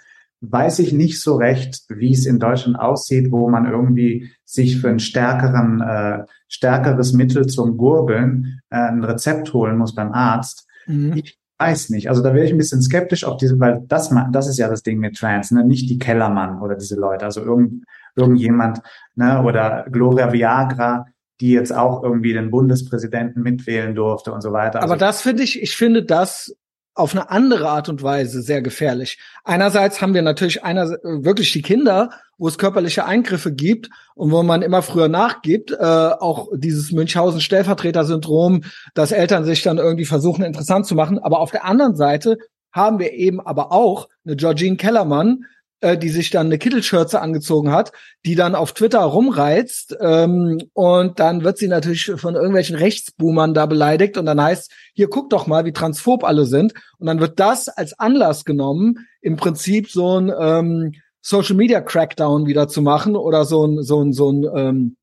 weiß 0.51 0.79
ich 0.79 0.91
nicht 0.91 1.21
so 1.21 1.35
recht, 1.35 1.83
wie 1.87 2.11
es 2.11 2.25
in 2.25 2.37
Deutschland 2.37 2.77
aussieht, 2.77 3.31
wo 3.31 3.49
man 3.49 3.65
irgendwie 3.65 4.31
sich 4.43 4.79
für 4.79 4.89
ein 4.89 4.99
stärkeren, 4.99 5.81
äh, 5.81 6.25
stärkeres 6.49 7.13
Mittel 7.13 7.47
zum 7.47 7.77
Gurgeln 7.77 8.59
äh, 8.69 8.75
ein 8.75 9.03
Rezept 9.03 9.53
holen 9.53 9.77
muss 9.77 9.95
beim 9.95 10.11
Arzt. 10.11 10.67
Mhm. 10.85 11.13
Ich 11.15 11.39
weiß 11.59 11.89
nicht. 11.91 12.09
Also 12.09 12.21
da 12.21 12.33
wäre 12.33 12.45
ich 12.45 12.51
ein 12.51 12.57
bisschen 12.57 12.81
skeptisch, 12.81 13.25
ob 13.25 13.37
diese, 13.37 13.57
weil 13.59 13.83
das, 13.87 14.13
das 14.31 14.49
ist 14.49 14.57
ja 14.57 14.67
das 14.67 14.83
Ding 14.83 14.99
mit 14.99 15.15
Trans, 15.15 15.51
ne? 15.51 15.65
nicht 15.65 15.89
die 15.89 15.97
Kellermann 15.97 16.61
oder 16.61 16.75
diese 16.75 16.99
Leute, 16.99 17.23
also 17.23 17.41
irgend, 17.41 17.85
irgendjemand, 18.15 18.81
ne, 19.15 19.41
oder 19.43 19.85
Gloria 19.89 20.33
Viagra, 20.33 21.05
die 21.39 21.51
jetzt 21.51 21.73
auch 21.73 22.03
irgendwie 22.03 22.33
den 22.33 22.51
Bundespräsidenten 22.51 23.41
mitwählen 23.41 23.95
durfte 23.95 24.33
und 24.33 24.41
so 24.41 24.51
weiter. 24.51 24.81
Also, 24.81 24.93
Aber 24.93 24.99
das 24.99 25.21
finde 25.21 25.43
ich, 25.43 25.61
ich 25.61 25.75
finde 25.75 26.03
das 26.03 26.55
auf 26.95 27.13
eine 27.13 27.29
andere 27.31 27.69
Art 27.69 27.89
und 27.89 28.03
Weise 28.03 28.41
sehr 28.41 28.61
gefährlich. 28.61 29.17
Einerseits 29.43 30.01
haben 30.01 30.13
wir 30.13 30.21
natürlich 30.21 30.63
einer, 30.63 30.89
wirklich 31.03 31.51
die 31.51 31.61
Kinder, 31.61 32.11
wo 32.37 32.47
es 32.47 32.57
körperliche 32.57 33.05
Eingriffe 33.05 33.51
gibt 33.51 33.89
und 34.15 34.31
wo 34.31 34.43
man 34.43 34.61
immer 34.61 34.81
früher 34.81 35.07
nachgibt, 35.07 35.71
äh, 35.71 35.75
auch 35.77 36.49
dieses 36.53 36.91
Münchhausen-Stellvertreter-Syndrom, 36.91 38.63
dass 38.93 39.11
Eltern 39.11 39.43
sich 39.43 39.63
dann 39.63 39.77
irgendwie 39.77 40.05
versuchen, 40.05 40.43
interessant 40.43 40.85
zu 40.85 40.95
machen. 40.95 41.19
Aber 41.19 41.39
auf 41.39 41.51
der 41.51 41.65
anderen 41.65 41.95
Seite 41.95 42.37
haben 42.71 42.99
wir 42.99 43.13
eben 43.13 43.39
aber 43.39 43.71
auch 43.71 44.09
eine 44.25 44.35
Georgine 44.35 44.77
Kellermann, 44.77 45.45
äh, 45.83 45.97
die 45.97 46.09
sich 46.09 46.29
dann 46.29 46.47
eine 46.47 46.57
Kittelschürze 46.57 47.21
angezogen 47.21 47.71
hat, 47.71 47.91
die 48.25 48.35
dann 48.35 48.55
auf 48.55 48.71
Twitter 48.71 49.01
rumreizt 49.01 49.97
ähm, 49.99 50.57
und 50.71 51.19
dann 51.19 51.43
wird 51.43 51.57
sie 51.57 51.67
natürlich 51.67 52.09
von 52.15 52.35
irgendwelchen 52.35 52.77
Rechtsboomern 52.77 53.53
da 53.53 53.65
beleidigt 53.65 54.17
und 54.17 54.25
dann 54.25 54.41
heißt, 54.41 54.71
hier 54.93 55.09
guck 55.09 55.29
doch 55.29 55.45
mal, 55.45 55.65
wie 55.65 55.73
transphob 55.73 56.23
alle 56.23 56.45
sind 56.45 56.73
und 56.99 57.07
dann 57.07 57.19
wird 57.19 57.37
das 57.37 57.67
als 57.67 57.99
Anlass 57.99 58.45
genommen, 58.45 59.07
im 59.19 59.35
Prinzip 59.35 59.91
so 59.91 60.19
ein 60.19 60.31
ähm, 60.39 60.93
Social 61.19 61.55
Media 61.55 61.81
Crackdown 61.81 62.47
wieder 62.47 62.69
zu 62.69 62.81
machen 62.81 63.17
oder 63.17 63.43
so 63.43 63.67
ein 63.67 63.83
so 63.83 64.01
ein 64.01 64.13
so 64.13 64.31
ein 64.31 64.47
ähm, 64.55 64.97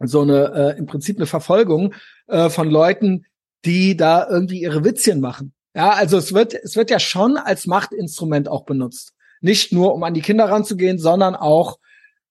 so 0.00 0.20
eine 0.20 0.74
äh, 0.74 0.78
im 0.78 0.84
Prinzip 0.84 1.16
eine 1.16 1.26
Verfolgung 1.26 1.94
äh, 2.26 2.50
von 2.50 2.68
Leuten, 2.68 3.24
die 3.64 3.96
da 3.96 4.28
irgendwie 4.28 4.60
ihre 4.60 4.84
Witzchen 4.84 5.20
machen. 5.20 5.54
Ja, 5.74 5.90
also 5.90 6.18
es 6.18 6.34
wird 6.34 6.52
es 6.52 6.76
wird 6.76 6.90
ja 6.90 6.98
schon 6.98 7.38
als 7.38 7.66
Machtinstrument 7.66 8.50
auch 8.50 8.64
benutzt. 8.64 9.15
Nicht 9.40 9.72
nur, 9.72 9.94
um 9.94 10.02
an 10.02 10.14
die 10.14 10.22
Kinder 10.22 10.46
ranzugehen, 10.46 10.98
sondern 10.98 11.34
auch, 11.34 11.78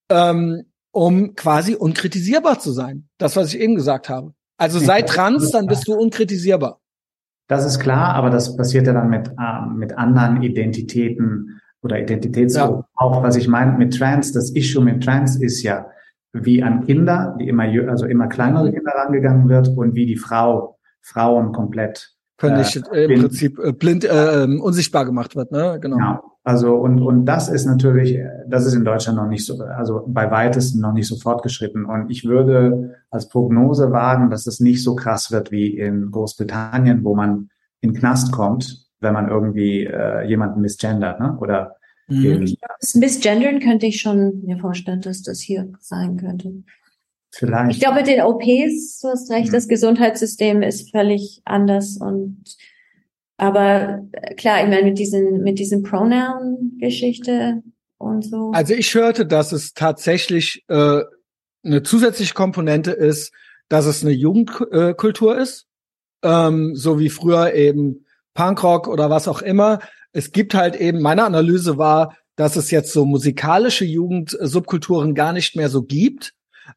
ähm, 0.10 0.64
um 0.92 1.36
quasi 1.36 1.76
unkritisierbar 1.76 2.60
zu 2.60 2.72
sein. 2.72 3.08
Das, 3.18 3.36
was 3.36 3.54
ich 3.54 3.60
eben 3.60 3.76
gesagt 3.76 4.10
habe. 4.10 4.34
Also 4.58 4.80
sei 4.80 5.02
trans, 5.02 5.52
dann 5.52 5.68
bist 5.68 5.88
du 5.88 5.94
unkritisierbar. 5.94 6.80
Das 7.48 7.66
ist 7.66 7.80
klar, 7.80 8.16
aber 8.16 8.30
das 8.30 8.56
passiert 8.56 8.88
ja 8.88 8.94
dann 8.94 9.10
mit, 9.10 9.28
äh, 9.28 9.66
mit 9.74 9.98
anderen 9.98 10.42
Identitäten 10.42 11.62
oder 11.84 12.00
Identitäts 12.00 12.56
ja. 12.56 12.84
auch, 12.96 13.24
was 13.24 13.36
ich 13.36 13.48
meine 13.48 13.78
mit 13.78 13.96
Trans, 13.98 14.32
das 14.32 14.52
Issue 14.56 14.84
mit 14.84 15.04
Trans 15.04 15.36
ist 15.36 15.62
ja, 15.62 15.88
wie 16.34 16.64
an 16.64 16.86
Kinder, 16.86 17.38
die 17.40 17.48
immer, 17.48 17.66
also 17.90 18.06
immer 18.06 18.28
kleinere 18.28 18.72
Kinder 18.72 18.92
rangegangen 18.92 19.48
wird 19.48 19.68
und 19.68 19.94
wie 19.94 20.06
die 20.06 20.18
Frau, 20.18 20.78
Frauen 21.02 21.52
komplett 21.52 22.16
Vernichtet, 22.38 22.92
äh, 22.92 23.06
im 23.06 23.22
Prinzip 23.22 23.60
äh, 23.60 23.72
blind, 23.72 24.04
äh, 24.04 24.44
ähm, 24.44 24.60
unsichtbar 24.60 25.06
gemacht 25.06 25.36
wird, 25.36 25.52
ne? 25.52 25.78
Genau. 25.80 25.98
Ja, 25.98 26.24
also 26.46 26.76
und 26.76 27.02
und 27.02 27.26
das 27.26 27.50
ist 27.50 27.66
natürlich, 27.66 28.20
das 28.48 28.68
ist 28.68 28.76
in 28.76 28.86
Deutschland 28.86 29.18
noch 29.18 29.28
nicht 29.28 29.44
so, 29.44 29.64
also 29.64 30.04
bei 30.08 30.30
weitesten 30.30 30.80
noch 30.80 30.94
nicht 30.94 31.08
so 31.08 31.16
fortgeschritten. 31.16 31.86
Und 31.86 32.12
ich 32.12 32.24
würde 32.24 32.98
als 33.10 33.30
Prognose 33.30 33.92
wagen, 33.92 34.30
dass 34.30 34.46
es 34.46 34.60
nicht 34.60 34.84
so 34.84 34.96
krass 34.96 35.32
wird 35.32 35.52
wie 35.52 35.76
in 35.76 36.12
Großbritannien, 36.12 37.04
wo 37.04 37.16
man 37.16 37.50
in 37.82 37.96
Knast 37.96 38.32
kommt, 38.32 38.86
wenn 39.00 39.14
man 39.14 39.28
irgendwie 39.28 39.86
äh, 39.86 40.22
jemanden 40.28 40.62
misgendert, 40.62 41.20
ne? 41.20 41.36
Oder 41.40 41.78
mhm. 42.10 42.46
Das 42.80 42.94
Misgendern 42.94 43.60
könnte 43.60 43.88
ich 43.88 44.00
schon 44.00 44.44
mir 44.46 44.60
vorstellen, 44.60 45.02
dass 45.02 45.24
das 45.24 45.40
hier 45.40 45.74
sein 45.80 46.18
könnte. 46.18 46.54
Vielleicht. 47.32 47.72
Ich 47.72 47.80
glaube, 47.80 47.98
mit 47.98 48.08
den 48.08 48.22
OPs, 48.22 49.00
du 49.02 49.08
hast 49.08 49.32
recht, 49.32 49.48
mhm. 49.48 49.54
das 49.54 49.68
Gesundheitssystem 49.68 50.62
ist 50.62 50.92
völlig 50.92 51.42
anders 51.44 51.98
und 51.98 52.44
aber 53.38 54.02
äh, 54.12 54.36
klar, 54.36 54.64
ich 54.64 54.70
meine, 54.70 54.84
mit 54.84 55.00
diesen, 55.00 55.44
mit 55.44 55.60
diesen 55.60 55.84
Pronoun-Geschichte 55.84 57.64
und 57.98 58.24
so. 58.24 58.52
Also 58.54 58.74
ich 58.74 58.94
hörte, 58.94 59.26
dass 59.26 59.52
es 59.52 59.74
tatsächlich 59.74 60.64
äh, 60.68 61.02
eine 61.64 61.84
zusätzliche 61.84 62.34
Komponente 62.34 62.92
ist, 62.92 63.34
dass 63.70 63.86
es 63.86 64.04
eine 64.04 64.12
Jugendkultur 64.12 65.38
ist, 65.38 65.66
ähm, 66.24 66.76
so 66.76 67.00
wie 67.00 67.10
früher 67.10 67.54
eben 67.54 68.06
Punkrock 68.34 68.88
oder 68.88 69.10
was 69.10 69.28
auch 69.28 69.42
immer. 69.42 69.80
Es 70.12 70.32
gibt 70.32 70.54
halt 70.54 70.76
eben, 70.76 71.02
meine 71.02 71.24
Analyse 71.24 71.78
war, 71.78 72.16
dass 72.36 72.56
es 72.56 72.70
jetzt 72.70 72.92
so 72.92 73.06
musikalische 73.06 73.86
Jugendsubkulturen 73.86 75.16
gar 75.16 75.34
nicht 75.34 75.56
mehr 75.56 75.70
so 75.70 75.84
gibt, 75.84 76.34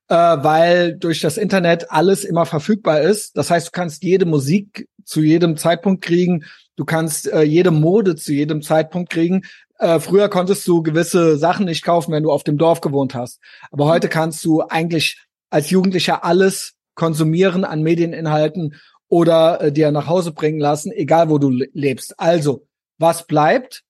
äh, 0.08 0.14
weil 0.14 0.96
durch 0.96 1.20
das 1.20 1.36
Internet 1.36 1.90
alles 1.90 2.24
immer 2.24 2.46
verfügbar 2.46 3.00
ist. 3.00 3.36
Das 3.36 3.50
heißt, 3.50 3.68
du 3.68 3.72
kannst 3.72 4.02
jede 4.02 4.24
Musik 4.24 4.88
zu 5.08 5.22
jedem 5.22 5.56
Zeitpunkt 5.56 6.04
kriegen. 6.04 6.44
Du 6.76 6.84
kannst 6.84 7.32
äh, 7.32 7.42
jede 7.42 7.70
Mode 7.70 8.14
zu 8.14 8.32
jedem 8.32 8.62
Zeitpunkt 8.62 9.10
kriegen. 9.10 9.42
Äh, 9.78 10.00
früher 10.00 10.28
konntest 10.28 10.66
du 10.68 10.82
gewisse 10.82 11.38
Sachen 11.38 11.66
nicht 11.66 11.82
kaufen, 11.82 12.12
wenn 12.12 12.22
du 12.22 12.30
auf 12.30 12.44
dem 12.44 12.58
Dorf 12.58 12.80
gewohnt 12.80 13.14
hast. 13.14 13.40
Aber 13.70 13.86
heute 13.86 14.08
kannst 14.08 14.44
du 14.44 14.62
eigentlich 14.62 15.24
als 15.50 15.70
Jugendlicher 15.70 16.24
alles 16.24 16.74
konsumieren 16.94 17.64
an 17.64 17.82
Medieninhalten 17.82 18.74
oder 19.08 19.60
äh, 19.62 19.72
dir 19.72 19.90
nach 19.90 20.06
Hause 20.08 20.32
bringen 20.32 20.60
lassen, 20.60 20.92
egal 20.92 21.30
wo 21.30 21.38
du 21.38 21.50
lebst. 21.50 22.18
Also, 22.20 22.66
was 22.98 23.26
bleibt? 23.26 23.82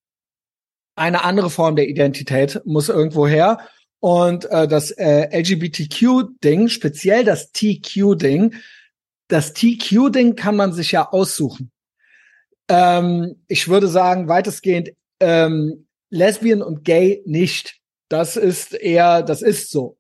Eine 0.95 1.25
andere 1.25 1.51
Form 1.51 1.75
der 1.75 1.89
Identität 1.89 2.61
muss 2.65 2.89
irgendwo 2.89 3.27
her. 3.27 3.59
Und 4.01 4.45
äh, 4.51 4.69
das 4.69 4.93
äh, 4.93 5.29
LGBTQ-Ding, 5.37 6.69
speziell 6.69 7.25
das 7.25 7.51
TQ-Ding, 7.51 8.55
das 9.29 9.53
TQ-Ding 9.53 10.37
kann 10.37 10.57
man 10.57 10.73
sich 10.73 10.93
ja 10.93 11.09
aussuchen. 11.11 11.71
Ähm, 12.69 13.37
ich 13.47 13.69
würde 13.69 13.89
sagen, 13.89 14.29
weitestgehend 14.29 14.91
ähm, 15.21 15.87
Lesbian 16.11 16.63
und 16.63 16.85
Gay 16.85 17.23
nicht. 17.27 17.77
Das 18.09 18.37
ist 18.37 18.75
eher, 18.75 19.23
das 19.23 19.43
ist 19.43 19.71
so. 19.71 19.99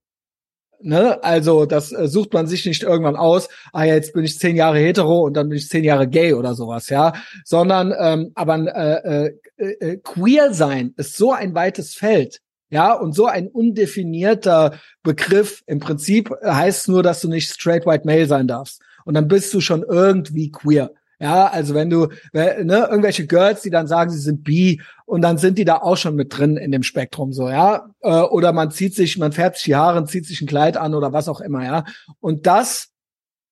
Ne? 0.80 1.22
Also 1.24 1.66
das 1.66 1.92
äh, 1.92 2.06
sucht 2.06 2.32
man 2.32 2.46
sich 2.46 2.64
nicht 2.64 2.84
irgendwann 2.84 3.16
aus, 3.16 3.48
ah 3.72 3.84
jetzt 3.84 4.12
bin 4.12 4.24
ich 4.24 4.38
zehn 4.38 4.54
Jahre 4.54 4.78
hetero 4.78 5.22
und 5.22 5.34
dann 5.34 5.48
bin 5.48 5.58
ich 5.58 5.68
zehn 5.68 5.82
Jahre 5.82 6.06
gay 6.06 6.34
oder 6.34 6.54
sowas, 6.54 6.88
ja. 6.88 7.14
Sondern 7.44 7.92
ähm, 7.98 8.30
aber 8.34 8.56
äh, 8.56 9.32
äh, 9.56 9.70
äh, 9.72 9.96
queer 9.96 10.54
sein 10.54 10.94
ist 10.96 11.16
so 11.16 11.32
ein 11.32 11.54
weites 11.54 11.94
Feld, 11.94 12.40
ja, 12.70 12.92
und 12.92 13.12
so 13.12 13.26
ein 13.26 13.48
undefinierter 13.48 14.78
Begriff. 15.02 15.62
Im 15.66 15.80
Prinzip 15.80 16.30
heißt 16.44 16.88
nur, 16.88 17.02
dass 17.02 17.22
du 17.22 17.28
nicht 17.28 17.50
straight 17.50 17.84
white 17.84 18.06
male 18.06 18.26
sein 18.26 18.46
darfst. 18.46 18.80
Und 19.08 19.14
dann 19.14 19.26
bist 19.26 19.54
du 19.54 19.62
schon 19.62 19.84
irgendwie 19.88 20.50
queer. 20.50 20.90
Ja, 21.18 21.46
also 21.46 21.72
wenn 21.72 21.88
du, 21.88 22.08
ne, 22.34 22.58
irgendwelche 22.90 23.26
Girls, 23.26 23.62
die 23.62 23.70
dann 23.70 23.86
sagen, 23.86 24.10
sie 24.10 24.18
sind 24.18 24.44
bi 24.44 24.82
und 25.06 25.22
dann 25.22 25.38
sind 25.38 25.56
die 25.56 25.64
da 25.64 25.78
auch 25.78 25.96
schon 25.96 26.14
mit 26.14 26.36
drin 26.36 26.58
in 26.58 26.72
dem 26.72 26.82
Spektrum 26.82 27.32
so, 27.32 27.48
ja. 27.48 27.88
Äh, 28.02 28.20
oder 28.20 28.52
man 28.52 28.70
zieht 28.70 28.94
sich, 28.94 29.16
man 29.16 29.32
färbt 29.32 29.56
sich 29.56 29.64
die 29.64 29.76
Haare, 29.76 30.04
zieht 30.04 30.26
sich 30.26 30.42
ein 30.42 30.46
Kleid 30.46 30.76
an 30.76 30.94
oder 30.94 31.14
was 31.14 31.26
auch 31.30 31.40
immer, 31.40 31.64
ja. 31.64 31.84
Und 32.20 32.46
das 32.46 32.90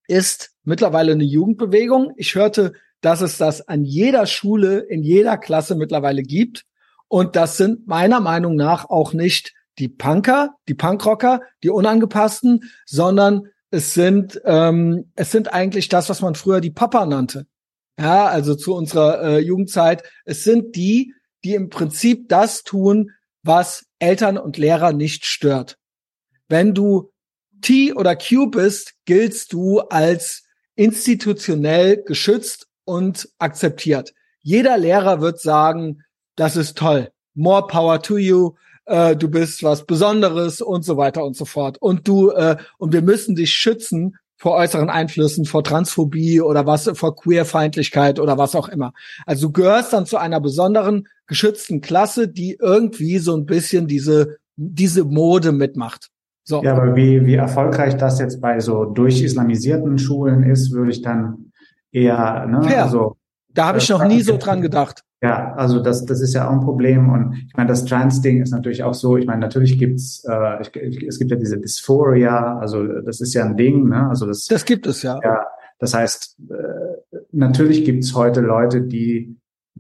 ist 0.09 0.51
mittlerweile 0.63 1.13
eine 1.13 1.25
Jugendbewegung. 1.25 2.13
Ich 2.19 2.35
hörte, 2.35 2.75
dass 3.01 3.23
es 3.23 3.39
das 3.39 3.67
an 3.67 3.83
jeder 3.83 4.27
Schule, 4.27 4.81
in 4.81 5.03
jeder 5.03 5.39
Klasse 5.39 5.75
mittlerweile 5.75 6.21
gibt. 6.23 6.67
Und 7.09 7.35
das 7.35 7.57
sind 7.57 7.87
meiner 7.87 8.21
Meinung 8.21 8.57
nach 8.57 8.91
auch 8.91 9.15
nicht 9.15 9.55
die 9.79 9.89
Punker, 9.89 10.51
die 10.69 10.75
Punkrocker, 10.75 11.41
die 11.63 11.71
Unangepassten, 11.71 12.71
sondern 12.85 13.49
es 13.71 13.95
sind 13.95 14.41
ähm, 14.45 15.11
es 15.17 15.31
sind 15.31 15.53
eigentlich 15.53 15.89
das, 15.89 16.09
was 16.09 16.21
man 16.21 16.35
früher 16.35 16.61
die 16.61 16.71
Papa 16.71 17.07
nannte. 17.07 17.47
Ja, 17.99 18.27
also 18.27 18.55
zu 18.55 18.75
unserer 18.75 19.23
äh, 19.23 19.39
Jugendzeit. 19.39 20.03
Es 20.25 20.45
sind 20.45 20.77
die, 20.77 21.15
die 21.45 21.55
im 21.55 21.71
Prinzip 21.71 22.29
das 22.29 22.63
tun, 22.63 23.13
was 23.43 23.87
Eltern 23.99 24.37
und 24.37 24.59
Lehrer 24.59 24.93
nicht 24.93 25.25
stört. 25.25 25.79
Wenn 26.49 26.75
du 26.75 27.11
T 27.63 27.93
oder 27.95 28.17
Q 28.17 28.51
bist, 28.51 28.95
giltst 29.07 29.53
du 29.53 29.81
als 29.81 30.45
institutionell 30.75 32.03
geschützt 32.03 32.69
und 32.85 33.29
akzeptiert. 33.39 34.13
Jeder 34.43 34.77
Lehrer 34.77 35.21
wird 35.21 35.41
sagen, 35.41 36.03
das 36.37 36.57
ist 36.57 36.77
toll. 36.77 37.11
More 37.35 37.67
power 37.67 38.03
to 38.03 38.19
you. 38.19 38.55
Äh, 38.87 39.17
du 39.17 39.29
bist 39.29 39.63
was 39.63 39.85
Besonderes 39.85 40.61
und 40.61 40.85
so 40.85 40.97
weiter 40.97 41.25
und 41.25 41.37
so 41.37 41.45
fort. 41.45 41.77
Und 41.81 42.09
du 42.09 42.31
äh, 42.31 42.57
und 42.79 42.93
wir 42.93 43.03
müssen 43.03 43.35
dich 43.35 43.53
schützen 43.53 44.17
vor 44.37 44.55
äußeren 44.55 44.91
Einflüssen, 44.91 45.45
vor 45.45 45.65
Transphobie 45.65 46.41
oder 46.41 46.67
was, 46.67 46.91
vor 46.95 47.17
Queerfeindlichkeit 47.17 48.21
oder 48.21 48.37
was 48.39 48.55
auch 48.55 48.69
immer. 48.69 48.93
Also 49.25 49.49
du 49.49 49.53
gehörst 49.53 49.93
dann 49.93 50.07
zu 50.07 50.19
einer 50.19 50.41
besonderen 50.41 51.09
geschützten 51.27 51.81
Klasse, 51.81 52.29
die 52.29 52.59
irgendwie 52.61 53.19
so 53.19 53.35
ein 53.35 53.47
bisschen 53.47 53.87
diese, 53.87 54.37
diese 54.57 55.05
Mode 55.05 55.53
mitmacht. 55.53 56.11
So. 56.45 56.63
Ja, 56.63 56.77
aber 56.77 56.95
wie, 56.95 57.25
wie 57.27 57.35
erfolgreich 57.35 57.97
das 57.97 58.21
jetzt 58.21 58.41
bei 58.41 58.61
so 58.61 58.85
durchislamisierten 58.85 59.99
Schulen 59.99 60.45
ist, 60.45 60.71
würde 60.71 60.93
ich 60.93 61.03
dann 61.03 61.53
eher, 61.91 62.47
ne, 62.47 62.63
Fair. 62.63 62.85
also. 62.85 63.17
Da 63.49 63.67
habe 63.67 63.79
ich 63.79 63.89
noch 63.89 64.05
nie 64.05 64.21
so 64.21 64.37
dran 64.37 64.61
gedacht. 64.61 65.03
Ja, 65.23 65.55
also 65.55 65.81
das, 65.81 66.05
das 66.05 66.21
ist 66.21 66.35
ja 66.35 66.47
auch 66.47 66.53
ein 66.53 66.61
Problem. 66.61 67.09
Und 67.09 67.35
ich 67.47 67.57
meine, 67.57 67.69
das 67.69 67.85
Trans-Ding 67.87 68.43
ist 68.43 68.51
natürlich 68.51 68.83
auch 68.83 68.95
so, 68.95 69.17
ich 69.17 69.27
meine, 69.27 69.41
natürlich 69.41 69.79
gibt's, 69.79 70.25
äh, 70.29 70.61
ich, 70.61 71.03
es 71.07 71.19
gibt 71.19 71.31
ja 71.31 71.37
diese 71.37 71.59
Dysphoria, 71.59 72.59
also 72.59 72.87
das 73.01 73.21
ist 73.21 73.33
ja 73.35 73.45
ein 73.45 73.57
Ding, 73.57 73.89
ne? 73.89 74.09
Also 74.09 74.27
das, 74.27 74.45
das 74.45 74.65
gibt 74.65 74.87
es 74.87 75.03
ja. 75.03 75.19
ja 75.23 75.47
das 75.79 75.95
heißt, 75.95 76.39
äh, 76.51 77.17
natürlich 77.33 77.85
gibt's 77.85 78.15
heute 78.15 78.41
Leute, 78.41 78.83
die 78.83 79.37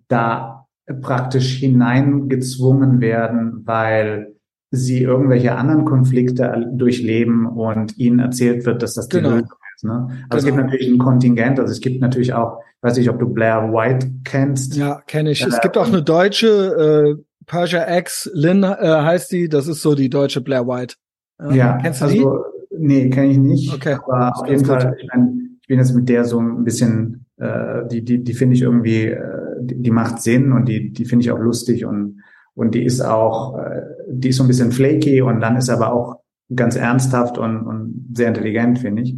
da 0.08 0.66
praktisch 1.00 1.56
hineingezwungen 1.56 3.00
werden, 3.00 3.62
weil 3.66 4.34
sie 4.70 5.02
irgendwelche 5.02 5.54
anderen 5.56 5.84
Konflikte 5.84 6.70
durchleben 6.72 7.46
und 7.46 7.98
ihnen 7.98 8.20
erzählt 8.20 8.66
wird, 8.66 8.82
dass 8.82 8.94
das 8.94 9.08
die 9.08 9.16
genau. 9.18 9.30
Lösung. 9.30 9.48
Ne? 9.82 9.92
Also 9.92 10.08
genau. 10.08 10.36
es 10.36 10.44
gibt 10.44 10.56
genau. 10.56 10.66
natürlich 10.66 10.88
ein 10.88 10.98
Kontingent, 10.98 11.60
also 11.60 11.72
es 11.72 11.80
gibt 11.80 12.00
natürlich 12.00 12.32
auch 12.32 12.58
weiß 12.86 12.98
nicht, 12.98 13.10
ob 13.10 13.18
du 13.18 13.28
Blair 13.28 13.72
White 13.72 14.10
kennst. 14.24 14.76
Ja, 14.76 15.02
kenne 15.06 15.32
ich. 15.32 15.42
Äh, 15.42 15.48
es 15.48 15.60
gibt 15.60 15.76
auch 15.76 15.88
eine 15.88 16.02
deutsche, 16.02 17.16
äh, 17.18 17.22
Persia 17.46 17.96
X, 17.98 18.30
Lynn 18.34 18.62
äh, 18.62 18.76
heißt 18.80 19.30
die, 19.32 19.48
das 19.48 19.68
ist 19.68 19.82
so 19.82 19.94
die 19.94 20.10
deutsche 20.10 20.40
Blair 20.40 20.66
White. 20.66 20.96
Ja, 21.40 21.54
ja 21.54 21.78
kennst 21.78 22.00
du 22.00 22.04
also, 22.06 22.44
die? 22.70 22.78
Nee, 22.78 23.10
kenne 23.10 23.32
ich 23.32 23.38
nicht. 23.38 23.74
Okay. 23.74 23.94
Aber 23.94 24.36
auf 24.36 24.48
jeden 24.48 24.64
Fall, 24.64 24.96
ich, 24.98 25.08
mein, 25.12 25.58
ich 25.60 25.68
bin 25.68 25.78
jetzt 25.78 25.94
mit 25.94 26.08
der 26.08 26.24
so 26.24 26.40
ein 26.40 26.64
bisschen, 26.64 27.26
äh, 27.38 27.86
die, 27.90 28.04
die, 28.04 28.22
die 28.22 28.34
finde 28.34 28.56
ich 28.56 28.62
irgendwie, 28.62 29.06
äh, 29.06 29.20
die, 29.60 29.82
die 29.82 29.90
macht 29.90 30.20
Sinn 30.20 30.52
und 30.52 30.66
die, 30.68 30.92
die 30.92 31.04
finde 31.04 31.24
ich 31.24 31.30
auch 31.30 31.38
lustig 31.38 31.84
und, 31.84 32.20
und 32.54 32.74
die 32.74 32.84
ist 32.84 33.00
auch, 33.00 33.58
äh, 33.58 33.82
die 34.08 34.28
ist 34.30 34.36
so 34.36 34.44
ein 34.44 34.48
bisschen 34.48 34.72
flaky 34.72 35.22
und 35.22 35.40
dann 35.40 35.56
ist 35.56 35.70
aber 35.70 35.92
auch 35.92 36.20
ganz 36.54 36.76
ernsthaft 36.76 37.38
und, 37.38 37.66
und 37.66 38.12
sehr 38.14 38.28
intelligent, 38.28 38.78
finde 38.78 39.02
ich. 39.02 39.16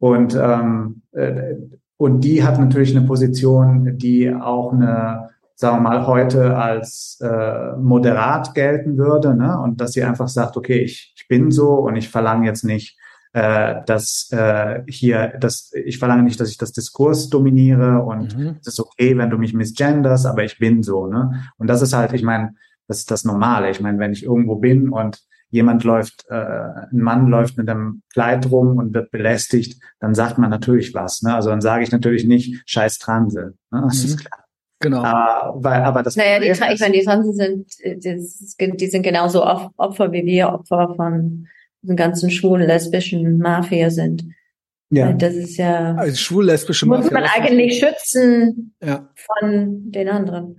Und 0.00 0.34
ähm, 0.34 1.02
äh, 1.12 1.54
und 2.00 2.22
die 2.22 2.42
hat 2.42 2.58
natürlich 2.58 2.96
eine 2.96 3.06
Position, 3.06 3.98
die 3.98 4.32
auch 4.34 4.72
eine, 4.72 5.28
sagen 5.54 5.76
wir 5.76 5.80
mal, 5.82 6.06
heute 6.06 6.56
als 6.56 7.18
äh, 7.20 7.76
moderat 7.76 8.54
gelten 8.54 8.96
würde. 8.96 9.34
Ne? 9.34 9.60
Und 9.60 9.82
dass 9.82 9.92
sie 9.92 10.02
einfach 10.02 10.28
sagt, 10.28 10.56
okay, 10.56 10.78
ich, 10.78 11.12
ich 11.14 11.28
bin 11.28 11.50
so 11.50 11.74
und 11.74 11.96
ich 11.96 12.08
verlange 12.08 12.46
jetzt 12.46 12.64
nicht, 12.64 12.98
äh, 13.34 13.82
dass 13.84 14.30
äh, 14.32 14.80
hier, 14.88 15.34
dass 15.38 15.72
ich 15.74 15.98
verlange 15.98 16.22
nicht, 16.22 16.40
dass 16.40 16.48
ich 16.48 16.56
das 16.56 16.72
Diskurs 16.72 17.28
dominiere 17.28 18.02
und 18.02 18.34
mhm. 18.34 18.56
es 18.62 18.68
ist 18.68 18.80
okay, 18.80 19.18
wenn 19.18 19.28
du 19.28 19.36
mich 19.36 19.52
misgenders, 19.52 20.24
aber 20.24 20.42
ich 20.42 20.58
bin 20.58 20.82
so. 20.82 21.06
Ne? 21.06 21.42
Und 21.58 21.66
das 21.66 21.82
ist 21.82 21.92
halt, 21.92 22.14
ich 22.14 22.22
meine, 22.22 22.54
das 22.88 23.00
ist 23.00 23.10
das 23.10 23.26
Normale. 23.26 23.70
Ich 23.70 23.82
meine, 23.82 23.98
wenn 23.98 24.14
ich 24.14 24.24
irgendwo 24.24 24.56
bin 24.56 24.88
und 24.88 25.20
jemand 25.50 25.84
läuft, 25.84 26.24
äh, 26.28 26.34
ein 26.34 26.88
Mann 26.98 27.26
läuft 27.26 27.58
mit 27.58 27.68
einem 27.68 28.02
Kleid 28.12 28.50
rum 28.50 28.78
und 28.78 28.94
wird 28.94 29.10
belästigt, 29.10 29.82
dann 29.98 30.14
sagt 30.14 30.38
man 30.38 30.50
natürlich 30.50 30.94
was. 30.94 31.22
Ne? 31.22 31.34
Also 31.34 31.50
dann 31.50 31.60
sage 31.60 31.82
ich 31.82 31.92
natürlich 31.92 32.24
nicht 32.24 32.62
Scheiß 32.66 32.98
Transe. 32.98 33.54
Ne? 33.70 33.82
Das 33.84 33.98
mhm. 33.98 34.04
ist 34.08 34.20
klar. 34.20 34.44
Genau. 34.82 35.02
Aber, 35.02 35.62
weil, 35.62 35.82
aber 35.82 36.02
das 36.02 36.16
naja, 36.16 36.38
die, 36.40 36.46
ich 36.46 36.58
meine, 36.58 36.92
die 36.92 37.04
Transen 37.04 37.34
sind, 37.34 37.66
die, 37.84 38.76
die 38.76 38.86
sind 38.86 39.02
genauso 39.02 39.44
Opfer 39.44 40.10
wie 40.12 40.24
wir 40.24 40.48
Opfer 40.48 40.94
von 40.96 41.46
den 41.82 41.96
ganzen 41.96 42.30
schwulen, 42.30 42.66
lesbischen 42.66 43.38
Mafia 43.38 43.90
sind. 43.90 44.24
Ja. 44.90 45.12
Das 45.12 45.34
ist 45.34 45.56
ja. 45.56 45.94
Also 45.94 46.16
schwul-lesbische 46.16 46.86
Mafia. 46.86 47.04
Muss 47.04 47.12
man 47.12 47.24
eigentlich 47.24 47.78
schützen 47.78 48.74
ja. 48.82 49.08
von 49.14 49.90
den 49.90 50.08
anderen. 50.08 50.58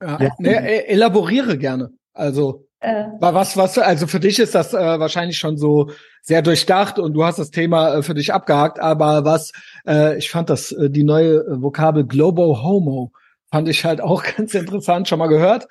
Ja. 0.00 0.18
ja. 0.20 0.30
Nee, 0.38 0.84
elaboriere 0.86 1.58
gerne. 1.58 1.90
Also. 2.12 2.68
Äh. 2.82 3.04
Was, 3.20 3.56
was, 3.56 3.78
also 3.78 4.08
für 4.08 4.18
dich 4.18 4.40
ist 4.40 4.56
das 4.56 4.74
äh, 4.74 4.98
wahrscheinlich 4.98 5.38
schon 5.38 5.56
so 5.56 5.90
sehr 6.20 6.42
durchdacht 6.42 6.98
und 6.98 7.14
du 7.14 7.24
hast 7.24 7.38
das 7.38 7.52
Thema 7.52 7.94
äh, 7.94 8.02
für 8.02 8.14
dich 8.14 8.34
abgehakt, 8.34 8.80
aber 8.80 9.24
was, 9.24 9.52
äh, 9.86 10.18
ich 10.18 10.30
fand 10.30 10.50
das, 10.50 10.72
äh, 10.72 10.90
die 10.90 11.04
neue 11.04 11.36
äh, 11.36 11.62
Vokabel 11.62 12.04
Globo 12.04 12.60
Homo 12.60 13.12
fand 13.52 13.68
ich 13.68 13.84
halt 13.84 14.00
auch 14.00 14.24
ganz 14.36 14.54
interessant, 14.54 15.08
schon 15.08 15.20
mal 15.20 15.28
gehört. 15.28 15.68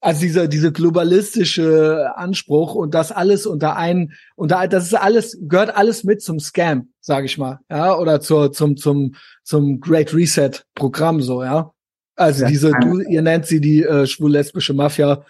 Also 0.00 0.22
dieser, 0.22 0.48
diese 0.48 0.72
globalistische 0.72 2.12
Anspruch 2.16 2.74
und 2.74 2.94
das 2.94 3.12
alles 3.12 3.44
unter 3.46 3.76
einen, 3.76 4.14
unter, 4.34 4.66
das 4.66 4.86
ist 4.86 4.94
alles, 4.94 5.38
gehört 5.42 5.76
alles 5.76 6.02
mit 6.02 6.22
zum 6.22 6.40
Scam, 6.40 6.88
sage 7.00 7.26
ich 7.26 7.36
mal, 7.36 7.60
ja, 7.70 7.94
oder 7.96 8.20
zur, 8.20 8.52
zum, 8.52 8.78
zum, 8.78 9.16
zum 9.42 9.80
Great 9.80 10.14
Reset 10.14 10.64
Programm 10.74 11.20
so, 11.20 11.42
ja. 11.42 11.72
Also 12.16 12.44
ja, 12.44 12.48
diese, 12.48 12.72
du, 12.80 13.00
ihr 13.00 13.20
nennt 13.20 13.44
sie 13.44 13.60
die 13.60 13.82
äh, 13.82 14.06
schwul-lesbische 14.06 14.72
Mafia, 14.72 15.24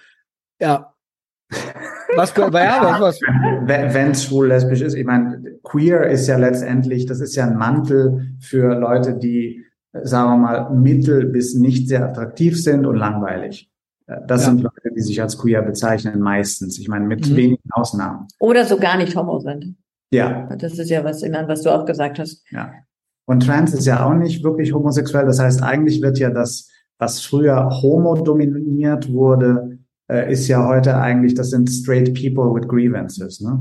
ja, 0.60 0.93
was, 2.16 2.34
ja, 2.36 2.52
was, 2.52 3.00
was? 3.00 3.20
Wenn 3.66 4.10
es 4.12 4.24
schwul-lesbisch 4.24 4.82
ist, 4.82 4.94
ich 4.94 5.04
meine, 5.04 5.58
queer 5.62 6.08
ist 6.08 6.26
ja 6.26 6.36
letztendlich, 6.36 7.06
das 7.06 7.20
ist 7.20 7.34
ja 7.36 7.46
ein 7.46 7.56
Mantel 7.56 8.34
für 8.40 8.74
Leute, 8.78 9.14
die, 9.14 9.64
sagen 9.92 10.30
wir 10.30 10.36
mal, 10.36 10.70
mittel 10.70 11.26
bis 11.26 11.54
nicht 11.54 11.88
sehr 11.88 12.04
attraktiv 12.04 12.60
sind 12.60 12.86
und 12.86 12.96
langweilig. 12.96 13.70
Das 14.06 14.42
ja. 14.42 14.50
sind 14.50 14.62
Leute, 14.62 14.90
die 14.94 15.00
sich 15.00 15.20
als 15.22 15.38
queer 15.38 15.62
bezeichnen, 15.62 16.20
meistens. 16.20 16.78
Ich 16.78 16.88
meine, 16.88 17.06
mit 17.06 17.28
mhm. 17.28 17.36
wenigen 17.36 17.70
Ausnahmen. 17.72 18.26
Oder 18.38 18.64
so 18.64 18.76
gar 18.76 18.96
nicht 18.96 19.16
homo 19.16 19.38
sind. 19.40 19.76
Ja. 20.12 20.46
Das 20.56 20.78
ist 20.78 20.90
ja 20.90 21.02
was, 21.04 21.22
was 21.22 21.62
du 21.62 21.70
auch 21.70 21.86
gesagt 21.86 22.18
hast. 22.18 22.44
Ja. 22.50 22.72
Und 23.26 23.46
trans 23.46 23.72
ist 23.72 23.86
ja 23.86 24.04
auch 24.04 24.14
nicht 24.14 24.44
wirklich 24.44 24.74
homosexuell. 24.74 25.24
Das 25.24 25.40
heißt, 25.40 25.62
eigentlich 25.62 26.02
wird 26.02 26.18
ja 26.18 26.30
das, 26.30 26.70
was 26.98 27.20
früher 27.20 27.70
homo 27.82 28.14
dominiert 28.14 29.10
wurde, 29.10 29.73
äh, 30.10 30.32
ist 30.32 30.48
ja 30.48 30.66
heute 30.66 30.96
eigentlich, 30.96 31.34
das 31.34 31.50
sind 31.50 31.68
straight 31.68 32.14
people 32.14 32.54
with 32.54 32.68
grievances, 32.68 33.40
ne? 33.40 33.60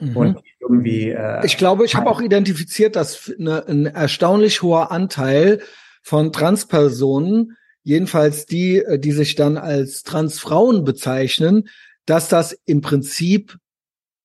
Mhm. 0.00 0.16
Und 0.16 0.40
irgendwie. 0.60 1.10
Äh, 1.10 1.44
ich 1.44 1.56
glaube, 1.56 1.84
ich 1.84 1.94
habe 1.94 2.10
auch 2.10 2.20
identifiziert, 2.20 2.96
dass 2.96 3.32
eine, 3.38 3.66
ein 3.66 3.86
erstaunlich 3.86 4.62
hoher 4.62 4.90
Anteil 4.90 5.60
von 6.02 6.32
Transpersonen, 6.32 7.56
jedenfalls 7.82 8.46
die, 8.46 8.78
äh, 8.78 8.98
die 8.98 9.12
sich 9.12 9.34
dann 9.34 9.56
als 9.56 10.02
Transfrauen 10.02 10.84
bezeichnen, 10.84 11.68
dass 12.06 12.28
das 12.28 12.58
im 12.64 12.80
Prinzip 12.80 13.58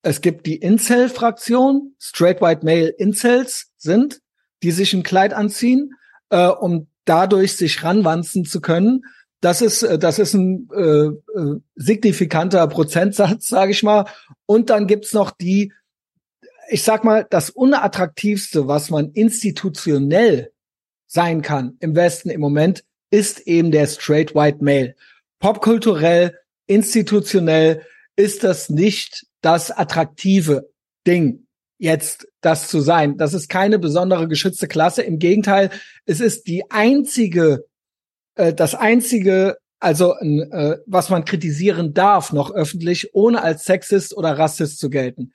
es 0.06 0.22
gibt 0.22 0.46
die 0.46 0.58
Incel-Fraktion, 0.58 1.96
Straight 2.00 2.40
White 2.40 2.64
Male 2.64 2.90
Incels 2.90 3.72
sind, 3.76 4.22
die 4.62 4.70
sich 4.70 4.94
ein 4.94 5.02
Kleid 5.02 5.34
anziehen, 5.34 5.96
äh, 6.30 6.46
um 6.46 6.88
dadurch 7.06 7.58
sich 7.58 7.84
ranwanzen 7.84 8.46
zu 8.46 8.62
können. 8.62 9.06
Das 9.46 9.62
ist, 9.62 9.84
äh, 9.84 10.00
das 10.00 10.18
ist 10.18 10.34
ein 10.34 10.68
äh, 10.76 11.06
äh, 11.06 11.60
signifikanter 11.76 12.66
Prozentsatz, 12.66 13.48
sage 13.50 13.74
ich 13.74 13.84
mal. 13.84 14.08
Und 14.48 14.72
dann 14.72 14.88
gibt's 14.88 15.14
noch 15.14 15.30
die, 15.30 15.72
ich 16.68 16.82
sag 16.82 17.04
mal, 17.04 17.28
das 17.30 17.52
unattraktivste, 17.52 18.68
was 18.68 18.90
man 18.90 19.12
institutionell 19.12 20.52
sein 21.06 21.44
kann 21.44 21.78
im 21.80 21.96
Westen 21.96 22.32
im 22.32 22.42
Moment, 22.42 22.84
ist 23.12 23.42
eben 23.42 23.70
der 23.70 23.86
straight 23.86 24.34
white 24.34 24.64
male. 24.64 24.96
Popkulturell, 25.38 26.36
institutionell 26.66 27.84
ist 28.16 28.44
das 28.44 28.72
nicht 28.72 29.28
das 29.42 29.70
attraktive 29.70 30.72
Ding, 31.06 31.46
jetzt 31.78 32.28
das 32.42 32.68
zu 32.68 32.82
sein. 32.82 33.18
Das 33.18 33.36
ist 33.36 33.48
keine 33.48 33.78
besondere 33.78 34.28
geschützte 34.28 34.68
Klasse. 34.68 35.04
Im 35.04 35.20
Gegenteil, 35.20 35.70
es 36.08 36.20
ist 36.20 36.48
die 36.48 36.72
einzige, 36.72 37.64
äh, 38.36 38.54
das 38.54 38.76
einzige, 38.76 39.58
also 39.80 40.16
äh, 40.18 40.78
was 40.86 41.10
man 41.10 41.26
kritisieren 41.26 41.94
darf 41.94 42.32
noch 42.32 42.52
öffentlich, 42.52 43.14
ohne 43.14 43.42
als 43.42 43.66
Sexist 43.66 44.16
oder 44.16 44.38
Rassist 44.38 44.80
zu 44.80 44.90
gelten. 44.90 45.34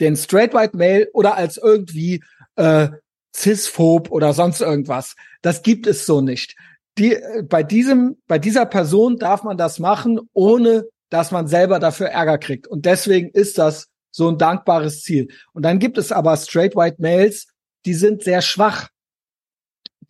Den 0.00 0.16
straight 0.16 0.54
white 0.54 0.76
male 0.76 1.10
oder 1.12 1.36
als 1.36 1.56
irgendwie 1.56 2.22
äh, 2.56 2.88
cisphob 3.34 4.10
oder 4.10 4.32
sonst 4.32 4.60
irgendwas. 4.60 5.14
Das 5.42 5.62
gibt 5.62 5.86
es 5.86 6.06
so 6.06 6.20
nicht. 6.20 6.56
Die, 6.98 7.14
äh, 7.14 7.42
bei 7.42 7.62
diesem, 7.62 8.16
bei 8.26 8.38
dieser 8.38 8.66
Person 8.66 9.18
darf 9.18 9.42
man 9.42 9.56
das 9.56 9.78
machen, 9.78 10.20
ohne 10.32 10.84
dass 11.10 11.30
man 11.30 11.48
selber 11.48 11.78
dafür 11.78 12.08
Ärger 12.08 12.38
kriegt. 12.38 12.66
Und 12.66 12.86
deswegen 12.86 13.30
ist 13.30 13.58
das 13.58 13.88
so 14.10 14.28
ein 14.28 14.38
dankbares 14.38 15.02
Ziel. 15.02 15.28
Und 15.52 15.64
dann 15.64 15.78
gibt 15.78 15.98
es 15.98 16.12
aber 16.12 16.36
straight 16.36 16.76
white 16.76 16.96
males, 17.00 17.46
die 17.84 17.94
sind 17.94 18.22
sehr 18.22 18.42
schwach. 18.42 18.88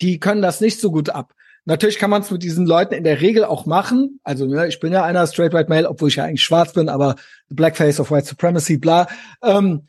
Die 0.01 0.19
können 0.19 0.43
das 0.43 0.61
nicht 0.61 0.81
so 0.81 0.91
gut 0.91 1.11
ab. 1.11 1.35
Natürlich 1.65 1.99
kann 1.99 2.11
man 2.11 2.23
es 2.23 2.31
mit 2.31 2.43
diesen 2.43 2.67
Leuten 2.67 2.95
in 2.95 3.05
der 3.05 3.21
Regel 3.21 3.45
auch 3.45 3.67
machen. 3.67 4.21
Also 4.25 4.47
ne, 4.47 4.67
ich 4.67 4.81
bin 4.81 4.93
ja 4.93 5.05
einer 5.05 5.27
straight 5.27 5.53
white 5.53 5.69
male, 5.69 5.89
obwohl 5.89 6.09
ich 6.09 6.17
ja 6.17 6.25
eigentlich 6.25 6.43
schwarz 6.43 6.73
bin, 6.73 6.89
aber 6.89 7.17
the 7.49 7.55
blackface 7.55 8.01
of 8.01 8.11
white 8.11 8.27
supremacy, 8.27 8.79
bla. 8.79 9.07
Ähm, 9.43 9.87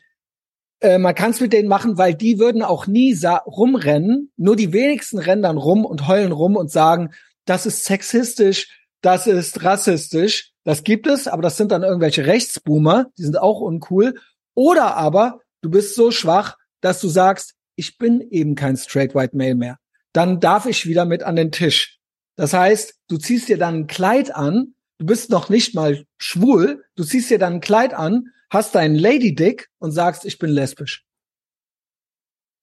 äh, 0.80 0.98
man 0.98 1.14
kann 1.14 1.30
es 1.30 1.40
mit 1.40 1.52
denen 1.52 1.68
machen, 1.68 1.96
weil 1.96 2.14
die 2.14 2.38
würden 2.38 2.62
auch 2.62 2.86
nie 2.86 3.16
rumrennen. 3.46 4.32
Nur 4.36 4.56
die 4.56 4.72
wenigsten 4.72 5.18
rennen 5.18 5.42
dann 5.42 5.56
rum 5.56 5.84
und 5.84 6.08
heulen 6.08 6.32
rum 6.32 6.56
und 6.56 6.70
sagen, 6.70 7.10
das 7.44 7.66
ist 7.66 7.84
sexistisch, 7.84 8.68
das 9.00 9.26
ist 9.26 9.64
rassistisch. 9.64 10.52
Das 10.64 10.84
gibt 10.84 11.06
es, 11.06 11.26
aber 11.26 11.42
das 11.42 11.56
sind 11.56 11.72
dann 11.72 11.82
irgendwelche 11.82 12.26
Rechtsboomer, 12.26 13.06
die 13.18 13.22
sind 13.22 13.38
auch 13.38 13.60
uncool. 13.60 14.14
Oder 14.54 14.96
aber 14.96 15.40
du 15.60 15.70
bist 15.70 15.94
so 15.94 16.10
schwach, 16.10 16.56
dass 16.80 17.00
du 17.00 17.08
sagst, 17.08 17.54
ich 17.74 17.98
bin 17.98 18.20
eben 18.20 18.54
kein 18.54 18.76
straight 18.76 19.14
white 19.14 19.36
male 19.36 19.54
mehr. 19.54 19.78
Dann 20.12 20.40
darf 20.40 20.66
ich 20.66 20.86
wieder 20.86 21.04
mit 21.04 21.22
an 21.22 21.36
den 21.36 21.52
Tisch. 21.52 21.98
Das 22.36 22.52
heißt, 22.52 22.98
du 23.08 23.18
ziehst 23.18 23.48
dir 23.48 23.58
dann 23.58 23.74
ein 23.74 23.86
Kleid 23.86 24.34
an, 24.34 24.74
du 24.98 25.06
bist 25.06 25.30
noch 25.30 25.48
nicht 25.48 25.74
mal 25.74 26.04
schwul, 26.18 26.84
du 26.96 27.04
ziehst 27.04 27.30
dir 27.30 27.38
dann 27.38 27.54
ein 27.54 27.60
Kleid 27.60 27.94
an 27.94 28.28
hast 28.52 28.74
deinen 28.74 28.94
Lady 28.94 29.34
Dick 29.34 29.70
und 29.78 29.92
sagst, 29.92 30.24
ich 30.26 30.38
bin 30.38 30.50
lesbisch. 30.50 31.04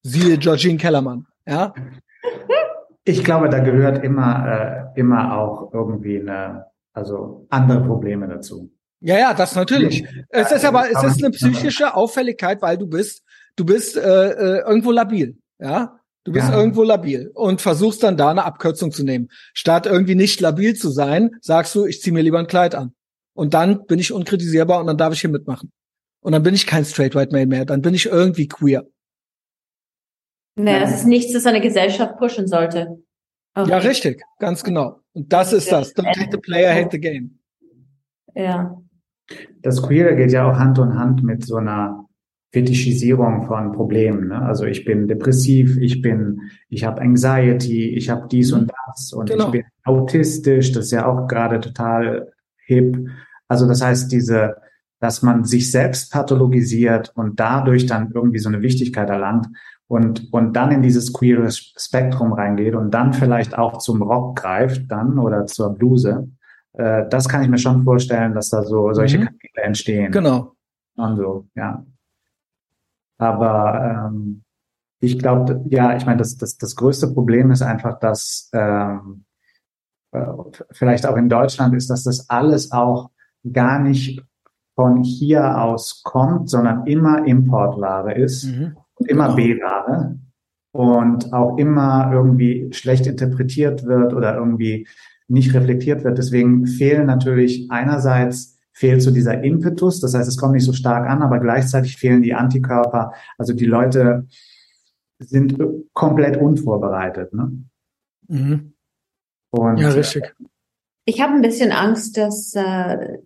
Siehe 0.04 0.38
Georgine 0.38 0.78
Kellermann, 0.78 1.26
ja? 1.48 1.74
Ich 3.04 3.24
glaube, 3.24 3.50
da 3.50 3.60
gehört 3.60 4.04
immer, 4.04 4.92
äh, 4.96 5.00
immer 5.00 5.38
auch 5.38 5.74
irgendwie 5.74 6.20
eine, 6.20 6.68
also 6.94 7.48
andere 7.50 7.82
Probleme 7.84 8.28
dazu. 8.28 8.72
Ja, 9.02 9.18
ja, 9.18 9.34
das 9.34 9.56
natürlich. 9.56 10.06
Es 10.30 10.52
ist 10.52 10.64
aber, 10.64 10.90
es 10.92 11.04
ist 11.04 11.24
eine 11.24 11.32
psychische 11.32 11.96
Auffälligkeit, 11.96 12.62
weil 12.62 12.78
du 12.78 12.86
bist, 12.86 13.24
du 13.56 13.66
bist 13.66 13.98
äh, 13.98 14.02
äh, 14.02 14.60
irgendwo 14.68 14.92
labil, 14.92 15.38
ja. 15.58 15.99
Du 16.30 16.34
bist 16.34 16.50
ja. 16.50 16.60
irgendwo 16.60 16.84
labil 16.84 17.32
und 17.34 17.60
versuchst 17.60 18.04
dann 18.04 18.16
da 18.16 18.30
eine 18.30 18.46
Abkürzung 18.46 18.92
zu 18.92 19.04
nehmen. 19.04 19.30
Statt 19.56 19.88
irgendwie 19.88 20.14
nicht 20.14 20.40
labil 20.42 20.76
zu 20.76 20.92
sein, 20.92 21.32
sagst 21.42 21.74
du, 21.74 21.88
ich 21.88 22.04
zieh 22.04 22.12
mir 22.12 22.22
lieber 22.22 22.38
ein 22.38 22.46
Kleid 22.46 22.76
an. 22.76 22.94
Und 23.34 23.56
dann 23.56 23.88
bin 23.88 23.98
ich 23.98 24.14
unkritisierbar 24.14 24.80
und 24.80 24.86
dann 24.86 24.96
darf 24.96 25.12
ich 25.12 25.22
hier 25.22 25.32
mitmachen. 25.32 25.72
Und 26.20 26.34
dann 26.34 26.44
bin 26.44 26.54
ich 26.54 26.68
kein 26.68 26.86
straight 26.86 27.16
white 27.16 27.32
male 27.32 27.48
mehr, 27.48 27.66
dann 27.66 27.82
bin 27.82 27.96
ich 27.96 28.06
irgendwie 28.06 28.48
queer. 28.48 28.86
Naja, 30.56 30.82
das 30.82 31.00
ist 31.00 31.08
nichts, 31.08 31.34
das 31.34 31.48
eine 31.48 31.62
Gesellschaft 31.62 32.20
pushen 32.20 32.46
sollte. 32.46 33.02
Okay. 33.56 33.72
Ja, 33.72 33.78
richtig, 33.80 34.22
ganz 34.38 34.64
genau. 34.64 35.00
Und 35.14 35.34
das 35.34 35.52
ist 35.52 35.72
das. 35.72 35.96
Don't 35.96 36.16
hate 36.16 36.30
the 36.32 36.38
player, 36.38 36.72
hate 36.72 36.90
the 36.92 37.00
game. 37.00 37.40
Ja. 38.36 38.80
Das 39.64 39.82
Queere 39.82 40.16
geht 40.16 40.32
ja 40.32 40.48
auch 40.48 40.60
Hand 40.60 40.78
in 40.78 40.94
Hand 40.94 41.24
mit 41.24 41.44
so 41.44 41.56
einer 41.56 42.06
Fetischisierung 42.52 43.48
von 43.48 43.72
Problemen. 43.74 44.30
Ne? 44.30 44.42
Also 44.42 44.66
ich 44.66 44.86
bin 44.86 45.08
depressiv, 45.08 45.78
ich 45.78 46.02
bin, 46.02 46.42
ich 46.70 46.84
habe 46.84 47.02
Anxiety, 47.02 47.90
ich 47.90 48.10
habe 48.10 48.28
dies 48.30 48.52
und 48.52 48.72
das 48.88 49.14
und 49.14 49.30
genau. 49.30 49.46
ich 49.46 49.52
bin 49.52 49.64
autistisch. 49.84 50.72
Das 50.72 50.86
ist 50.86 50.92
ja 50.92 51.06
auch 51.06 51.28
gerade 51.28 51.60
total 51.60 52.32
hip. 52.66 52.98
Also 53.48 53.68
das 53.68 53.82
heißt, 53.82 54.12
diese 54.12 54.56
dass 55.00 55.22
man 55.22 55.46
sich 55.46 55.72
selbst 55.72 56.12
pathologisiert 56.12 57.12
und 57.16 57.40
dadurch 57.40 57.86
dann 57.86 58.12
irgendwie 58.14 58.40
so 58.40 58.50
eine 58.50 58.62
Wichtigkeit 58.62 59.10
erlangt 59.10 59.48
und, 59.88 60.32
und 60.32 60.54
dann 60.54 60.72
in 60.72 60.82
dieses 60.82 61.14
queere 61.14 61.50
Spektrum 61.52 62.34
reingeht 62.34 62.76
und 62.76 62.92
dann 62.92 63.14
vielleicht 63.14 63.58
auch 63.58 63.78
zum 63.78 64.02
Rock 64.02 64.38
greift 64.38 64.92
dann 64.92 65.18
oder 65.18 65.46
zur 65.46 65.74
Bluse. 65.74 66.30
Äh, 66.74 67.08
das 67.10 67.30
kann 67.30 67.42
ich 67.42 67.50
mir 67.50 67.58
schon 67.58 67.84
vorstellen, 67.84 68.34
dass 68.34 68.50
da 68.50 68.64
so 68.64 68.94
solche 68.94 69.20
mhm. 69.20 69.26
Kanäle 69.26 69.68
entstehen. 69.68 70.12
Genau. 70.12 70.54
Und 70.96 71.16
so, 71.16 71.48
ja. 71.56 71.86
Aber 73.20 74.10
ähm, 74.10 74.44
ich 75.00 75.20
glaube, 75.20 75.64
ja, 75.70 75.96
ich 75.96 76.06
meine, 76.06 76.18
das, 76.18 76.38
das, 76.38 76.58
das 76.58 76.76
größte 76.76 77.14
Problem 77.14 77.52
ist 77.52 77.62
einfach, 77.62 78.00
dass 78.00 78.50
ähm, 78.54 79.26
äh, 80.12 80.26
vielleicht 80.72 81.06
auch 81.06 81.16
in 81.16 81.30
Deutschland 81.30 81.76
ist, 81.76 81.90
dass 81.90 82.04
das 82.04 82.30
alles 82.30 82.72
auch 82.72 83.12
gar 83.54 83.80
nicht 83.80 84.24
von 84.76 85.04
hier 85.04 85.62
aus 85.62 86.02
kommt, 86.04 86.50
sondern 86.50 86.86
immer 86.86 87.26
Importware 87.26 88.14
ist 88.14 88.46
mhm. 88.46 88.78
und 88.96 89.10
immer 89.10 89.36
genau. 89.36 89.36
B-Ware 89.36 90.20
und 90.72 91.34
auch 91.34 91.58
immer 91.58 92.12
irgendwie 92.14 92.70
schlecht 92.72 93.08
interpretiert 93.08 93.86
wird 93.86 94.14
oder 94.14 94.36
irgendwie 94.36 94.88
nicht 95.28 95.54
reflektiert 95.54 96.04
wird. 96.04 96.18
Deswegen 96.18 96.66
fehlen 96.66 97.08
natürlich 97.08 97.70
einerseits 97.70 98.59
fehlt 98.80 99.02
so 99.02 99.12
dieser 99.12 99.44
Impetus, 99.44 100.00
das 100.00 100.14
heißt, 100.14 100.30
es 100.30 100.38
kommt 100.38 100.54
nicht 100.54 100.64
so 100.64 100.72
stark 100.72 101.10
an, 101.10 101.22
aber 101.22 101.40
gleichzeitig 101.40 101.98
fehlen 101.98 102.22
die 102.22 102.34
Antikörper. 102.34 103.12
Also 103.38 103.52
die 103.52 103.66
Leute 103.66 104.26
sind 105.20 105.58
komplett 105.92 106.38
unvorbereitet. 106.38 107.34
Ne? 107.34 107.66
Mhm. 108.30 108.74
Und, 109.50 109.80
ja, 109.80 109.90
richtig. 109.90 110.34
Ich 111.04 111.20
habe 111.20 111.34
ein 111.34 111.42
bisschen 111.42 111.74
Angst, 111.74 112.16
dass 112.16 112.54
äh, 112.56 113.18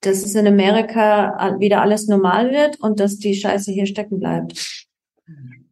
dass 0.00 0.24
es 0.24 0.34
in 0.34 0.48
Amerika 0.48 1.56
wieder 1.60 1.80
alles 1.80 2.08
normal 2.08 2.50
wird 2.50 2.80
und 2.80 2.98
dass 2.98 3.18
die 3.18 3.36
Scheiße 3.36 3.70
hier 3.70 3.86
stecken 3.86 4.18
bleibt. 4.18 4.88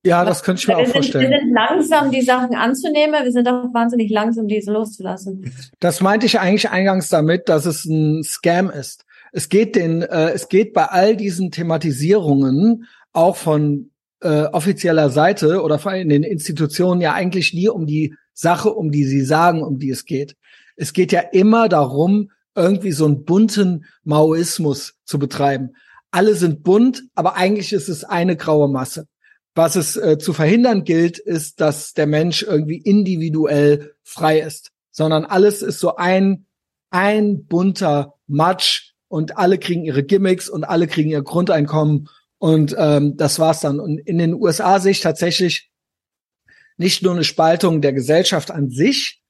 Ja, 0.04 0.24
das 0.24 0.42
könnte 0.42 0.60
ich 0.60 0.68
mir 0.68 0.76
wir 0.76 0.78
auch 0.78 0.84
sind, 0.86 0.92
vorstellen. 0.92 1.30
Wir 1.30 1.38
sind 1.40 1.52
langsam, 1.52 2.10
die 2.10 2.22
Sachen 2.22 2.54
anzunehmen. 2.54 3.22
Wir 3.22 3.32
sind 3.32 3.46
auch 3.46 3.72
wahnsinnig 3.74 4.10
langsam, 4.10 4.48
diese 4.48 4.72
loszulassen. 4.72 5.52
Das 5.78 6.00
meinte 6.00 6.26
ich 6.26 6.40
eigentlich 6.40 6.70
eingangs 6.70 7.08
damit, 7.10 7.48
dass 7.48 7.66
es 7.66 7.84
ein 7.84 8.22
Scam 8.24 8.70
ist. 8.70 9.04
Es 9.32 9.48
geht 9.48 9.76
den, 9.76 10.02
äh, 10.02 10.30
es 10.30 10.48
geht 10.48 10.72
bei 10.72 10.86
all 10.86 11.16
diesen 11.16 11.50
Thematisierungen 11.50 12.86
auch 13.12 13.36
von 13.36 13.90
äh, 14.22 14.44
offizieller 14.44 15.10
Seite 15.10 15.62
oder 15.62 15.80
in 15.94 16.08
den 16.08 16.22
Institutionen 16.22 17.00
ja 17.00 17.12
eigentlich 17.12 17.52
nie 17.52 17.68
um 17.68 17.86
die 17.86 18.14
Sache, 18.32 18.70
um 18.70 18.90
die 18.90 19.04
sie 19.04 19.22
sagen, 19.22 19.62
um 19.62 19.78
die 19.78 19.90
es 19.90 20.04
geht. 20.04 20.34
Es 20.76 20.92
geht 20.94 21.12
ja 21.12 21.20
immer 21.20 21.68
darum, 21.68 22.30
irgendwie 22.54 22.92
so 22.92 23.04
einen 23.04 23.24
bunten 23.24 23.84
Maoismus 24.02 24.94
zu 25.04 25.18
betreiben. 25.18 25.70
Alle 26.10 26.34
sind 26.34 26.62
bunt, 26.62 27.04
aber 27.14 27.36
eigentlich 27.36 27.72
ist 27.72 27.88
es 27.88 28.04
eine 28.04 28.36
graue 28.36 28.68
Masse. 28.68 29.06
Was 29.54 29.76
es 29.76 29.96
äh, 29.96 30.18
zu 30.18 30.32
verhindern 30.32 30.84
gilt, 30.84 31.18
ist, 31.18 31.60
dass 31.60 31.92
der 31.92 32.06
Mensch 32.06 32.42
irgendwie 32.42 32.78
individuell 32.78 33.94
frei 34.02 34.40
ist, 34.40 34.70
sondern 34.90 35.24
alles 35.24 35.62
ist 35.62 35.80
so 35.80 35.96
ein, 35.96 36.46
ein 36.90 37.46
bunter 37.46 38.14
Matsch 38.26 38.92
und 39.08 39.38
alle 39.38 39.58
kriegen 39.58 39.84
ihre 39.84 40.04
Gimmicks 40.04 40.48
und 40.48 40.64
alle 40.64 40.86
kriegen 40.86 41.10
ihr 41.10 41.22
Grundeinkommen 41.22 42.08
und 42.38 42.74
ähm, 42.78 43.16
das 43.16 43.38
war's 43.38 43.60
dann. 43.60 43.80
Und 43.80 43.98
in 43.98 44.18
den 44.18 44.34
USA 44.34 44.80
sehe 44.80 44.92
ich 44.92 45.00
tatsächlich 45.00 45.70
nicht 46.76 47.02
nur 47.02 47.12
eine 47.12 47.24
Spaltung 47.24 47.82
der 47.82 47.92
Gesellschaft 47.92 48.50
an 48.50 48.70
sich, 48.70 49.22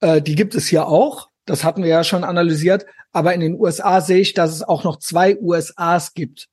äh, 0.00 0.20
die 0.20 0.34
gibt 0.34 0.54
es 0.54 0.66
hier 0.66 0.86
auch, 0.86 1.30
das 1.46 1.64
hatten 1.64 1.82
wir 1.82 1.90
ja 1.90 2.04
schon 2.04 2.24
analysiert. 2.24 2.84
Aber 3.12 3.34
in 3.34 3.40
den 3.40 3.58
USA 3.58 4.00
sehe 4.00 4.20
ich, 4.20 4.34
dass 4.34 4.52
es 4.52 4.62
auch 4.62 4.84
noch 4.84 4.98
zwei 4.98 5.36
USAs 5.38 6.14
gibt. 6.14 6.48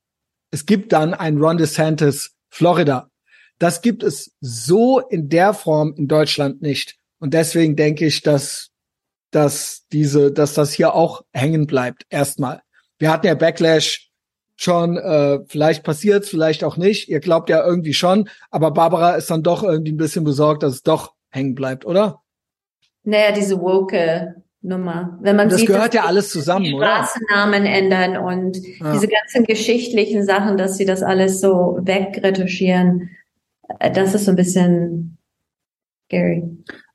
Es 0.51 0.65
gibt 0.65 0.93
dann 0.93 1.13
ein 1.13 1.37
Ron 1.37 1.57
DeSantis 1.57 2.35
Florida. 2.49 3.09
Das 3.57 3.81
gibt 3.81 4.03
es 4.03 4.35
so 4.39 4.99
in 4.99 5.29
der 5.29 5.53
Form 5.53 5.93
in 5.97 6.07
Deutschland 6.07 6.61
nicht. 6.61 6.97
Und 7.19 7.33
deswegen 7.33 7.75
denke 7.75 8.05
ich, 8.05 8.21
dass, 8.21 8.69
dass 9.31 9.85
diese, 9.91 10.31
dass 10.31 10.53
das 10.53 10.71
hier 10.71 10.93
auch 10.93 11.23
hängen 11.33 11.67
bleibt. 11.67 12.05
Erstmal. 12.09 12.61
Wir 12.97 13.11
hatten 13.11 13.27
ja 13.27 13.35
Backlash 13.35 14.09
schon, 14.55 14.97
äh, 14.97 15.39
vielleicht 15.47 15.83
passiert 15.83 16.25
vielleicht 16.25 16.63
auch 16.63 16.77
nicht. 16.77 17.09
Ihr 17.09 17.19
glaubt 17.19 17.49
ja 17.49 17.65
irgendwie 17.65 17.93
schon, 17.93 18.29
aber 18.49 18.71
Barbara 18.71 19.15
ist 19.15 19.29
dann 19.29 19.43
doch 19.43 19.63
irgendwie 19.63 19.91
ein 19.91 19.97
bisschen 19.97 20.23
besorgt, 20.23 20.63
dass 20.63 20.73
es 20.73 20.83
doch 20.83 21.13
hängen 21.29 21.55
bleibt, 21.55 21.85
oder? 21.85 22.21
Naja, 23.03 23.31
diese 23.31 23.59
woke 23.59 24.35
Nummer. 24.61 25.17
Wenn 25.21 25.35
man 25.35 25.49
das 25.49 25.59
sieht, 25.59 25.67
gehört 25.67 25.93
ja 25.93 26.03
alles 26.05 26.29
zusammen, 26.29 26.65
die 26.65 26.73
oder? 26.73 26.85
Straßennamen 26.85 27.65
ändern 27.65 28.17
und 28.17 28.57
ja. 28.57 28.91
diese 28.91 29.07
ganzen 29.07 29.45
geschichtlichen 29.45 30.25
Sachen, 30.25 30.57
dass 30.57 30.77
sie 30.77 30.85
das 30.85 31.01
alles 31.01 31.39
so 31.39 31.79
wegretuschieren, 31.81 33.09
äh, 33.79 33.91
das 33.91 34.13
ist 34.13 34.25
so 34.25 34.31
ein 34.31 34.35
bisschen 34.35 35.17
scary. 36.05 36.43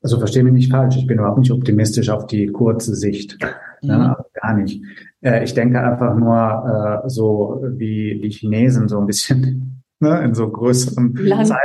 Also 0.02 0.18
verstehe 0.18 0.42
mich 0.42 0.52
nicht 0.52 0.70
falsch, 0.70 0.96
ich 0.96 1.06
bin 1.06 1.18
überhaupt 1.18 1.38
nicht 1.38 1.52
optimistisch 1.52 2.10
auf 2.10 2.26
die 2.26 2.48
kurze 2.48 2.94
Sicht. 2.94 3.38
Mhm. 3.82 3.88
Ja, 3.88 4.24
gar 4.34 4.54
nicht. 4.54 4.82
Äh, 5.22 5.44
ich 5.44 5.54
denke 5.54 5.80
einfach 5.80 6.14
nur 6.16 7.02
äh, 7.04 7.08
so 7.08 7.64
wie 7.76 8.20
die 8.22 8.30
Chinesen 8.30 8.88
so 8.88 8.98
ein 8.98 9.06
bisschen 9.06 9.82
ne, 10.00 10.22
in 10.22 10.34
so 10.34 10.50
größeren 10.50 11.14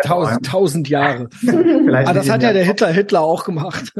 tausend, 0.03 0.45
tausend 0.45 0.87
Jahre. 0.87 1.27
Vielleicht 1.39 2.07
Aber 2.07 2.17
das 2.17 2.29
hat 2.29 2.41
ja 2.41 2.53
der 2.53 2.63
Hitler 2.63 2.89
Hitler 2.89 3.21
auch 3.21 3.43
gemacht. 3.43 3.93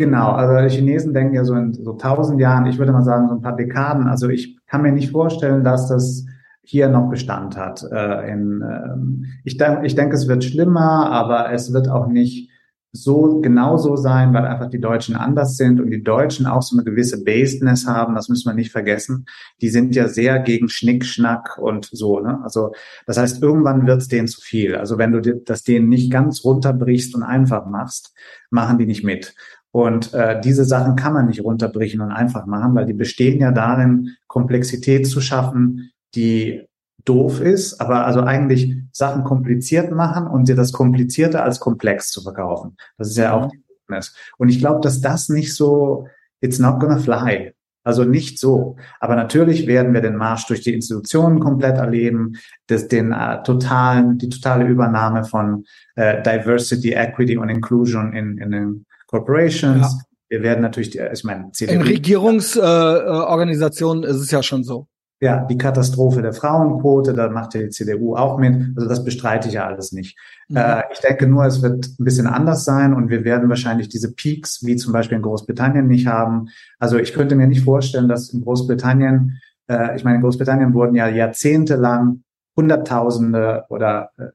Genau, 0.00 0.30
also 0.30 0.66
die 0.66 0.74
Chinesen 0.74 1.12
denken 1.12 1.34
ja 1.34 1.44
so 1.44 1.52
in 1.52 1.74
so 1.74 1.92
tausend 1.92 2.40
Jahren, 2.40 2.64
ich 2.64 2.78
würde 2.78 2.90
mal 2.90 3.02
sagen 3.02 3.28
so 3.28 3.34
ein 3.34 3.42
paar 3.42 3.54
Dekaden. 3.54 4.06
Also 4.06 4.30
ich 4.30 4.56
kann 4.66 4.80
mir 4.80 4.92
nicht 4.92 5.10
vorstellen, 5.10 5.62
dass 5.62 5.88
das 5.88 6.24
hier 6.62 6.88
noch 6.88 7.10
Bestand 7.10 7.54
hat. 7.58 7.82
Äh, 7.92 8.32
in, 8.32 8.62
ähm, 8.62 9.26
ich, 9.44 9.58
denk, 9.58 9.84
ich 9.84 9.96
denke, 9.96 10.14
es 10.14 10.26
wird 10.26 10.42
schlimmer, 10.42 11.10
aber 11.10 11.52
es 11.52 11.74
wird 11.74 11.90
auch 11.90 12.06
nicht 12.06 12.48
so 12.92 13.40
genauso 13.40 13.96
sein, 13.96 14.32
weil 14.32 14.46
einfach 14.46 14.70
die 14.70 14.80
Deutschen 14.80 15.16
anders 15.16 15.56
sind 15.56 15.80
und 15.80 15.90
die 15.90 16.02
Deutschen 16.02 16.46
auch 16.46 16.62
so 16.62 16.76
eine 16.76 16.84
gewisse 16.84 17.22
Basedness 17.22 17.86
haben, 17.86 18.14
das 18.14 18.28
müssen 18.28 18.48
wir 18.48 18.54
nicht 18.54 18.72
vergessen. 18.72 19.26
Die 19.60 19.68
sind 19.68 19.94
ja 19.94 20.08
sehr 20.08 20.38
gegen 20.40 20.70
Schnickschnack 20.70 21.58
und 21.58 21.90
so. 21.92 22.20
Ne? 22.20 22.40
Also 22.42 22.72
das 23.06 23.18
heißt, 23.18 23.42
irgendwann 23.42 23.86
wird 23.86 24.00
es 24.00 24.08
denen 24.08 24.28
zu 24.28 24.40
viel. 24.40 24.76
Also 24.76 24.96
wenn 24.96 25.12
du 25.12 25.20
das 25.20 25.62
denen 25.62 25.88
nicht 25.88 26.10
ganz 26.10 26.42
runterbrichst 26.42 27.14
und 27.14 27.22
einfach 27.22 27.66
machst, 27.66 28.14
machen 28.50 28.78
die 28.78 28.86
nicht 28.86 29.04
mit. 29.04 29.34
Und 29.72 30.12
äh, 30.14 30.40
diese 30.40 30.64
Sachen 30.64 30.96
kann 30.96 31.12
man 31.12 31.26
nicht 31.26 31.44
runterbrechen 31.44 32.00
und 32.00 32.10
einfach 32.10 32.46
machen, 32.46 32.74
weil 32.74 32.86
die 32.86 32.92
bestehen 32.92 33.40
ja 33.40 33.52
darin, 33.52 34.16
Komplexität 34.26 35.06
zu 35.06 35.20
schaffen, 35.20 35.92
die 36.14 36.66
doof 37.04 37.40
ist, 37.40 37.80
aber 37.80 38.04
also 38.06 38.20
eigentlich 38.20 38.76
Sachen 38.92 39.24
kompliziert 39.24 39.92
machen 39.92 40.26
und 40.26 40.48
dir 40.48 40.56
das 40.56 40.72
Komplizierte 40.72 41.42
als 41.42 41.60
komplex 41.60 42.10
zu 42.10 42.22
verkaufen. 42.22 42.76
Das 42.98 43.08
ist 43.08 43.16
ja 43.16 43.32
auch 43.32 43.46
mhm. 43.46 43.50
die 43.50 43.62
Weakness. 43.68 44.14
Und 44.38 44.48
ich 44.48 44.58
glaube, 44.58 44.80
dass 44.82 45.00
das 45.00 45.28
nicht 45.28 45.54
so, 45.54 46.08
it's 46.40 46.58
not 46.58 46.80
gonna 46.80 46.98
fly. 46.98 47.52
Also 47.82 48.04
nicht 48.04 48.38
so. 48.38 48.76
Aber 48.98 49.16
natürlich 49.16 49.66
werden 49.66 49.94
wir 49.94 50.02
den 50.02 50.16
Marsch 50.16 50.46
durch 50.46 50.60
die 50.60 50.74
Institutionen 50.74 51.40
komplett 51.40 51.78
erleben, 51.78 52.34
das, 52.66 52.88
den 52.88 53.12
äh, 53.12 53.42
totalen, 53.42 54.18
die 54.18 54.28
totale 54.28 54.66
Übernahme 54.66 55.24
von 55.24 55.64
äh, 55.94 56.22
Diversity, 56.22 56.92
Equity 56.92 57.38
und 57.38 57.48
Inclusion 57.48 58.12
in, 58.12 58.36
in 58.36 58.50
den 58.50 58.86
Corporations. 59.10 59.82
Ja. 59.82 59.88
Wir 60.28 60.42
werden 60.42 60.62
natürlich, 60.62 60.90
die, 60.90 61.00
ich 61.12 61.24
meine, 61.24 61.50
CDU, 61.50 61.74
in 61.74 61.82
Regierungsorganisationen 61.82 64.04
äh, 64.04 64.10
ist 64.10 64.16
es 64.16 64.30
ja 64.30 64.42
schon 64.42 64.62
so. 64.62 64.86
Ja, 65.22 65.44
die 65.44 65.58
Katastrophe 65.58 66.22
der 66.22 66.32
Frauenquote, 66.32 67.12
da 67.12 67.28
macht 67.28 67.52
ja 67.54 67.60
die 67.60 67.68
CDU 67.68 68.16
auch 68.16 68.38
mit. 68.38 68.72
Also 68.74 68.88
das 68.88 69.04
bestreite 69.04 69.48
ich 69.48 69.54
ja 69.54 69.66
alles 69.66 69.92
nicht. 69.92 70.16
Mhm. 70.48 70.56
Äh, 70.56 70.84
ich 70.92 71.00
denke 71.00 71.26
nur, 71.26 71.44
es 71.44 71.60
wird 71.60 71.88
ein 71.98 72.04
bisschen 72.04 72.28
anders 72.28 72.64
sein 72.64 72.94
und 72.94 73.10
wir 73.10 73.24
werden 73.24 73.50
wahrscheinlich 73.50 73.88
diese 73.88 74.14
Peaks 74.14 74.64
wie 74.64 74.76
zum 74.76 74.92
Beispiel 74.92 75.16
in 75.16 75.22
Großbritannien 75.22 75.88
nicht 75.88 76.06
haben. 76.06 76.48
Also 76.78 76.98
ich 76.98 77.12
könnte 77.12 77.34
mir 77.34 77.48
nicht 77.48 77.64
vorstellen, 77.64 78.08
dass 78.08 78.30
in 78.30 78.42
Großbritannien, 78.42 79.40
äh, 79.68 79.96
ich 79.96 80.04
meine, 80.04 80.16
in 80.16 80.22
Großbritannien 80.22 80.72
wurden 80.72 80.94
ja 80.94 81.08
jahrzehntelang 81.08 82.22
Hunderttausende 82.56 83.64
oder 83.68 84.10
äh, 84.16 84.28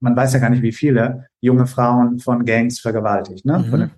man 0.00 0.16
weiß 0.16 0.32
ja 0.32 0.38
gar 0.38 0.48
nicht 0.50 0.62
wie 0.62 0.72
viele 0.72 1.26
junge 1.40 1.66
Frauen 1.66 2.20
von 2.20 2.44
Gangs 2.44 2.80
vergewaltigt, 2.80 3.44
ne? 3.44 3.58
Mhm. 3.58 3.64
von 3.64 3.80
den 3.80 3.90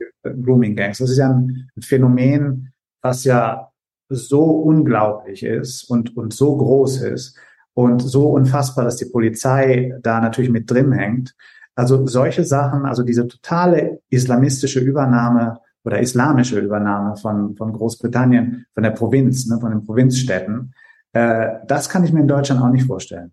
Grooming 0.42 0.76
Gangs. 0.76 0.98
Das 0.98 1.10
ist 1.10 1.18
ja 1.18 1.30
ein 1.30 1.68
Phänomen, 1.80 2.72
was 3.02 3.24
ja 3.24 3.70
so 4.08 4.44
unglaublich 4.44 5.42
ist 5.42 5.84
und, 5.84 6.16
und 6.16 6.32
so 6.32 6.56
groß 6.56 7.02
ist 7.02 7.38
und 7.74 8.00
so 8.00 8.30
unfassbar, 8.30 8.84
dass 8.84 8.96
die 8.96 9.06
Polizei 9.06 9.92
da 10.02 10.20
natürlich 10.20 10.50
mit 10.50 10.70
drin 10.70 10.92
hängt. 10.92 11.34
Also 11.74 12.06
solche 12.06 12.44
Sachen, 12.44 12.86
also 12.86 13.02
diese 13.02 13.26
totale 13.26 14.00
islamistische 14.08 14.80
Übernahme 14.80 15.58
oder 15.84 16.00
islamische 16.00 16.60
Übernahme 16.60 17.16
von, 17.16 17.56
von 17.56 17.72
Großbritannien, 17.72 18.66
von 18.72 18.82
der 18.82 18.90
Provinz, 18.90 19.46
ne, 19.46 19.58
von 19.60 19.70
den 19.70 19.84
Provinzstädten, 19.84 20.72
äh, 21.12 21.48
das 21.66 21.88
kann 21.88 22.04
ich 22.04 22.12
mir 22.12 22.20
in 22.20 22.28
Deutschland 22.28 22.62
auch 22.62 22.70
nicht 22.70 22.86
vorstellen. 22.86 23.32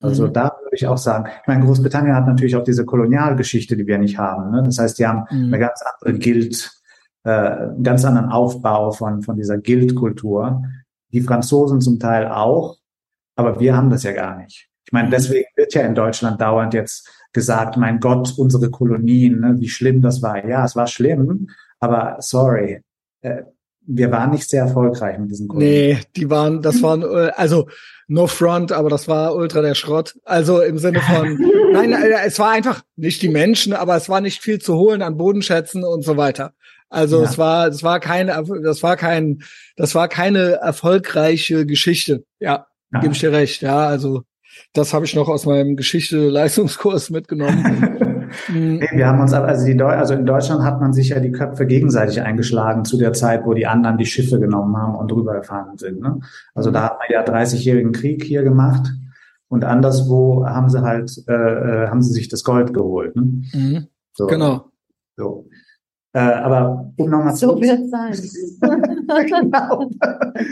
Also 0.00 0.28
mhm. 0.28 0.32
da 0.32 0.56
würde 0.62 0.76
ich 0.76 0.86
auch 0.86 0.98
sagen, 0.98 1.28
ich 1.28 1.46
meine, 1.46 1.64
Großbritannien 1.64 2.14
hat 2.14 2.26
natürlich 2.26 2.56
auch 2.56 2.62
diese 2.62 2.84
Kolonialgeschichte, 2.84 3.76
die 3.76 3.86
wir 3.86 3.98
nicht 3.98 4.18
haben. 4.18 4.50
Ne? 4.50 4.62
Das 4.62 4.78
heißt, 4.78 4.98
die 4.98 5.06
haben 5.06 5.24
mhm. 5.30 5.46
eine 5.46 5.58
ganz 5.58 5.80
andere 5.82 6.18
Guild, 6.18 6.70
äh, 7.24 7.30
einen 7.30 7.82
ganz 7.82 8.04
anderen 8.04 8.28
Aufbau 8.28 8.92
von, 8.92 9.22
von 9.22 9.36
dieser 9.36 9.58
Guild-Kultur. 9.58 10.62
Die 11.12 11.20
Franzosen 11.20 11.80
zum 11.80 11.98
Teil 11.98 12.28
auch, 12.28 12.76
aber 13.34 13.58
wir 13.60 13.76
haben 13.76 13.90
das 13.90 14.02
ja 14.04 14.12
gar 14.12 14.36
nicht. 14.36 14.68
Ich 14.84 14.92
meine, 14.92 15.08
mhm. 15.08 15.12
deswegen 15.12 15.46
wird 15.56 15.74
ja 15.74 15.82
in 15.82 15.94
Deutschland 15.94 16.40
dauernd 16.40 16.74
jetzt 16.74 17.10
gesagt, 17.32 17.76
mein 17.76 18.00
Gott, 18.00 18.34
unsere 18.36 18.70
Kolonien, 18.70 19.40
ne, 19.40 19.56
wie 19.58 19.68
schlimm 19.68 20.00
das 20.00 20.22
war. 20.22 20.46
Ja, 20.46 20.64
es 20.64 20.76
war 20.76 20.86
schlimm, 20.86 21.48
aber 21.80 22.16
sorry, 22.20 22.82
äh, 23.20 23.42
wir 23.88 24.10
waren 24.10 24.30
nicht 24.30 24.48
sehr 24.48 24.64
erfolgreich 24.64 25.18
mit 25.18 25.30
diesen 25.30 25.48
Kolonien. 25.48 25.70
Nee, 25.70 26.00
die 26.14 26.28
waren, 26.28 26.60
das 26.60 26.82
waren, 26.82 27.02
äh, 27.02 27.32
also 27.34 27.68
no 28.06 28.26
front, 28.26 28.70
aber 28.70 28.90
das 28.90 29.08
war 29.08 29.34
ultra 29.34 29.62
der 29.62 29.74
Schrott. 29.74 30.14
Also 30.24 30.60
im 30.60 30.78
Sinne 30.78 31.00
von, 31.00 31.40
nein, 31.72 31.92
äh, 31.92 32.26
es 32.26 32.38
war 32.38 32.50
einfach 32.50 32.82
nicht 32.96 33.22
die 33.22 33.30
Menschen, 33.30 33.72
aber 33.72 33.96
es 33.96 34.08
war 34.08 34.20
nicht 34.20 34.42
viel 34.42 34.58
zu 34.60 34.76
holen 34.76 35.00
an 35.00 35.16
Bodenschätzen 35.16 35.84
und 35.84 36.04
so 36.04 36.16
weiter. 36.18 36.52
Also 36.90 37.22
ja. 37.22 37.28
es 37.28 37.38
war, 37.38 37.68
es 37.68 37.82
war 37.82 37.98
keine, 37.98 38.44
das 38.62 38.82
war 38.82 38.96
kein, 38.96 39.42
das 39.76 39.94
war 39.94 40.08
keine 40.08 40.52
erfolgreiche 40.60 41.64
Geschichte. 41.64 42.24
Ja, 42.40 42.66
ja. 42.92 43.00
gebe 43.00 43.14
ich 43.14 43.20
dir 43.20 43.32
recht. 43.32 43.62
Ja, 43.62 43.86
also 43.86 44.22
das 44.74 44.92
habe 44.92 45.06
ich 45.06 45.14
noch 45.14 45.28
aus 45.28 45.46
meinem 45.46 45.76
Geschichte-Leistungskurs 45.76 47.10
mitgenommen. 47.10 48.04
Mhm. 48.48 48.78
Nee, 48.78 48.88
wir 48.92 49.06
haben 49.06 49.20
uns, 49.20 49.32
also, 49.32 49.66
die 49.66 49.80
also 49.82 50.14
in 50.14 50.26
Deutschland 50.26 50.62
hat 50.62 50.80
man 50.80 50.92
sich 50.92 51.10
ja 51.10 51.20
die 51.20 51.32
Köpfe 51.32 51.66
gegenseitig 51.66 52.20
eingeschlagen 52.22 52.84
zu 52.84 52.98
der 52.98 53.12
Zeit, 53.12 53.44
wo 53.44 53.54
die 53.54 53.66
anderen 53.66 53.98
die 53.98 54.06
Schiffe 54.06 54.38
genommen 54.40 54.76
haben 54.76 54.94
und 54.94 55.12
rübergefahren 55.12 55.78
sind. 55.78 56.00
Ne? 56.00 56.20
Also 56.54 56.70
da 56.70 56.84
hat 56.84 56.98
man 56.98 57.08
ja 57.10 57.24
30-jährigen 57.24 57.92
Krieg 57.92 58.22
hier 58.22 58.42
gemacht 58.42 58.92
und 59.48 59.64
anderswo 59.64 60.46
haben 60.46 60.68
sie 60.68 60.82
halt, 60.82 61.24
äh, 61.28 61.32
äh, 61.32 61.88
haben 61.88 62.02
sie 62.02 62.12
sich 62.12 62.28
das 62.28 62.44
Gold 62.44 62.74
geholt. 62.74 63.16
Ne? 63.16 63.42
Mhm. 63.52 63.86
So. 64.12 64.26
Genau. 64.26 64.70
So. 65.16 65.46
Äh, 66.12 66.20
aber 66.20 66.92
um 66.96 67.10
nochmal 67.10 67.34
zu. 67.34 67.48
So 67.48 67.60
wird 67.60 67.90
sein. 67.90 68.12
genau. 69.26 69.90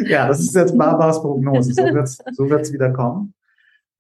Ja, 0.07 0.29
das 0.29 0.41
ist 0.41 0.55
jetzt 0.55 0.77
Barbaras 0.77 1.21
Prognose. 1.21 1.73
So 1.73 1.83
wird's, 1.83 2.19
so 2.33 2.49
wird's 2.49 2.73
wieder 2.73 2.93
kommen. 2.93 3.35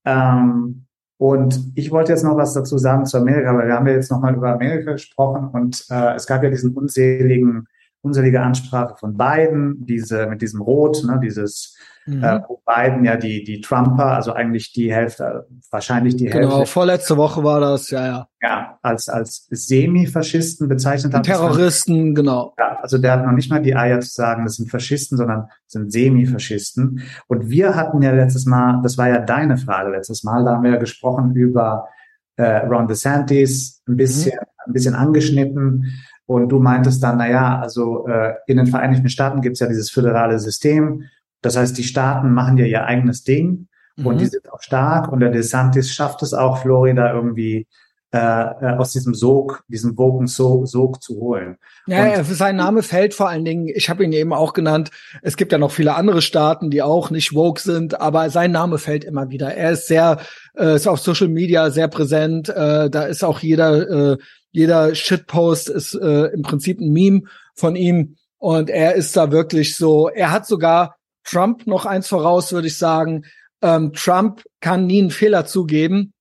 Ähm, 0.04 0.85
und 1.18 1.72
ich 1.74 1.90
wollte 1.90 2.12
jetzt 2.12 2.24
noch 2.24 2.36
was 2.36 2.52
dazu 2.52 2.76
sagen 2.76 3.06
zu 3.06 3.16
Amerika, 3.16 3.56
weil 3.56 3.68
wir 3.68 3.74
haben 3.74 3.86
ja 3.86 3.94
jetzt 3.94 4.10
nochmal 4.10 4.34
über 4.34 4.52
Amerika 4.52 4.92
gesprochen 4.92 5.48
und 5.52 5.86
äh, 5.90 6.14
es 6.14 6.26
gab 6.26 6.42
ja 6.42 6.50
diesen 6.50 6.74
unseligen, 6.74 7.68
unselige 8.06 8.40
Ansprache 8.40 8.96
von 8.98 9.16
Biden, 9.16 9.84
diese 9.86 10.26
mit 10.26 10.42
diesem 10.42 10.62
Rot, 10.62 11.04
ne, 11.04 11.20
dieses 11.22 11.76
Mhm. 12.06 12.22
Äh, 12.22 12.40
wo 12.46 12.62
Biden 12.64 13.04
ja 13.04 13.16
die, 13.16 13.42
die 13.42 13.60
Trumper, 13.60 14.12
also 14.12 14.32
eigentlich 14.32 14.72
die 14.72 14.94
Hälfte, 14.94 15.48
wahrscheinlich 15.72 16.14
die 16.14 16.26
genau, 16.26 16.36
Hälfte. 16.36 16.54
Genau, 16.54 16.64
vorletzte 16.66 17.16
Woche 17.16 17.42
war 17.42 17.58
das, 17.58 17.90
ja, 17.90 18.06
ja. 18.06 18.28
Ja, 18.40 18.78
als, 18.82 19.08
als 19.08 19.48
Semi-Faschisten 19.50 20.68
bezeichnet 20.68 21.14
hat. 21.14 21.24
Terroristen, 21.24 22.14
genau. 22.14 22.54
Ja, 22.58 22.78
also 22.80 22.98
der 22.98 23.12
hat 23.12 23.26
noch 23.26 23.32
nicht 23.32 23.50
mal 23.50 23.60
die 23.60 23.74
Eier 23.74 23.98
zu 23.98 24.10
sagen, 24.10 24.44
das 24.44 24.54
sind 24.54 24.70
Faschisten, 24.70 25.18
sondern 25.18 25.48
sind 25.66 25.90
Semi-Faschisten. 25.90 27.02
Und 27.26 27.50
wir 27.50 27.74
hatten 27.74 28.00
ja 28.02 28.12
letztes 28.12 28.46
Mal, 28.46 28.80
das 28.84 28.96
war 28.96 29.08
ja 29.08 29.18
deine 29.18 29.56
Frage 29.56 29.90
letztes 29.90 30.22
Mal, 30.22 30.44
da 30.44 30.52
haben 30.52 30.62
wir 30.62 30.70
ja 30.70 30.78
gesprochen 30.78 31.34
über 31.34 31.88
äh, 32.36 32.58
Ron 32.66 32.86
DeSantis, 32.86 33.82
ein 33.88 33.96
bisschen, 33.96 34.34
mhm. 34.36 34.66
ein 34.66 34.72
bisschen 34.72 34.94
angeschnitten. 34.94 35.86
Und 36.26 36.48
du 36.48 36.58
meintest 36.58 37.02
dann, 37.02 37.18
na 37.18 37.30
ja, 37.30 37.58
also 37.60 38.06
äh, 38.08 38.34
in 38.46 38.56
den 38.56 38.66
Vereinigten 38.66 39.08
Staaten 39.08 39.40
gibt 39.40 39.54
es 39.54 39.60
ja 39.60 39.68
dieses 39.68 39.90
föderale 39.90 40.38
System 40.38 41.04
das 41.46 41.56
heißt, 41.56 41.78
die 41.78 41.84
Staaten 41.84 42.32
machen 42.32 42.58
ja 42.58 42.66
ihr 42.66 42.84
eigenes 42.84 43.22
Ding 43.22 43.68
mhm. 43.96 44.06
und 44.06 44.20
die 44.20 44.26
sind 44.26 44.50
auch 44.52 44.62
stark 44.62 45.10
und 45.12 45.20
der 45.20 45.30
DeSantis 45.30 45.92
schafft 45.92 46.22
es 46.22 46.34
auch, 46.34 46.58
Florida 46.58 47.12
irgendwie 47.12 47.66
äh, 48.12 48.18
äh 48.18 48.76
aus 48.76 48.92
diesem 48.92 49.14
Sog, 49.14 49.62
diesem 49.68 49.96
Woken 49.96 50.26
Sog, 50.26 50.66
Sog 50.66 51.02
zu 51.02 51.20
holen. 51.20 51.56
Ja, 51.86 52.18
und, 52.18 52.24
sein 52.24 52.56
Name 52.56 52.82
fällt 52.82 53.14
vor 53.14 53.28
allen 53.28 53.44
Dingen, 53.44 53.68
ich 53.68 53.88
habe 53.88 54.04
ihn 54.04 54.12
eben 54.12 54.32
auch 54.32 54.54
genannt, 54.54 54.90
es 55.22 55.36
gibt 55.36 55.52
ja 55.52 55.58
noch 55.58 55.70
viele 55.70 55.94
andere 55.94 56.20
Staaten, 56.20 56.70
die 56.70 56.82
auch 56.82 57.10
nicht 57.10 57.32
woke 57.32 57.60
sind, 57.60 58.00
aber 58.00 58.28
sein 58.30 58.50
Name 58.50 58.78
fällt 58.78 59.04
immer 59.04 59.30
wieder. 59.30 59.54
Er 59.54 59.70
ist 59.70 59.86
sehr, 59.86 60.18
äh, 60.58 60.74
ist 60.74 60.88
auf 60.88 60.98
Social 60.98 61.28
Media 61.28 61.70
sehr 61.70 61.86
präsent, 61.86 62.48
äh, 62.48 62.90
da 62.90 63.04
ist 63.04 63.22
auch 63.22 63.38
jeder, 63.38 64.12
äh, 64.12 64.16
jeder 64.56 64.94
Shitpost 64.94 65.68
ist 65.68 65.92
äh, 65.94 66.28
im 66.28 66.40
Prinzip 66.40 66.80
ein 66.80 66.90
Meme 66.90 67.24
von 67.54 67.76
ihm 67.76 68.16
und 68.38 68.70
er 68.70 68.94
ist 68.94 69.14
da 69.14 69.30
wirklich 69.30 69.76
so, 69.76 70.08
er 70.08 70.30
hat 70.30 70.46
sogar 70.46 70.96
Trump 71.24 71.66
noch 71.66 71.84
eins 71.84 72.08
voraus, 72.08 72.52
würde 72.52 72.68
ich 72.68 72.78
sagen. 72.78 73.26
Ähm, 73.60 73.92
Trump 73.92 74.44
kann 74.60 74.86
nie 74.86 75.00
einen 75.02 75.10
Fehler 75.10 75.44
zugeben. 75.44 76.14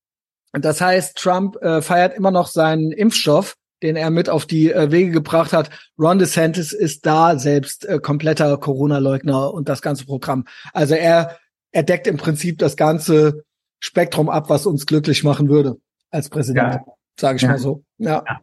Das 0.52 0.82
heißt, 0.82 1.16
Trump 1.16 1.56
äh, 1.62 1.82
feiert 1.82 2.18
immer 2.18 2.32
noch 2.32 2.48
seinen 2.48 2.92
Impfstoff 2.92 3.56
den 3.84 3.98
er 3.98 4.10
mit 4.10 4.30
auf 4.30 4.46
die 4.46 4.72
äh, 4.72 4.90
Wege 4.90 5.12
gebracht 5.12 5.54
hat. 5.54 5.70
Ron 6.00 6.18
DeSantis 6.18 6.74
ist 6.74 7.06
da 7.06 7.38
selbst 7.38 7.86
äh, 7.86 8.00
kompletter 8.00 8.58
Corona-Leugner 8.58 9.54
und 9.54 9.70
das 9.70 9.82
ganze 9.82 10.06
Programm. 10.06 10.46
Also 10.74 10.96
er, 10.96 11.38
er 11.72 11.84
deckt 11.84 12.08
im 12.08 12.18
Prinzip 12.18 12.58
das 12.58 12.78
ganze 12.78 13.44
Spektrum 13.80 14.30
ab, 14.30 14.50
was 14.50 14.66
uns 14.66 14.86
glücklich 14.86 15.24
machen 15.24 15.50
würde 15.50 15.76
als 16.10 16.30
Präsident, 16.30 16.74
ja. 16.74 16.94
Sage 17.20 17.38
ich 17.38 17.42
ja. 17.44 17.50
mal 17.50 17.58
so. 17.58 17.84
Ja. 17.98 18.24
ja. 18.28 18.40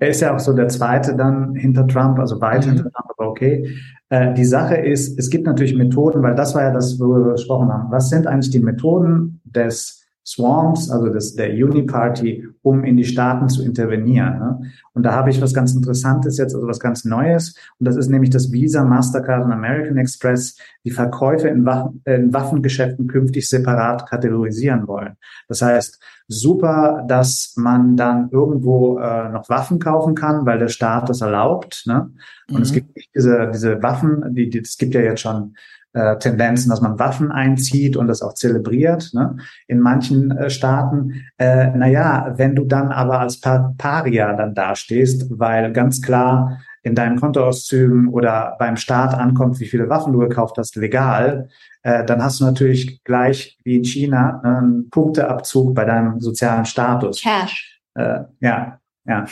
Er 0.00 0.08
ist 0.08 0.20
ja 0.20 0.34
auch 0.34 0.40
so 0.40 0.52
der 0.52 0.68
zweite 0.68 1.14
dann 1.14 1.54
hinter 1.54 1.86
Trump, 1.86 2.18
also 2.18 2.40
weit 2.40 2.66
mhm. 2.66 2.70
hinter 2.70 2.90
Trump, 2.90 3.06
aber 3.16 3.28
okay. 3.28 3.76
Äh, 4.10 4.34
die 4.34 4.44
Sache 4.44 4.76
ist, 4.76 5.18
es 5.18 5.30
gibt 5.30 5.46
natürlich 5.46 5.74
Methoden, 5.74 6.22
weil 6.22 6.34
das 6.34 6.54
war 6.54 6.62
ja 6.62 6.70
das, 6.72 6.98
worüber 6.98 7.26
wir 7.26 7.32
gesprochen 7.32 7.72
haben. 7.72 7.90
Was 7.90 8.10
sind 8.10 8.26
eigentlich 8.26 8.50
die 8.50 8.60
Methoden 8.60 9.40
des 9.44 10.03
Swarms, 10.26 10.90
also 10.90 11.08
des, 11.08 11.36
der 11.36 11.50
Uniparty, 11.50 12.48
um 12.62 12.82
in 12.84 12.96
die 12.96 13.04
Staaten 13.04 13.48
zu 13.50 13.62
intervenieren. 13.62 14.38
Ne? 14.38 14.72
Und 14.94 15.02
da 15.02 15.12
habe 15.12 15.28
ich 15.28 15.42
was 15.42 15.52
ganz 15.52 15.74
Interessantes 15.74 16.38
jetzt, 16.38 16.54
also 16.54 16.66
was 16.66 16.80
ganz 16.80 17.04
Neues. 17.04 17.56
Und 17.78 17.86
das 17.86 17.96
ist 17.96 18.08
nämlich, 18.08 18.30
dass 18.30 18.50
Visa, 18.50 18.84
Mastercard 18.84 19.44
und 19.44 19.52
American 19.52 19.98
Express 19.98 20.56
die 20.82 20.90
Verkäufe 20.90 21.48
in, 21.48 21.66
Waffen, 21.66 22.00
in 22.06 22.32
Waffengeschäften 22.32 23.06
künftig 23.06 23.48
separat 23.48 24.08
kategorisieren 24.08 24.88
wollen. 24.88 25.16
Das 25.46 25.60
heißt, 25.60 26.00
super, 26.26 27.04
dass 27.06 27.52
man 27.56 27.96
dann 27.96 28.30
irgendwo 28.30 28.98
äh, 28.98 29.28
noch 29.28 29.50
Waffen 29.50 29.78
kaufen 29.78 30.14
kann, 30.14 30.46
weil 30.46 30.58
der 30.58 30.68
Staat 30.68 31.10
das 31.10 31.20
erlaubt. 31.20 31.82
Ne? 31.86 32.10
Und 32.48 32.56
mhm. 32.56 32.62
es 32.62 32.72
gibt 32.72 32.98
diese, 33.14 33.50
diese 33.52 33.82
Waffen, 33.82 34.34
die, 34.34 34.48
die, 34.48 34.60
es 34.60 34.78
gibt 34.78 34.94
ja 34.94 35.02
jetzt 35.02 35.20
schon 35.20 35.54
äh, 35.94 36.18
Tendenzen, 36.18 36.70
dass 36.70 36.80
man 36.80 36.98
Waffen 36.98 37.32
einzieht 37.32 37.96
und 37.96 38.08
das 38.08 38.20
auch 38.20 38.34
zelebriert. 38.34 39.10
Ne? 39.14 39.36
In 39.66 39.80
manchen 39.80 40.30
äh, 40.32 40.50
Staaten, 40.50 41.24
äh, 41.38 41.68
naja, 41.68 42.34
wenn 42.36 42.54
du 42.54 42.64
dann 42.64 42.92
aber 42.92 43.20
als 43.20 43.40
Par 43.40 43.74
Paria 43.78 44.34
dann 44.34 44.54
dastehst, 44.54 45.26
weil 45.38 45.72
ganz 45.72 46.02
klar 46.02 46.58
in 46.82 46.94
deinen 46.94 47.18
Kontoauszügen 47.18 48.08
oder 48.08 48.56
beim 48.58 48.76
Staat 48.76 49.14
ankommt, 49.14 49.58
wie 49.58 49.66
viele 49.66 49.88
Waffen 49.88 50.12
du 50.12 50.18
gekauft 50.18 50.58
hast, 50.58 50.76
legal, 50.76 51.48
äh, 51.82 52.04
dann 52.04 52.22
hast 52.22 52.40
du 52.40 52.44
natürlich 52.44 53.02
gleich 53.04 53.58
wie 53.64 53.76
in 53.76 53.84
China 53.84 54.42
äh, 54.44 54.48
einen 54.48 54.90
Punkteabzug 54.90 55.74
bei 55.74 55.84
deinem 55.84 56.20
sozialen 56.20 56.66
Status. 56.66 57.22
Cash. 57.22 57.80
Äh, 57.94 58.24
ja, 58.40 58.80
ja. 59.06 59.26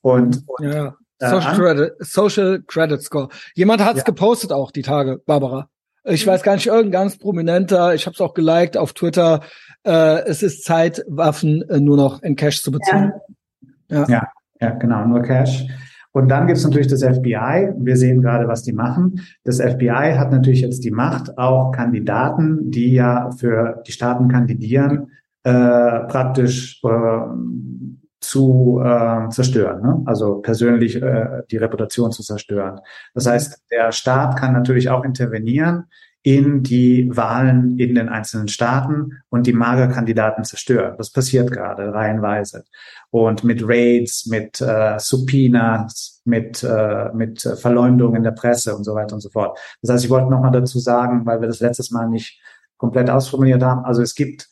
Und, 0.00 0.42
und 0.46 0.66
ja. 0.66 0.96
Social, 1.18 1.56
Credit, 1.56 1.92
Social 2.00 2.62
Credit 2.66 3.02
Score. 3.02 3.28
Jemand 3.54 3.84
hat's 3.84 3.98
ja. 3.98 4.04
gepostet 4.04 4.52
auch 4.52 4.70
die 4.70 4.82
Tage, 4.82 5.20
Barbara. 5.26 5.68
Ich 6.08 6.26
weiß 6.26 6.42
gar 6.42 6.54
nicht, 6.54 6.66
irgendein 6.66 6.92
ganz 6.92 7.18
prominenter, 7.18 7.94
ich 7.94 8.06
habe 8.06 8.14
es 8.14 8.20
auch 8.20 8.34
geliked 8.34 8.76
auf 8.76 8.92
Twitter, 8.92 9.40
äh, 9.84 10.22
es 10.26 10.42
ist 10.42 10.64
Zeit, 10.64 11.04
Waffen 11.08 11.62
äh, 11.68 11.80
nur 11.80 11.96
noch 11.96 12.22
in 12.22 12.36
Cash 12.36 12.62
zu 12.62 12.70
beziehen. 12.70 13.12
Ja, 13.88 13.98
ja, 13.98 14.08
ja, 14.08 14.28
ja 14.60 14.70
genau, 14.70 15.06
nur 15.06 15.22
Cash. 15.22 15.66
Und 16.12 16.28
dann 16.28 16.46
gibt 16.46 16.56
es 16.56 16.64
natürlich 16.64 16.86
das 16.86 17.02
FBI. 17.02 17.74
Wir 17.76 17.96
sehen 17.96 18.22
gerade, 18.22 18.48
was 18.48 18.62
die 18.62 18.72
machen. 18.72 19.20
Das 19.44 19.60
FBI 19.60 20.14
hat 20.16 20.30
natürlich 20.30 20.62
jetzt 20.62 20.82
die 20.82 20.90
Macht, 20.90 21.36
auch 21.36 21.72
Kandidaten, 21.72 22.70
die 22.70 22.94
ja 22.94 23.30
für 23.32 23.82
die 23.86 23.92
Staaten 23.92 24.28
kandidieren, 24.28 25.10
äh, 25.42 25.50
praktisch 26.08 26.80
äh, 26.84 26.88
zu 28.20 28.80
äh, 28.82 29.28
zerstören, 29.28 29.82
ne? 29.82 30.02
also 30.06 30.36
persönlich 30.36 31.00
äh, 31.00 31.42
die 31.50 31.58
Reputation 31.58 32.12
zu 32.12 32.22
zerstören. 32.22 32.80
Das 33.14 33.26
heißt, 33.26 33.64
der 33.70 33.92
Staat 33.92 34.38
kann 34.38 34.52
natürlich 34.52 34.88
auch 34.88 35.04
intervenieren 35.04 35.84
in 36.26 36.64
die 36.64 37.08
Wahlen 37.16 37.78
in 37.78 37.94
den 37.94 38.08
einzelnen 38.08 38.48
Staaten 38.48 39.22
und 39.28 39.46
die 39.46 39.52
Magerkandidaten 39.52 40.42
zerstören. 40.42 40.96
Das 40.98 41.12
passiert 41.12 41.52
gerade 41.52 41.94
reihenweise. 41.94 42.64
Und 43.10 43.44
mit 43.44 43.62
Raids, 43.62 44.26
mit 44.26 44.60
äh, 44.60 44.98
Subpoenas, 44.98 46.22
mit, 46.24 46.64
äh, 46.64 47.10
mit 47.14 47.42
Verleumdung 47.42 48.16
in 48.16 48.24
der 48.24 48.32
Presse 48.32 48.74
und 48.74 48.82
so 48.82 48.96
weiter 48.96 49.14
und 49.14 49.20
so 49.20 49.28
fort. 49.28 49.56
Das 49.82 49.92
heißt, 49.92 50.04
ich 50.04 50.10
wollte 50.10 50.28
nochmal 50.28 50.50
dazu 50.50 50.80
sagen, 50.80 51.24
weil 51.26 51.40
wir 51.40 51.46
das 51.46 51.60
letztes 51.60 51.92
Mal 51.92 52.08
nicht 52.08 52.40
komplett 52.76 53.08
ausformuliert 53.08 53.62
haben. 53.62 53.84
Also 53.84 54.02
es 54.02 54.16
gibt 54.16 54.48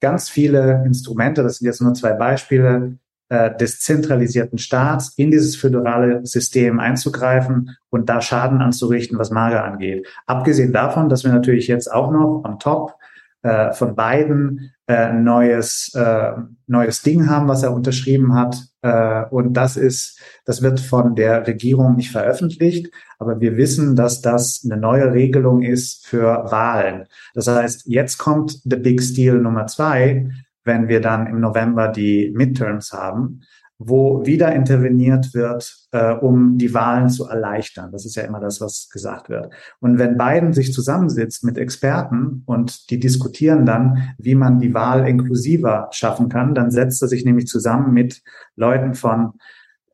ganz 0.00 0.30
viele 0.30 0.82
Instrumente, 0.86 1.42
das 1.42 1.58
sind 1.58 1.66
jetzt 1.66 1.82
nur 1.82 1.92
zwei 1.92 2.14
Beispiele, 2.14 2.96
äh, 3.28 3.54
des 3.56 3.80
zentralisierten 3.80 4.58
Staats 4.58 5.12
in 5.16 5.30
dieses 5.30 5.56
föderale 5.56 6.24
System 6.26 6.80
einzugreifen 6.80 7.76
und 7.90 8.08
da 8.08 8.20
Schaden 8.20 8.60
anzurichten, 8.60 9.18
was 9.18 9.30
Mager 9.30 9.64
angeht. 9.64 10.06
Abgesehen 10.26 10.72
davon, 10.72 11.08
dass 11.08 11.24
wir 11.24 11.32
natürlich 11.32 11.68
jetzt 11.68 11.92
auch 11.92 12.10
noch 12.10 12.42
on 12.44 12.58
top 12.58 12.94
äh, 13.42 13.72
von 13.72 13.94
beiden 13.94 14.72
äh, 14.86 15.12
neues 15.12 15.92
äh, 15.94 16.32
neues 16.66 17.02
Ding 17.02 17.28
haben, 17.28 17.48
was 17.48 17.62
er 17.62 17.72
unterschrieben 17.72 18.34
hat. 18.34 18.56
Äh, 18.82 19.24
und 19.30 19.52
das 19.52 19.76
ist, 19.76 20.20
das 20.44 20.62
wird 20.62 20.80
von 20.80 21.14
der 21.14 21.46
Regierung 21.46 21.96
nicht 21.96 22.10
veröffentlicht, 22.10 22.90
aber 23.18 23.40
wir 23.40 23.56
wissen, 23.56 23.94
dass 23.94 24.22
das 24.22 24.62
eine 24.64 24.80
neue 24.80 25.12
Regelung 25.12 25.62
ist 25.62 26.06
für 26.06 26.50
Wahlen. 26.50 27.06
Das 27.34 27.46
heißt, 27.46 27.86
jetzt 27.86 28.18
kommt 28.18 28.60
the 28.64 28.76
Big 28.76 29.02
Steal 29.02 29.38
Nummer 29.38 29.66
zwei 29.66 30.30
wenn 30.68 30.86
wir 30.86 31.00
dann 31.00 31.26
im 31.26 31.40
November 31.40 31.88
die 31.88 32.30
Midterms 32.32 32.92
haben, 32.92 33.40
wo 33.78 34.26
wieder 34.26 34.52
interveniert 34.54 35.34
wird, 35.34 35.72
äh, 35.92 36.12
um 36.12 36.58
die 36.58 36.74
Wahlen 36.74 37.08
zu 37.08 37.26
erleichtern. 37.26 37.92
Das 37.92 38.04
ist 38.04 38.16
ja 38.16 38.24
immer 38.24 38.40
das, 38.40 38.60
was 38.60 38.88
gesagt 38.90 39.28
wird. 39.28 39.52
Und 39.80 39.98
wenn 39.98 40.18
Biden 40.18 40.52
sich 40.52 40.72
zusammensitzt 40.72 41.44
mit 41.44 41.58
Experten 41.58 42.42
und 42.46 42.90
die 42.90 42.98
diskutieren 42.98 43.66
dann, 43.66 44.14
wie 44.18 44.34
man 44.34 44.58
die 44.58 44.74
Wahl 44.74 45.08
inklusiver 45.08 45.88
schaffen 45.92 46.28
kann, 46.28 46.54
dann 46.54 46.70
setzt 46.70 47.02
er 47.02 47.08
sich 47.08 47.24
nämlich 47.24 47.46
zusammen 47.46 47.92
mit 47.92 48.20
Leuten 48.56 48.94
von 48.94 49.34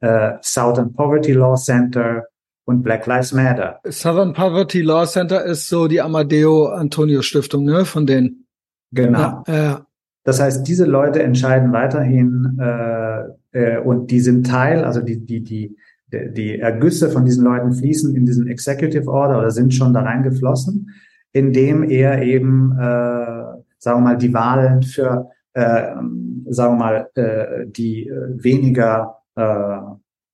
äh, 0.00 0.32
Southern 0.42 0.94
Poverty 0.94 1.32
Law 1.32 1.56
Center 1.56 2.24
und 2.64 2.82
Black 2.82 3.06
Lives 3.06 3.32
Matter. 3.32 3.80
Southern 3.86 4.32
Poverty 4.32 4.80
Law 4.80 5.04
Center 5.06 5.44
ist 5.44 5.68
so 5.68 5.88
die 5.88 6.00
Amadeo 6.00 6.68
Antonio 6.68 7.20
Stiftung, 7.20 7.64
ne, 7.64 7.84
von 7.84 8.06
denen. 8.06 8.46
Genau. 8.92 9.44
Ja, 9.46 9.54
ja. 9.54 9.86
Das 10.24 10.40
heißt, 10.40 10.66
diese 10.66 10.86
Leute 10.86 11.22
entscheiden 11.22 11.72
weiterhin 11.72 12.58
äh, 12.58 13.24
äh, 13.52 13.78
und 13.78 14.10
die 14.10 14.20
sind 14.20 14.46
Teil, 14.46 14.82
also 14.82 15.00
die, 15.00 15.24
die, 15.24 15.44
die, 15.44 15.76
die 16.10 16.58
Ergüsse 16.58 17.10
von 17.10 17.24
diesen 17.24 17.44
Leuten 17.44 17.72
fließen 17.72 18.16
in 18.16 18.24
diesen 18.24 18.48
Executive 18.48 19.08
Order 19.08 19.38
oder 19.38 19.50
sind 19.50 19.74
schon 19.74 19.92
da 19.92 20.02
reingeflossen, 20.02 20.90
indem 21.32 21.82
er 21.82 22.22
eben, 22.22 22.72
äh, 22.72 23.60
sagen 23.78 24.00
wir 24.00 24.00
mal, 24.00 24.16
die 24.16 24.32
Wahlen 24.32 24.82
für, 24.82 25.30
äh, 25.52 25.92
sagen 26.48 26.74
wir 26.74 26.78
mal, 26.78 27.08
äh, 27.16 27.66
die 27.66 28.08
äh, 28.08 28.42
weniger 28.42 29.18
äh, 29.36 29.78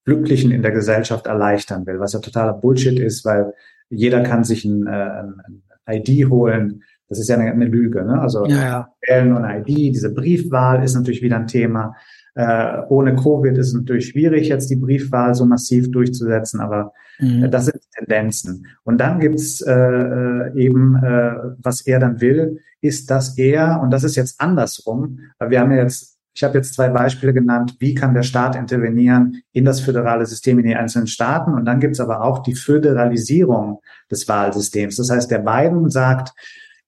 Glücklichen 0.05 0.53
in 0.53 0.63
der 0.63 0.73
Gesellschaft 0.73 1.27
erleichtern 1.27 1.85
will, 1.87 1.99
was 1.99 2.13
ja 2.13 2.21
totaler 2.21 2.53
Bullshit 2.53 2.99
ist, 2.99 3.25
weil 3.25 3.55
jeder 3.89 4.23
kann 4.23 4.45
sich 4.45 4.65
ein, 4.65 4.87
äh, 4.87 4.91
ein 4.91 5.63
ID 5.89 6.31
holen, 6.31 6.83
das 7.11 7.19
ist 7.19 7.29
ja 7.29 7.37
eine, 7.37 7.51
eine 7.51 7.67
Lüge. 7.67 8.05
Ne? 8.05 8.21
Also 8.21 8.47
ja, 8.47 8.57
ja. 8.57 8.89
Wählen 9.07 9.35
und 9.35 9.45
ID, 9.45 9.95
diese 9.95 10.15
Briefwahl 10.15 10.83
ist 10.83 10.95
natürlich 10.95 11.23
wieder 11.23 11.37
ein 11.37 11.49
Thema. 11.49 11.97
Äh, 12.35 12.83
ohne 12.89 13.17
Covid 13.17 13.59
ist 13.59 13.69
es 13.69 13.75
natürlich 13.75 14.07
schwierig, 14.07 14.49
jetzt 14.49 14.71
die 14.71 14.77
Briefwahl 14.77 15.35
so 15.35 15.45
massiv 15.45 15.91
durchzusetzen, 15.91 16.61
aber 16.61 16.93
mhm. 17.19 17.45
äh, 17.45 17.49
das 17.51 17.67
sind 17.67 17.81
Tendenzen. 17.99 18.67
Und 18.85 19.01
dann 19.01 19.19
gibt's 19.19 19.61
äh, 19.61 19.73
äh, 19.73 20.53
eben, 20.55 20.97
äh, 21.03 21.33
was 21.59 21.85
er 21.85 21.99
dann 21.99 22.21
will, 22.21 22.61
ist, 22.81 23.11
dass 23.11 23.37
er, 23.37 23.81
und 23.83 23.91
das 23.91 24.05
ist 24.05 24.15
jetzt 24.15 24.41
andersrum, 24.41 25.19
wir 25.41 25.61
haben 25.61 25.73
ja 25.73 25.79
jetzt 25.79 26.21
ich 26.33 26.45
habe 26.45 26.59
jetzt 26.59 26.75
zwei 26.75 26.89
Beispiele 26.89 27.35
genannt, 27.35 27.77
wie 27.81 27.95
kann 27.95 28.15
der 28.15 28.23
Staat 28.23 28.55
intervenieren 28.55 29.43
in 29.53 29.65
das 29.65 29.81
föderale 29.81 30.25
System 30.27 30.61
in 30.61 30.67
den 30.67 30.77
einzelnen 30.77 31.09
Staaten. 31.09 31.53
Und 31.55 31.65
dann 31.65 31.81
gibt 31.81 31.95
es 31.95 32.01
aber 32.01 32.23
auch 32.23 32.39
die 32.39 32.55
Föderalisierung 32.55 33.81
des 34.11 34.29
Wahlsystems. 34.29 34.97
Das 34.97 35.11
heißt, 35.11 35.31
der 35.31 35.41
Biden 35.41 35.91
sagt, 35.91 36.33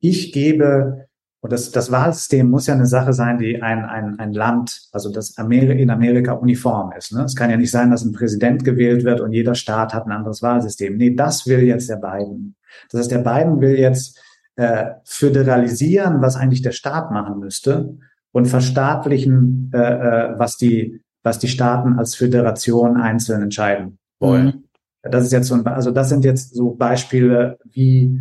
ich 0.03 0.33
gebe, 0.33 1.07
und 1.41 1.53
das, 1.53 1.71
das 1.71 1.91
Wahlsystem 1.91 2.51
muss 2.51 2.67
ja 2.67 2.75
eine 2.75 2.87
Sache 2.87 3.15
sein, 3.15 3.39
die 3.39 3.63
ein, 3.63 3.85
ein, 3.85 4.19
ein 4.19 4.33
Land, 4.33 4.89
also 4.93 5.11
das 5.11 5.39
Ameri 5.39 5.81
in 5.81 5.91
Amerika 5.91 6.33
uniform 6.33 6.93
ist. 6.97 7.13
Ne? 7.13 7.23
Es 7.23 7.35
kann 7.35 7.51
ja 7.51 7.57
nicht 7.57 7.71
sein, 7.71 7.91
dass 7.91 8.05
ein 8.05 8.13
Präsident 8.13 8.65
gewählt 8.65 9.05
wird 9.05 9.21
und 9.21 9.33
jeder 9.33 9.55
Staat 9.55 9.95
hat 9.95 10.05
ein 10.07 10.13
anderes 10.13 10.43
Wahlsystem. 10.43 10.99
Nee, 10.99 11.15
das 11.15 11.47
will 11.47 11.63
jetzt 11.63 11.89
der 11.89 11.97
Biden. 11.97 12.57
Das 12.91 13.01
heißt, 13.01 13.11
der 13.11 13.19
Biden 13.19 13.61
will 13.61 13.79
jetzt 13.79 14.21
äh, 14.57 14.91
föderalisieren, 15.05 16.21
was 16.21 16.37
eigentlich 16.37 16.63
der 16.63 16.73
Staat 16.73 17.11
machen 17.11 17.39
müsste 17.39 17.97
und 18.33 18.47
verstaatlichen, 18.47 19.71
äh, 19.73 19.79
äh, 19.79 20.39
was 20.39 20.59
die 20.59 21.03
was 21.23 21.39
die 21.39 21.49
Staaten 21.49 21.99
als 21.99 22.15
Föderation 22.15 22.97
einzeln 22.97 23.43
entscheiden 23.43 23.99
wollen. 24.19 24.47
Mhm. 24.47 24.65
Das 25.03 25.25
ist 25.25 25.33
jetzt 25.33 25.49
so 25.49 25.55
ein, 25.55 25.67
also 25.67 25.91
das 25.91 26.09
sind 26.09 26.25
jetzt 26.25 26.55
so 26.55 26.75
Beispiele, 26.75 27.59
wie 27.65 28.21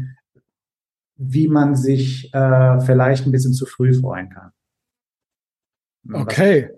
wie 1.24 1.48
man 1.48 1.76
sich 1.76 2.34
äh, 2.34 2.80
vielleicht 2.82 3.26
ein 3.26 3.32
bisschen 3.32 3.54
zu 3.54 3.66
früh 3.66 3.94
freuen 3.94 4.30
kann. 4.30 4.52
Okay. 6.12 6.70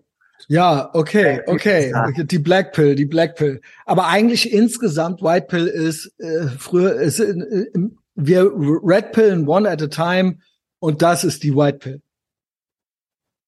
Ja, 0.50 0.90
okay, 0.94 1.42
okay. 1.48 1.94
Die 2.26 2.40
Black 2.40 2.74
Pill, 2.74 2.96
die 2.96 3.06
Black 3.06 3.36
Pill. 3.36 3.62
Aber 3.86 4.08
eigentlich 4.08 4.52
insgesamt 4.52 5.22
White 5.22 5.48
Pill 5.48 5.68
ist 5.68 6.14
äh, 6.20 6.48
früher 6.58 6.96
ist 6.96 7.22
äh, 7.22 7.36
wir 8.16 8.52
Red 8.54 9.14
Pill 9.14 9.48
one 9.48 9.70
at 9.70 9.82
a 9.82 9.88
time 9.88 10.40
und 10.80 11.02
das 11.02 11.24
ist 11.24 11.44
die 11.44 11.56
White 11.56 11.78
Pill. 11.78 12.02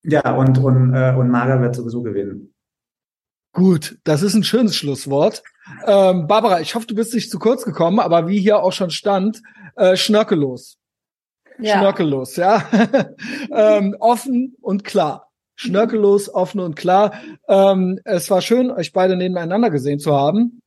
Ja, 0.04 0.36
und 0.36 0.58
und 0.60 0.94
äh, 0.94 1.14
und 1.14 1.30
Mager 1.30 1.60
wird 1.62 1.76
sowieso 1.76 2.02
gewinnen. 2.02 2.54
Gut, 3.52 3.98
das 4.06 4.22
ist 4.22 4.36
ein 4.36 4.44
schönes 4.44 4.76
Schlusswort. 4.76 5.44
Ähm, 5.86 6.28
Barbara, 6.28 6.62
ich 6.62 6.76
hoffe, 6.76 6.88
du 6.88 6.96
bist 6.96 7.14
nicht 7.14 7.32
zu 7.32 7.40
kurz 7.40 7.64
gekommen, 7.64 8.00
aber 8.00 8.28
wie 8.28 8.40
hier 8.40 8.62
auch 8.62 8.74
schon 8.74 8.92
stand, 8.92 9.42
äh, 9.76 9.96
schnörkellos. 9.96 10.78
Ja. 11.60 11.80
Schnörkellos, 11.80 12.36
ja. 12.36 12.70
ähm, 13.52 13.96
offen 14.00 14.56
und 14.62 14.84
klar. 14.84 15.30
Schnörkellos, 15.56 16.34
offen 16.34 16.60
und 16.60 16.76
klar. 16.76 17.14
Ähm, 17.48 18.00
es 18.04 18.30
war 18.30 18.42
schön, 18.42 18.72
euch 18.72 18.92
beide 18.92 19.16
nebeneinander 19.16 19.70
gesehen 19.70 20.00
zu 20.00 20.14
haben. 20.14 20.62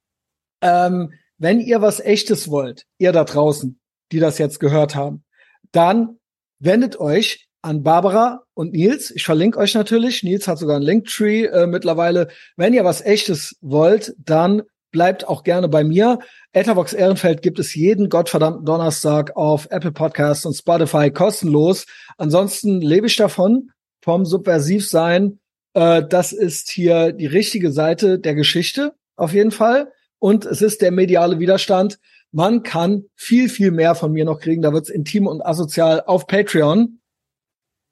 Ähm, 0.62 1.12
wenn 1.36 1.60
ihr 1.60 1.82
was 1.82 2.00
Echtes 2.00 2.50
wollt, 2.50 2.84
ihr 2.98 3.12
da 3.12 3.24
draußen, 3.24 3.78
die 4.12 4.18
das 4.18 4.38
jetzt 4.38 4.60
gehört 4.60 4.94
haben, 4.94 5.24
dann 5.72 6.18
wendet 6.58 6.98
euch 6.98 7.48
an 7.62 7.82
Barbara 7.82 8.44
und 8.54 8.72
Nils. 8.72 9.10
Ich 9.10 9.24
verlinke 9.24 9.58
euch 9.58 9.74
natürlich. 9.74 10.22
Nils 10.22 10.48
hat 10.48 10.58
sogar 10.58 10.76
einen 10.76 10.84
Linktree 10.84 11.44
äh, 11.44 11.66
mittlerweile. 11.66 12.28
Wenn 12.56 12.72
ihr 12.72 12.84
was 12.84 13.04
Echtes 13.04 13.56
wollt, 13.60 14.14
dann 14.18 14.62
bleibt 14.90 15.28
auch 15.28 15.42
gerne 15.42 15.68
bei 15.68 15.84
mir. 15.84 16.18
Etherbox 16.52 16.92
Ehrenfeld 16.92 17.42
gibt 17.42 17.58
es 17.58 17.74
jeden 17.74 18.08
gottverdammten 18.08 18.64
Donnerstag 18.64 19.36
auf 19.36 19.68
Apple 19.70 19.92
Podcasts 19.92 20.46
und 20.46 20.54
Spotify 20.54 21.10
kostenlos. 21.10 21.86
Ansonsten 22.16 22.80
lebe 22.80 23.06
ich 23.06 23.16
davon, 23.16 23.70
vom 24.00 24.24
Subversivsein. 24.24 25.38
Äh, 25.74 26.02
das 26.08 26.32
ist 26.32 26.70
hier 26.70 27.12
die 27.12 27.26
richtige 27.26 27.72
Seite 27.72 28.18
der 28.18 28.34
Geschichte, 28.34 28.94
auf 29.16 29.32
jeden 29.32 29.50
Fall. 29.50 29.92
Und 30.18 30.44
es 30.44 30.62
ist 30.62 30.82
der 30.82 30.90
mediale 30.90 31.38
Widerstand. 31.38 31.98
Man 32.32 32.62
kann 32.62 33.04
viel, 33.14 33.48
viel 33.48 33.70
mehr 33.70 33.94
von 33.94 34.12
mir 34.12 34.24
noch 34.24 34.40
kriegen. 34.40 34.62
Da 34.62 34.72
wird's 34.72 34.90
intim 34.90 35.26
und 35.26 35.44
asozial 35.44 36.02
auf 36.06 36.26
Patreon. 36.26 37.00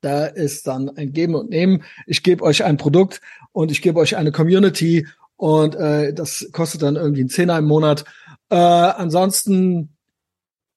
Da 0.03 0.27
ist 0.27 0.67
dann 0.67 0.91
ein 0.91 1.13
Geben 1.13 1.35
und 1.35 1.51
Nehmen. 1.51 1.83
Ich 2.07 2.23
gebe 2.23 2.45
euch 2.45 2.65
ein 2.65 2.77
Produkt 2.77 3.21
und 3.53 3.71
ich 3.71 3.81
gebe 3.81 3.99
euch 3.99 4.17
eine 4.17 4.33
Community 4.33 5.07
und 5.37 5.75
äh, 5.75 6.13
das 6.13 6.49
kostet 6.53 6.83
dann 6.83 6.97
irgendwie 6.97 7.21
einen 7.21 7.29
Zehner 7.29 7.59
im 7.59 7.67
Monat. 7.67 8.05
Äh, 8.51 8.57
ansonsten 8.57 9.97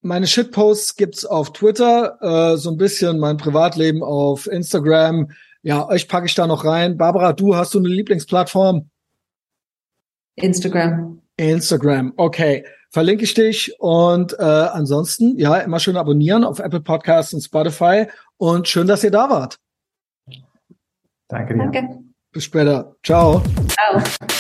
meine 0.01 0.27
Shitposts 0.27 0.95
gibt's 0.95 1.25
auf 1.25 1.51
Twitter, 1.53 2.17
äh, 2.21 2.57
so 2.57 2.71
ein 2.71 2.77
bisschen 2.77 3.19
mein 3.19 3.37
Privatleben 3.37 4.03
auf 4.03 4.47
Instagram. 4.47 5.31
Ja, 5.61 5.87
euch 5.87 6.07
packe 6.07 6.25
ich 6.25 6.35
da 6.35 6.47
noch 6.47 6.63
rein. 6.63 6.97
Barbara, 6.97 7.33
du 7.33 7.55
hast 7.55 7.73
du 7.73 7.79
eine 7.79 7.89
Lieblingsplattform? 7.89 8.89
Instagram. 10.35 11.21
Instagram, 11.37 12.13
okay. 12.15 12.65
Verlinke 12.91 13.23
ich 13.23 13.33
dich 13.35 13.75
und 13.79 14.33
äh, 14.39 14.43
ansonsten, 14.43 15.37
ja, 15.37 15.57
immer 15.57 15.79
schön 15.79 15.95
abonnieren 15.95 16.43
auf 16.43 16.59
Apple 16.59 16.81
Podcasts 16.81 17.33
und 17.33 17.41
Spotify 17.41 18.07
und 18.37 18.67
schön, 18.67 18.87
dass 18.87 19.03
ihr 19.03 19.11
da 19.11 19.29
wart. 19.29 19.59
Danke 21.27 21.53
dir. 21.53 21.69
Danke. 21.71 21.99
Bis 22.31 22.45
später. 22.45 22.95
Ciao. 23.03 23.43
Ciao. 23.69 24.39